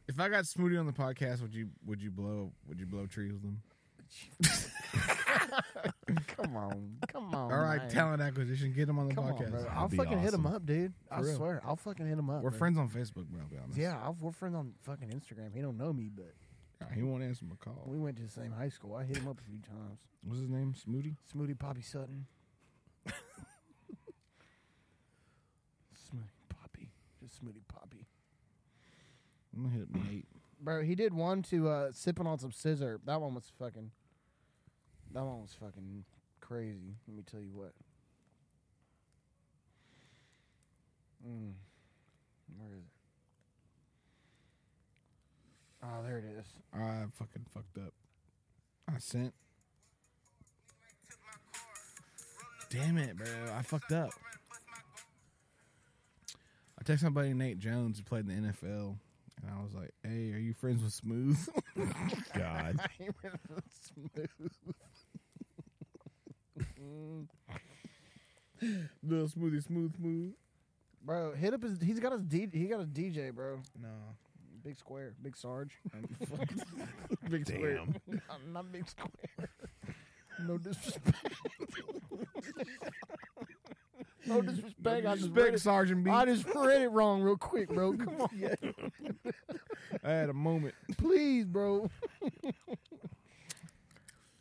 If 0.07 0.20
I 0.20 0.30
got 0.30 0.45
Smoothie 0.45 0.80
on 0.80 0.86
the 0.86 0.93
podcast, 0.93 1.41
would 1.41 1.53
you 1.53 1.70
would 1.86 2.01
you 2.01 2.11
blow 2.11 2.51
would 2.68 2.80
you 2.80 2.86
blow 2.86 3.05
trees 3.05 3.34
with 3.34 3.43
him? 3.43 3.61
Come 6.38 6.55
on. 6.55 6.97
Come 7.08 7.34
on. 7.36 7.51
All 7.51 7.60
right, 7.60 7.80
man. 7.80 7.89
talent 7.89 8.22
acquisition, 8.22 8.72
get 8.74 8.88
him 8.89 8.97
on 8.99 9.08
the 9.10 9.16
Come 9.16 9.26
on, 9.26 9.34
podcast. 9.34 9.51
bro. 9.51 9.66
I'll 9.74 9.89
fucking 9.89 10.20
hit 10.20 10.34
him 10.34 10.45
up, 10.45 10.66
dude. 10.66 10.93
I 11.12 11.18
For 11.20 11.24
real. 11.26 11.36
swear. 11.36 11.62
I'll 11.66 11.76
fucking 11.76 12.05
hit 12.08 12.18
him 12.18 12.30
up. 12.30 12.41
We're 12.43 12.49
bro. 12.51 12.60
friends 12.60 12.78
on 12.78 12.89
Facebook, 12.89 13.26
bro. 13.28 13.41
I'll 13.41 13.47
be 13.49 13.58
honest. 13.58 13.78
Yeah, 13.78 13.97
I'll, 14.03 14.16
we're 14.20 14.32
friends 14.32 14.55
on 14.55 14.74
fucking 14.84 15.10
Instagram. 15.10 15.53
He 15.53 15.62
don't 15.62 15.78
know 15.78 15.91
me, 15.91 16.10
but 16.14 16.34
Yeah, 16.82 16.88
he 16.95 17.03
won't 17.03 17.24
answer 17.24 17.45
my 17.45 17.55
call. 17.60 17.84
we 17.86 17.97
went 17.97 18.18
to 18.18 18.24
the 18.24 18.30
same 18.30 18.51
high 18.51 18.70
school. 18.70 18.95
I 18.95 19.03
hit 19.03 19.18
him 19.18 19.28
up 19.28 19.39
a 19.39 19.43
few 19.43 19.60
times. 19.60 19.99
What's 20.24 20.39
his 20.41 20.49
name? 20.49 20.74
Smoothie. 20.74 21.16
Smoothie 21.36 21.58
Poppy 21.58 21.82
Sutton. 21.82 22.26
Smoothie 25.93 26.47
Poppy. 26.49 26.89
Just 27.22 27.43
Smoothie 27.43 27.68
Poppy. 27.68 28.05
I'm 29.55 29.64
gonna 29.64 29.76
hit 29.76 29.88
Nate. 29.93 30.26
Bro, 30.60 30.84
he 30.84 30.95
did 30.95 31.14
one 31.14 31.43
to 31.43 31.70
uh 31.70 31.91
sipping 31.91 32.28
on 32.28 32.39
some 32.39 32.51
scissor. 32.51 33.00
That 33.05 33.21
one 33.21 33.36
was 33.36 33.51
fucking 33.59 33.92
that 35.13 35.24
one 35.24 35.42
was 35.42 35.55
fucking 35.59 36.04
crazy. 36.42 36.96
Let 37.08 37.17
me 37.17 37.24
tell 37.29 37.42
you 37.42 37.51
what. 37.54 37.74
Mm. 41.28 41.54
Where 42.58 42.74
is 42.78 42.84
it? 42.84 42.97
Oh, 45.84 46.04
there 46.04 46.17
it 46.17 46.25
is. 46.39 46.46
I 46.74 47.05
fucking 47.17 47.46
fucked 47.54 47.78
up. 47.78 47.93
I 48.93 48.97
sent. 49.00 49.34
Damn 52.70 52.97
it, 52.97 53.16
bro! 53.16 53.28
I 53.55 53.62
fucked 53.62 53.93
up. 53.93 54.09
I 56.79 56.84
texted 56.84 57.04
my 57.04 57.09
buddy 57.09 57.34
Nate 57.34 57.59
Jones 57.59 57.97
who 57.97 58.04
played 58.04 58.28
in 58.28 58.43
the 58.43 58.50
NFL, 58.51 58.97
and 59.42 59.51
I 59.51 59.62
was 59.62 59.74
like, 59.74 59.92
"Hey, 60.04 60.32
are 60.34 60.39
you 60.39 60.54
friends 60.54 60.84
with 60.84 60.93
Smooth?" 60.93 61.38
God. 62.36 62.80
Smooth, 66.76 67.28
Little 69.04 69.28
smoothie, 69.28 69.64
smooth, 69.64 69.96
smooth. 69.96 70.34
Bro, 71.04 71.34
hit 71.36 71.54
up 71.54 71.62
his. 71.64 71.80
He's 71.82 72.00
got 72.00 72.12
his. 72.14 72.24
D, 72.24 72.47
he 72.51 72.66
got 72.66 72.82
a 72.82 72.86
DJ, 72.86 73.34
bro. 73.34 73.59
No. 73.82 73.89
Big 74.64 74.78
Square, 74.78 75.14
Big 75.22 75.38
Sarge. 75.38 75.72
Big 77.30 77.47
Square. 77.47 77.76
Damn. 77.76 77.96
not, 78.28 78.47
not 78.51 78.72
Big 78.72 78.88
Square. 78.89 79.50
no 80.42 80.58
disrespect. 80.58 81.16
No 84.28 84.41
disrespect. 84.41 85.05
I 85.05 85.16
just 85.16 85.33
disrespect, 85.33 85.45
read 85.45 85.54
it. 85.54 85.59
Sergeant 85.62 86.04
B. 86.04 86.12
I 86.12 86.25
just 86.25 86.45
read 86.54 86.82
it 86.82 86.89
wrong 86.89 87.21
real 87.21 87.37
quick, 87.37 87.70
bro. 87.70 87.93
Come 87.97 88.21
on. 88.21 88.29
I 90.04 90.09
had 90.09 90.29
a 90.29 90.33
moment. 90.33 90.75
Please, 90.97 91.45
bro. 91.45 91.89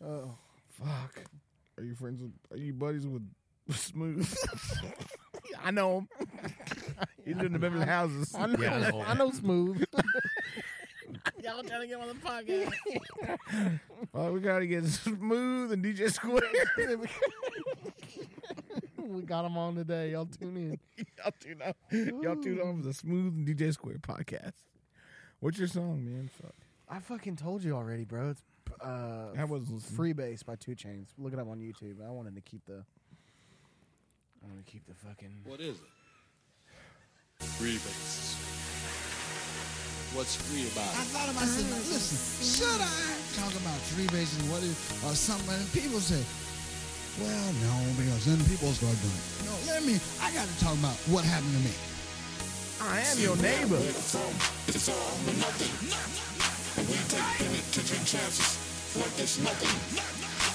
oh. 0.04 0.34
Fuck. 0.70 1.22
Are 1.78 1.84
you 1.84 1.94
friends 1.94 2.20
with? 2.20 2.32
Are 2.50 2.56
you 2.62 2.72
buddies 2.72 3.06
with 3.06 3.22
Smooth? 3.70 4.28
I 5.64 5.70
know 5.70 5.98
him. 5.98 6.08
He's 7.24 7.36
in 7.38 7.52
the 7.52 7.58
Beverly 7.58 7.86
Houses. 7.86 8.34
I 8.34 8.46
know, 8.46 8.58
Yeah, 8.60 8.90
I 9.06 9.14
know, 9.14 9.30
Smooth. 9.30 9.84
Y'all 11.42 11.62
trying 11.62 11.80
to 11.80 11.86
get 11.86 11.98
him 11.98 12.02
on 12.02 12.08
the 12.08 12.14
podcast. 12.14 13.80
well, 14.12 14.32
we 14.32 14.40
gotta 14.40 14.66
get 14.66 14.84
Smooth 14.84 15.72
and 15.72 15.82
DJ 15.84 16.12
Square. 16.12 16.42
We 19.08 19.22
got 19.22 19.44
him 19.44 19.56
on 19.56 19.74
today. 19.76 20.10
Y'all 20.12 20.26
tune 20.26 20.56
in. 20.56 20.78
Y'all 21.18 21.32
tune 21.38 21.62
out. 21.64 21.76
Y'all 21.90 22.36
tune 22.36 22.60
on 22.60 22.80
for 22.80 22.88
the 22.88 22.94
Smooth 22.94 23.46
DJ 23.46 23.72
Square 23.72 23.98
podcast. 23.98 24.54
What's 25.40 25.58
your 25.58 25.68
song, 25.68 26.04
man? 26.04 26.30
Fuck. 26.42 26.54
I 26.88 26.98
fucking 26.98 27.36
told 27.36 27.62
you 27.62 27.74
already, 27.74 28.04
bro. 28.04 28.30
It's 28.30 28.42
uh, 28.80 29.28
I 29.38 29.44
wasn't 29.44 29.74
listening. 29.74 30.14
Freebase 30.14 30.44
by 30.44 30.56
2 30.56 30.72
Chainz. 30.72 31.08
Look 31.18 31.32
it 31.32 31.38
up 31.38 31.48
on 31.48 31.58
YouTube. 31.58 32.04
I 32.06 32.10
wanted 32.10 32.34
to 32.34 32.40
keep 32.40 32.64
the. 32.66 32.84
I 34.42 34.46
want 34.48 34.64
to 34.64 34.70
keep 34.70 34.86
the 34.86 34.94
fucking. 34.94 35.42
What 35.44 35.60
is 35.60 35.76
it? 35.76 37.44
Freebase. 37.44 38.34
What's 40.14 40.36
free 40.36 40.66
about 40.72 40.88
it? 40.88 40.98
I 40.98 41.02
it? 41.02 41.12
thought 41.12 41.28
to 41.28 41.34
myself, 41.34 41.92
listen, 41.92 42.16
should 42.40 42.80
I 42.80 43.16
talk 43.36 43.52
talk 43.52 43.60
about 43.60 43.78
tree 43.92 44.06
bases, 44.08 44.42
what 44.48 44.62
is 44.62 44.72
or 45.04 45.14
something, 45.14 45.52
and 45.54 45.72
people 45.72 46.00
say, 46.00 46.22
well, 47.20 47.48
no, 47.64 47.74
because 47.96 48.24
then 48.26 48.38
people 48.44 48.68
start 48.76 48.96
doing 49.00 49.16
it. 49.16 49.26
No, 49.48 49.54
let 49.72 49.82
me. 49.84 49.96
I 50.20 50.32
got 50.32 50.46
to 50.46 50.56
talk 50.60 50.76
about 50.76 50.96
what 51.08 51.24
happened 51.24 51.52
to 51.56 51.62
me. 51.64 51.72
I 52.80 53.00
am 53.00 53.16
your 53.18 53.36
neighbor. 53.40 53.80
It's 53.80 54.14
all 54.14 55.16
or 55.24 55.36
nothing. 55.40 55.72
And 56.76 56.84
we 56.88 56.98
take 57.08 57.24
penitentiary 57.40 58.04
chances 58.04 58.60
like 59.00 59.16
it's 59.16 59.40
nothing. 59.40 59.72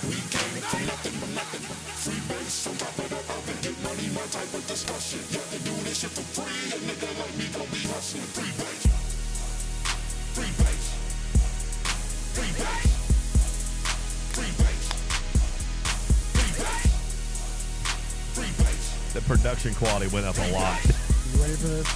We 0.06 0.18
came 0.30 0.62
from 0.70 0.86
nothing 0.86 1.16
but 1.18 1.32
nothing. 1.34 1.66
Free 2.02 2.22
base 2.30 2.68
on 2.68 2.78
top 2.78 2.94
of 2.98 3.10
the 3.10 3.22
oven. 3.22 3.58
Get 3.62 3.78
money, 3.82 4.10
my 4.14 4.26
type 4.30 4.54
of 4.54 4.66
discussion. 4.66 5.22
You 5.34 5.42
can 5.50 5.62
do 5.66 5.74
this 5.86 6.02
shit 6.02 6.14
for 6.14 6.26
free. 6.42 6.74
A 6.74 6.78
nigga 6.78 7.10
like 7.22 7.36
me 7.38 7.46
gon' 7.54 7.70
production 19.38 19.74
quality 19.74 20.08
went 20.08 20.26
up 20.26 20.36
a 20.38 20.52
lot. 20.52 20.78
You 20.84 21.41
ready 21.41 21.53
for 21.53 21.68
this? 21.68 21.88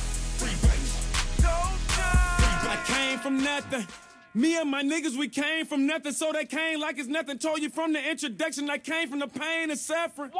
I 1.44 2.82
came 2.86 3.20
from 3.20 3.44
nothing. 3.44 3.86
Me 4.34 4.58
and 4.58 4.72
my 4.72 4.82
niggas, 4.82 5.18
we 5.18 5.28
came 5.28 5.66
from 5.66 5.86
nothing, 5.86 6.14
so 6.14 6.32
they 6.32 6.46
came 6.46 6.80
like 6.80 6.98
it's 6.98 7.10
nothing. 7.10 7.38
Told 7.38 7.60
you 7.60 7.70
from 7.70 7.92
the 7.92 8.10
introduction, 8.10 8.70
I 8.70 8.78
came 8.78 9.10
from 9.10 9.20
the 9.20 9.28
pain 9.28 9.70
and 9.70 9.78
suffering. 9.78 10.32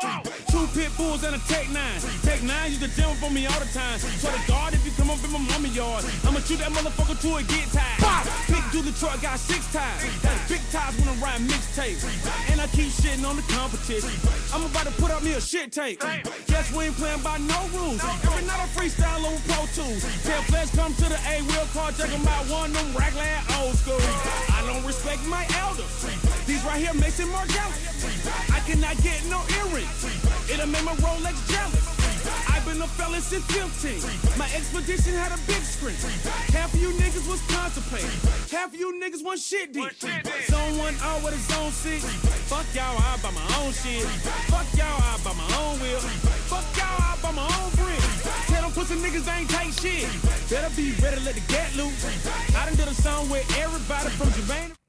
Two 0.50 0.68
pit 0.74 0.90
bulls 0.96 1.26
and 1.26 1.36
a 1.36 1.40
Tech 1.40 1.70
9. 1.70 2.02
Tech 2.22 2.42
9 2.42 2.70
used 2.72 2.82
to 2.82 2.88
demo 2.96 3.14
for 3.16 3.30
me 3.30 3.46
all 3.46 3.60
the 3.60 3.66
time. 3.74 4.00
So 4.00 4.32
the 4.32 4.42
guard, 4.48 4.74
if 4.74 4.86
you 4.86 4.94
come 4.94 5.10
up 5.10 5.22
in 5.22 5.32
my 5.34 5.40
mommy 5.40 5.70
yard, 5.70 6.06
I'ma 6.24 6.40
shoot 6.40 6.60
that 6.60 6.72
motherfucker 6.72 7.20
till 7.20 7.36
it 7.38 7.48
get 7.50 7.68
tired. 7.74 7.95
Big 8.72 8.84
dually 8.84 9.00
truck 9.00 9.22
got 9.22 9.40
six. 9.40 9.68
That's 9.68 10.50
big 10.50 10.62
tires 10.72 10.98
when 10.98 11.10
I 11.10 11.16
ride 11.22 11.42
mixtape. 11.42 12.02
And 12.52 12.62
I 12.62 12.68
keep 12.68 12.90
shitting 12.90 13.28
on 13.28 13.36
the 13.36 13.44
competition. 13.44 14.10
I'm 14.54 14.66
about 14.66 14.88
to 14.88 14.94
put 14.94 15.12
up 15.12 15.24
me 15.24 15.34
a 15.34 15.42
shit 15.42 15.72
tape. 15.72 16.00
Guess 16.48 16.74
we 16.74 16.86
ain't 16.86 16.96
playing 16.96 17.22
by 17.22 17.38
no 17.38 17.60
rules. 17.74 18.02
Every 18.24 18.46
night 18.46 18.60
I 18.60 18.68
freestyle 18.74 19.26
over 19.26 19.42
Pro 19.52 19.66
Tools. 19.76 20.02
Tell 20.24 20.42
Flex 20.44 20.74
come 20.76 20.94
to 20.96 21.06
the 21.06 21.20
A 21.30 21.42
wheel 21.44 21.68
car, 21.74 21.92
check 21.92 22.10
out. 22.10 22.46
One 22.50 22.72
them 22.74 22.96
raglan 22.96 23.44
old 23.62 23.76
school. 23.76 24.00
I 24.00 24.64
don't 24.66 24.86
respect 24.86 25.26
my 25.28 25.46
elders. 25.62 26.06
These 26.48 26.64
right 26.64 26.82
here 26.82 26.94
makes 26.94 27.20
it 27.20 27.28
more 27.28 27.46
jealous. 27.46 28.26
I 28.50 28.60
cannot 28.62 28.98
get 29.04 29.24
no 29.30 29.42
earrings. 29.62 30.06
It'll 30.50 30.68
make 30.68 30.84
my 30.84 30.96
Rolex 30.96 31.36
jealous. 31.52 31.95
Been 32.66 32.82
a 32.82 32.88
felon 32.88 33.22
since 33.22 33.46
15. 33.54 34.02
My 34.40 34.50
expedition 34.58 35.14
had 35.14 35.30
a 35.30 35.38
big 35.46 35.62
screen. 35.62 35.94
Half 36.50 36.74
of 36.74 36.82
you 36.82 36.90
niggas 36.98 37.30
was 37.30 37.40
constipated. 37.46 38.10
Half 38.50 38.74
of 38.74 38.80
you 38.80 38.90
niggas 39.00 39.24
want 39.24 39.40
shit 39.40 39.72
deep. 39.72 39.94
Someone 40.50 40.96
out 41.02 41.22
with 41.24 41.38
his 41.38 41.46
own 41.58 41.70
seat. 41.72 42.02
Fuck 42.50 42.66
y'all, 42.74 42.98
I 42.98 43.18
buy 43.22 43.30
my 43.30 43.46
own 43.62 43.72
shit. 43.72 44.02
Fuck 44.50 44.66
y'all, 44.74 44.98
I 44.98 45.14
buy 45.24 45.34
my 45.38 45.46
own 45.62 45.80
wheel. 45.80 46.00
Fuck 46.50 46.66
y'all, 46.74 46.98
I 46.98 47.14
buy 47.22 47.32
my 47.38 47.46
own 47.46 47.70
brick. 47.78 48.02
Tell 48.50 48.64
them 48.64 48.72
pussy 48.74 48.96
niggas 48.96 49.26
they 49.26 49.46
ain't 49.46 49.50
tight 49.50 49.74
shit. 49.78 50.10
Better 50.50 50.74
be 50.76 50.90
ready 51.06 51.18
to 51.18 51.24
let 51.24 51.36
the 51.36 51.46
get 51.46 51.70
loose. 51.78 52.02
I 52.58 52.66
done 52.66 52.76
did 52.76 52.88
a 52.88 52.96
song 52.96 53.30
with 53.30 53.46
everybody 53.62 54.10
from 54.18 54.30
Jermaine. 54.34 54.85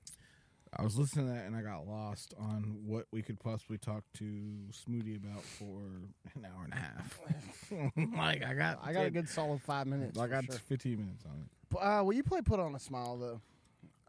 I 0.78 0.82
was 0.82 0.98
listening 0.98 1.28
to 1.28 1.32
that 1.32 1.46
and 1.46 1.56
I 1.56 1.62
got 1.62 1.86
lost 1.86 2.34
on 2.38 2.76
what 2.84 3.06
we 3.10 3.22
could 3.22 3.40
possibly 3.40 3.78
talk 3.78 4.04
to 4.18 4.24
Smoothie 4.70 5.16
about 5.16 5.42
for 5.42 5.80
an 6.34 6.44
hour 6.44 6.64
and 6.64 6.72
a 6.72 6.76
half. 6.76 7.18
like 8.16 8.44
I 8.44 8.52
got, 8.52 8.80
I 8.82 8.92
got 8.92 9.06
a 9.06 9.10
good 9.10 9.28
solid 9.28 9.62
five 9.62 9.86
minutes. 9.86 10.18
I 10.18 10.26
got 10.26 10.44
sure. 10.44 10.54
15 10.54 10.98
minutes 10.98 11.24
on 11.24 11.42
it. 11.42 11.48
Uh, 11.78 12.02
will 12.04 12.12
you 12.12 12.22
play 12.22 12.40
"Put 12.42 12.60
On 12.60 12.74
a 12.74 12.78
Smile" 12.78 13.16
though? 13.16 13.40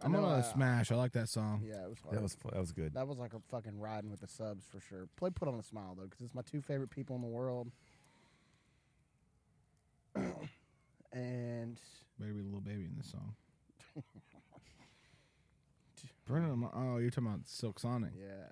I 0.02 0.06
I'm 0.06 0.12
know, 0.12 0.22
gonna 0.22 0.36
uh, 0.36 0.42
smash. 0.44 0.92
I 0.92 0.96
like 0.96 1.14
that 1.14 1.28
song. 1.28 1.64
Yeah, 1.66 1.86
it 1.86 1.90
was. 1.90 1.98
That 2.12 2.22
was 2.22 2.38
that 2.52 2.60
was 2.60 2.72
good. 2.72 2.94
That 2.94 3.08
was 3.08 3.18
like 3.18 3.34
a 3.34 3.40
fucking 3.50 3.80
riding 3.80 4.12
with 4.12 4.22
the 4.22 4.28
subs 4.28 4.66
for 4.72 4.80
sure. 4.80 5.08
Play 5.16 5.32
"Put 5.32 5.48
On 5.48 5.56
a 5.56 5.64
Smile" 5.64 5.96
though, 5.98 6.06
because 6.06 6.22
it's 6.22 6.36
my 6.36 6.44
two 6.44 6.62
favorite 6.62 6.92
people 6.92 7.16
in 7.16 7.22
the 7.22 7.28
world. 7.28 7.72
and 11.12 11.80
Baby, 12.20 12.42
little 12.44 12.62
baby 12.62 12.86
in 12.86 12.94
this 12.98 13.12
song. 13.12 13.36
Brennan, 16.28 16.68
oh, 16.76 16.98
you're 16.98 17.10
talking 17.10 17.28
about 17.28 17.48
Silk 17.48 17.80
Sonic. 17.80 18.12
Yeah. 18.20 18.50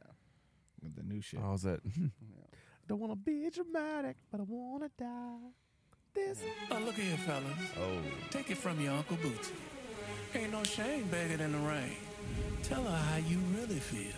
With 0.82 0.96
the 0.96 1.04
new 1.04 1.20
shit. 1.20 1.42
Oh, 1.44 1.52
was 1.52 1.64
that? 1.64 1.82
Don't 2.88 3.00
want 3.00 3.12
to 3.12 3.18
be 3.18 3.50
dramatic, 3.50 4.16
but 4.32 4.40
I 4.40 4.44
want 4.48 4.84
to 4.84 4.92
die. 4.98 5.50
This. 6.14 6.42
Oh, 6.72 6.80
look 6.86 6.96
here, 6.96 7.18
fellas. 7.18 7.44
Oh. 7.78 8.00
Take 8.32 8.50
it 8.50 8.58
from 8.58 8.80
your 8.80 8.94
Uncle 8.94 9.18
Bootsy. 9.18 9.52
Ain't 10.34 10.54
no 10.54 10.64
shame 10.64 11.08
begging 11.12 11.42
in 11.42 11.52
the 11.52 11.58
rain. 11.58 11.98
Tell 12.64 12.84
her 12.84 12.98
how 12.98 13.18
you 13.18 13.40
really 13.54 13.80
feel. 13.80 14.14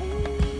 I 0.00 0.51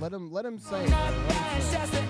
let 0.00 0.12
him, 0.12 0.32
let 0.32 0.44
him, 0.44 0.58
say. 0.58 0.84
it, 0.84 2.07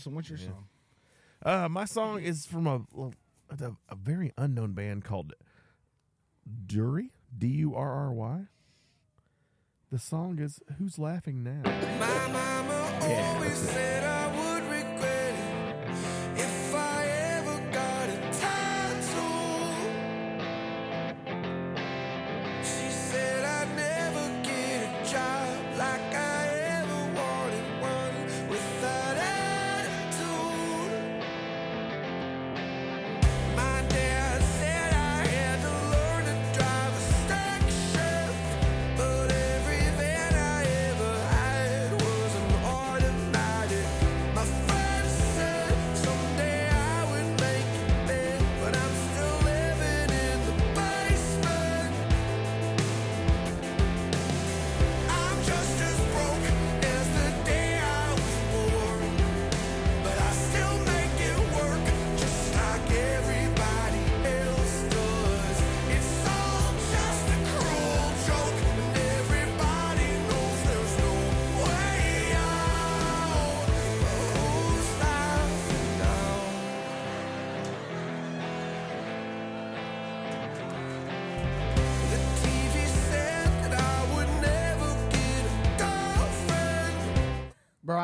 Dustin, 0.00 0.14
what's 0.14 0.30
your 0.30 0.38
song? 0.38 0.64
Uh, 1.44 1.68
my 1.68 1.84
song 1.84 2.22
is 2.22 2.46
from 2.46 2.66
a, 2.66 2.80
a 3.50 3.72
a 3.90 3.94
very 3.94 4.32
unknown 4.38 4.72
band 4.72 5.04
called 5.04 5.34
Durry. 6.66 7.10
D 7.36 7.48
U 7.48 7.74
R 7.74 7.92
R 7.92 8.12
Y. 8.14 8.46
The 9.92 9.98
song 9.98 10.38
is 10.38 10.58
"Who's 10.78 10.98
Laughing 10.98 11.42
Now." 11.42 11.60
My 11.64 12.28
mama 12.32 12.98
always 13.02 13.58
said 13.58 14.04
I 14.04 14.36
would 14.36 14.70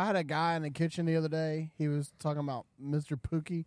had 0.07 0.17
a 0.17 0.25
guy 0.25 0.57
in 0.57 0.63
the 0.63 0.71
kitchen 0.71 1.07
the 1.07 1.17
other 1.17 1.29
day. 1.29 1.71
He 1.77 1.89
was 1.89 2.13
talking 2.19 2.41
about 2.41 2.67
Mr. 2.83 3.21
Pookie. 3.21 3.65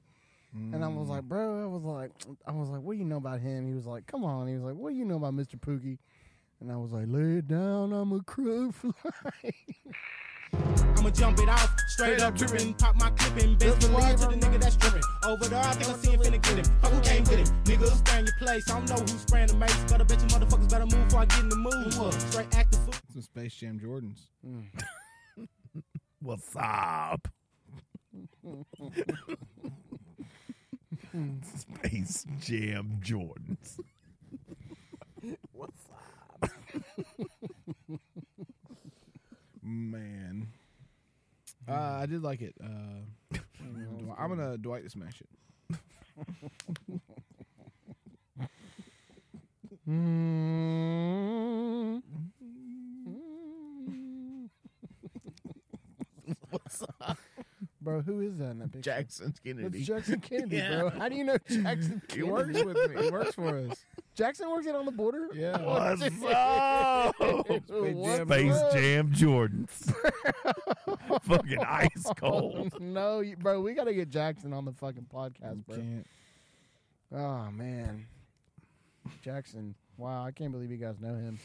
And 0.52 0.84
I 0.84 0.88
was 0.88 1.08
Mm. 1.08 1.12
like, 1.12 1.24
bro, 1.26 1.62
I 1.64 1.68
was 1.68 1.84
like, 1.84 2.12
I 2.48 2.52
was 2.52 2.70
like, 2.70 2.82
what 2.82 2.94
do 2.94 2.98
you 3.00 3.06
know 3.06 3.18
about 3.18 3.40
him? 3.40 3.68
He 3.68 3.74
was 3.76 3.86
like, 3.86 4.08
come 4.08 4.24
on. 4.24 4.48
He 4.48 4.56
was 4.56 4.64
like, 4.64 4.74
what 4.76 4.90
do 4.90 4.96
you 4.96 5.06
know 5.06 5.18
about 5.18 5.36
Mr. 5.36 5.60
Pookie? 5.60 6.00
And 6.60 6.72
I 6.72 6.76
was 6.76 6.92
like, 6.92 7.06
lay 7.08 7.38
it 7.38 7.48
down, 7.48 7.94
I'm 7.94 8.12
a 8.14 8.22
crow 8.24 8.72
fly. 8.74 8.92
I'ma 10.98 11.12
jump 11.12 11.40
it 11.40 11.48
off, 11.48 11.70
straight 11.90 12.20
up 12.20 12.36
dripping, 12.36 12.74
pop 12.74 12.96
my 12.96 13.12
clipping, 13.12 13.56
best 13.58 13.80
believe 13.80 14.20
to 14.20 14.28
the 14.28 14.36
nigga 14.36 14.60
that's 14.60 14.76
dripping. 14.76 15.04
Over 15.24 15.46
there, 15.46 15.60
I 15.64 15.72
think 15.74 15.90
I 15.90 15.94
see 16.00 16.12
him 16.12 16.20
finna 16.20 16.42
get 16.42 16.58
him. 16.68 16.80
Fuck 16.82 16.92
who 16.92 17.00
came 17.02 17.24
get 17.26 17.40
him, 17.40 17.64
nigga. 17.66 17.86
Stay 17.86 18.20
in 18.20 18.26
your 18.26 18.36
place. 18.40 18.70
I 18.70 18.74
don't 18.80 18.90
know 18.90 18.96
who's 18.96 19.22
spraying 19.22 19.48
the 19.48 19.56
mace, 19.56 19.78
but 19.88 20.02
I 20.02 20.04
bet 20.04 20.20
you 20.20 20.28
motherfuckers 20.28 20.70
better 20.70 20.86
move 20.88 21.06
before 21.06 21.22
I 21.22 21.26
get 21.26 21.40
in 21.42 21.50
the 21.50 21.56
mood. 21.56 22.14
Straight 22.14 22.56
active 22.56 22.80
foot. 22.86 23.00
Some 23.14 23.22
Space 23.22 23.54
Jam 23.54 23.80
Jordans. 23.80 24.22
What's 26.22 26.56
up? 26.56 27.28
Space 31.58 32.26
Jam 32.40 33.00
Jordans. 33.02 33.80
What's 35.54 35.86
up? 36.42 36.52
Man. 39.64 40.48
Uh, 41.68 41.74
I 42.02 42.06
did 42.06 42.22
like 42.24 42.42
it. 42.42 42.56
Uh, 42.62 43.38
Dw- 43.38 44.16
I'm 44.18 44.30
gonna 44.30 44.58
Dwight 44.58 44.84
to 44.84 44.90
smash 44.90 45.22
it. 45.22 45.80
What's 56.52 56.84
up? 57.02 57.18
Bro, 57.82 58.02
who 58.02 58.22
is 58.22 58.38
that 58.38 58.52
in 58.52 58.60
that 58.60 58.72
picture? 58.72 58.92
Jackson 58.92 59.34
Kennedy. 59.44 59.80
It's 59.80 59.88
Jackson 59.88 60.20
Kennedy, 60.20 60.56
Yeah. 60.58 60.80
bro. 60.82 60.90
How 60.90 61.10
do 61.10 61.16
you 61.16 61.24
know 61.24 61.38
Jackson 61.48 62.02
He 62.10 62.22
Kennedy? 62.22 62.32
works 62.32 62.64
with 62.64 62.96
me. 62.96 63.04
He 63.04 63.10
works 63.10 63.36
for 63.36 63.58
us. 63.60 63.86
Jackson 64.16 64.50
works 64.50 64.66
it 64.66 64.76
on 64.76 64.86
the 64.86 64.92
border? 64.92 65.28
Yeah. 65.34 65.58
What's 65.62 66.02
up? 66.26 67.16
What's 67.20 68.22
Space 68.24 68.54
up? 68.54 68.74
Jam 68.74 69.12
Jordans. 69.14 69.94
Fucking 71.24 71.60
ice 71.60 72.06
oh, 72.08 72.14
cold. 72.16 72.82
no, 72.82 73.20
you- 73.22 73.38
bro, 73.38 73.62
we 73.62 73.74
got 73.74 73.86
to 73.86 73.94
get 73.94 74.10
Jackson 74.10 74.52
on 74.54 74.66
the 74.66 74.74
fucking 74.74 75.08
podcast, 75.14 75.66
bro. 75.66 75.78
Can't. 75.78 76.08
Oh, 77.14 77.50
man. 77.52 78.06
Jackson. 79.22 79.76
Wow, 79.98 80.26
I 80.26 80.32
can't 80.32 80.52
believe 80.52 80.70
you 80.72 80.78
guys 80.78 81.00
know 81.00 81.16
him. 81.16 81.40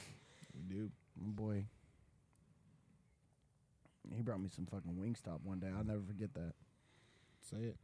We 0.55 0.75
do. 0.75 0.91
Oh, 1.21 1.31
boy. 1.31 1.65
He 4.15 4.23
brought 4.23 4.41
me 4.41 4.49
some 4.55 4.67
fucking 4.67 4.93
Wingstop 4.95 5.41
one 5.45 5.59
day. 5.61 5.69
I'll 5.77 5.85
never 5.85 6.03
forget 6.07 6.33
that. 6.35 6.53
Say 7.51 7.57
it. 7.59 7.77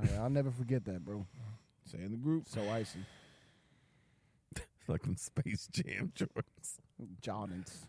I- 0.00 0.16
I'll 0.22 0.30
never 0.30 0.50
forget 0.50 0.84
that, 0.86 1.04
bro. 1.04 1.26
Say 1.84 1.98
it 1.98 2.04
in 2.04 2.10
the 2.12 2.16
group. 2.16 2.48
So 2.48 2.68
icy. 2.70 3.00
like 4.88 5.02
them 5.02 5.16
Space 5.16 5.68
Jam 5.72 6.12
Jordans. 6.14 6.78
Jordans. 7.22 7.86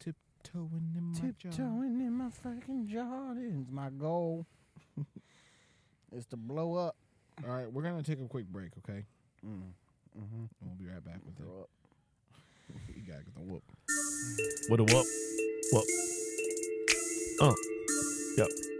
Tiptoeing 0.00 0.92
in 0.96 1.04
my 1.12 1.18
Tiptoeing 1.20 2.00
in 2.00 2.12
my 2.12 2.30
fucking 2.30 2.88
Jordans. 2.92 3.70
My 3.70 3.90
goal 3.90 4.46
is 6.12 6.26
to 6.26 6.36
blow 6.36 6.74
up. 6.74 6.96
All 7.46 7.54
right, 7.54 7.72
we're 7.72 7.82
gonna 7.82 8.02
take 8.02 8.20
a 8.20 8.26
quick 8.28 8.46
break, 8.48 8.70
okay? 8.78 9.04
Mm. 9.46 9.62
Mm-hmm. 10.18 10.44
We'll 10.62 10.74
be 10.78 10.86
right 10.86 11.04
back 11.04 11.20
with 11.24 11.38
it. 11.38 11.42
Throw 11.42 11.62
up. 11.62 11.68
You 12.96 13.02
gotta 13.06 13.22
get 13.24 13.34
the 13.34 13.40
whoop. 13.42 13.62
What 14.68 14.80
a 14.80 14.84
whoop. 14.84 15.06
Whoop. 15.72 15.84
Uh. 17.40 17.54
Yep. 18.38 18.71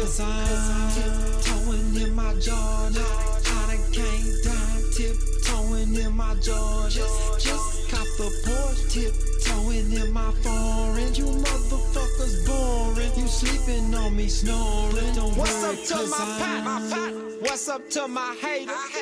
Cause 0.00 0.20
I'm 0.20 0.90
tiptoeing 0.94 1.96
in 2.02 2.14
my 2.14 2.32
Jordans. 2.34 2.96
I 3.46 3.76
done 3.76 3.92
came 3.92 4.32
down, 4.44 4.78
tiptoeing 4.96 5.94
in 5.94 6.16
my 6.16 6.34
Jordans. 6.36 7.40
Just 7.40 7.90
cop 7.90 8.06
the 8.16 8.28
Porsche, 8.44 8.88
tiptoeing 8.90 9.92
in 9.92 10.12
my 10.12 10.30
foreign. 10.42 11.14
You 11.14 11.26
motherfuckers 11.44 12.46
boring. 12.46 13.12
You 13.16 13.28
sleeping 13.28 13.94
on 13.94 14.16
me, 14.16 14.28
snoring. 14.28 15.14
Don't 15.14 15.36
What's 15.36 15.62
worry, 15.62 15.76
up 15.76 15.84
to 15.88 15.96
my 16.08 16.24
pot? 16.40 16.64
My 16.64 16.78
pot? 16.90 17.12
What's 17.42 17.68
up 17.68 17.88
to 17.90 18.08
my 18.08 18.36
haters? 18.40 18.99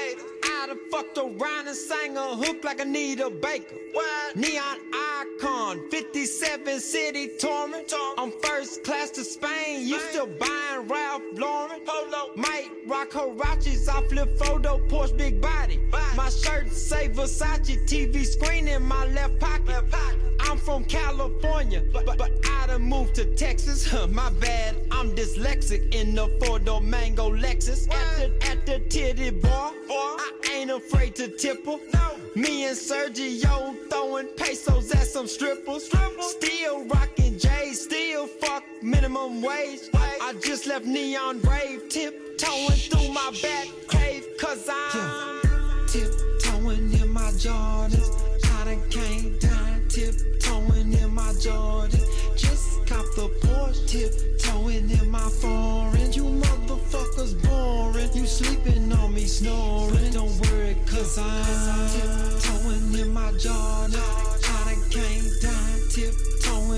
I 0.70 0.76
fucked 0.90 1.16
around 1.16 1.66
and 1.66 1.74
sang 1.76 2.18
a 2.18 2.36
hook 2.36 2.62
like 2.62 2.78
Anita 2.78 3.30
Baker. 3.30 3.76
What? 3.92 4.36
Neon 4.36 4.76
icon, 4.92 5.88
57 5.90 6.80
city 6.80 7.30
torment. 7.40 7.90
I'm 8.18 8.32
first 8.42 8.84
class 8.84 9.08
to 9.12 9.24
Spain. 9.24 9.88
You 9.88 9.98
still 9.98 10.26
buying 10.26 10.86
Ralph 10.86 11.22
Lauren? 11.32 11.80
Polo. 11.86 12.32
Might 12.36 12.68
rock 12.86 13.12
Huaraches. 13.12 13.88
I 13.88 14.06
flip 14.08 14.36
photo, 14.38 14.78
Porsche 14.88 15.16
big 15.16 15.40
body. 15.40 15.80
My 16.18 16.30
shirt 16.30 16.72
say 16.72 17.08
Versace. 17.08 17.78
TV 17.86 18.26
screen 18.26 18.66
in 18.66 18.82
my 18.82 19.06
left 19.06 19.38
pocket. 19.38 19.84
I'm 20.40 20.58
from 20.58 20.82
California, 20.84 21.84
but, 21.92 22.06
but, 22.06 22.32
I 22.44 22.66
done 22.66 22.82
moved 22.82 23.14
to 23.14 23.24
Texas. 23.36 23.88
Huh, 23.88 24.08
my 24.08 24.28
bad, 24.30 24.74
I'm 24.90 25.14
dyslexic 25.14 25.94
in 25.94 26.16
the 26.16 26.26
four-door 26.40 26.80
mango 26.80 27.30
Lexus. 27.30 27.88
At 27.88 28.16
the, 28.18 28.46
at 28.50 28.66
the 28.66 28.80
titty 28.88 29.30
bar, 29.30 29.70
I 29.88 30.32
ain't 30.52 30.72
afraid 30.72 31.14
to 31.16 31.28
tip 31.28 31.64
her. 31.64 31.78
Me 32.34 32.64
and 32.64 32.76
Sergio 32.76 33.76
throwing 33.88 34.26
pesos 34.36 34.90
at 34.90 35.06
some 35.06 35.28
strippers. 35.28 35.88
Still 36.20 36.84
rocking 36.86 37.38
J's, 37.38 37.84
still 37.84 38.26
fuck 38.26 38.64
minimum 38.82 39.40
wage. 39.40 39.82
I 39.94 40.34
just 40.44 40.66
left 40.66 40.84
Neon 40.84 41.40
Rave, 41.42 41.88
tiptoeing 41.88 42.80
through 42.90 43.12
my 43.12 43.30
back 43.40 43.68
cave, 43.88 44.26
cause 44.40 44.68
I'm 44.68 45.47
tiptoeing 45.88 46.92
in 47.00 47.10
my 47.10 47.30
Jordans. 47.32 48.08
I 48.60 48.64
done 48.64 48.82
came 48.90 49.38
down, 49.38 49.82
tiptoeing 49.88 50.92
in 50.92 51.14
my 51.14 51.32
Jordans. 51.44 52.06
Just 52.36 52.86
cop 52.86 53.06
the 53.16 53.28
Porsche, 53.40 53.86
tiptoeing 53.88 54.90
in 54.90 55.10
my 55.10 55.28
foreign. 55.40 56.12
You 56.12 56.24
motherfuckers 56.24 57.34
boring. 57.42 58.10
You 58.12 58.26
sleeping 58.26 58.92
on 58.92 59.14
me, 59.14 59.24
snoring. 59.24 60.12
Don't 60.12 60.32
worry, 60.42 60.76
cause 60.86 61.18
I'm 61.18 61.88
tiptoeing 61.94 62.94
in 63.00 63.12
my 63.12 63.32
Jordans. 63.32 63.96
I 64.44 64.74
done 64.74 64.90
came 64.90 65.28
down, 65.40 65.67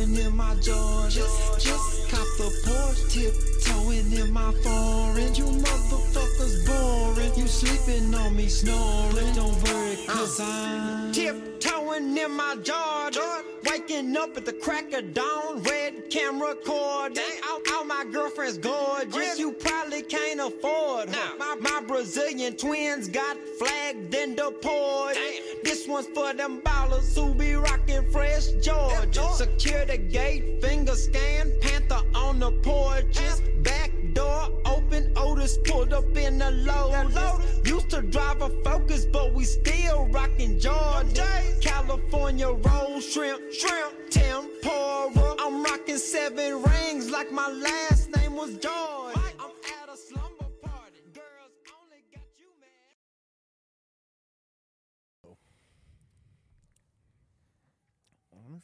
tiptoeing 0.00 0.26
in 0.26 0.36
my 0.36 0.54
Jordans. 0.56 1.58
Just 1.58 2.10
cop 2.10 2.26
the 2.38 2.50
Porsche, 2.64 3.08
tiptoeing 3.10 4.12
in 4.12 4.32
my 4.32 4.52
foreign. 4.62 5.34
You 5.34 5.44
motherfuckers 5.44 6.66
boring. 6.66 7.34
You 7.36 7.46
sleeping 7.46 8.14
on 8.14 8.36
me, 8.36 8.48
snoring. 8.48 9.32
Don't 9.34 9.62
worry, 9.64 9.96
cause 10.06 10.40
I'm 10.40 11.12
tiptoeing 11.12 12.16
in 12.16 12.30
my 12.32 12.56
Jordan. 12.62 13.44
Waking 13.66 14.16
up 14.16 14.36
at 14.36 14.46
the 14.46 14.52
crack 14.52 14.92
of 14.94 15.14
dawn, 15.14 15.62
red 15.62 16.10
camera 16.10 16.54
cord. 16.64 17.18
All, 17.48 17.60
all 17.72 17.84
my 17.84 18.04
girlfriends 18.10 18.58
gorgeous, 18.58 19.38
you 19.38 19.52
probably 19.52 20.02
can't 20.02 20.40
afford 20.40 21.10
her. 21.10 21.38
My, 21.38 21.56
my 21.60 21.82
Brazilian 21.86 22.56
twins 22.56 23.08
got 23.08 23.36
flagged 23.58 24.14
and 24.14 24.36
deported. 24.36 25.16
This 25.62 25.86
one's 25.86 26.06
for 26.08 26.32
them 26.32 26.60
ballers 26.62 27.14
who 27.14 27.34
be 27.34 27.54
rocking 27.54 28.10
fresh 28.10 28.48
Georgia. 28.62 29.28
Secure 29.34 29.84
renegade, 29.90 30.62
finger 30.62 30.94
scan, 30.94 31.52
panther 31.60 32.00
on 32.14 32.38
the 32.38 32.52
porches, 32.62 33.42
Back 33.62 33.90
door 34.14 34.48
open, 34.64 35.12
Otis 35.16 35.58
pulled 35.64 35.92
up 35.92 36.16
in 36.16 36.38
the 36.38 36.50
Lotus. 36.50 37.60
Used 37.68 37.90
to 37.90 38.02
drive 38.02 38.40
a 38.40 38.48
Focus, 38.62 39.04
but 39.04 39.34
we 39.34 39.44
still 39.44 40.06
rockin' 40.06 40.58
Jordan. 40.60 41.12
California 41.60 42.48
roll 42.48 43.00
shrimp, 43.00 43.52
shrimp, 43.52 44.10
tempura. 44.10 45.34
I'm 45.40 45.62
rockin' 45.62 45.98
seven 45.98 46.62
rings 46.62 47.10
like 47.10 47.32
my 47.32 47.50
last 47.50 48.10
name 48.16 48.34
was 48.36 48.56
Jordan. 48.58 49.20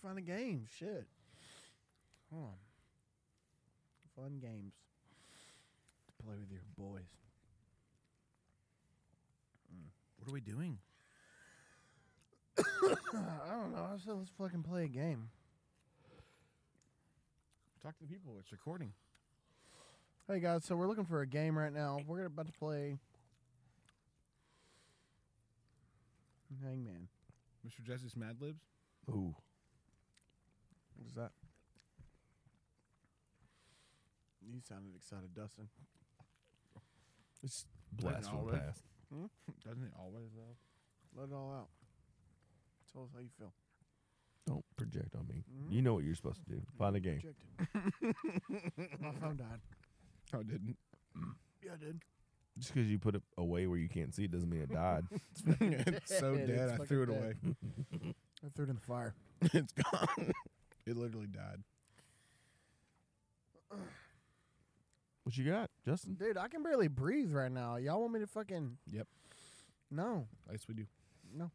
find 0.02 0.18
a 0.18 0.22
game. 0.22 0.66
Shit. 0.78 1.06
Hold 2.32 2.44
on. 2.44 2.54
Fun 4.16 4.38
games 4.40 4.72
to 6.06 6.24
play 6.24 6.34
with 6.38 6.50
your 6.50 6.62
boys. 6.76 7.08
Mm. 9.72 9.88
What 10.18 10.28
are 10.28 10.32
we 10.32 10.40
doing? 10.40 10.78
I 12.58 13.50
don't 13.50 13.72
know. 13.72 13.88
I 13.92 13.96
said 14.04 14.14
let's 14.14 14.30
fucking 14.38 14.62
play 14.62 14.84
a 14.84 14.88
game. 14.88 15.28
Talk 17.82 17.96
to 17.98 18.04
the 18.04 18.12
people. 18.12 18.36
It's 18.40 18.50
recording. 18.50 18.92
Hey 20.28 20.40
guys, 20.40 20.64
so 20.64 20.74
we're 20.74 20.88
looking 20.88 21.04
for 21.04 21.20
a 21.20 21.26
game 21.26 21.56
right 21.56 21.72
now. 21.72 22.00
We're 22.04 22.24
about 22.24 22.46
to 22.46 22.52
play 22.52 22.98
Hangman. 26.64 27.08
Mr. 27.66 27.84
Jesse's 27.86 28.16
Mad 28.16 28.36
Libs. 28.40 28.62
Ooh. 29.08 29.34
What 30.96 31.06
is 31.06 31.14
that? 31.14 31.30
You 34.46 34.60
sounded 34.66 34.94
excited, 34.96 35.34
Dustin. 35.34 35.68
It's 37.42 37.66
blast 37.92 38.28
from 38.30 38.38
the 38.38 38.38
always. 38.44 38.54
past. 38.60 38.82
Hmm? 39.12 39.26
Doesn't 39.64 39.84
it 39.84 39.92
always 39.98 40.30
though? 40.34 40.56
Let 41.20 41.28
it 41.30 41.34
all 41.34 41.52
out. 41.52 41.68
Tell 42.92 43.02
us 43.04 43.10
how 43.14 43.20
you 43.20 43.28
feel. 43.38 43.52
Don't 44.46 44.64
project 44.76 45.14
on 45.16 45.26
me. 45.26 45.44
Mhm. 45.52 45.72
You 45.72 45.82
know 45.82 45.94
what 45.94 46.04
you're 46.04 46.14
supposed 46.14 46.40
to 46.46 46.54
do. 46.54 46.62
Find 46.78 46.94
a 46.96 47.00
game. 47.00 47.20
Projected. 47.20 48.14
My 49.00 49.12
phone 49.20 49.36
died. 49.36 49.60
Oh, 50.32 50.40
it 50.40 50.48
didn't. 50.48 50.76
Yeah, 51.64 51.72
I 51.74 51.76
did. 51.76 52.00
Just 52.58 52.72
because 52.72 52.88
you 52.90 52.98
put 52.98 53.14
it 53.16 53.22
away 53.36 53.66
where 53.66 53.78
you 53.78 53.88
can't 53.88 54.14
see 54.14 54.24
it 54.24 54.30
doesn't 54.30 54.48
mean 54.48 54.62
it 54.62 54.70
died. 54.72 55.04
it's 55.46 56.18
so 56.18 56.34
It's 56.34 56.48
dead. 56.48 56.68
I 56.68 56.72
fucking 56.72 56.86
threw 56.86 57.02
it 57.02 57.06
dead. 57.06 57.16
away. 57.18 58.14
I 58.44 58.48
threw 58.54 58.64
it 58.66 58.70
in 58.70 58.76
the 58.76 58.80
fire. 58.80 59.14
it's 59.42 59.72
gone. 59.72 60.32
it 60.86 60.96
literally 60.96 61.26
died. 61.28 61.62
what 65.26 65.36
you 65.36 65.44
got, 65.50 65.70
Justin? 65.84 66.14
Dude, 66.14 66.36
I 66.38 66.46
can 66.46 66.62
barely 66.62 66.86
breathe 66.86 67.32
right 67.32 67.50
now. 67.50 67.74
Y'all 67.76 68.00
want 68.00 68.12
me 68.12 68.20
to 68.20 68.28
fucking. 68.28 68.76
Yep. 68.92 69.08
No. 69.90 70.28
Yes, 70.48 70.60
we 70.68 70.74
do. 70.74 70.86
No. 71.34 71.50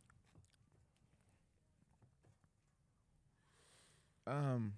Um, 4.27 4.73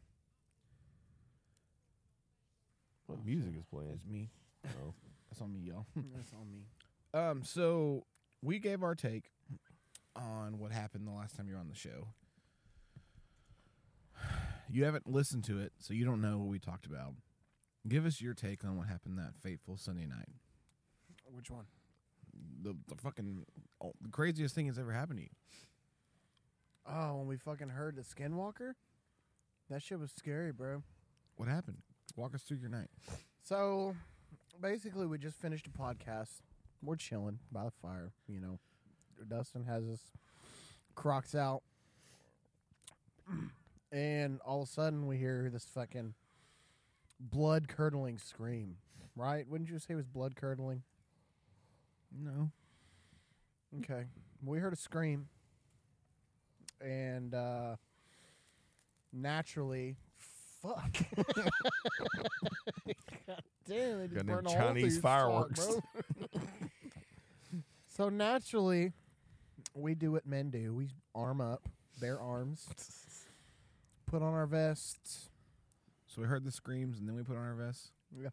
What 3.08 3.26
music 3.26 3.54
is 3.58 3.66
playing? 3.66 3.92
it's 3.96 4.06
me. 4.06 4.30
Oh. 4.66 4.94
That's 5.30 5.42
on 5.42 5.52
me, 5.54 5.62
y'all. 5.62 5.88
That's 6.16 6.32
on 6.34 6.52
me. 6.52 6.66
Um, 7.16 7.44
so 7.44 8.06
we 8.44 8.60
gave 8.60 8.84
our 8.84 8.94
take 8.94 9.32
on 10.16 10.60
what 10.60 10.72
happened 10.72 11.08
the 11.08 11.12
last 11.12 11.36
time 11.36 11.48
you 11.48 11.56
were 11.56 11.60
on 11.60 11.68
the 11.70 11.76
show. 11.76 12.10
You 14.72 14.86
haven't 14.86 15.08
listened 15.12 15.44
to 15.46 15.60
it, 15.60 15.74
so 15.78 15.94
you 15.94 16.04
don't 16.06 16.22
know 16.22 16.38
what 16.38 16.48
we 16.48 16.58
talked 16.58 16.86
about. 16.88 17.14
Give 17.88 18.06
us 18.06 18.22
your 18.22 18.34
take 18.34 18.64
on 18.64 18.78
what 18.78 18.88
happened 18.88 19.18
that 19.18 19.34
fateful 19.42 19.78
Sunday 19.78 20.06
night. 20.06 20.30
Which 21.32 21.52
one? 21.52 21.66
The 22.62 22.76
the 22.88 22.96
fucking 22.96 23.46
oh, 23.84 23.94
the 24.02 24.10
craziest 24.10 24.56
thing 24.56 24.68
that's 24.68 24.80
ever 24.80 24.94
happened 24.94 25.20
to 25.20 25.24
you. 25.24 25.30
Oh, 26.86 27.18
when 27.18 27.28
we 27.28 27.38
fucking 27.38 27.70
heard 27.70 27.96
the 27.96 28.02
Skinwalker? 28.02 28.74
That 29.70 29.82
shit 29.82 30.00
was 30.00 30.12
scary, 30.12 30.52
bro. 30.52 30.84
What 31.36 31.48
happened? 31.48 31.78
Walk 32.16 32.36
us 32.36 32.44
through 32.44 32.58
your 32.58 32.70
night. 32.70 32.90
So, 33.42 33.96
basically, 34.62 35.06
we 35.06 35.18
just 35.18 35.38
finished 35.38 35.68
a 35.68 35.70
podcast. 35.70 36.42
We're 36.82 36.98
chilling 36.98 37.40
by 37.52 37.64
the 37.64 37.72
fire, 37.72 38.12
you 38.28 38.42
know. 38.42 38.60
Dustin 39.28 39.64
has 39.64 39.86
his 39.86 40.02
Crocs 40.96 41.36
out. 41.36 41.64
And 43.92 44.40
all 44.44 44.64
of 44.64 44.70
a 44.70 44.72
sudden, 44.72 45.06
we 45.06 45.18
hear 45.18 45.52
this 45.54 45.66
fucking 45.66 46.16
blood 47.32 47.68
curdling 47.68 48.18
scream, 48.18 48.78
right? 49.16 49.48
Wouldn't 49.48 49.70
you 49.70 49.80
say 49.80 49.94
it 49.94 49.96
was 49.96 50.06
blood 50.08 50.36
curdling? 50.36 50.84
No. 52.12 52.52
Okay. 53.80 54.06
We 54.46 54.60
heard 54.60 54.74
a 54.74 54.78
scream. 54.78 55.28
And 56.82 57.34
uh 57.34 57.76
naturally 59.14 59.96
fuck. 60.62 60.98
God 63.28 63.42
damn, 63.68 64.00
they 64.00 64.08
just 64.08 64.16
Got 64.16 64.26
them 64.26 64.28
burned 64.28 64.48
a 64.48 64.50
hole 64.50 64.58
through 64.60 64.68
Chinese 64.68 64.94
your 64.96 65.02
fireworks. 65.02 65.64
sock, 65.66 65.84
bro. 66.32 66.42
so 67.88 68.10
naturally 68.10 68.92
we 69.74 69.96
do 69.96 70.12
what 70.12 70.26
men 70.26 70.50
do. 70.50 70.74
We 70.74 70.90
arm 71.16 71.40
up, 71.42 71.70
bare 72.02 72.20
arms, 72.20 72.68
put 74.06 74.22
on 74.22 74.34
our 74.34 74.46
vests. 74.46 75.30
So 76.14 76.22
we 76.22 76.28
heard 76.28 76.44
the 76.44 76.52
screams, 76.52 77.00
and 77.00 77.08
then 77.08 77.16
we 77.16 77.24
put 77.24 77.36
on 77.38 77.44
our 77.44 77.56
vests. 77.56 77.92
Yeah. 78.16 78.30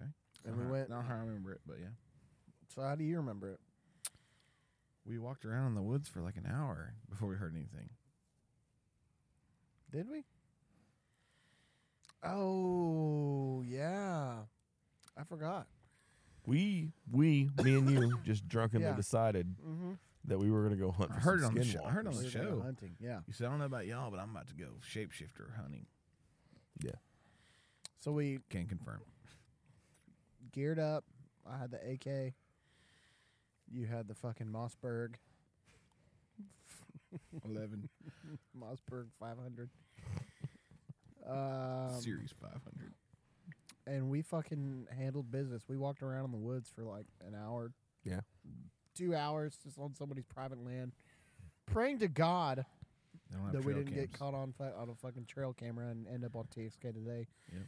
Okay. 0.00 0.08
And 0.46 0.56
we 0.56 0.64
how- 0.64 0.70
went- 0.70 0.88
Not 0.90 1.04
how 1.04 1.14
I 1.14 1.18
remember 1.18 1.52
it, 1.52 1.60
but 1.66 1.78
yeah. 1.78 1.88
So 2.74 2.82
how 2.82 2.94
do 2.94 3.04
you 3.04 3.16
remember 3.18 3.50
it? 3.50 3.60
We 5.04 5.18
walked 5.18 5.44
around 5.44 5.66
in 5.68 5.74
the 5.74 5.82
woods 5.82 6.08
for 6.08 6.22
like 6.22 6.36
an 6.38 6.46
hour 6.46 6.94
before 7.10 7.28
we 7.28 7.36
heard 7.36 7.54
anything. 7.54 7.90
Did 9.92 10.08
we? 10.10 10.24
Oh 12.22 13.62
yeah. 13.66 14.36
I 15.16 15.24
forgot. 15.24 15.66
We, 16.46 16.92
we, 17.10 17.48
me 17.62 17.74
and 17.76 17.90
you, 17.90 18.18
just 18.24 18.48
drunkenly 18.48 18.86
Yeah. 18.86 18.96
decided 18.96 19.54
Mhm. 19.58 19.98
That 20.26 20.38
we 20.38 20.50
were 20.50 20.60
going 20.62 20.78
to 20.78 20.82
go 20.82 20.90
hunt. 20.90 21.10
I 21.12 21.14
For 21.16 21.20
heard 21.20 21.40
it 21.40 21.44
on 21.44 21.54
the 21.54 21.64
show. 21.64 21.84
I 21.84 21.90
heard 21.90 22.06
it 22.06 22.08
on 22.08 22.14
the 22.16 22.22
skinwalkers. 22.22 22.34
We 22.34 22.40
were 22.46 22.56
show. 22.56 22.62
hunting, 22.62 22.96
yeah. 23.00 23.18
You 23.26 23.32
said 23.32 23.46
I 23.46 23.50
don't 23.50 23.58
know 23.58 23.64
about 23.66 23.86
y'all, 23.86 24.10
but 24.10 24.20
I'm 24.20 24.30
about 24.30 24.48
to 24.48 24.54
go 24.54 24.66
shapeshifter 24.88 25.56
hunting. 25.56 25.86
Yeah. 26.82 26.92
So 28.00 28.12
we 28.12 28.38
Can't 28.50 28.68
confirm. 28.68 29.00
geared 30.52 30.78
up. 30.78 31.04
I 31.50 31.58
had 31.58 31.70
the 31.70 31.78
AK. 31.78 32.32
You 33.70 33.86
had 33.86 34.08
the 34.08 34.14
fucking 34.14 34.46
Mossberg. 34.46 35.14
Eleven 37.44 37.88
Mossberg 38.58 39.06
500. 39.20 39.70
Um, 41.26 41.98
series 42.02 42.34
five 42.38 42.60
hundred. 42.64 42.92
and 43.86 44.10
we 44.10 44.20
fucking 44.20 44.88
handled 44.94 45.30
business. 45.30 45.62
We 45.66 45.78
walked 45.78 46.02
around 46.02 46.26
in 46.26 46.32
the 46.32 46.36
woods 46.36 46.68
for 46.68 46.84
like 46.84 47.06
an 47.26 47.34
hour, 47.34 47.72
Yeah. 47.72 47.83
Two 48.94 49.14
hours, 49.14 49.58
just 49.62 49.78
on 49.78 49.94
somebody's 49.94 50.24
private 50.24 50.64
land, 50.64 50.92
praying 51.66 51.98
to 51.98 52.08
God 52.08 52.64
They 53.30 53.36
don't 53.36 53.44
have 53.46 53.52
that 53.54 53.64
we 53.64 53.74
didn't 53.74 53.94
get 53.94 54.12
caught 54.12 54.34
on 54.34 54.52
fu- 54.56 54.64
on 54.64 54.88
a 54.88 54.94
fucking 54.94 55.26
trail 55.26 55.52
camera 55.52 55.88
and 55.88 56.06
end 56.06 56.24
up 56.24 56.36
on 56.36 56.44
TXK 56.44 56.80
Today. 56.80 57.26
Yep. 57.52 57.62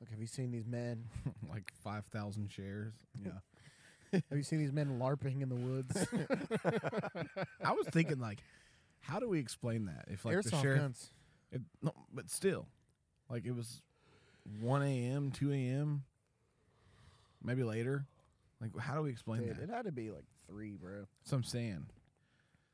Look, 0.00 0.10
have 0.10 0.20
you 0.20 0.26
seen 0.26 0.50
these 0.50 0.66
men? 0.66 1.04
like 1.50 1.72
five 1.82 2.04
thousand 2.06 2.50
shares. 2.50 2.94
Yeah. 3.24 3.32
have 4.12 4.38
you 4.38 4.42
seen 4.42 4.58
these 4.58 4.72
men 4.72 4.98
larping 4.98 5.42
in 5.42 5.48
the 5.48 5.54
woods? 5.54 6.06
I 7.64 7.72
was 7.72 7.86
thinking 7.88 8.18
like, 8.18 8.38
how 9.00 9.20
do 9.20 9.28
we 9.28 9.38
explain 9.38 9.86
that? 9.86 10.06
If 10.08 10.24
like 10.24 10.42
the 10.42 10.50
Airsoft 10.50 10.62
sheriff, 10.62 10.80
guns. 10.80 11.10
It, 11.52 11.62
no, 11.82 11.92
but 12.12 12.30
still, 12.30 12.66
like 13.30 13.46
it 13.46 13.54
was 13.54 13.82
one 14.60 14.82
a.m., 14.82 15.30
two 15.30 15.52
a.m., 15.52 16.04
maybe 17.42 17.62
later. 17.62 18.06
Like, 18.60 18.76
how 18.78 18.94
do 18.94 19.02
we 19.02 19.10
explain 19.10 19.42
Dude, 19.42 19.56
that? 19.56 19.62
it 19.62 19.70
had 19.70 19.84
to 19.84 19.92
be 19.92 20.10
like 20.10 20.24
three, 20.48 20.76
bro. 20.76 21.04
That's 21.20 21.32
what 21.32 21.38
I'm 21.38 21.44
saying. 21.44 21.86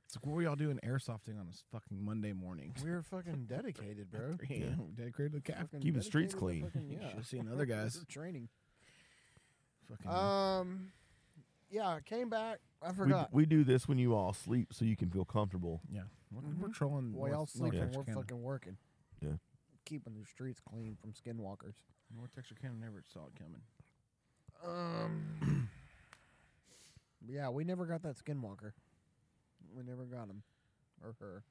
It's 0.07 0.17
like, 0.17 0.27
what 0.27 0.35
were 0.37 0.43
y'all 0.43 0.55
doing 0.57 0.79
airsofting 0.85 1.39
on 1.41 1.47
a 1.47 1.51
s- 1.51 1.65
fucking 1.73 2.05
Monday 2.05 2.33
morning? 2.33 2.75
We 2.85 2.91
were 2.91 3.03
fucking 3.03 3.47
dedicated, 3.49 4.11
bro. 4.11 4.37
yeah, 4.49 4.67
we 4.79 4.93
dedicated 4.95 5.33
to 5.33 5.39
the 5.39 5.43
calf. 5.43 5.59
Fucking 5.63 5.81
Keeping 5.81 6.03
streets 6.03 6.35
dedicated 6.35 6.73
to 6.73 6.81
clean. 6.81 6.89
fucking- 6.91 6.99
yeah. 7.01 7.09
Should 7.09 7.17
have 7.17 7.27
seen 7.27 7.49
other 7.53 7.67
guys. 7.67 7.97
We're 7.99 8.05
training. 8.23 8.49
Fucking, 9.89 10.11
Um, 10.11 10.93
yeah, 11.71 11.89
I 11.89 12.01
came 12.01 12.29
back. 12.31 12.61
I 12.83 12.91
We, 12.91 12.97
forgot. 12.97 13.33
we 13.33 13.47
do 13.47 13.65
this 13.65 13.89
when 13.89 13.99
you 13.99 14.15
all 14.15 14.33
sleep 14.33 14.73
so 14.73 14.85
you 14.85 14.97
can 14.97 15.11
feel 15.11 15.25
comfortable. 15.25 15.81
yeah, 15.91 16.03
we're, 16.31 16.43
we're 16.69 16.73
trolling. 16.73 17.13
While 17.15 17.29
y'all 17.31 17.37
North- 17.39 17.51
sleeping, 17.51 17.79
North 17.81 17.91
we're 17.97 18.03
Texarkana. 18.05 18.21
fucking 18.21 18.43
working. 18.43 18.77
Yeah. 19.21 19.31
Keeping 19.87 20.15
the 20.19 20.25
streets 20.27 20.61
clean 20.61 20.97
from 21.01 21.13
skinwalkers. 21.13 21.75
North 22.15 22.35
Texarkana 22.35 22.75
never 22.81 23.03
saw 23.13 23.21
it 23.27 23.33
coming. 23.39 23.63
Um, 24.65 25.69
yeah, 27.29 27.49
we 27.49 27.65
never 27.65 27.85
got 27.87 28.03
that 28.03 28.17
skinwalker. 28.17 28.73
We 29.77 29.83
never 29.83 30.05
got 30.05 30.29
him 30.29 30.43
or 31.03 31.15
her. 31.21 31.43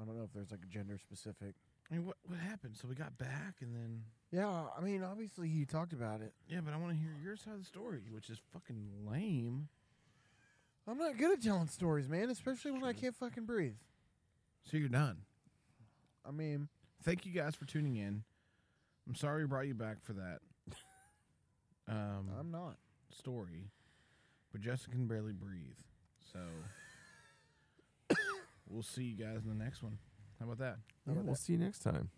I 0.00 0.04
don't 0.04 0.16
know 0.16 0.24
if 0.24 0.32
there's 0.32 0.50
like 0.50 0.60
a 0.62 0.72
gender 0.72 0.98
specific. 0.98 1.54
I 1.90 1.94
mean, 1.94 2.04
what 2.06 2.16
what 2.26 2.38
happened? 2.38 2.76
So 2.76 2.88
we 2.88 2.94
got 2.94 3.16
back, 3.18 3.56
and 3.60 3.74
then 3.74 4.02
Yeah, 4.32 4.64
I 4.76 4.80
mean, 4.82 5.02
obviously 5.02 5.48
you 5.48 5.64
talked 5.66 5.92
about 5.92 6.20
it. 6.20 6.32
yeah, 6.48 6.60
but 6.64 6.74
I 6.74 6.76
want 6.76 6.92
to 6.92 6.98
hear 6.98 7.12
your 7.22 7.36
side 7.36 7.54
of 7.54 7.60
the 7.60 7.64
story, 7.64 8.00
which 8.10 8.28
is 8.28 8.38
fucking 8.52 8.88
lame. 9.08 9.68
I'm 10.88 10.98
not 10.98 11.16
good 11.16 11.32
at 11.38 11.42
telling 11.42 11.66
stories, 11.68 12.08
man, 12.08 12.30
especially 12.30 12.70
when 12.72 12.84
I 12.84 12.92
can't 12.92 13.14
fucking 13.16 13.44
breathe. 13.44 13.74
So 14.70 14.76
you're 14.76 14.88
done. 14.88 15.18
I 16.26 16.30
mean, 16.30 16.68
Thank 17.02 17.24
you 17.26 17.32
guys 17.32 17.54
for 17.54 17.66
tuning 17.66 17.96
in. 17.96 18.24
I'm 19.06 19.14
sorry 19.14 19.42
we 19.44 19.46
brought 19.48 19.66
you 19.68 19.74
back 19.74 20.02
for 20.02 20.12
that. 20.14 20.38
Um, 21.88 22.28
I'm 22.40 22.50
not. 22.50 22.78
story, 23.16 23.70
but 24.56 24.64
Justin 24.64 24.92
can 24.92 25.06
barely 25.06 25.34
breathe. 25.36 25.76
So 26.32 26.40
we'll 28.70 28.82
see 28.82 29.04
you 29.04 29.14
guys 29.14 29.44
in 29.44 29.50
the 29.52 29.64
next 29.64 29.82
one. 29.82 29.98
How 30.40 30.46
about 30.46 30.56
that? 30.64 30.76
How 31.04 31.12
Yeah, 31.12 31.20
we'll 31.20 31.34
that? 31.34 31.40
see 31.40 31.52
you 31.52 31.58
next 31.58 31.80
time. 31.80 32.08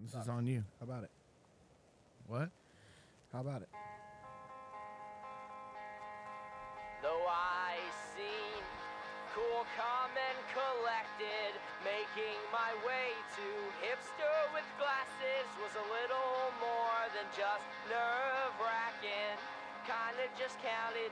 This 0.00 0.14
is 0.14 0.26
on 0.28 0.46
you. 0.46 0.64
How 0.80 0.84
about 0.88 1.04
it? 1.04 1.10
What? 2.26 2.48
How 3.30 3.40
about 3.40 3.60
it? 3.60 3.68
Though 7.04 7.28
I 7.28 7.76
seem 8.16 8.64
cool, 9.36 9.68
calm, 9.76 10.16
and 10.16 10.38
collected, 10.56 11.60
making 11.84 12.40
my 12.56 12.72
way 12.88 13.12
to 13.36 13.46
hipster 13.84 14.36
with 14.56 14.64
glasses 14.80 15.44
was 15.60 15.76
a 15.76 15.86
little 15.92 16.56
more 16.56 17.04
than 17.12 17.28
just 17.36 17.68
nerve 17.92 18.52
wracking 18.64 19.36
kinda 19.86 20.26
just 20.36 20.58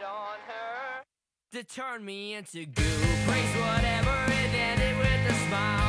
on 0.02 0.38
her 0.48 1.02
to 1.52 1.62
turn 1.62 2.04
me 2.04 2.34
into 2.34 2.66
goo. 2.66 2.82
Praise 3.26 3.54
whatever, 3.56 4.16
it 4.32 4.52
ended 4.52 4.98
with 4.98 5.30
a 5.30 5.34
smile. 5.46 5.83